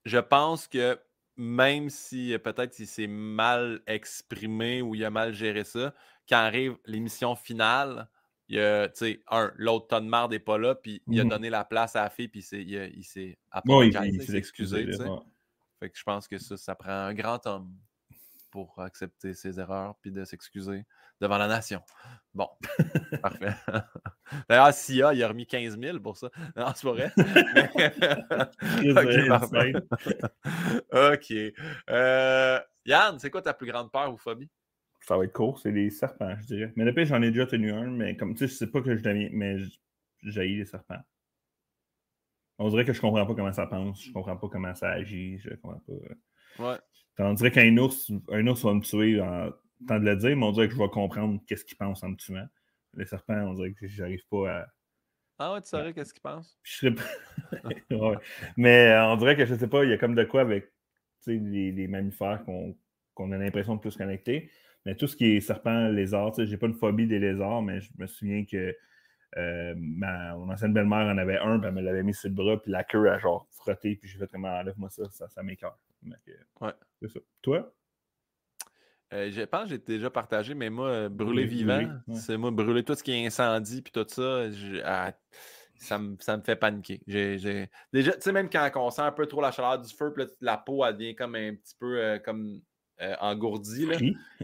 [0.04, 0.98] je pense que
[1.36, 5.94] même si euh, peut-être il s'est mal exprimé ou il a mal géré ça,
[6.28, 8.08] quand arrive l'émission finale,
[8.48, 11.20] il y a, tu sais, un, l'autre tonne de marde n'est pas là, puis il
[11.20, 14.86] a mmh donné la place à la fille, puis il, s'est apologizé, il, s'est excusé.
[15.78, 17.72] Fait que je pense que ça, ça prend un grand homme
[18.50, 20.84] pour accepter ses erreurs puis de s'excuser
[21.20, 21.82] devant la nation.
[22.34, 22.48] Bon,
[23.22, 23.54] parfait.
[24.48, 26.30] D'ailleurs, SIA, il a remis 15 000 pour ça.
[26.56, 27.12] Non, c'est pas vrai.
[28.90, 29.72] ok, parfait.
[30.92, 31.54] ok.
[31.90, 34.50] Euh, Yann, c'est quoi ta plus grande peur ou phobie?
[35.00, 36.72] Ça va être court, c'est les serpents, je dirais.
[36.76, 38.96] Mais depuis, j'en ai déjà tenu un, mais comme tu sais, je sais pas que
[38.96, 39.56] je deviens, mais
[40.22, 41.00] j'ai les serpents.
[42.58, 45.38] On dirait que je comprends pas comment ça pense, je comprends pas comment ça agit,
[45.38, 45.92] je comprends pas.
[45.92, 46.70] Euh.
[46.70, 46.78] Ouais.
[47.20, 49.50] On dirait qu'un ours, un ours va me tuer en
[49.86, 52.10] temps de le dire, mais on dirait que je vais comprendre qu'est-ce qu'il pense en
[52.10, 52.46] me tuant.
[52.94, 54.66] Les serpents, on dirait que j'arrive pas à.
[55.40, 56.58] Ah ouais, tu saurais qu'est-ce qu'il pense?
[56.64, 56.88] Je
[57.90, 58.16] ouais.
[58.56, 60.72] Mais euh, on dirait que je sais pas, il y a comme de quoi avec
[61.26, 62.44] les, les mammifères
[63.14, 64.50] qu'on a l'impression de plus connecter.
[64.84, 67.90] Mais tout ce qui est serpent, lézard, j'ai pas une phobie des lézards, mais je
[67.98, 68.74] me souviens que
[69.36, 72.34] euh, ma, mon ancienne belle-mère en avait un, puis elle me l'avait mis sur le
[72.34, 75.42] bras, puis la queue a genre frotté, puis j'ai fait comment enlève-moi ça, ça, ça
[75.42, 75.78] m'écœure.
[76.60, 76.72] Ouais.
[77.00, 77.20] C'est ça.
[77.42, 77.74] Toi?
[79.12, 81.82] Euh, je pense que j'ai déjà partagé, mais moi, euh, brûler vivant,
[82.14, 84.44] c'est moi, brûler tout ce qui est incendie, puis tout ça,
[84.84, 85.12] ah,
[85.76, 87.00] ça, me, ça, me, fait paniquer.
[87.06, 90.24] Déjà, tu sais, même quand on sent un peu trop la chaleur du feu, puis
[90.40, 92.60] la peau, elle devient comme un petit peu comme
[93.20, 93.86] engourdie.
[93.86, 93.96] Là.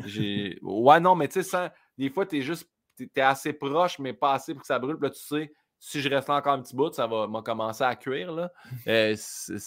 [0.07, 0.59] J'ai...
[0.63, 4.13] Ouais, non, mais tu sais, des fois, tu es juste tu es assez proche, mais
[4.13, 4.97] pas assez pour que ça brûle.
[4.97, 7.95] Puis là, tu sais, si je reste encore un petit bout, ça va commencer à
[7.97, 8.33] cuire.
[8.33, 8.53] Là.
[8.87, 9.59] Euh, c'est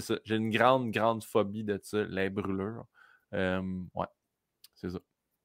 [0.00, 0.18] ça.
[0.24, 2.86] J'ai une grande, grande phobie de ça, les brûlures.
[3.34, 3.62] Euh,
[3.94, 4.06] ouais,
[4.74, 4.98] c'est ça.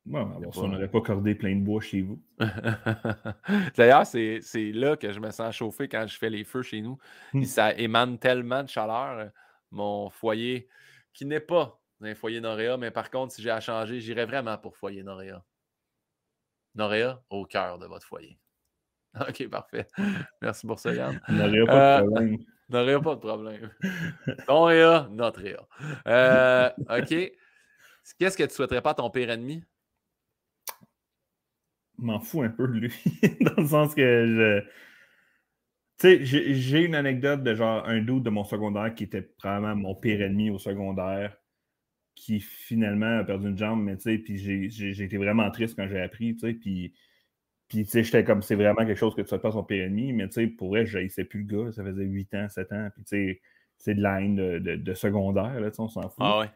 [0.05, 0.21] Ouais,
[0.55, 2.23] on n'aurait pas cordé plein de bois chez vous.
[3.75, 6.97] D'ailleurs, c'est là que je me sens chauffé quand je fais les feux chez nous.
[7.33, 7.43] Hmm.
[7.43, 9.19] Ça émane tellement de chaleur.
[9.19, 9.27] Euh,
[9.71, 10.67] mon foyer,
[11.13, 14.57] qui n'est pas un foyer Noréa, mais par contre, si j'ai à changer, j'irais vraiment
[14.57, 15.43] pour foyer Noréa.
[16.75, 18.37] Noréa, au cœur de votre foyer.
[19.19, 19.87] OK, parfait.
[20.41, 21.19] Merci pour ça, Yann.
[21.29, 22.37] Noréa, pas de euh, problème.
[22.69, 23.71] Noréa, pas de problème.
[24.47, 25.67] Noréa, notre Réa.
[26.07, 27.31] Euh, OK.
[28.17, 29.63] Qu'est-ce que tu souhaiterais pas à ton pire ennemi?
[32.01, 32.93] m'en fous un peu de lui.
[33.41, 34.63] Dans le sens que je.
[35.97, 39.95] sais, j'ai une anecdote de genre un doute de mon secondaire qui était probablement mon
[39.95, 41.37] pire ennemi au secondaire,
[42.19, 45.87] qui finalement a perdu une jambe, mais tu sais, puis j'ai été vraiment triste quand
[45.87, 46.93] j'ai appris, tu sais, puis.
[47.69, 49.85] Puis, tu sais, j'étais comme, c'est vraiment quelque chose que tu sais pas son pire
[49.85, 52.49] ennemi, mais tu sais, pour vrai, je sais plus le gars, ça faisait 8 ans,
[52.49, 53.41] 7 ans, puis tu sais,
[53.77, 56.17] c'est de la haine de, de, secondaire, là, on s'en fout.
[56.17, 56.49] Ah ouais.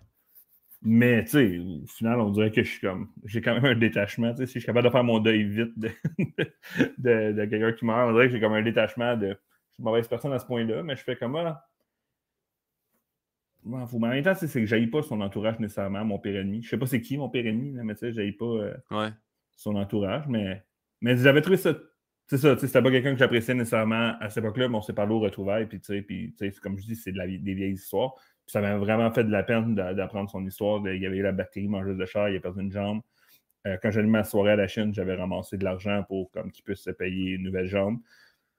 [0.81, 3.09] Mais, tu sais, au final, on dirait que je suis comme.
[3.25, 4.31] J'ai quand même un détachement.
[4.31, 5.91] Tu sais, si je suis capable de faire mon deuil vite de,
[6.97, 9.27] de, quelqu'un qui meurt, on dirait que j'ai comme un détachement de.
[9.27, 11.37] Je suis une mauvaise personne à ce point-là, mais je fais comme.
[13.65, 16.61] Mais en même temps, c'est que je pas son entourage nécessairement, mon père ennemi.
[16.63, 19.09] Je sais pas c'est qui mon père ennemi, mais tu sais, je pas euh,
[19.55, 20.27] son entourage.
[20.27, 20.63] Mais,
[21.01, 21.73] mais j'avais trouvé ça.
[22.27, 25.13] C'est ça, c'était pas quelqu'un que j'appréciais nécessairement à cette époque-là, mais on s'est parlé
[25.13, 28.15] au retrouvailles, puis tu sais, puis, comme je dis, c'est de la, des vieilles histoires
[28.47, 30.81] ça m'a vraiment fait de la peine d'apprendre son histoire.
[30.87, 33.01] il y avait eu la bactérie mangeuse de chair, il a perdu une jambe.
[33.65, 36.63] Euh, quand j'ai allé ma soirée à la Chine, j'avais ramassé de l'argent pour qu'il
[36.63, 37.99] puisse se payer une nouvelle jambe.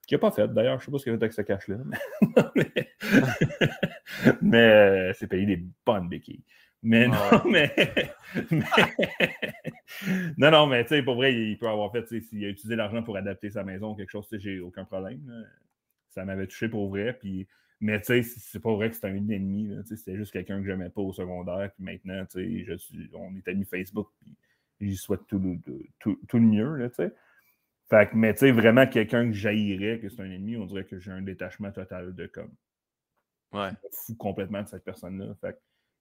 [0.05, 1.41] Qu'il n'a pas fait d'ailleurs, je ne sais pas ce qu'il a fait avec ce
[1.41, 1.77] cash-là.
[4.41, 6.43] Mais, euh, c'est payé des bonnes béquilles.
[6.83, 7.15] Mais non,
[7.49, 7.73] mais,
[10.37, 13.01] non, non, mais tu sais, pour vrai, il peut avoir fait, s'il a utilisé l'argent
[13.01, 15.47] pour adapter sa maison ou quelque chose, j'ai aucun problème.
[16.09, 17.13] Ça m'avait touché pour vrai.
[17.13, 17.47] Puis
[17.81, 19.75] mais tu sais, c'est pas vrai que c'était un ennemi.
[19.85, 21.71] C'était juste quelqu'un que j'aimais pas au secondaire.
[21.75, 24.07] Puis maintenant, je suis, on est amis Facebook.
[24.77, 25.59] Puis j'y souhaite tout le,
[25.99, 26.75] tout, tout le mieux.
[26.75, 27.13] Là, sais.
[27.89, 30.85] Fait que, mais tu sais, vraiment quelqu'un que j'haïrais, que c'est un ennemi, on dirait
[30.85, 32.53] que j'ai un détachement total de comme.
[33.53, 33.69] Ouais.
[33.83, 35.35] Je fous complètement de cette personne-là.
[35.39, 35.57] Fait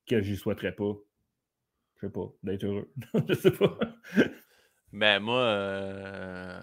[0.07, 0.95] que, j'y souhaiterais pas.
[1.97, 2.91] Je sais pas, d'être heureux.
[3.29, 3.79] je sais pas.
[4.93, 6.61] Ben moi, euh,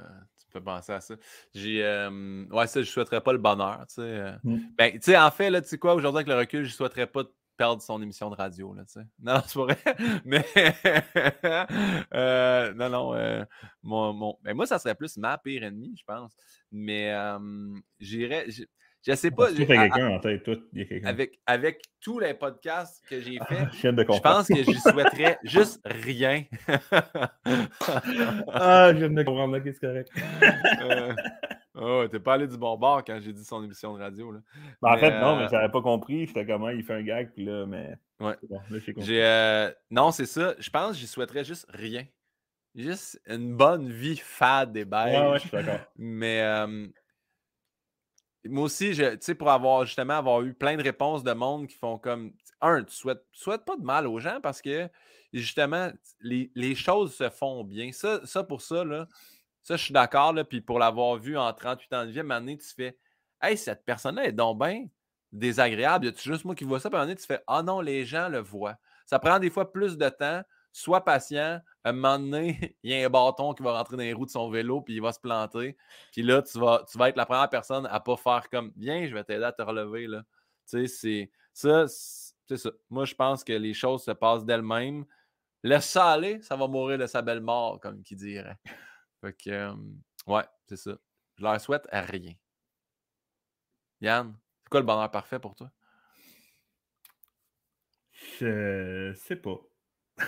[0.51, 1.15] peux penser à ça.
[1.53, 1.83] J'ai.
[1.83, 3.85] Euh, ouais, ça, je souhaiterais pas le bonheur.
[3.87, 4.01] Tu sais.
[4.01, 4.31] Euh.
[4.43, 4.59] Mmh.
[4.77, 7.07] Ben, tu sais, en fait, là, tu sais quoi, aujourd'hui, avec le recul, je souhaiterais
[7.07, 7.23] pas
[7.61, 8.73] perdre son émission de radio.
[8.73, 9.05] Là, tu sais.
[9.21, 9.77] Non, c'est vrai.
[10.25, 10.43] Mais.
[12.13, 13.45] euh, non, non.
[13.83, 14.37] mon, mon...
[14.41, 16.35] Ben, moi, ça serait plus ma pire ennemie, je pense.
[16.71, 17.13] Mais
[17.99, 18.47] j'irais.
[19.05, 19.51] Je sais pas.
[19.53, 21.07] Quelqu'un en tête, toi, il y a quelqu'un.
[21.07, 26.43] Avec, avec tous les podcasts que j'ai faits, je pense que je souhaiterais juste rien.
[28.47, 30.11] ah, je viens de comprendre, là, c'est correct.
[31.75, 34.31] Oh, t'es pas allé du bon bord quand j'ai dit son émission de radio.
[34.31, 34.39] Là.
[34.81, 36.27] Ben, en fait, non, mais euh, j'avais pas compris.
[36.27, 37.95] J'étais comment il fait un gag, puis là, mais.
[38.19, 38.35] Ouais.
[38.49, 38.59] Bon,
[38.97, 39.71] j'ai euh...
[39.89, 40.53] Non, c'est ça.
[40.59, 42.05] Je pense que j'y souhaiterais juste rien.
[42.75, 45.21] Juste une bonne vie fade et belle.
[45.21, 45.79] Ouais, ouais, je suis d'accord.
[45.97, 46.87] Mais euh,
[48.45, 51.77] moi aussi, tu sais, pour avoir justement avoir eu plein de réponses de monde qui
[51.77, 54.89] font comme un, tu souhaites, souhaites pas de mal aux gens parce que
[55.33, 55.91] justement,
[56.21, 57.91] les, choses se font bien.
[57.91, 59.07] Ça, ça pour ça, là,
[59.63, 60.33] ça, je suis d'accord.
[60.49, 62.97] Puis pour l'avoir vu en 38 ans de vie, à un moment donné, tu fais
[63.41, 64.85] Hey, cette personne-là est donc bien
[65.31, 66.05] désagréable.
[66.05, 66.89] Y a juste moi qui vois ça?
[66.89, 68.77] Puis à un moment donné, tu fais Ah non, les gens le voient.
[69.05, 71.59] Ça prend des fois plus de temps sois patient.
[71.83, 74.25] À un moment donné, il y a un bâton qui va rentrer dans les roues
[74.25, 75.77] de son vélo, puis il va se planter.
[76.11, 79.07] Puis là, tu vas, tu vas être la première personne à pas faire comme Viens,
[79.07, 80.07] je vais t'aider à te relever.
[80.07, 80.23] Là.
[80.69, 81.85] Tu sais, c'est ça.
[82.47, 82.71] C'est ça.
[82.89, 85.05] Moi, je pense que les choses se passent d'elles-mêmes.
[85.63, 88.57] Laisse ça aller, ça va mourir de sa belle mort, comme qui dirait.
[89.21, 89.73] Fait que, euh,
[90.27, 90.97] ouais, c'est ça.
[91.37, 92.33] Je leur souhaite à rien.
[94.01, 95.71] Yann, c'est quoi le bonheur parfait pour toi?
[98.39, 99.59] Je sais pas.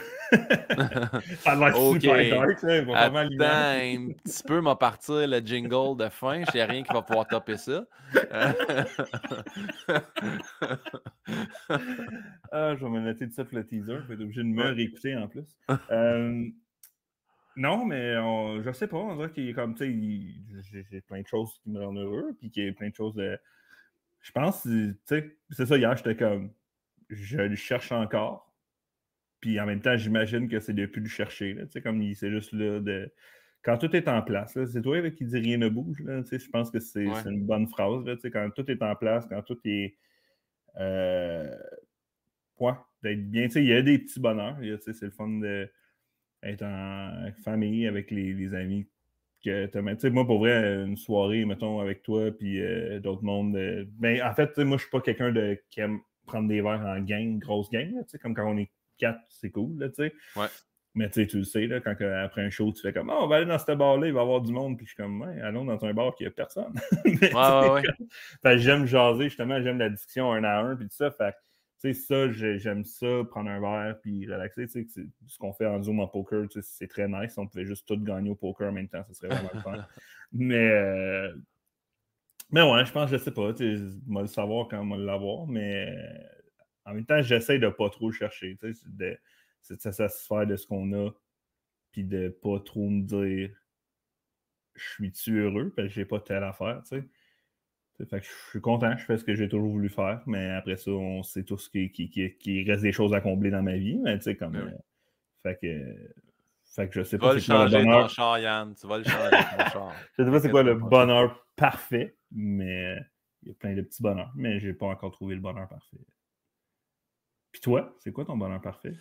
[1.39, 6.43] ça va être super dark, Attends un petit peu, m'a partir le jingle de fin.
[6.45, 7.85] Je n'ai rien qui va pouvoir topper ça.
[12.51, 13.97] ah, je vais me noter de ça pour le teaser.
[14.01, 15.57] Je vais être obligé de me réécouter en plus.
[15.91, 16.45] Euh,
[17.55, 18.13] non, mais
[18.63, 18.97] je sais pas.
[18.97, 19.85] On dirait qu'il est comme, tu
[20.63, 22.95] sais, j'ai plein de choses qui me rendent heureux, puis qu'il y a plein de
[22.95, 23.37] choses de.
[24.21, 26.51] Je pense, tu sais, c'est ça, hier, j'étais comme,
[27.09, 28.53] je le cherche encore
[29.43, 31.53] puis en même temps, j'imagine que c'est de plus le chercher.
[31.53, 33.11] Là, comme c'est juste là de.
[33.61, 35.99] Quand tout est en place, c'est toi qui dis rien ne bouge.
[35.99, 38.05] Là, je pense que c'est une bonne phrase.
[38.05, 39.97] Là, quand tout est en place, quand tout est.
[40.79, 41.53] Euh,
[43.03, 43.47] d'être bien.
[43.53, 44.55] Il y a des petits bonheurs.
[44.79, 45.41] C'est le fun
[46.43, 48.87] d'être en famille avec les, amis
[49.43, 53.55] que moi, pour vrai, une soirée, mettons, avec toi, puis euh, d'autres mondes.
[53.57, 56.85] Euh, ben, en fait, moi, je suis pas quelqu'un de, qui aime prendre des verres
[56.85, 57.91] en gang, grosse gang,
[58.21, 58.71] comme quand on est
[59.29, 60.13] c'est cool, tu sais.
[60.35, 60.47] Ouais.
[60.95, 63.21] Mais tu sais, tu le sais, là, quand après un show, tu fais comme oh,
[63.21, 64.97] on va aller dans ce bar-là, il va y avoir du monde, puis je suis
[64.97, 66.73] comme ouais, allons dans un bar qui a personne.
[67.05, 67.83] ouais, ouais,
[68.43, 68.57] ouais.
[68.59, 71.09] j'aime jaser, justement, j'aime la discussion un à un, puis tout ça.
[71.09, 71.52] Fait tu
[71.83, 74.67] sais, ça, j'aime ça, prendre un verre, puis relaxer.
[74.67, 77.37] Tu sais, ce qu'on fait en Zoom en poker, tu sais, c'est très nice.
[77.37, 79.85] On pouvait juste tout gagner au poker en même temps, ce serait vraiment le fun.
[80.35, 81.31] Mais, euh...
[82.49, 84.89] mais ouais, je pense, je sais pas, tu sais, on va le savoir quand on
[84.89, 85.95] va l'avoir, mais
[86.85, 88.57] en même temps, j'essaie de pas trop le chercher.
[88.59, 89.17] C'est de, de
[89.61, 91.11] se satisfaire de ce qu'on a,
[91.91, 93.51] puis de pas trop me dire
[94.75, 96.81] je suis-tu heureux parce que j'ai pas telle affaire.
[96.83, 97.07] Tu sais.
[97.97, 100.77] Fait que je suis content, je fais ce que j'ai toujours voulu faire, mais après
[100.77, 103.99] ça, on sait tous qu'il qui, reste des choses à combler dans ma vie.
[103.99, 104.55] Mais tu sais, comme.
[104.55, 104.71] Euh,
[105.43, 105.95] fait que.
[106.75, 108.09] Fait que je sais pas c'est quoi le bonheur.
[108.09, 108.73] char, Yann.
[108.73, 109.93] Tu vas le changer ton char.
[110.17, 112.97] je sais pas c'est quoi le bonheur parfait, mais
[113.43, 114.31] il y a plein de petits bonheurs.
[114.35, 115.97] Mais j'ai pas encore trouvé le bonheur parfait.
[117.51, 118.95] Puis toi, c'est quoi ton bonheur parfait?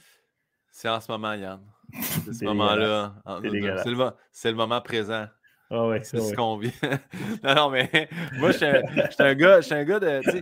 [0.70, 1.62] C'est en ce moment, Yann.
[2.02, 3.14] C'est ce moment-là.
[3.42, 5.26] C'est le, moment présent.
[5.70, 6.72] Ah ouais, c'est ce qu'on vit?
[7.42, 7.90] non, non, mais
[8.34, 10.20] moi, je suis un, gars, un gars de.
[10.22, 10.40] Je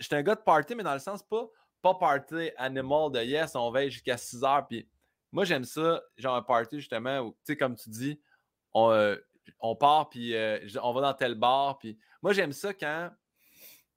[0.00, 1.46] suis un gars de party, mais dans le sens pas,
[1.82, 4.66] pas party animal de yes, on veille jusqu'à 6 heures.
[4.68, 4.88] Puis
[5.32, 8.20] moi, j'aime ça, genre un party justement où, tu sais, comme tu dis,
[8.72, 9.16] on, euh,
[9.60, 11.78] on part, puis euh, on va dans tel bar.
[11.78, 13.10] Puis moi, j'aime ça quand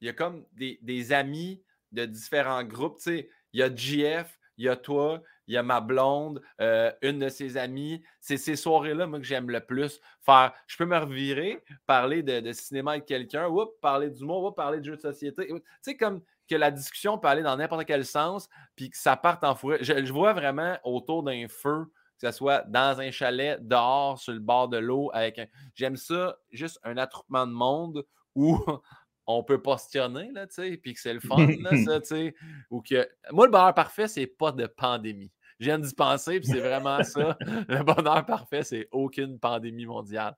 [0.01, 1.61] il y a comme des, des amis
[1.91, 2.97] de différents groupes.
[2.97, 6.41] Tu sais, il y a GF, il y a toi, il y a ma blonde,
[6.61, 8.03] euh, une de ses amies.
[8.19, 9.99] C'est ces soirées-là, moi, que j'aime le plus.
[10.21, 13.49] Faire, je peux me revirer, parler de, cinéma avec quelqu'un,
[13.81, 15.47] parler d'humour, ou parler de jeux de société.
[15.47, 19.17] Tu sais, comme que la discussion peut aller dans n'importe quel sens, puis que ça
[19.17, 19.79] parte en fourré.
[19.81, 21.85] Je, vois vraiment autour d'un feu,
[22.19, 25.47] que ce soit dans un chalet, dehors, sur le bord de l'eau, avec un...
[25.73, 28.05] J'aime ça, juste un attroupement de monde
[28.35, 28.55] où
[29.25, 32.35] on peut postionner, là, tu sais, puis que c'est le fun, là, ça, tu sais.
[32.69, 33.09] Ou que...
[33.31, 35.31] Moi, le bonheur parfait, c'est pas de pandémie.
[35.59, 37.37] Je viens d'y penser, puis c'est vraiment ça.
[37.41, 40.35] Le bonheur parfait, c'est aucune pandémie mondiale.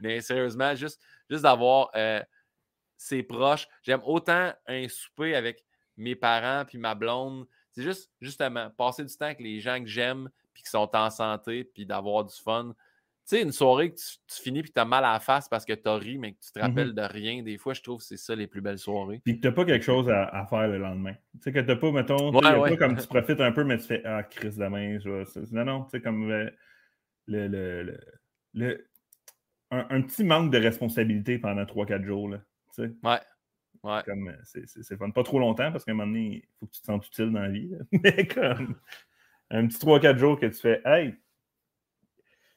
[0.00, 2.20] Mais sérieusement, juste, juste d'avoir euh,
[2.96, 3.68] ses proches.
[3.82, 5.64] J'aime autant un souper avec
[5.96, 7.46] mes parents puis ma blonde.
[7.72, 11.10] C'est juste, justement, passer du temps avec les gens que j'aime puis qui sont en
[11.10, 12.74] santé puis d'avoir du fun.
[13.26, 15.64] Tu sais, une soirée que tu, finis puis tu as mal à la face parce
[15.64, 17.80] que tu as ri, mais que tu te mmh rappelles de rien, des fois, je
[17.80, 19.22] trouve que c'est ça les plus belles soirées.
[19.24, 21.14] Puis que tu n'as pas quelque chose à, faire le lendemain.
[21.34, 23.84] Tu sais, que tu n'as pas, mettons, pas comme tu profites un peu, mais tu
[23.84, 26.50] fais Ah, Chris, demain, je Non, non, tu sais, comme euh,
[27.26, 27.98] le, le,
[28.52, 28.86] le,
[29.70, 32.28] un, petit manque de responsabilité pendant 3-4 jours.
[32.28, 32.38] Là,
[32.74, 32.92] tu sais.
[33.02, 33.20] Ouais.
[33.82, 34.00] Ouais.
[34.06, 35.10] Comme, euh, c'est fun.
[35.10, 37.30] Pas trop longtemps parce qu'à un moment donné, il faut que tu te sentes utile
[37.32, 37.70] dans la vie.
[37.92, 38.76] Mais comme
[39.50, 41.14] un petit 3-4 jours que tu fais Hey,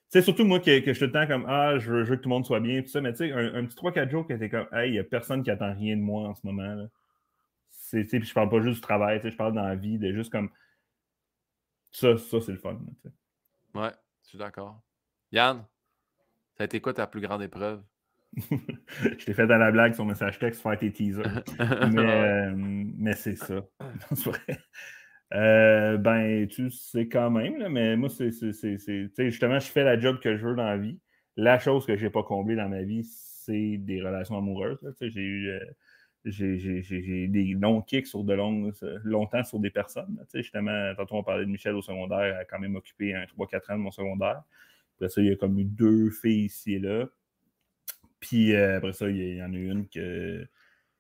[0.10, 2.22] sais, surtout moi que, que je suis tout le temps comme Ah, je veux, que
[2.22, 4.34] tout le monde soit bien, tout ça, mais tu sais, un, petit 3-4 jours que
[4.34, 6.76] t'es comme Hey, il n'y a personne qui attend rien de moi en ce moment.
[6.76, 6.88] Là.
[7.72, 10.32] C'est, puis je parle pas juste du travail, je parle dans la vie, de juste
[10.32, 10.50] comme
[11.92, 12.78] ça, ça c'est le fun.
[13.76, 13.92] ouais,
[14.24, 14.82] je suis d'accord.
[15.32, 15.66] Yann,
[16.58, 17.82] ça a été quoi ta plus grande épreuve?
[18.36, 21.44] je t'ai fait dans la blague sur message texte faire tes teasers.
[21.92, 23.66] mais, euh, mais c'est ça.
[25.34, 30.38] Euh, ben, tu sais quand même, mais moi, c'est, justement, je fais la job que
[30.38, 31.00] je veux dans la vie.
[31.36, 34.80] La chose que je n'ai pas comblée dans ma vie, c'est des relations amoureuses.
[35.02, 35.60] J'ai eu euh,
[36.26, 38.74] des longs kicks sur de longues,
[39.04, 40.18] longtemps sur des personnes.
[40.34, 43.74] Justement, tantôt on parlait de Michel au secondaire, elle a quand même occupé un 3-4
[43.74, 44.44] ans de mon secondaire.
[44.96, 47.06] Après ça, il y a comme eu deux filles ici et là.
[48.20, 50.48] Puis euh, après ça, il y, en a une que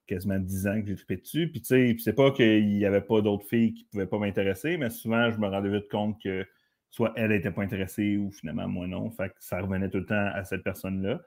[0.07, 1.49] quasiment 10 ans que j'ai trippé dessus.
[1.51, 4.19] Puis, tu sais, c'est pas qu'il n'y avait pas d'autres filles qui ne pouvaient pas
[4.19, 6.45] m'intéresser, mais souvent, je me rendais vite compte que
[6.89, 9.11] soit elle n'était pas intéressée ou finalement moi non.
[9.11, 11.21] Fait que ça revenait tout le temps à cette personne-là.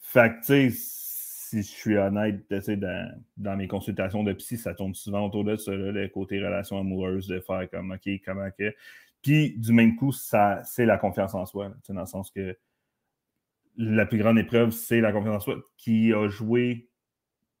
[0.00, 4.74] Fait que, tu sais, si je suis honnête, dans, dans mes consultations de psy, ça
[4.74, 8.74] tourne souvent autour de ça, le côté relation amoureuse, de faire comme, OK, comment que.
[9.22, 12.56] Puis, du même coup, ça, c'est la confiance en soi, dans le sens que
[13.76, 16.89] la plus grande épreuve, c'est la confiance en soi qui a joué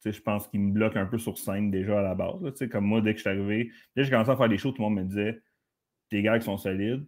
[0.04, 2.36] je pense qu'il me bloque un peu sur scène déjà à la base.
[2.70, 4.72] comme moi, dès que je suis arrivé, dès que j'ai commencé à faire des shows,
[4.72, 5.40] tout le monde me disait
[6.08, 7.06] Tes gars qui sont solides,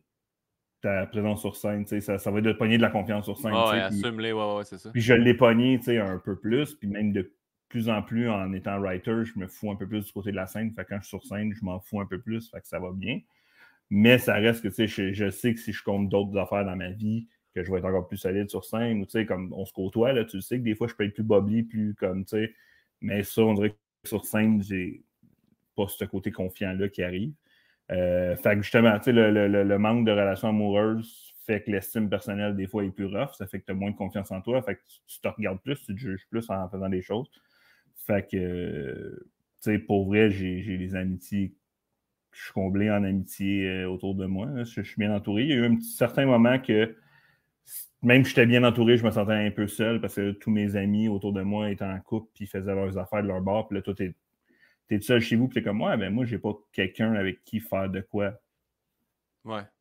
[0.81, 3.53] ta présence sur scène, ça, ça va être de pogner de la confiance sur scène.
[3.53, 4.91] ouais, assume-les, ouais, ouais, c'est ça.
[4.91, 7.33] Puis je l'ai pogné un peu plus, puis même de
[7.69, 10.37] plus en plus en étant writer, je me fous un peu plus du côté de
[10.37, 10.73] la scène.
[10.73, 12.79] Fait quand je suis sur scène, je m'en fous un peu plus, fait que ça
[12.79, 13.21] va bien.
[13.89, 16.91] Mais ça reste que je, je sais que si je compte d'autres affaires dans ma
[16.91, 20.13] vie, que je vais être encore plus solide sur scène, ou comme on se côtoie,
[20.13, 22.55] là, tu sais que des fois je peux être plus bubbly, plus comme, tu sais,
[23.03, 25.03] mais ça, on dirait que sur scène, j'ai
[25.77, 27.33] pas ce côté confiant-là qui arrive.
[27.91, 32.55] Euh, fait que justement, le, le, le, manque de relations amoureuses fait que l'estime personnelle,
[32.55, 33.33] des fois, est plus rough.
[33.37, 34.63] Ça fait que tu as moins de confiance en toi.
[34.63, 37.29] Fait que tu, te regardes plus, tu te juges plus en faisant des choses.
[38.07, 39.19] Fait que,
[39.63, 41.55] tu sais, pour vrai, j'ai les amitiés.
[42.31, 44.49] Je suis comblé en amitié euh, autour de moi.
[44.65, 45.43] Je, suis bien entouré.
[45.43, 46.97] Il y a eu un certain moment que
[48.03, 50.77] même si j'étais bien entouré, je me sentais un peu seul parce que tous mes
[50.77, 53.69] amis autour de moi étaient en couple puis faisaient leurs affaires de leur bord.
[53.69, 54.15] Puis là, toi, t'es
[54.91, 57.61] es seul chez vous, puis t'es comme moi, ben moi, j'ai pas quelqu'un avec qui
[57.61, 58.35] faire de quoi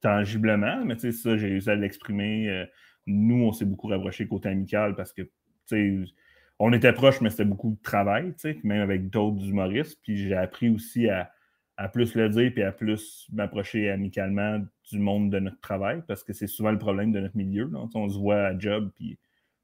[0.01, 2.50] tangiblement, mais tu sais, ça, j'ai réussi à l'exprimer.
[2.50, 2.66] Euh,
[3.06, 5.30] nous, on s'est beaucoup rapprochés côté amical parce que, tu
[5.66, 6.14] sais,
[6.60, 10.00] on était proches, mais c'était beaucoup de travail, tu sais, même avec d'autres humoristes.
[10.03, 11.32] Puis j'ai appris aussi à,
[11.77, 14.61] à plus le dire puis à plus m'approcher amicalement
[14.92, 17.70] du monde de notre travail parce que c'est souvent le problème de notre milieu.
[17.94, 19.18] On se voit à job puis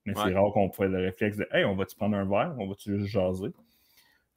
[0.06, 2.68] Mais c'est rare qu'on fasse le réflexe de Hey, on va-tu prendre un verre, on
[2.68, 3.52] va-tu juste jaser?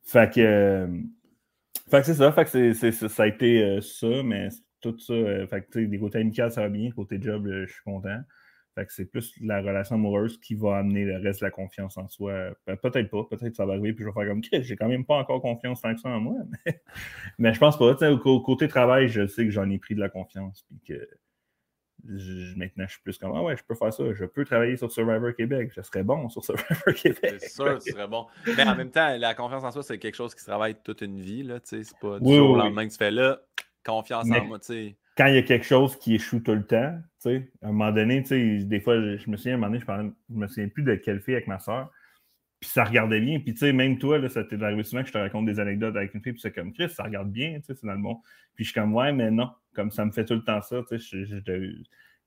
[0.02, 0.86] Fait que, euh,
[1.88, 4.48] fait que c'est ça, fait que c'est, ça a été euh, ça, mais
[4.80, 7.82] tout ça, euh, fait que des côtés amicaux, ça va bien, côté job, je suis
[7.84, 8.20] content.
[8.88, 12.50] C'est plus la relation amoureuse qui va amener le reste de la confiance en soi.
[12.66, 14.88] Ben, peut-être pas, peut-être que ça va arriver, puis je vais faire comme j'ai quand
[14.88, 16.36] même pas encore confiance tant que ça en moi.
[16.64, 16.80] Mais,
[17.38, 17.94] mais je pense pas.
[17.94, 21.08] Côté travail, je sais que j'en ai pris de la confiance, puis que
[22.56, 24.90] maintenant, je suis plus comme, ah ouais, je peux faire ça, je peux travailler sur
[24.90, 27.36] Survivor Québec, je serais bon sur Survivor Québec.
[27.38, 28.26] C'est sûr, tu serais bon.
[28.46, 31.02] Mais en même temps, la confiance en soi, c'est quelque chose qui se travaille toute
[31.02, 33.40] une vie, là, tu sais, c'est pas du jour au lendemain que tu fais là,
[33.84, 34.96] confiance en moi, tu sais.
[35.16, 37.72] Quand il y a quelque chose qui échoue tout le temps, tu sais, à un
[37.72, 40.10] moment donné, tu sais, des fois, je, me souviens, à un moment donné, je, parlais,
[40.30, 41.90] je me souviens plus de quelle fille avec ma soeur,
[42.60, 45.08] puis ça regardait bien, puis tu sais, même toi, là, ça t'est arrivé souvent que
[45.08, 47.58] je te raconte des anecdotes avec une fille, puis c'est comme, Chris, ça regarde bien,
[47.60, 48.20] tu sais, c'est dans le bon.
[48.54, 50.82] Puis je suis comme, ouais, mais non, comme ça me fait tout le temps ça,
[50.88, 51.82] tu sais, je, je,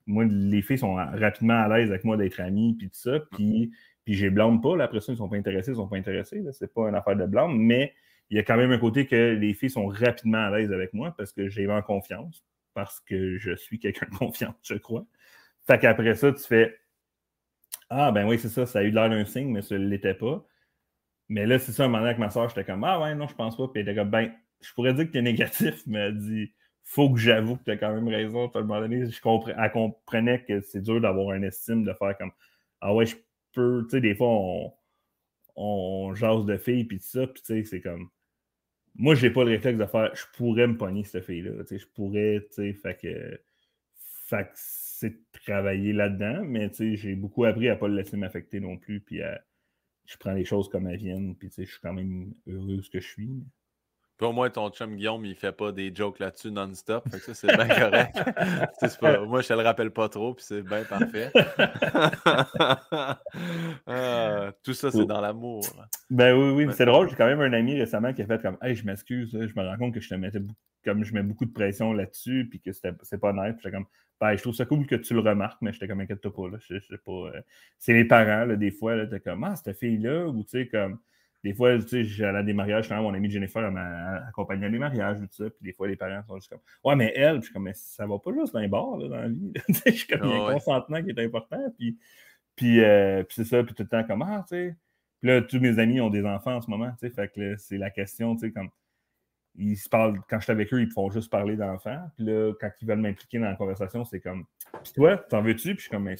[0.06, 3.20] moi, les filles sont rapidement à l'aise avec moi d'être amies, puis tout ça.
[3.32, 3.72] Puis,
[4.04, 4.76] puis je les blâme pas.
[4.76, 6.42] Là, après ça, ils ne sont pas intéressés, ils ne sont pas intéressés.
[6.52, 7.94] Ce n'est pas une affaire de blâme, mais
[8.30, 10.92] il y a quand même un côté que les filles sont rapidement à l'aise avec
[10.92, 12.44] moi parce que j'ai en confiance,
[12.74, 15.06] parce que je suis quelqu'un de confiance, je crois.
[15.66, 16.76] Fait qu'après ça, tu fais
[17.90, 20.14] Ah, ben oui, c'est ça, ça a eu l'air d'un signe, mais ça ne l'était
[20.14, 20.46] pas.
[21.28, 23.34] Mais là, c'est ça, un moment avec ma soeur, j'étais comme Ah, ouais, non, je
[23.34, 23.68] pense pas.
[23.68, 26.52] Puis elle était comme Ben, je pourrais dire que tu es négatif, mais elle dit
[26.84, 28.48] faut que j'avoue que tu as quand même raison.
[28.48, 29.20] À un moment donné, je
[29.58, 32.32] elle comprenait que c'est dur d'avoir un estime, de faire comme
[32.80, 33.16] Ah ouais, je
[33.52, 33.84] peux.
[33.84, 34.72] Tu sais, des fois, on,
[35.56, 38.10] on jase de filles, puis tout ça, puis tu sais, c'est comme.
[38.96, 41.64] Moi, j'ai pas le réflexe de faire je pourrais me pogner cette fille-là.
[41.70, 43.40] Je pourrais, tu sais, fait que.
[44.54, 45.14] C'est
[45.44, 49.20] travailler là-dedans, mais j'ai beaucoup appris à pas le laisser m'affecter non plus, puis
[50.06, 52.90] je prends les choses comme elles viennent, puis je suis quand même heureux de ce
[52.90, 53.44] que je suis.
[54.16, 57.04] Puis au moins, ton chum Guillaume, il fait pas des jokes là-dessus non-stop.
[57.10, 58.16] Fait que ça, c'est bien correct.
[59.26, 61.30] moi, je te le rappelle pas trop, puis c'est bien parfait.
[63.86, 65.62] Ah, tout ça, c'est dans l'amour.
[66.10, 66.72] Ben oui, oui.
[66.74, 69.30] C'est drôle, j'ai quand même un ami récemment qui a fait comme Hey, je m'excuse,
[69.32, 70.40] je me rends compte que je te mettais
[70.84, 73.56] comme je mets beaucoup de pression là-dessus, puis que c'est pas nice.
[73.60, 73.86] Puis comme
[74.20, 76.48] ben, je trouve ça cool que tu le remarques, mais j'étais comme inquiète pas.
[76.48, 76.58] Là.
[76.60, 77.12] Je, sais pas.
[77.12, 77.40] Euh,
[77.78, 80.98] c'est les parents, là, des fois, t'es comme Ah, cette fille-là, ou tu sais, comme
[81.44, 84.70] des fois, tu sais, j'allais à des mariages, quand mon ami Jennifer m'a accompagné à
[84.70, 87.36] des mariages, tout ça, puis des fois, les parents sont juste comme Ouais, mais elle,
[87.36, 89.52] je suis comme, mais ça va pas juste dans les bars, là, dans la vie.
[89.86, 91.98] je suis comme, il y a un consentement qui est important, puis,
[92.56, 94.76] puis, euh, puis c'est ça, puis tout le temps, comme, ah, tu sais.
[95.20, 97.56] Puis là, tous mes amis ont des enfants en ce moment, tu sais, fait que
[97.58, 98.70] c'est la question, tu sais, comme,
[99.56, 102.52] ils se parlent, quand je suis avec eux, ils font juste parler d'enfants, puis là,
[102.60, 104.44] quand ils veulent m'impliquer dans la conversation, c'est comme,
[104.82, 105.74] puis toi, t'en veux-tu?
[105.74, 106.16] Puis je suis comme, mais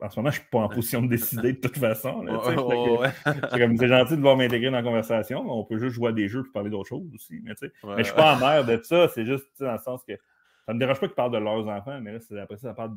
[0.00, 2.24] en ce moment, je ne suis pas en position de décider de toute façon.
[3.78, 5.44] c'est gentil de voir m'intégrer dans la conversation.
[5.50, 7.40] On peut juste jouer à des jeux et parler d'autres choses aussi.
[7.42, 9.08] Mais, je ne suis pas en mer de ça.
[9.08, 11.66] C'est juste dans le sens que ça ne me dérange pas qu'ils parlent de leurs
[11.66, 12.94] enfants, mais là, après ça, ça parle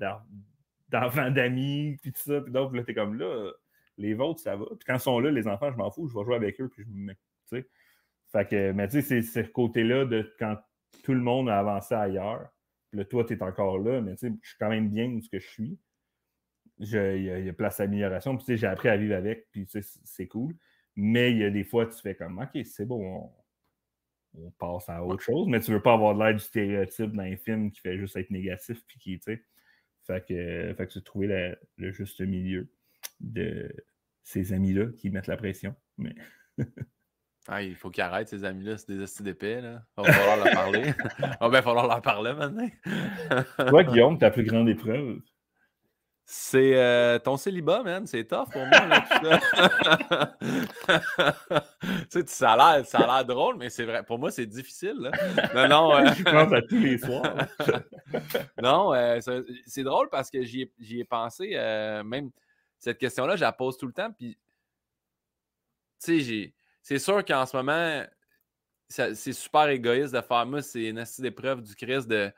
[0.89, 2.41] d'enfants, d'amis, puis tout ça.
[2.41, 3.51] Puis donc, là, es comme là,
[3.97, 4.65] les vôtres, ça va.
[4.65, 6.69] Puis quand ils sont là, les enfants, je m'en fous, je vais jouer avec eux,
[6.69, 7.13] puis je me.
[8.31, 10.57] Fait que, mais tu sais, c'est ce côté-là de quand
[11.03, 12.49] tout le monde a avancé ailleurs.
[12.89, 15.07] Puis là, toi, tu es encore là, mais tu sais, je suis quand même bien
[15.07, 15.79] où ce que je suis
[16.81, 18.37] il y, a place d'amélioration.
[18.37, 19.67] Puis, j'ai appris à vivre avec, puis
[20.03, 20.55] c'est cool.
[20.95, 23.31] Mais il y a des fois, tu fais comme, OK, c'est bon,
[24.33, 27.71] on, passe à autre chose, mais tu veux pas avoir l'air du stéréotype d'un film
[27.71, 29.43] qui fait juste être négatif, puis qui, tu sais.
[30.07, 32.71] Fait que, fait que tu trouver le juste milieu
[33.19, 33.71] de
[34.23, 35.75] ces amis-là qui mettent la pression.
[35.97, 36.15] Mais.
[37.47, 38.77] Ah, il faut qu'ils arrêtent, ces amis-là.
[38.77, 39.61] C'est des d'épée.
[39.97, 40.93] Il va falloir leur parler.
[41.19, 42.69] il va falloir leur parler maintenant.
[43.67, 45.19] Toi, Guillaume, ta plus grande épreuve?
[46.33, 48.07] C'est euh, ton célibat, man.
[48.07, 48.85] C'est tough pour moi.
[48.87, 49.05] Là,
[52.09, 54.01] tu sais, ça a l'air drôle, mais c'est vrai.
[54.03, 54.95] Pour moi, c'est difficile.
[54.97, 55.11] Là.
[55.53, 55.91] Non, non.
[56.01, 57.35] Euh, Je pense à tous les soirs.
[58.63, 59.19] non, euh,
[59.65, 61.49] c'est drôle parce que j'y ai, ai, pensé.
[62.05, 62.31] même
[62.79, 64.11] cette question-là, je la pose tout le temps.
[64.17, 64.37] Puis,
[66.01, 68.03] tu sais, c'est sûr qu'en ce moment,
[68.89, 70.45] c'est super égoïste de faire.
[70.45, 72.31] Moi, c'est une épreuve du Christ de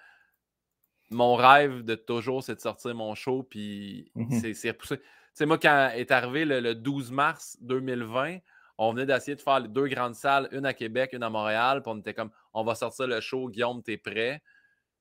[1.09, 4.97] mon rêve de toujours, c'est de sortir mon show, puis mmh c'est repoussé.
[4.97, 8.37] Tu sais, moi, quand est arrivé le, 12 mars 2020,
[8.77, 11.81] on venait d'essayer de faire les deux grandes salles, une à Québec, une à Montréal,
[11.81, 14.41] puis on était comme, on va sortir le show, Guillaume, t'es prêt?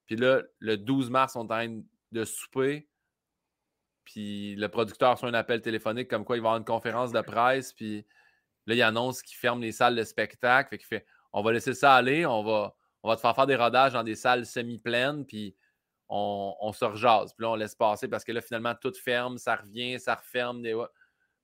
[0.06, 1.80] Puis là, le 12 mars, on est en train
[2.12, 2.88] de souper,
[4.04, 7.20] puis le producteur reçoit un appel téléphonique comme quoi il va avoir une conférence de
[7.20, 8.06] presse, puis
[8.66, 11.74] là, il annonce qu'il ferme les salles de spectacle, fait qu'il fait, on va laisser
[11.74, 15.56] ça aller, on va, on te faire faire des rodages dans des salles semi-pleines, puis
[16.08, 17.32] on, se rejase.
[17.32, 20.62] Puis là, on laisse passer parce que là, finalement, tout ferme, ça revient, ça referme.
[20.62, 20.74] Des...
[20.74, 20.84] Puis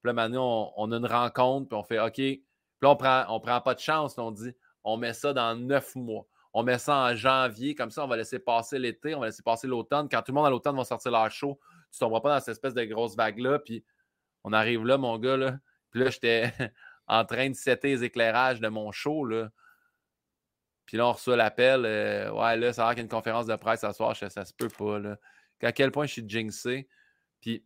[0.05, 2.13] là, maintenant, on, a une rencontre, puis on fait OK.
[2.15, 2.45] Puis
[2.83, 4.19] là, on prend, on prend pas de chance.
[4.19, 4.53] On dit
[4.85, 6.27] on met ça dans neuf mois.
[6.53, 9.43] On met ça en janvier, comme ça, on va laisser passer l'été, on va laisser
[9.43, 10.09] passer l'automne.
[10.11, 11.59] Quand tout le monde à l'automne va sortir leur show,
[11.93, 13.59] tu ne tomberas pas dans cette espèce de grosse vague-là.
[13.59, 13.85] Puis
[14.45, 15.59] on arrive là, mon gars, là.
[15.91, 16.53] Puis là, j'étais
[17.09, 19.51] en train de setter les éclairages de mon show, là.
[20.87, 21.85] Puis là, on reçoit l'appel.
[21.85, 24.17] Euh, ouais, là, ça va qu'il y a une conférence de presse ce soir.
[24.17, 25.19] ça se peut pas, là.
[25.62, 26.89] À quel point je suis jinxé.
[27.41, 27.65] Puis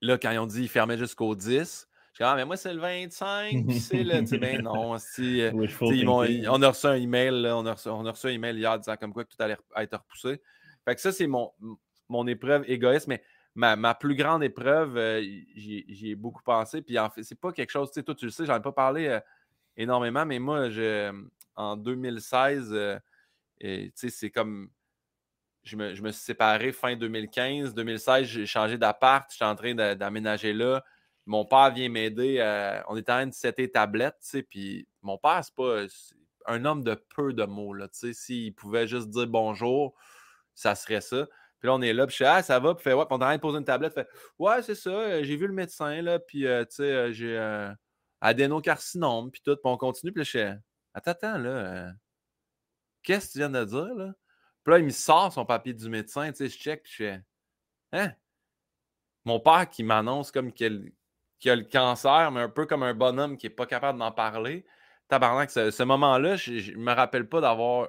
[0.00, 2.72] là, quand ils ont dit qu'ils fermaient jusqu'au 10, je dis, ah, mais moi, c'est
[2.72, 4.24] le 25, puis c'est le.
[4.24, 8.06] Tu ben non, si, euh, on a reçu un email, là, on, a reçu, on
[8.06, 10.40] a reçu un email hier disant comme quoi que tout allait être repoussé.
[10.84, 11.50] Fait que ça, c'est mon,
[12.08, 13.22] mon épreuve égoïste, mais
[13.54, 15.22] ma, ma plus grande épreuve, euh,
[15.54, 16.82] j'y ai beaucoup pensé.
[16.82, 18.62] Puis en fait, c'est pas quelque chose, tu sais, toi, tu le sais, j'en ai
[18.62, 19.20] pas parlé euh,
[19.76, 21.12] énormément, mais moi, je,
[21.56, 22.98] en 2016, euh,
[23.60, 24.70] tu sais, c'est comme.
[25.62, 27.72] Je me, je me, suis séparé fin 2015.
[27.72, 29.30] 2016, j'ai changé d'appart.
[29.32, 30.84] J'étais en train d'aménager là.
[31.24, 32.36] Mon père vient m'aider.
[32.86, 34.42] on est en train de setter tablette, tu sais.
[34.42, 35.86] Puis mon père, c'est pas
[36.44, 37.88] un homme de peu de mots, là.
[37.88, 39.94] Tu sais, s'il pouvait juste dire bonjour,
[40.54, 41.26] ça serait ça.
[41.64, 43.16] Puis là, on est là, puis je fais Ah, ça va, puis fait Ouais, puis
[43.18, 44.06] on est de poser une tablette, fait
[44.38, 47.74] Ouais, c'est ça, euh, j'ai vu le médecin, là, puis euh, tu sais, euh, j'ai
[48.20, 50.54] adénocarcinome, puis tout, puis on continue, puis je fais
[50.92, 51.90] Attends, attends, là,
[53.02, 54.12] qu'est-ce que tu viens de dire, là?
[54.62, 56.96] Puis là, il me sort son papier du médecin, tu sais, je check, puis je
[56.96, 57.22] fais
[57.92, 58.12] Hein?
[59.24, 60.92] Mon père qui m'annonce comme qu'il
[61.46, 64.66] a le cancer, mais un peu comme un bonhomme qui n'est pas capable d'en parler.
[65.08, 67.88] Tabarnak, ce, ce moment-là, je ne me rappelle pas d'avoir.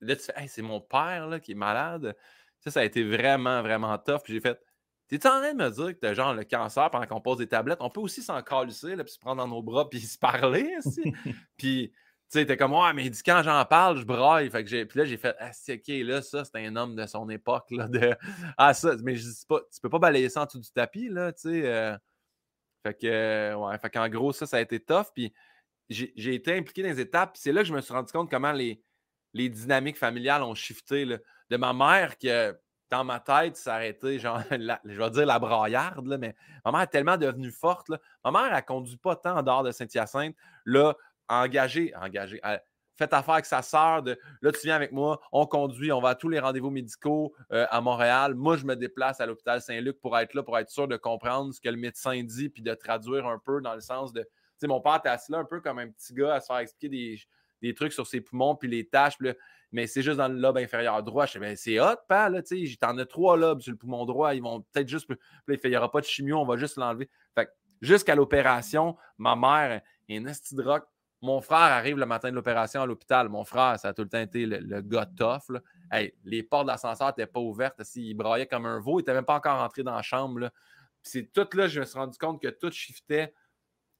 [0.00, 2.14] Là, tu fais, c'est mon père là, qui est malade.
[2.60, 4.20] Ça, ça a été vraiment, vraiment tough.
[4.24, 4.60] Puis j'ai fait,
[5.08, 7.48] t'es en train de me dire que t'as genre le cancer pendant qu'on pose des
[7.48, 7.78] tablettes?
[7.80, 10.76] On peut aussi s'en calisser, là, puis se prendre dans nos bras, puis se parler,
[10.84, 11.12] aussi.
[11.56, 14.50] puis, tu sais, t'es comme, ouais, mais dis quand j'en parle, je braille.
[14.50, 16.94] Fait que j'ai, puis là, j'ai fait, ah, c'est ok, là, ça, c'est un homme
[16.94, 18.14] de son époque, là, de,
[18.58, 21.08] ah, ça, mais je dis pas, tu peux pas balayer ça en dessous du tapis,
[21.08, 21.66] là, tu sais.
[21.66, 21.96] Euh.
[22.86, 25.06] fait que, ouais, fait qu'en gros, ça, ça a été tough.
[25.14, 25.32] Puis
[25.88, 28.30] j'ai été impliqué dans les étapes, puis c'est là que je me suis rendu compte
[28.30, 28.80] comment les,
[29.34, 31.18] les dynamiques familiales ont shifté, là
[31.50, 32.30] de ma mère qui,
[32.90, 36.86] dans ma tête, s'arrêtait, genre, je vais dire la braillarde, là, mais ma mère est
[36.88, 37.88] tellement devenue forte.
[37.88, 37.98] Là.
[38.24, 40.34] Ma mère, elle conduit pas tant en dehors de Saint-Hyacinthe.
[40.64, 40.94] Là,
[41.28, 42.40] engagée, engagée,
[43.00, 46.10] fait affaire avec sa sœur de là, tu viens avec moi, on conduit, on va
[46.10, 48.34] à tous les rendez-vous médicaux euh, à Montréal.
[48.34, 51.54] Moi, je me déplace à l'hôpital Saint-Luc pour être là, pour être sûr de comprendre
[51.54, 54.20] ce que le médecin dit, puis de traduire un peu dans le sens de.
[54.20, 56.46] Tu sais, mon père était assis là un peu comme un petit gars à se
[56.46, 57.20] faire expliquer des,
[57.62, 59.16] des trucs sur ses poumons, puis les tâches.
[59.16, 59.32] Puis
[59.72, 61.26] mais c'est juste dans le lobe inférieur droit.
[61.26, 63.78] Je sais, ben, c'est hot, pas, là, tu sais, t'en as trois lobes sur le
[63.78, 65.08] poumon droit, ils vont peut-être juste.
[65.48, 67.08] il n'y aura pas de chimio, on va juste l'enlever.
[67.34, 67.48] Fait
[67.80, 70.84] jusqu'à l'opération, ma mère est un esti de rock.
[71.22, 73.28] Mon frère arrive le matin de l'opération à l'hôpital.
[73.28, 75.54] Mon frère, ça a tout le temps été le, gars tough.
[76.24, 77.82] les portes de l'ascenseur n'étaient pas ouvertes.
[77.94, 78.98] Il braillait comme un veau.
[78.98, 80.50] Il n'était même pas encore rentré dans la chambre.
[81.02, 83.34] C'est tout là, je me suis rendu compte que tout shiftait.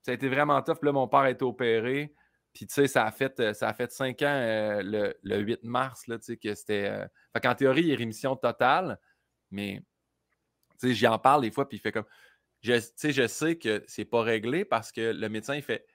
[0.02, 0.78] Ça a été vraiment tough.
[0.82, 2.14] là, mon père a été opéré.
[2.52, 5.38] Puis, tu sais, ça a fait, euh, ça a fait cinq ans euh, le, le,
[5.38, 6.88] 8 mars, là, tu sais, que c'était.
[6.88, 7.06] Euh...
[7.32, 8.98] Fait qu'en théorie, il a rémission totale,
[9.50, 9.82] mais,
[10.80, 12.06] tu sais, j'y en parle des fois, puis il fait comme.
[12.62, 15.86] Je, tu sais, je sais que c'est pas réglé parce que le médecin, il fait.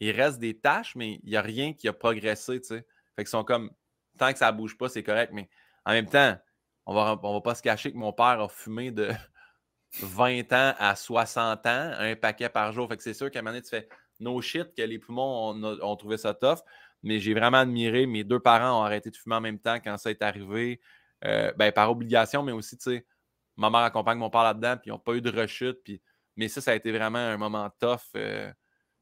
[0.00, 2.86] Il reste des tâches, mais il n'y a rien qui a progressé, tu sais.
[3.16, 3.70] Fait qu'ils sont comme.
[4.18, 5.48] Tant que ça ne bouge pas, c'est correct, mais
[5.84, 6.36] en même temps,
[6.86, 9.10] on va, on va pas se cacher que mon père a fumé de
[10.02, 12.88] 20 ans à 60 ans, un paquet par jour.
[12.88, 13.88] Fait que c'est sûr qu'à un moment donné, tu fais
[14.24, 16.58] no shit que les poumons ont, trouvé ça tough.
[17.02, 18.06] Mais j'ai vraiment admiré.
[18.06, 20.80] Mes deux parents ont arrêté de fumer en même temps quand ça est arrivé.
[21.24, 23.06] Euh, ben, par obligation, mais aussi, tu sais,
[23.56, 25.82] ma mère accompagne mon père là-dedans, puis ils n'ont pas eu de rechute.
[25.84, 26.02] Puis...
[26.36, 28.00] Mais ça, ça a été vraiment un moment tough.
[28.16, 28.50] Euh.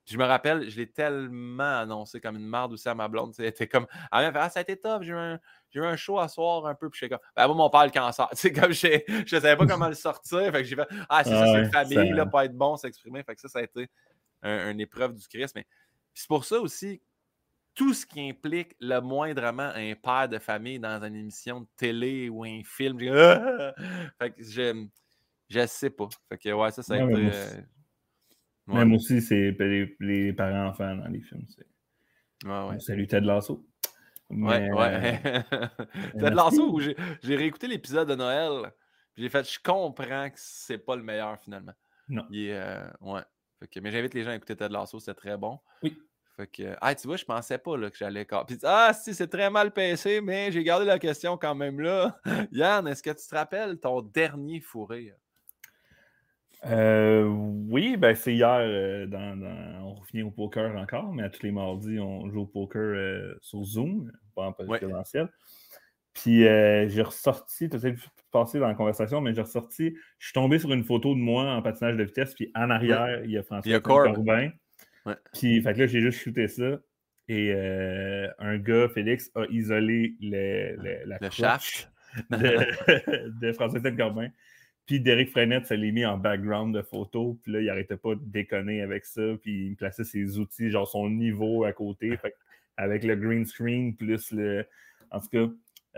[0.04, 3.34] Je me rappelle, je l'ai tellement annoncé comme une marde aussi à ma blonde.
[3.34, 5.38] C'était comme, ah, ah, ça a été tough, j'ai eu, un,
[5.74, 7.90] eu un show à soir un peu, puis je comme, ben, moi, mon père, le
[7.90, 8.28] cancer.
[8.36, 10.50] Tu comme je ne savais pas comment le sortir.
[10.50, 13.22] Fait que j'ai fait, ah, c'est ça, c'est une famille, là, pas être bon, s'exprimer.
[13.22, 13.88] Fait que ça, ça a été
[14.42, 15.54] une épreuve du Christ.
[15.54, 15.66] Mais
[16.14, 17.00] c'est pour ça aussi,
[17.74, 22.28] tout ce qui implique le moindrement un père de famille dans une émission de télé
[22.28, 22.98] ou un film,
[24.18, 24.86] fait que je,
[25.48, 26.08] je sais pas.
[26.28, 27.30] Fait que ouais, ça, ça a été.
[28.66, 29.56] Même, euh, aussi, c'est
[30.00, 31.46] les, parents-enfants dans les films.
[32.44, 32.80] Ouais, ouais.
[32.80, 33.66] Salut Ted Lasso.
[34.30, 35.20] Ouais, ouais.
[36.12, 36.80] Ted Lasso,
[37.22, 38.72] j'ai réécouté l'épisode de Noël.
[39.16, 41.74] J'ai fait, je comprends que c'est pas le meilleur finalement.
[42.08, 42.24] Non.
[42.30, 43.22] Il est, euh, ouais
[43.82, 45.58] mais j'invite les gens à écouter Ted Lasso, c'est très bon.
[45.82, 45.96] Oui.
[46.36, 48.24] Fait que, ah, tu vois, je pensais pas là, que j'allais.
[48.24, 52.18] Puis, ah, si, c'est très mal passé, mais j'ai gardé la question quand même là.
[52.52, 55.14] Yann, est-ce que tu te rappelles ton dernier fourré?
[56.64, 59.40] Euh, oui, ben c'est hier, euh, dans,
[59.82, 63.34] on revient au poker encore, mais à tous les mardis, on joue au poker euh,
[63.40, 65.28] sur Zoom, pas en présentiel.
[66.14, 67.94] Puis euh, j'ai ressorti, tu sais,
[68.30, 71.52] passé dans la conversation, mais j'ai ressorti, je suis tombé sur une photo de moi
[71.52, 74.50] en patinage de vitesse, puis en arrière, il y a François Corbin.
[75.32, 76.78] Puis, fait que là, j'ai juste shooté ça.
[77.28, 81.90] Et euh, un gars, Félix, a isolé la le shaft
[82.30, 84.28] de, de François Corbin.
[84.86, 87.38] Puis Derek Frenette, ça l'est mis en background de photo.
[87.42, 89.22] Puis là, il arrêtait pas de déconner avec ça.
[89.40, 92.18] Puis il me plaçait ses outils, genre son niveau à côté.
[92.76, 94.66] avec le green screen, plus le.
[95.10, 95.46] En tout cas,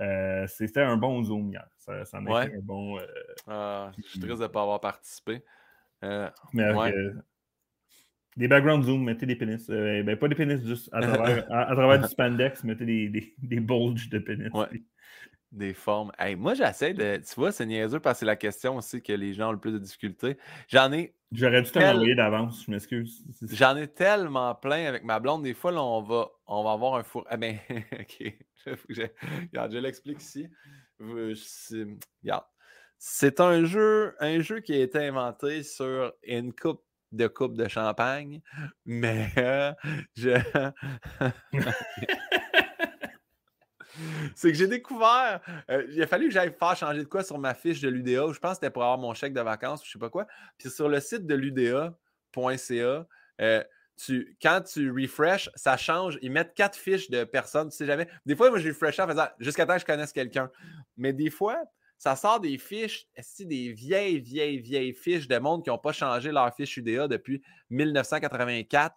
[0.00, 1.66] euh, c'était un bon zoom hier.
[1.78, 2.98] Ça, ça a été un bon.
[2.98, 3.06] Euh,
[3.47, 5.42] ah, je suis triste de ne pas avoir participé.
[6.02, 6.92] Euh, mais
[8.36, 9.64] des background zoom, mettez des pénis.
[9.68, 13.60] ben, pas des pénis, juste à travers, à, travers du spandex, mettez des, des, des
[13.60, 14.50] bulges de pénis.
[15.55, 16.10] Des formes.
[16.36, 17.16] moi, j'essaie de.
[17.16, 19.60] Tu vois, c'est niaiseux parce que c'est la question aussi que les gens ont le
[19.60, 20.36] plus de difficultés.
[20.66, 21.15] J'en ai.
[21.31, 22.16] J'aurais dû te tel...
[22.16, 23.24] d'avance, je m'excuse.
[23.52, 25.44] J'en ai tellement plein avec ma blonde.
[25.44, 27.24] Des fois, là, on va, on va avoir un four.
[27.28, 27.57] Ah ben,
[27.92, 28.34] ok.
[28.66, 30.49] Regarde, je l'explique ici.
[31.00, 32.44] Regarde.
[32.99, 37.68] C'est un jeu, un jeu qui a été inventé sur une coupe de coupe de
[37.68, 38.41] champagne,
[38.84, 39.31] mais
[40.16, 40.33] je.
[44.34, 45.40] c'est que j'ai découvert.
[45.70, 48.32] Euh, il a fallu que j'aille faire changer de quoi sur ma fiche de l'UDA.
[48.32, 50.26] Je pense que c'était pour avoir mon chèque de vacances ou je sais pas quoi.
[50.58, 53.06] Puis sur le site de l'UDA.ca,
[53.40, 53.64] euh,
[53.97, 56.18] tu, quand tu refresh, ça change.
[56.23, 57.70] Ils mettent quatre fiches de personnes.
[57.70, 58.08] Tu sais jamais.
[58.26, 60.50] Des fois, moi, je refresh en faisant jusqu'à temps que je connaisse quelqu'un.
[60.97, 61.62] Mais des fois,
[61.97, 63.06] ça sort des fiches,
[63.40, 67.42] des vieilles, vieilles, vieilles fiches de monde qui n'ont pas changé leur fiche UDA depuis
[67.70, 68.97] 1984.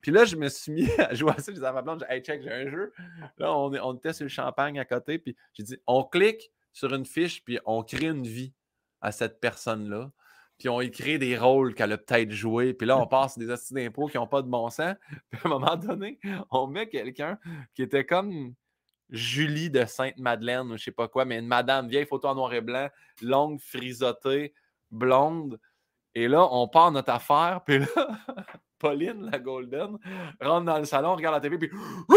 [0.00, 1.52] Puis là, je me suis mis à jouer à ça.
[1.52, 2.92] Je disais à ma blonde, hey, check, j'ai un jeu.
[3.38, 5.18] Là, on, on était sur le champagne à côté.
[5.18, 8.52] Puis j'ai dit, on clique sur une fiche, puis on crée une vie
[9.00, 10.10] à cette personne-là.
[10.58, 12.74] Puis on écrit des rôles qu'elle a peut-être joué.
[12.74, 14.94] Puis là, on passe des astuces d'impôts qui n'ont pas de bon sens.
[15.30, 16.18] Puis à un moment donné,
[16.50, 17.38] on met quelqu'un
[17.74, 18.54] qui était comme
[19.08, 22.52] Julie de Sainte-Madeleine ou je sais pas quoi, mais une madame, vieille photo en noir
[22.52, 22.88] et blanc,
[23.22, 24.54] longue, frisottée,
[24.90, 25.58] blonde.
[26.14, 27.62] Et là, on part notre affaire.
[27.64, 27.86] Puis là,
[28.80, 29.98] Pauline, la Golden,
[30.40, 31.70] rentre dans le salon, regarde la TV, puis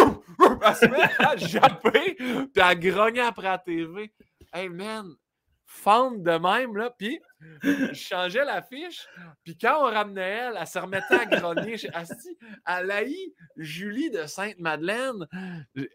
[0.65, 4.11] elle se met à japper, puis à grogner après la TV.
[4.53, 5.13] Hey man,
[5.65, 7.19] fente de même, là, puis
[7.61, 9.05] je changeais la fiche,
[9.43, 11.75] puis quand on ramenait elle, elle se remettait à grogner.
[11.93, 15.27] Asti, elle haï Julie de Sainte-Madeleine,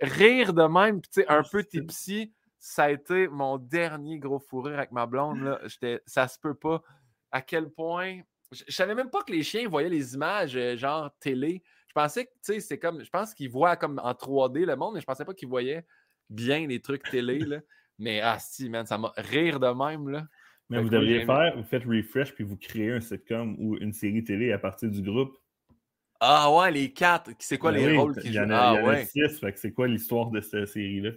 [0.03, 2.33] rire de même, puis tu sais, un peu tipsy.
[2.61, 5.61] Ça a été mon dernier gros fourrure avec ma blonde, là.
[6.07, 6.83] Ça se peut pas.
[7.31, 11.11] À quel point je, savais même pas que les chiens voyaient les images euh, genre
[11.21, 11.63] télé.
[11.89, 13.05] Je pensais que, tu sais, c'est comme.
[13.05, 15.85] Je pense qu'ils voient comme en 3D le monde, mais je pensais pas qu'ils voyaient
[16.31, 17.39] bien les trucs télé.
[17.39, 17.61] Là.
[17.99, 20.09] Mais ah si, man, ça m'a rire de même.
[20.09, 20.27] Là.
[20.71, 24.23] Mais vous devriez faire, vous faites refresh puis vous créez un sitcom ou une série
[24.23, 25.35] télé à partir du groupe.
[26.21, 27.31] Ah ouais, les quatre.
[27.39, 28.45] C'est quoi ben les rôles qui jouent?
[28.51, 29.05] Ah ouais.
[29.05, 31.13] six, fait que c'est quoi l'histoire de cette série-là?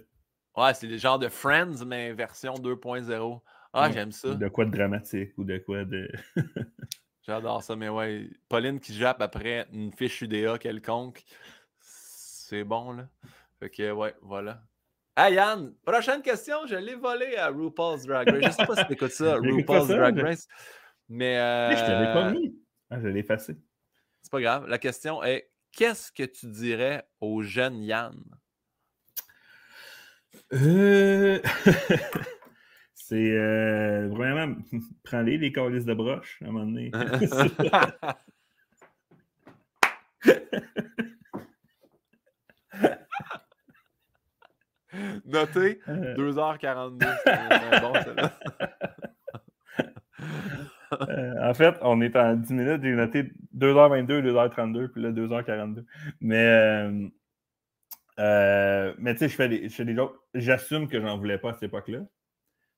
[0.56, 3.40] Ouais, c'est le genre de Friends, mais version 2.0.
[3.72, 4.34] Ah, j'aime ça.
[4.34, 6.10] De quoi de dramatique ou de quoi de.
[7.22, 11.22] J'adore ça, mais ouais, Pauline qui jappe après une fiche UDA quelconque,
[11.78, 13.08] c'est bon, là.
[13.60, 14.60] Fait que, ouais, voilà.
[15.16, 18.44] Hey Yann, prochaine question, je l'ai volé à RuPaul's Drag Race.
[18.44, 20.48] Je sais pas si tu écoutes ça, RuPaul's Drag Race.
[21.08, 21.38] Mais.
[21.38, 21.70] Euh...
[21.76, 22.56] Je te l'ai pas mis.
[22.90, 23.56] Ah, je l'ai effacé.
[24.22, 24.66] C'est pas grave.
[24.68, 28.16] La question est qu'est-ce que tu dirais au jeune Yann?
[30.54, 31.40] Euh...
[33.12, 34.56] C'est, euh, premièrement,
[35.04, 36.90] prends-les, les calices de broche, à un moment donné.
[45.26, 47.04] Notez, 2h42.
[47.04, 47.80] Euh.
[47.80, 47.92] bon,
[51.10, 52.80] euh, en fait, on est en 10 minutes.
[52.82, 55.84] J'ai noté 2h22, 2h32, puis là, 2h42.
[56.22, 57.08] Mais, euh,
[58.20, 60.16] euh, mais tu sais, je fais des, je fais des jokes.
[60.32, 62.06] J'assume que j'en voulais pas à cette époque-là.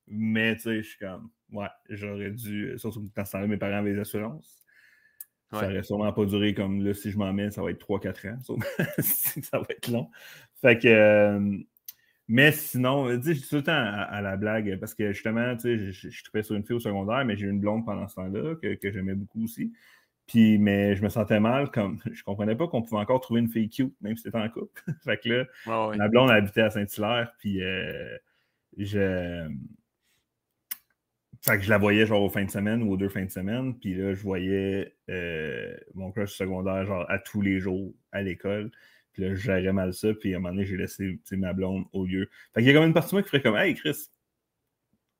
[0.07, 3.57] Mais tu sais, je suis comme, ouais, j'aurais dû, surtout que dans ce temps-là, mes
[3.57, 4.61] parents avaient des assurances.
[5.51, 8.29] Ça aurait sûrement pas duré comme là, si je m'en mets, ça va être 3-4
[8.29, 8.57] ans.
[8.99, 10.09] ça va être long.
[10.61, 11.57] Fait que, euh,
[12.27, 15.55] mais sinon, tu sais, je dis tout le temps à, la blague, parce que justement,
[15.55, 17.85] tu sais, je, je, je sur une fille au secondaire, mais j'ai eu une blonde
[17.85, 19.71] pendant ce temps-là que, que j'aimais beaucoup aussi.
[20.27, 23.49] Puis, mais je me sentais mal, comme je comprenais pas qu'on pouvait encore trouver une
[23.49, 24.81] fille cute, même si c'était en couple.
[25.03, 28.17] fait que là, ma la blonde habitait à Saint-Hilaire, puis euh,
[28.77, 29.47] je
[31.45, 33.29] fait que je la voyais genre aux fins de semaine ou aux deux fins de
[33.29, 33.77] semaine.
[33.77, 38.71] Puis là, je voyais euh, mon crush secondaire genre à tous les jours à l'école.
[39.13, 40.13] Puis là, je gérais mal ça.
[40.15, 42.29] Puis à un moment donné, j'ai laissé ma blonde au lieu.
[42.53, 44.09] Fait qu'il y a comme une partie de moi qui ferait comme Hey Chris,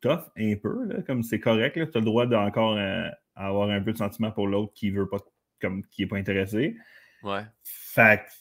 [0.01, 3.81] tough un peu, là, comme c'est correct, tu as le droit d'encore euh, avoir un
[3.81, 5.19] peu de sentiment pour l'autre qui veut pas
[5.61, 6.75] comme qui est pas intéressé.
[7.21, 7.43] Ouais.
[7.63, 8.31] Fait que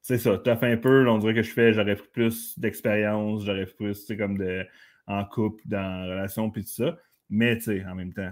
[0.00, 4.00] c'est ça, tough un peu, on dirait que je fais, j'aurais plus d'expérience, j'aurais plus,
[4.00, 4.64] tu sais, comme de
[5.06, 6.96] en couple, dans la relation, puis tout ça.
[7.32, 8.30] Mais, tu sais, en même temps,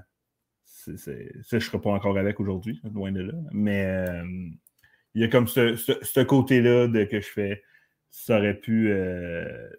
[0.62, 3.32] ça, je ne serai pas encore avec aujourd'hui, loin de là.
[3.50, 4.24] Mais euh,
[5.14, 7.62] il y a comme ce, côté-là de que je fais,
[8.10, 8.90] ça aurait pu.
[8.90, 9.70] Euh,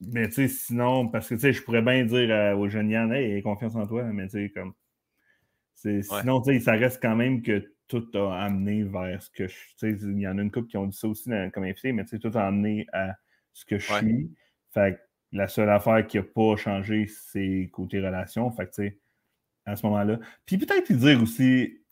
[0.00, 3.12] Mais tu sais, sinon, parce que tu sais, je pourrais bien dire aux jeunes Yann,
[3.12, 4.72] hey, confiance en toi, mais tu sais, comme.
[5.74, 9.54] Sinon, tu sais, ça reste quand même que tout a amené vers ce que je.
[9.78, 11.92] Tu sais, il y en a une couple qui ont dit ça aussi comme invité,
[11.92, 13.14] mais tu sais, tout a amené à
[13.52, 14.34] ce que je suis.
[14.72, 18.50] Fait que la seule affaire qui n'a pas changé, c'est côté relation.
[18.50, 18.98] Fait que tu sais,
[19.64, 20.18] à ce moment-là.
[20.46, 21.82] Puis peut-être dire aussi,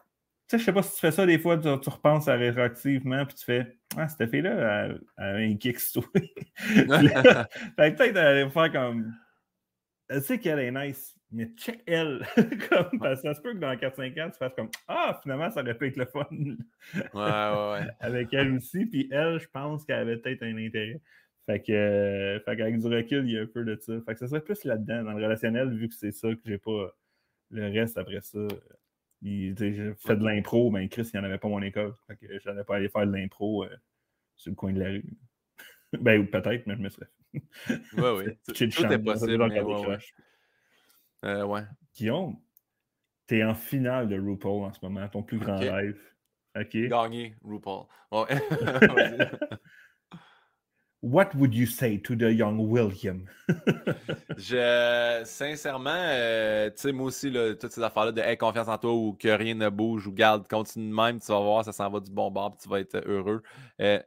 [0.48, 3.24] tu sais, je sais pas si tu fais ça des fois, tu, repenses à rétroactivement,
[3.24, 8.72] puis tu fais Ah, cette fille-là, elle, a un kick fait que peut-être aller faire
[8.72, 9.14] comme.
[10.08, 12.26] Elle sait qu'elle est nice, mais check elle.
[12.68, 15.50] comme, parce que ça se peut que dans 4-5 ans, tu fasses comme Ah, finalement,
[15.50, 16.26] ça aurait pu être le fun.
[16.34, 17.86] ouais, ouais, ouais.
[18.00, 18.86] Avec elle aussi.
[18.86, 21.00] Puis elle, je pense qu'elle avait peut-être un intérêt.
[21.50, 24.00] Fait que, euh, fait qu'avec du recul, il y a un peu de ça.
[24.06, 26.58] Fait que ça serait plus là-dedans, dans le relationnel, vu que c'est ça que j'ai
[26.58, 26.94] pas.
[27.50, 28.46] Le reste après ça,
[29.22, 31.94] j'ai fait de l'impro, mais Chris, il n'y en avait pas mon école.
[32.06, 33.76] Fait que j'allais pas aller faire de l'impro euh,
[34.36, 35.18] sur le coin de la rue.
[36.00, 37.42] ben, peut-être, mais je me serais fait.
[37.94, 38.24] Oui, oui.
[38.46, 39.48] Tout est possible.
[39.48, 39.98] Mais ouais,
[41.24, 41.62] euh, ouais.
[41.96, 42.36] Guillaume,
[43.26, 45.98] t'es en finale de RuPaul en ce moment, ton plus grand rêve.
[46.56, 46.76] OK.
[46.76, 47.86] Gagné, RuPaul.
[51.02, 53.24] What would you say to the young William?
[54.36, 58.92] je, sincèrement, euh, tu sais, moi aussi, là, toutes ces affaires-là de confiance en toi
[58.92, 61.88] ou que rien ne bouge ou garde, continue de même, tu vas voir, ça s'en
[61.88, 63.42] va du bon bord, tu vas être heureux.
[63.80, 63.98] Euh,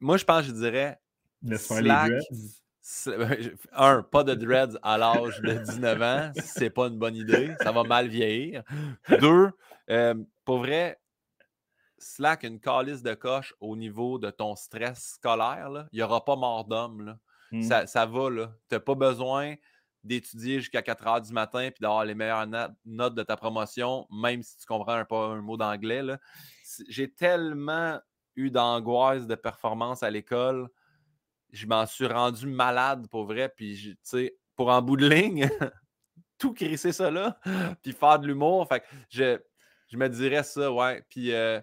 [0.00, 0.98] moi, je pense, je dirais.
[1.42, 3.58] Laisse faire les dreads.
[3.72, 7.72] Un, pas de dreads à l'âge de 19 ans, c'est pas une bonne idée, ça
[7.72, 8.62] va mal vieillir.
[9.20, 9.48] Deux,
[9.88, 10.14] euh,
[10.44, 10.98] pour vrai,
[12.04, 16.36] slack une calice de coche au niveau de ton stress scolaire, il n'y aura pas
[16.36, 17.18] mort d'homme.
[17.50, 17.62] Mmh.
[17.62, 18.52] Ça, va, là.
[18.68, 19.54] Tu n'as pas besoin
[20.02, 22.46] d'étudier jusqu'à 4 heures du matin puis d'avoir les meilleures
[22.84, 26.02] notes de ta promotion, même si tu comprends un, pas un mot d'anglais.
[26.88, 27.98] J'ai tellement
[28.36, 30.68] eu d'angoisse de performance à l'école.
[31.52, 33.48] Je m'en suis rendu malade pour vrai.
[33.48, 35.48] Puis, tu sais, pour en bout de ligne,
[36.38, 37.38] tout crisser ça là,
[37.82, 38.68] puis faire de l'humour.
[38.68, 39.38] Fait que je,
[39.88, 41.02] je me dirais ça, ouais.
[41.08, 41.60] Puis, euh,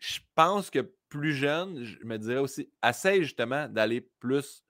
[0.00, 4.64] je pense que plus jeune, je me dirais aussi, essaye justement d'aller plus.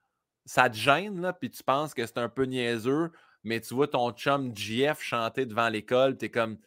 [0.46, 3.12] Ça te gêne, là, puis tu penses que c'est un peu niaiseux,
[3.44, 6.58] mais tu vois ton chum GF chanter devant l'école, tu es comme.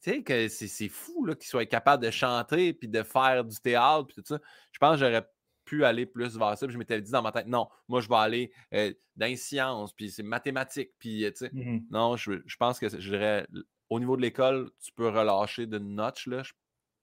[0.00, 4.06] Tu sais, que c'est fou qu'il soit capable de chanter, puis de faire du théâtre,
[4.06, 4.40] puis tout ça.
[4.70, 5.28] Je pense que j'aurais
[5.64, 6.66] pu aller plus vers ça.
[6.66, 9.36] Puis je m'étais dit dans ma tête, non, moi, je vais aller euh, dans les
[9.36, 11.50] sciences, puis c'est mathématiques, puis tu sais.
[11.52, 13.46] Mmh non, je, pense que je dirais,
[13.90, 16.42] au niveau de l'école, tu peux relâcher de notch, là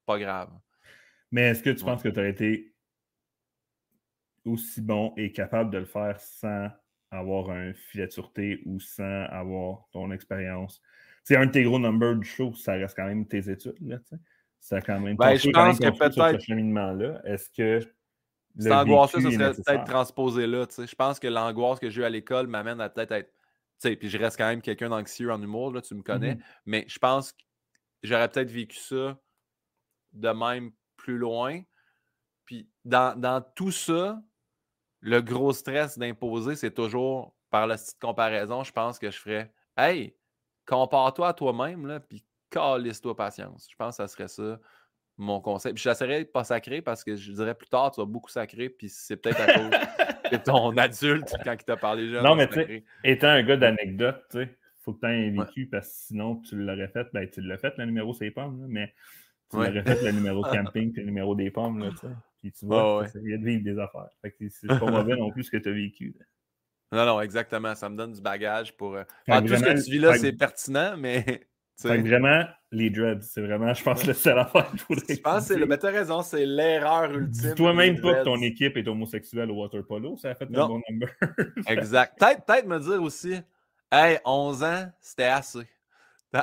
[0.06, 0.50] pas grave.
[1.32, 2.74] Mais est-ce que tu penses que tu as été
[4.46, 6.70] aussi bon et capable de le faire sans
[7.12, 10.82] avoir un filet de sûreté ou sans avoir ton expérience?
[11.24, 13.98] C'est un de tes gros numbers du show, ça reste quand même tes études, là,
[14.60, 15.18] Ça quand même.
[15.18, 16.40] Ben, je pense que peut-être.
[16.40, 17.80] Ce cheminement-là, est-ce que.
[18.58, 20.66] Cette angoisse-là, ça serait peut-être transposé là.
[20.78, 23.34] Je pense que l'angoisse que j'ai eu à l'école m'amène à peut-être être.
[23.80, 26.36] sais, puis je reste quand même quelqu'un d'anxieux en humour, là, tu me connais.
[26.36, 26.62] Mm-hmm.
[26.68, 27.40] Mais je pense que
[28.04, 29.20] j'aurais peut-être vécu ça
[30.16, 31.62] de même plus loin.
[32.46, 34.22] Puis dans, tout ça,
[35.02, 39.54] le gros stress d'imposer, c'est toujours par la petite comparaison, je pense que je ferais
[39.78, 40.16] Hey,
[40.66, 43.68] compare-toi à toi-même, puis calisse-toi patience.
[43.70, 44.60] Je pense que ça serait ça
[45.18, 45.74] mon conseil.
[45.74, 48.70] Puis je n'essaierai pas sacré parce que je dirais plus tard, tu vas beaucoup sacré,
[48.70, 49.70] puis c'est peut-être à cause
[50.32, 52.24] de ton adulte quand il t'a parlé jeune.
[52.24, 55.68] Non, mais tu sais, étant un gars d'anecdote, tu sais, faut que tu aies vécu
[55.68, 58.94] parce que sinon tu l'aurais fait, ben tu l'as fait, le numéro c'est pas, mais
[59.56, 59.84] tu ouais.
[59.84, 62.14] fait le numéro de camping puis le numéro des pommes, là, tu sais.
[62.42, 64.10] Puis tu vois, il y a de vivre des affaires.
[64.22, 66.16] Fait que c'est pas mauvais non plus ce que tu as vécu.
[66.92, 67.74] Non, non, exactement.
[67.74, 68.96] Ça me donne du bagage pour.
[68.96, 69.04] Euh...
[69.28, 71.48] tout ce que tu vis là, c'est pertinent, mais.
[71.78, 75.14] Fait vraiment, les dreads, c'est vraiment, je pense, le seul affaire qu'il faudrait.
[75.14, 77.54] Je pense que mais t'as raison, c'est l'erreur ultime.
[77.54, 80.82] Toi-même pas que ton équipe est homosexuelle au water polo, ça a fait un bon
[80.90, 81.10] number.
[81.68, 82.18] exact.
[82.18, 83.42] Peut-être peut me dire aussi,
[83.92, 85.68] hey, 11 ans, c'était assez.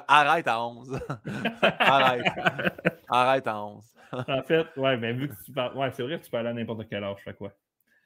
[0.09, 1.01] Arrête à 11.
[1.63, 2.27] Arrête.
[3.09, 3.85] Arrête à 11.
[4.13, 5.77] en fait, ouais, mais vu que tu parles.
[5.77, 7.53] Ouais, c'est vrai que tu peux aller à n'importe quel âge, fais quoi.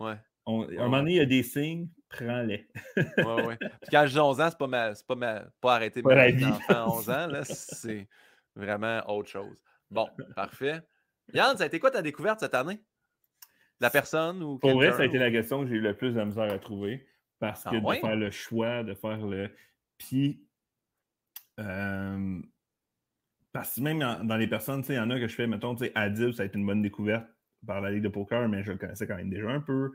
[0.00, 0.12] Ouais.
[0.12, 2.68] à un moment donné, il y a des signes, prends-les.
[2.96, 3.56] ouais, ouais.
[3.58, 6.88] Puis quand dis 11 ans, c'est pas, ma, pas, ma, pas arrêter mes enfants à
[6.88, 8.08] 11 ans, là, c'est
[8.54, 9.56] vraiment autre chose.
[9.90, 10.80] Bon, parfait.
[11.32, 12.80] Yann, ça a été quoi ta découverte cette année?
[13.80, 16.14] La personne ou Pour vrai, ça a été la question que j'ai eu le plus
[16.14, 17.06] de misère à trouver.
[17.38, 19.50] Parce ah que de faire le choix, de faire le.
[19.98, 20.45] Puis
[23.52, 26.32] parce que même dans les personnes, il y en a que je fais, mettons, Adib,
[26.32, 27.26] ça a été une bonne découverte
[27.66, 29.92] par la Ligue de poker, mais je le connaissais quand même déjà un peu.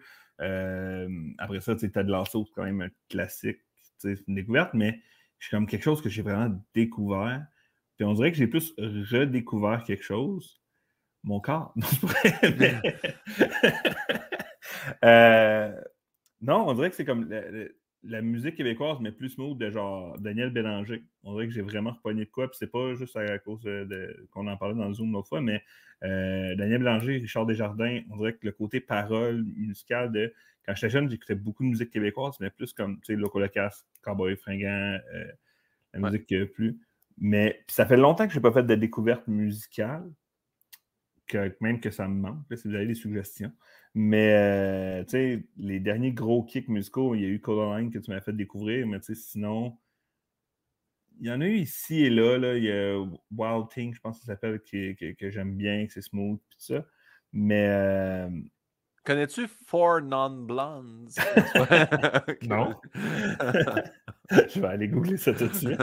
[1.38, 3.60] après ça, Ted Lasso, c'est quand même un classique,
[3.98, 5.00] c'est une découverte, mais
[5.40, 7.46] c'est comme quelque chose que j'ai vraiment découvert.
[7.98, 10.62] Puis on dirait que j'ai plus redécouvert quelque chose.
[11.24, 11.74] Mon corps.
[11.76, 12.82] Non,
[15.06, 15.82] euh,
[16.42, 17.30] Non, on dirait que c'est comme
[18.04, 21.04] la, musique québécoise, mais plus smooth de genre Daniel Bélanger.
[21.24, 24.28] On dirait que j'ai vraiment repogné de quoi, puis c'est pas juste à cause de,
[24.32, 25.64] qu'on en parlait dans le Zoom une autre fois, mais
[26.04, 30.34] euh, Daniel Bélanger, Richard Desjardins, on dirait que le côté parole musicale de.
[30.66, 33.84] Quand j'étais jeune, j'écoutais beaucoup de musique québécoise, mais plus comme, tu sais, Loco Locas,
[34.04, 35.32] Cowboy Fringant, euh,
[35.94, 36.80] la musique qui a plus.
[37.18, 40.08] Mais ça fait longtemps que je n'ai pas fait de découverte musicale,
[41.28, 43.52] que, même que ça me manque, si vous avez des suggestions.
[43.94, 48.00] Mais, euh, tu sais, les derniers gros kicks musicaux, il y a eu Codaline que
[48.00, 49.78] tu m'as fait découvrir, mais tu sais, sinon,
[51.20, 52.56] il y en a eu ici et là, là.
[52.56, 53.00] Il y a
[53.32, 56.86] Wild Thing, je pense que ça s'appelle, que, j'aime bien, que c'est smooth, tout ça.
[57.34, 58.30] Mais, euh,
[59.04, 61.10] Connais-tu Four Non-Blondes?
[62.48, 62.76] non.
[64.32, 65.82] je vais aller googler ça tout de suite.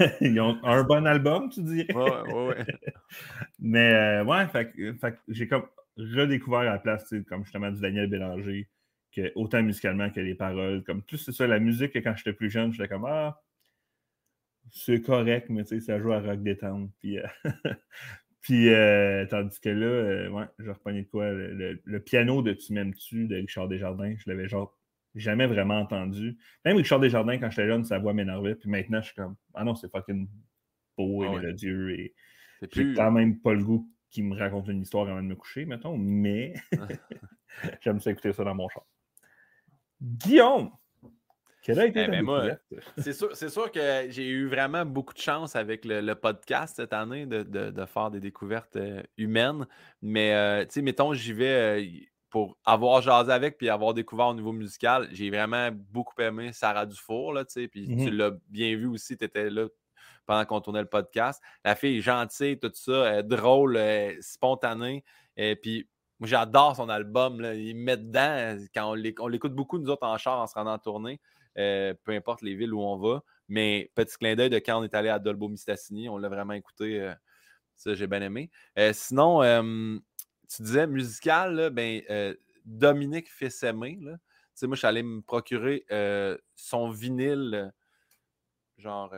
[0.20, 1.94] Ils ont un bon album, tu dirais?
[1.94, 2.74] Oui, oui, oui.
[3.60, 4.74] Mais euh, ouais, fait,
[5.28, 5.66] j'ai comme
[6.16, 8.68] redécouvert la place, comme justement du Daniel Bélanger,
[9.12, 10.82] que, autant musicalement que les paroles.
[10.84, 13.40] Comme plus c'est ça, la musique, quand j'étais plus jeune, j'étais comme Ah,
[14.70, 16.90] c'est correct, mais tu sais, ça joue à rock détente.
[17.00, 17.26] Puis, euh,
[18.40, 21.30] Puis, euh, tandis que là, euh, ouais, je reprenais de quoi?
[21.30, 24.78] Le, piano de Tu m'aimes-tu de Richard Desjardins, je l'avais genre
[25.14, 26.38] jamais vraiment entendu.
[26.64, 28.54] Même Richard Desjardins, quand j'étais jeune, sa voix m'énervait.
[28.54, 30.28] Puis maintenant, je suis comme, ah non, c'est fucking
[30.96, 31.98] beau et ah mélodieux.
[31.98, 32.14] Et
[32.72, 35.64] j'ai quand même pas le goût qu'il me raconte une histoire avant de me coucher,
[35.64, 36.54] mettons, mais
[37.80, 38.84] j'aime ça écouter ça dans mon char.
[40.00, 40.70] Guillaume!
[41.62, 42.44] Quelle a été eh ben, moi,
[42.96, 47.26] c'est sûr, sûr, que j'ai eu vraiment beaucoup de chance avec le, podcast cette année
[47.26, 49.66] de, faire des découvertes euh, humaines.
[50.00, 51.86] Mais, euh, tu sais, mettons, j'y vais euh,
[52.30, 55.08] pour avoir jasé avec puis avoir découvert au niveau musical.
[55.12, 57.68] J'ai vraiment beaucoup aimé Sarah Dufour, là, tu sais.
[57.68, 59.66] Puis tu mmh l'as bien vu aussi, tu étais là
[60.30, 61.42] pendant qu'on tournait le podcast.
[61.64, 63.76] La fille est gentille, tout ça, drôle,
[64.20, 65.04] spontanée.
[65.36, 65.88] Et puis,
[66.20, 67.40] moi, j'adore son album.
[67.40, 67.54] Là.
[67.54, 70.78] Il met dedans quand on l'écoute beaucoup, nous autres, en char en se rendant en
[70.78, 71.20] tournée.
[71.58, 73.24] Euh, peu importe les villes où on va.
[73.48, 76.52] Mais petit clin d'œil de quand on est allé à Dolbo Mistassini, on l'a vraiment
[76.52, 77.00] écouté.
[77.00, 77.12] Euh,
[77.74, 78.52] ça, j'ai bien aimé.
[78.78, 79.40] Euh, sinon,
[80.48, 82.02] tu disais musical, ben,
[82.64, 83.98] Dominique Fessemé.
[84.00, 84.12] Là.
[84.62, 85.84] moi, je suis allé me procurer
[86.54, 87.72] son vinyle,
[88.78, 89.12] genre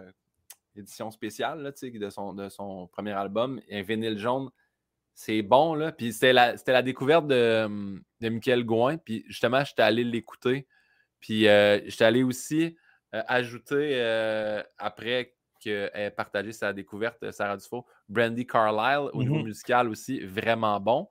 [0.77, 4.51] édition spéciale de, son, de son premier album, un vinyle jaune.
[5.15, 5.93] C'est bon, là.
[5.93, 7.69] Puis c'était la, la, découverte de,
[8.21, 8.97] de Michael Gouin.
[8.97, 10.67] Puis justement, j'étais allé l'écouter.
[11.21, 12.77] Puis euh, j'étais allé aussi
[13.15, 19.37] euh, ajouter, euh, après qu'elle ait partagé sa découverte, Sarah Dufault, Brandy Carlisle, au niveau
[19.37, 21.09] mmh musical aussi, vraiment bon.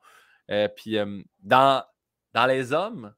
[0.75, 0.97] puis
[1.39, 1.83] dans,
[2.33, 3.13] dans Les Hommes,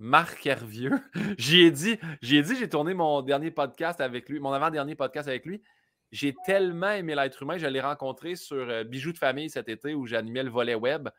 [0.00, 0.98] Marc Hervieux,
[1.38, 5.44] j'ai dit, j'ai dit, j'ai tourné mon dernier podcast avec lui, mon avant-dernier podcast avec
[5.44, 5.62] lui.
[6.10, 10.06] J'ai tellement aimé l'être humain, je l'ai rencontré sur Bijoux de famille cet été où
[10.06, 11.10] j'animais le volet web.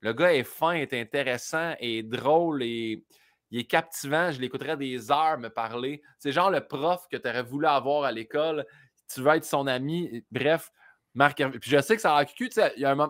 [0.00, 3.04] Le gars est fin, est intéressant, est drôle et
[3.50, 4.30] il est captivant.
[4.32, 6.02] Je l'écouterais des heures me parler.
[6.18, 8.64] C'est genre le prof que tu aurais voulu avoir à l'école.
[9.12, 10.24] Tu veux être son ami.
[10.30, 10.70] Bref,
[11.14, 11.60] Marc Hervieux.
[11.60, 12.48] Puis je sais que ça a cul.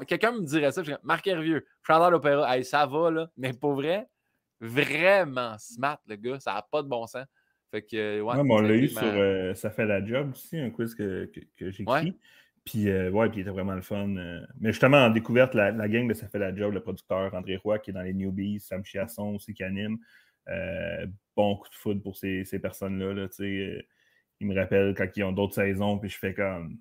[0.06, 0.82] Quelqu'un me dirait ça.
[1.02, 2.56] Marc Hervieux, chanteur d'opéra.
[2.56, 3.30] Hey, ça va, là.
[3.36, 4.08] Mais pour vrai,
[4.60, 6.40] vraiment smart, le gars.
[6.40, 7.26] Ça n'a pas de bon sens.
[7.70, 10.94] Fait que, ouais, on l'a eu sur euh, Ça fait la job aussi, un quiz
[10.94, 12.16] que, que, j'ai écrit.
[12.64, 14.16] Puis, euh, ouais, puis il était vraiment le fun.
[14.16, 14.40] Euh.
[14.60, 17.56] Mais justement, en découverte, la, la, gang de Ça fait la job, le producteur André
[17.56, 19.98] Roy, qui est dans les Newbies, Sam Chiasson aussi qui anime.
[20.48, 21.06] Euh,
[21.36, 23.12] bon coup de foot pour ces, personnes-là.
[23.12, 23.82] Là, euh,
[24.40, 26.78] ils me rappellent quand ils ont d'autres saisons, puis je fais comme.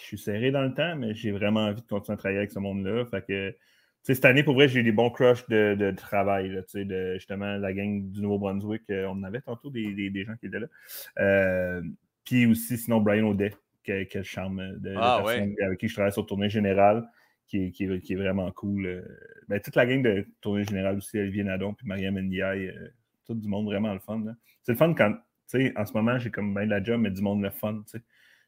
[0.00, 2.50] Je suis serré dans le temps, mais j'ai vraiment envie de continuer à travailler avec
[2.50, 3.06] ce monde-là.
[3.06, 3.56] Fait que,
[4.14, 8.10] cette année, pour vrai, j'ai eu des bons crushs de, travail, de justement la gang
[8.10, 8.82] du Nouveau-Brunswick.
[8.90, 11.80] Euh, on avait tantôt des, gens qui étaient là.
[12.24, 16.50] puis aussi, sinon, Brian Audet, quel, charme de, ah, avec qui je travaille sur tournée
[16.50, 17.08] générale,
[17.46, 19.04] qui est, vraiment cool.
[19.48, 22.72] Ben, toute la gang de tournée générale aussi, Olivier Nadon, puis Mariam Ndiaye,
[23.26, 24.22] tout du monde vraiment le fun.
[24.62, 27.00] C'est le fun quand, tu sais, en ce moment, j'ai comme bien de la job,
[27.00, 28.04] mais du monde le fun, tu sais.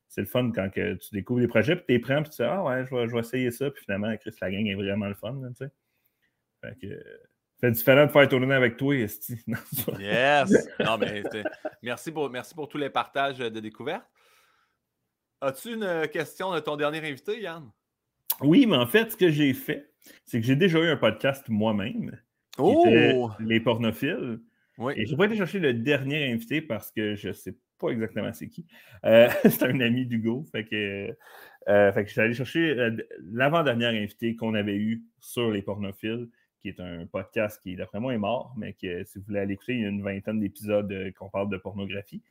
[0.08, 2.36] C'est le fun quand que tu découvres des projets, puis tu es prêt, puis tu
[2.36, 4.74] dis, ah ouais, je vais, je vais, essayer ça, puis finalement, Chris, la gang est
[4.74, 5.70] vraiment le fun, tu sais.
[6.62, 7.04] Fait que.
[7.60, 9.34] C'est différent de faire tourner avec toi, Esti.
[9.98, 10.68] yes!
[10.78, 11.24] Non, mais
[11.82, 14.08] merci pour, merci pour tous les partages de découvertes.
[15.40, 17.68] As-tu une question de ton dernier invité, Yann?
[18.40, 19.92] Oui, mais en fait, ce que j'ai fait,
[20.24, 22.16] c'est que j'ai déjà eu un podcast moi-même.
[22.58, 23.30] Oh!
[23.40, 24.40] Les pornophiles.
[24.94, 27.90] Et je n'ai pas été chercher le dernier invité parce que je ne sais pas
[27.90, 28.66] exactement c'est qui.
[29.05, 30.44] Euh, c'est un ami d'Hugo.
[30.50, 31.16] Fait que,
[31.68, 32.97] euh, fait que je suis allé chercher euh,
[33.32, 36.28] l'avant-dernier invité qu'on avait eu sur les pornophiles,
[36.60, 39.55] qui est un podcast qui, d'après moi, est mort, mais que si vous voulez aller
[39.55, 42.23] écouter, il y a une vingtaine d'épisodes qu'on parle de pornographie.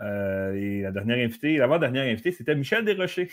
[0.00, 3.30] et la dernière invitée, l'avant-dernière invitée, c'était Michel Desrochers.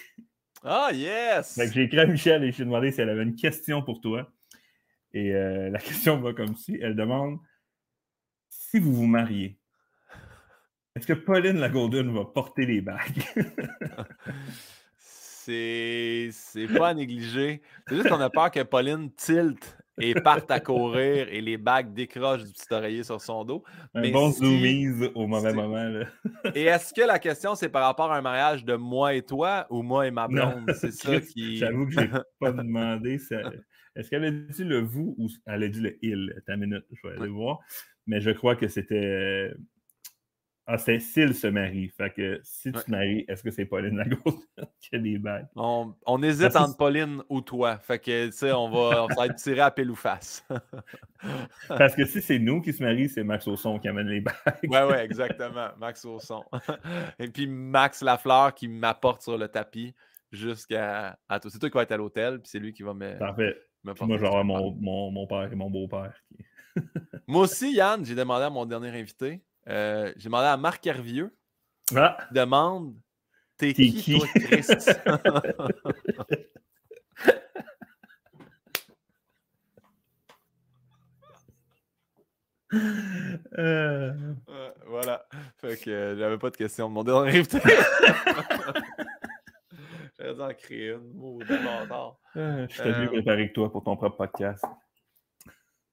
[0.64, 1.56] Ah, yes!
[1.56, 3.36] Fait que j'ai écrit à Michel et je lui ai demandé si elle avait une
[3.36, 4.32] question pour toi.
[5.14, 6.78] Et la question va comme ci.
[6.80, 7.40] Elle demande
[8.50, 9.58] si vous vous mariez,
[10.96, 13.24] est-ce que Pauline la Golden va porter les bagues?
[14.98, 16.32] c'est
[16.78, 17.62] pas à négliger.
[17.88, 21.94] C'est juste qu'on a peur que Pauline tilte et parte à courir et les bagues
[21.94, 23.64] décrochent du petit oreiller sur son dos.
[23.94, 26.06] Un bon zoomies au mauvais moment.
[26.56, 29.68] et est-ce que la question, c'est par rapport à un mariage de moi et toi
[29.70, 30.72] ou moi et ma blonde?
[30.80, 31.58] C'est ça qui.
[31.58, 32.10] J'avoue que je n'ai
[32.40, 33.20] pas demandé.
[33.96, 36.34] Est-ce qu'elle a dit le vous ou elle a dit le il?
[36.46, 37.60] Ta minute, je vais aller voir.
[38.08, 39.52] Mais je crois que c'était
[40.72, 41.90] ah, c'est s'il se marie.
[41.90, 44.44] Fait que si tu te maries, est-ce que c'est Pauline Lagos
[44.80, 45.48] qui a des bagues?
[45.56, 47.80] On, on hésite entre Pauline ou toi.
[47.80, 50.48] Fait que, tu sais, on va, on va être tiré à pile ou face.
[51.68, 54.36] Parce que si c'est nous qui se marient, c'est Max Ausson qui amène les bagues.
[54.68, 55.70] ouais, ouais, exactement.
[55.80, 56.44] Max Ausson.
[57.18, 59.96] Et puis Max Lafleur qui m'apporte sur le tapis
[60.32, 61.40] jusqu'à à.
[61.42, 63.18] C'est toi qui vas être à l'hôtel, puis c'est lui qui va me.
[63.18, 63.58] Parfait.
[63.84, 66.14] Me moi, genre mon, mon, mon, père et mon beau-père.
[67.28, 69.42] moi aussi, Yann, j'ai demandé à mon dernier invité.
[69.70, 71.36] Euh, j'ai demandé à Marc Hervieux.
[71.96, 72.18] Ah.
[72.32, 72.96] Demande
[73.58, 75.02] T'es qui, qui, toi, Christ?
[83.58, 84.14] Euh.
[84.48, 85.26] Euh, voilà.
[85.58, 86.88] Fait que j'avais pas de question.
[86.88, 87.60] Mon dernier invité.
[90.20, 91.14] J'aurais dû en créer une.
[91.16, 94.64] Mot de Je t'ai mieux préparé que toi pour ton propre podcast.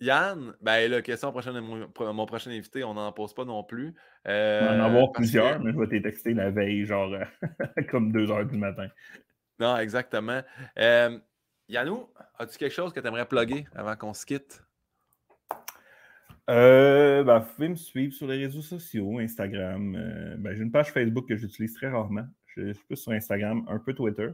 [0.00, 3.94] Yann, ben la question prochaine de mon, prochain invité, on n'en pose pas non plus.
[4.28, 7.14] Euh, on va en avoir plusieurs, mais je vais te texter la veille, genre
[7.90, 8.88] comme deux heures du matin.
[9.58, 10.42] Non, exactement.
[10.78, 11.18] Euh,
[11.68, 12.08] Yannou,
[12.38, 14.62] as-tu quelque chose que tu aimerais plugger avant qu'on se quitte?
[16.48, 19.96] Euh, ben, vous pouvez me suivre sur les réseaux sociaux, Instagram.
[19.96, 22.26] Euh, ben, j'ai une page Facebook que j'utilise très rarement.
[22.46, 24.28] Je, je suis plus sur Instagram, un peu Twitter.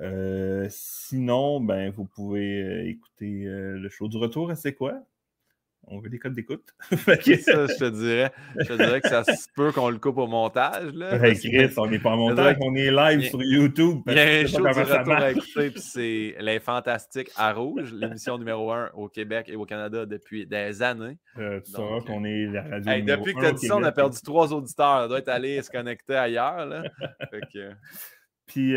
[0.00, 4.50] Euh, sinon, ben, vous pouvez euh, écouter euh, le show du retour.
[4.56, 5.02] C'est quoi?
[5.88, 6.64] On veut des codes d'écoute.
[6.90, 8.32] ça, je te dirais.
[8.56, 10.92] Je te dirais que ça se peut qu'on le coupe au montage.
[10.94, 14.00] Là, Chris, on n'est pas en montage, on est live sur YouTube.
[14.06, 17.92] Il y a un show du retour à écouter, puis c'est Les Fantastiques à Rouge,
[17.92, 21.18] l'émission numéro un au Québec et au Canada depuis des années.
[21.36, 23.16] Tu sauras qu'on est la radio.
[23.16, 25.06] depuis que tu as dit ça, on a perdu trois auditeurs.
[25.06, 26.64] On doit être allé se connecter ailleurs.
[26.64, 26.84] Là.
[28.46, 28.76] Puis,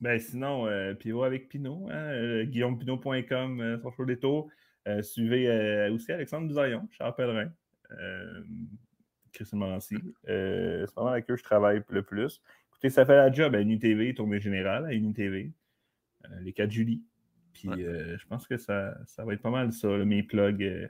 [0.00, 4.48] ben sinon, euh, Pio avec Pinot, hein, euh, guillaumepinot.com euh, sur le Détour.
[4.86, 7.52] Euh, suivez aussi Alexandre Buzaillon, Charles Pellerin,
[9.32, 9.96] Christian Morancy.
[10.24, 12.40] c'est vraiment avec eux que je travaille le plus.
[12.70, 15.52] Écoutez, ça fait la job à UniTV, tournée générale à UniTV,
[16.40, 17.00] les 4 juillet.
[17.52, 20.88] Puis je pense que ça, ça va être pas mal ça, mes plugs.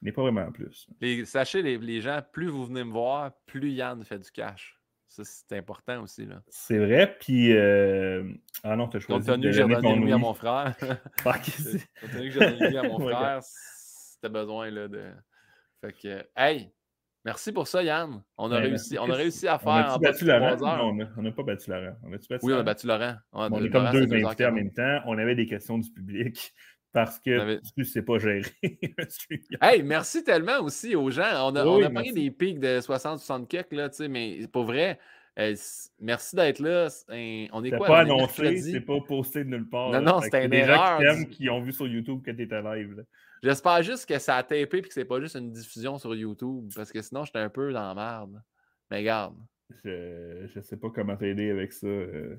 [0.00, 0.88] mais pas vraiment plus.
[1.24, 4.78] sachez, les, les gens, plus vous venez me voir, plus Yann fait du cash.
[5.14, 6.26] Ça, c'est important aussi.
[6.26, 6.42] là.
[6.48, 7.16] C'est vrai.
[7.20, 7.52] Puis.
[7.52, 8.24] Euh...
[8.64, 9.24] Ah non, tu as choisi.
[9.24, 10.74] Compte tenu que j'ai donné nuit à mon frère.
[11.22, 15.04] Compte tenu que j'ai donné nuit à mon frère, c'était besoin là, de.
[15.80, 16.26] Fait que.
[16.36, 16.72] Hey!
[17.24, 18.22] Merci pour ça, Yann.
[18.36, 20.56] On a, ben, réussi, on a réussi à faire on a battu Laurent?
[20.92, 21.96] Non, on n'a pas battu Laurent.
[22.02, 23.14] On a battu oui, on a battu Laurent.
[23.32, 25.00] On, on est comme deux invités en même temps.
[25.06, 26.52] On avait des questions du public
[26.94, 27.60] parce que avait...
[27.76, 28.42] tu sais pas gérer.
[29.60, 31.50] hey, merci tellement aussi aux gens.
[31.50, 34.64] On a, on a pris des pics de 60-60 kicks, là, tu sais, mais pour
[34.64, 35.00] vrai,
[35.40, 35.56] euh,
[36.00, 36.86] merci d'être là.
[37.52, 37.88] On est quoi?
[37.88, 39.90] pas annoncé, c'est pas posté de nulle part.
[39.90, 41.00] Non, non, c'était une erreur.
[41.00, 43.04] Des gens qui, ont vu sur YouTube que tu étais live.
[43.42, 46.70] J'espère juste que ça a tapé et que c'est pas juste une diffusion sur YouTube,
[46.76, 48.40] parce que sinon, j'étais un peu dans la merde.
[48.88, 49.34] Mais regarde.
[49.84, 51.88] Je, je sais pas comment t'aider avec ça.
[51.88, 52.36] Euh.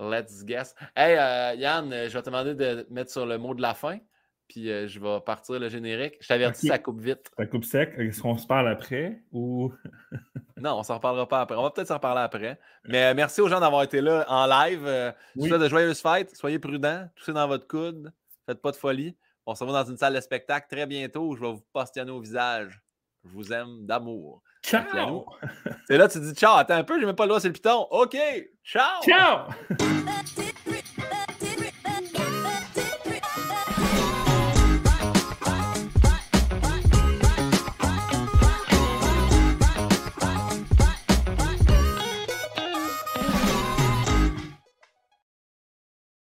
[0.00, 0.74] Let's guess.
[0.94, 3.98] Hey, euh, Yann, je vais te demander de mettre sur le mot de la fin,
[4.46, 6.16] puis euh, je vais partir le générique.
[6.20, 7.30] Je t'avertis, ça coupe vite.
[7.36, 7.94] Ça coupe sec.
[7.96, 9.72] Est-ce qu'on se parle après ou?
[10.58, 11.56] non, on s'en reparlera pas après.
[11.56, 12.60] On va peut-être s'en reparler après.
[12.84, 15.14] Mais euh, merci aux gens d'avoir été là en live.
[15.36, 15.48] Oui.
[15.48, 16.36] de joyeuses fêtes.
[16.36, 17.08] Soyez prudents.
[17.16, 18.12] Toussez dans votre coude.
[18.44, 19.16] Faites pas de folie.
[19.46, 22.10] On se revoit dans une salle de spectacle très bientôt où je vais vous postionner
[22.10, 22.82] au visage.
[23.24, 24.42] Je vous aime d'amour.
[24.66, 25.24] Ciao!
[25.86, 26.56] C'est là, tu dis ciao.
[26.56, 27.86] Attends un peu, j'ai même pas le doigt sur le piton.
[27.90, 28.16] OK,
[28.64, 29.00] ciao!
[29.04, 29.46] Ciao!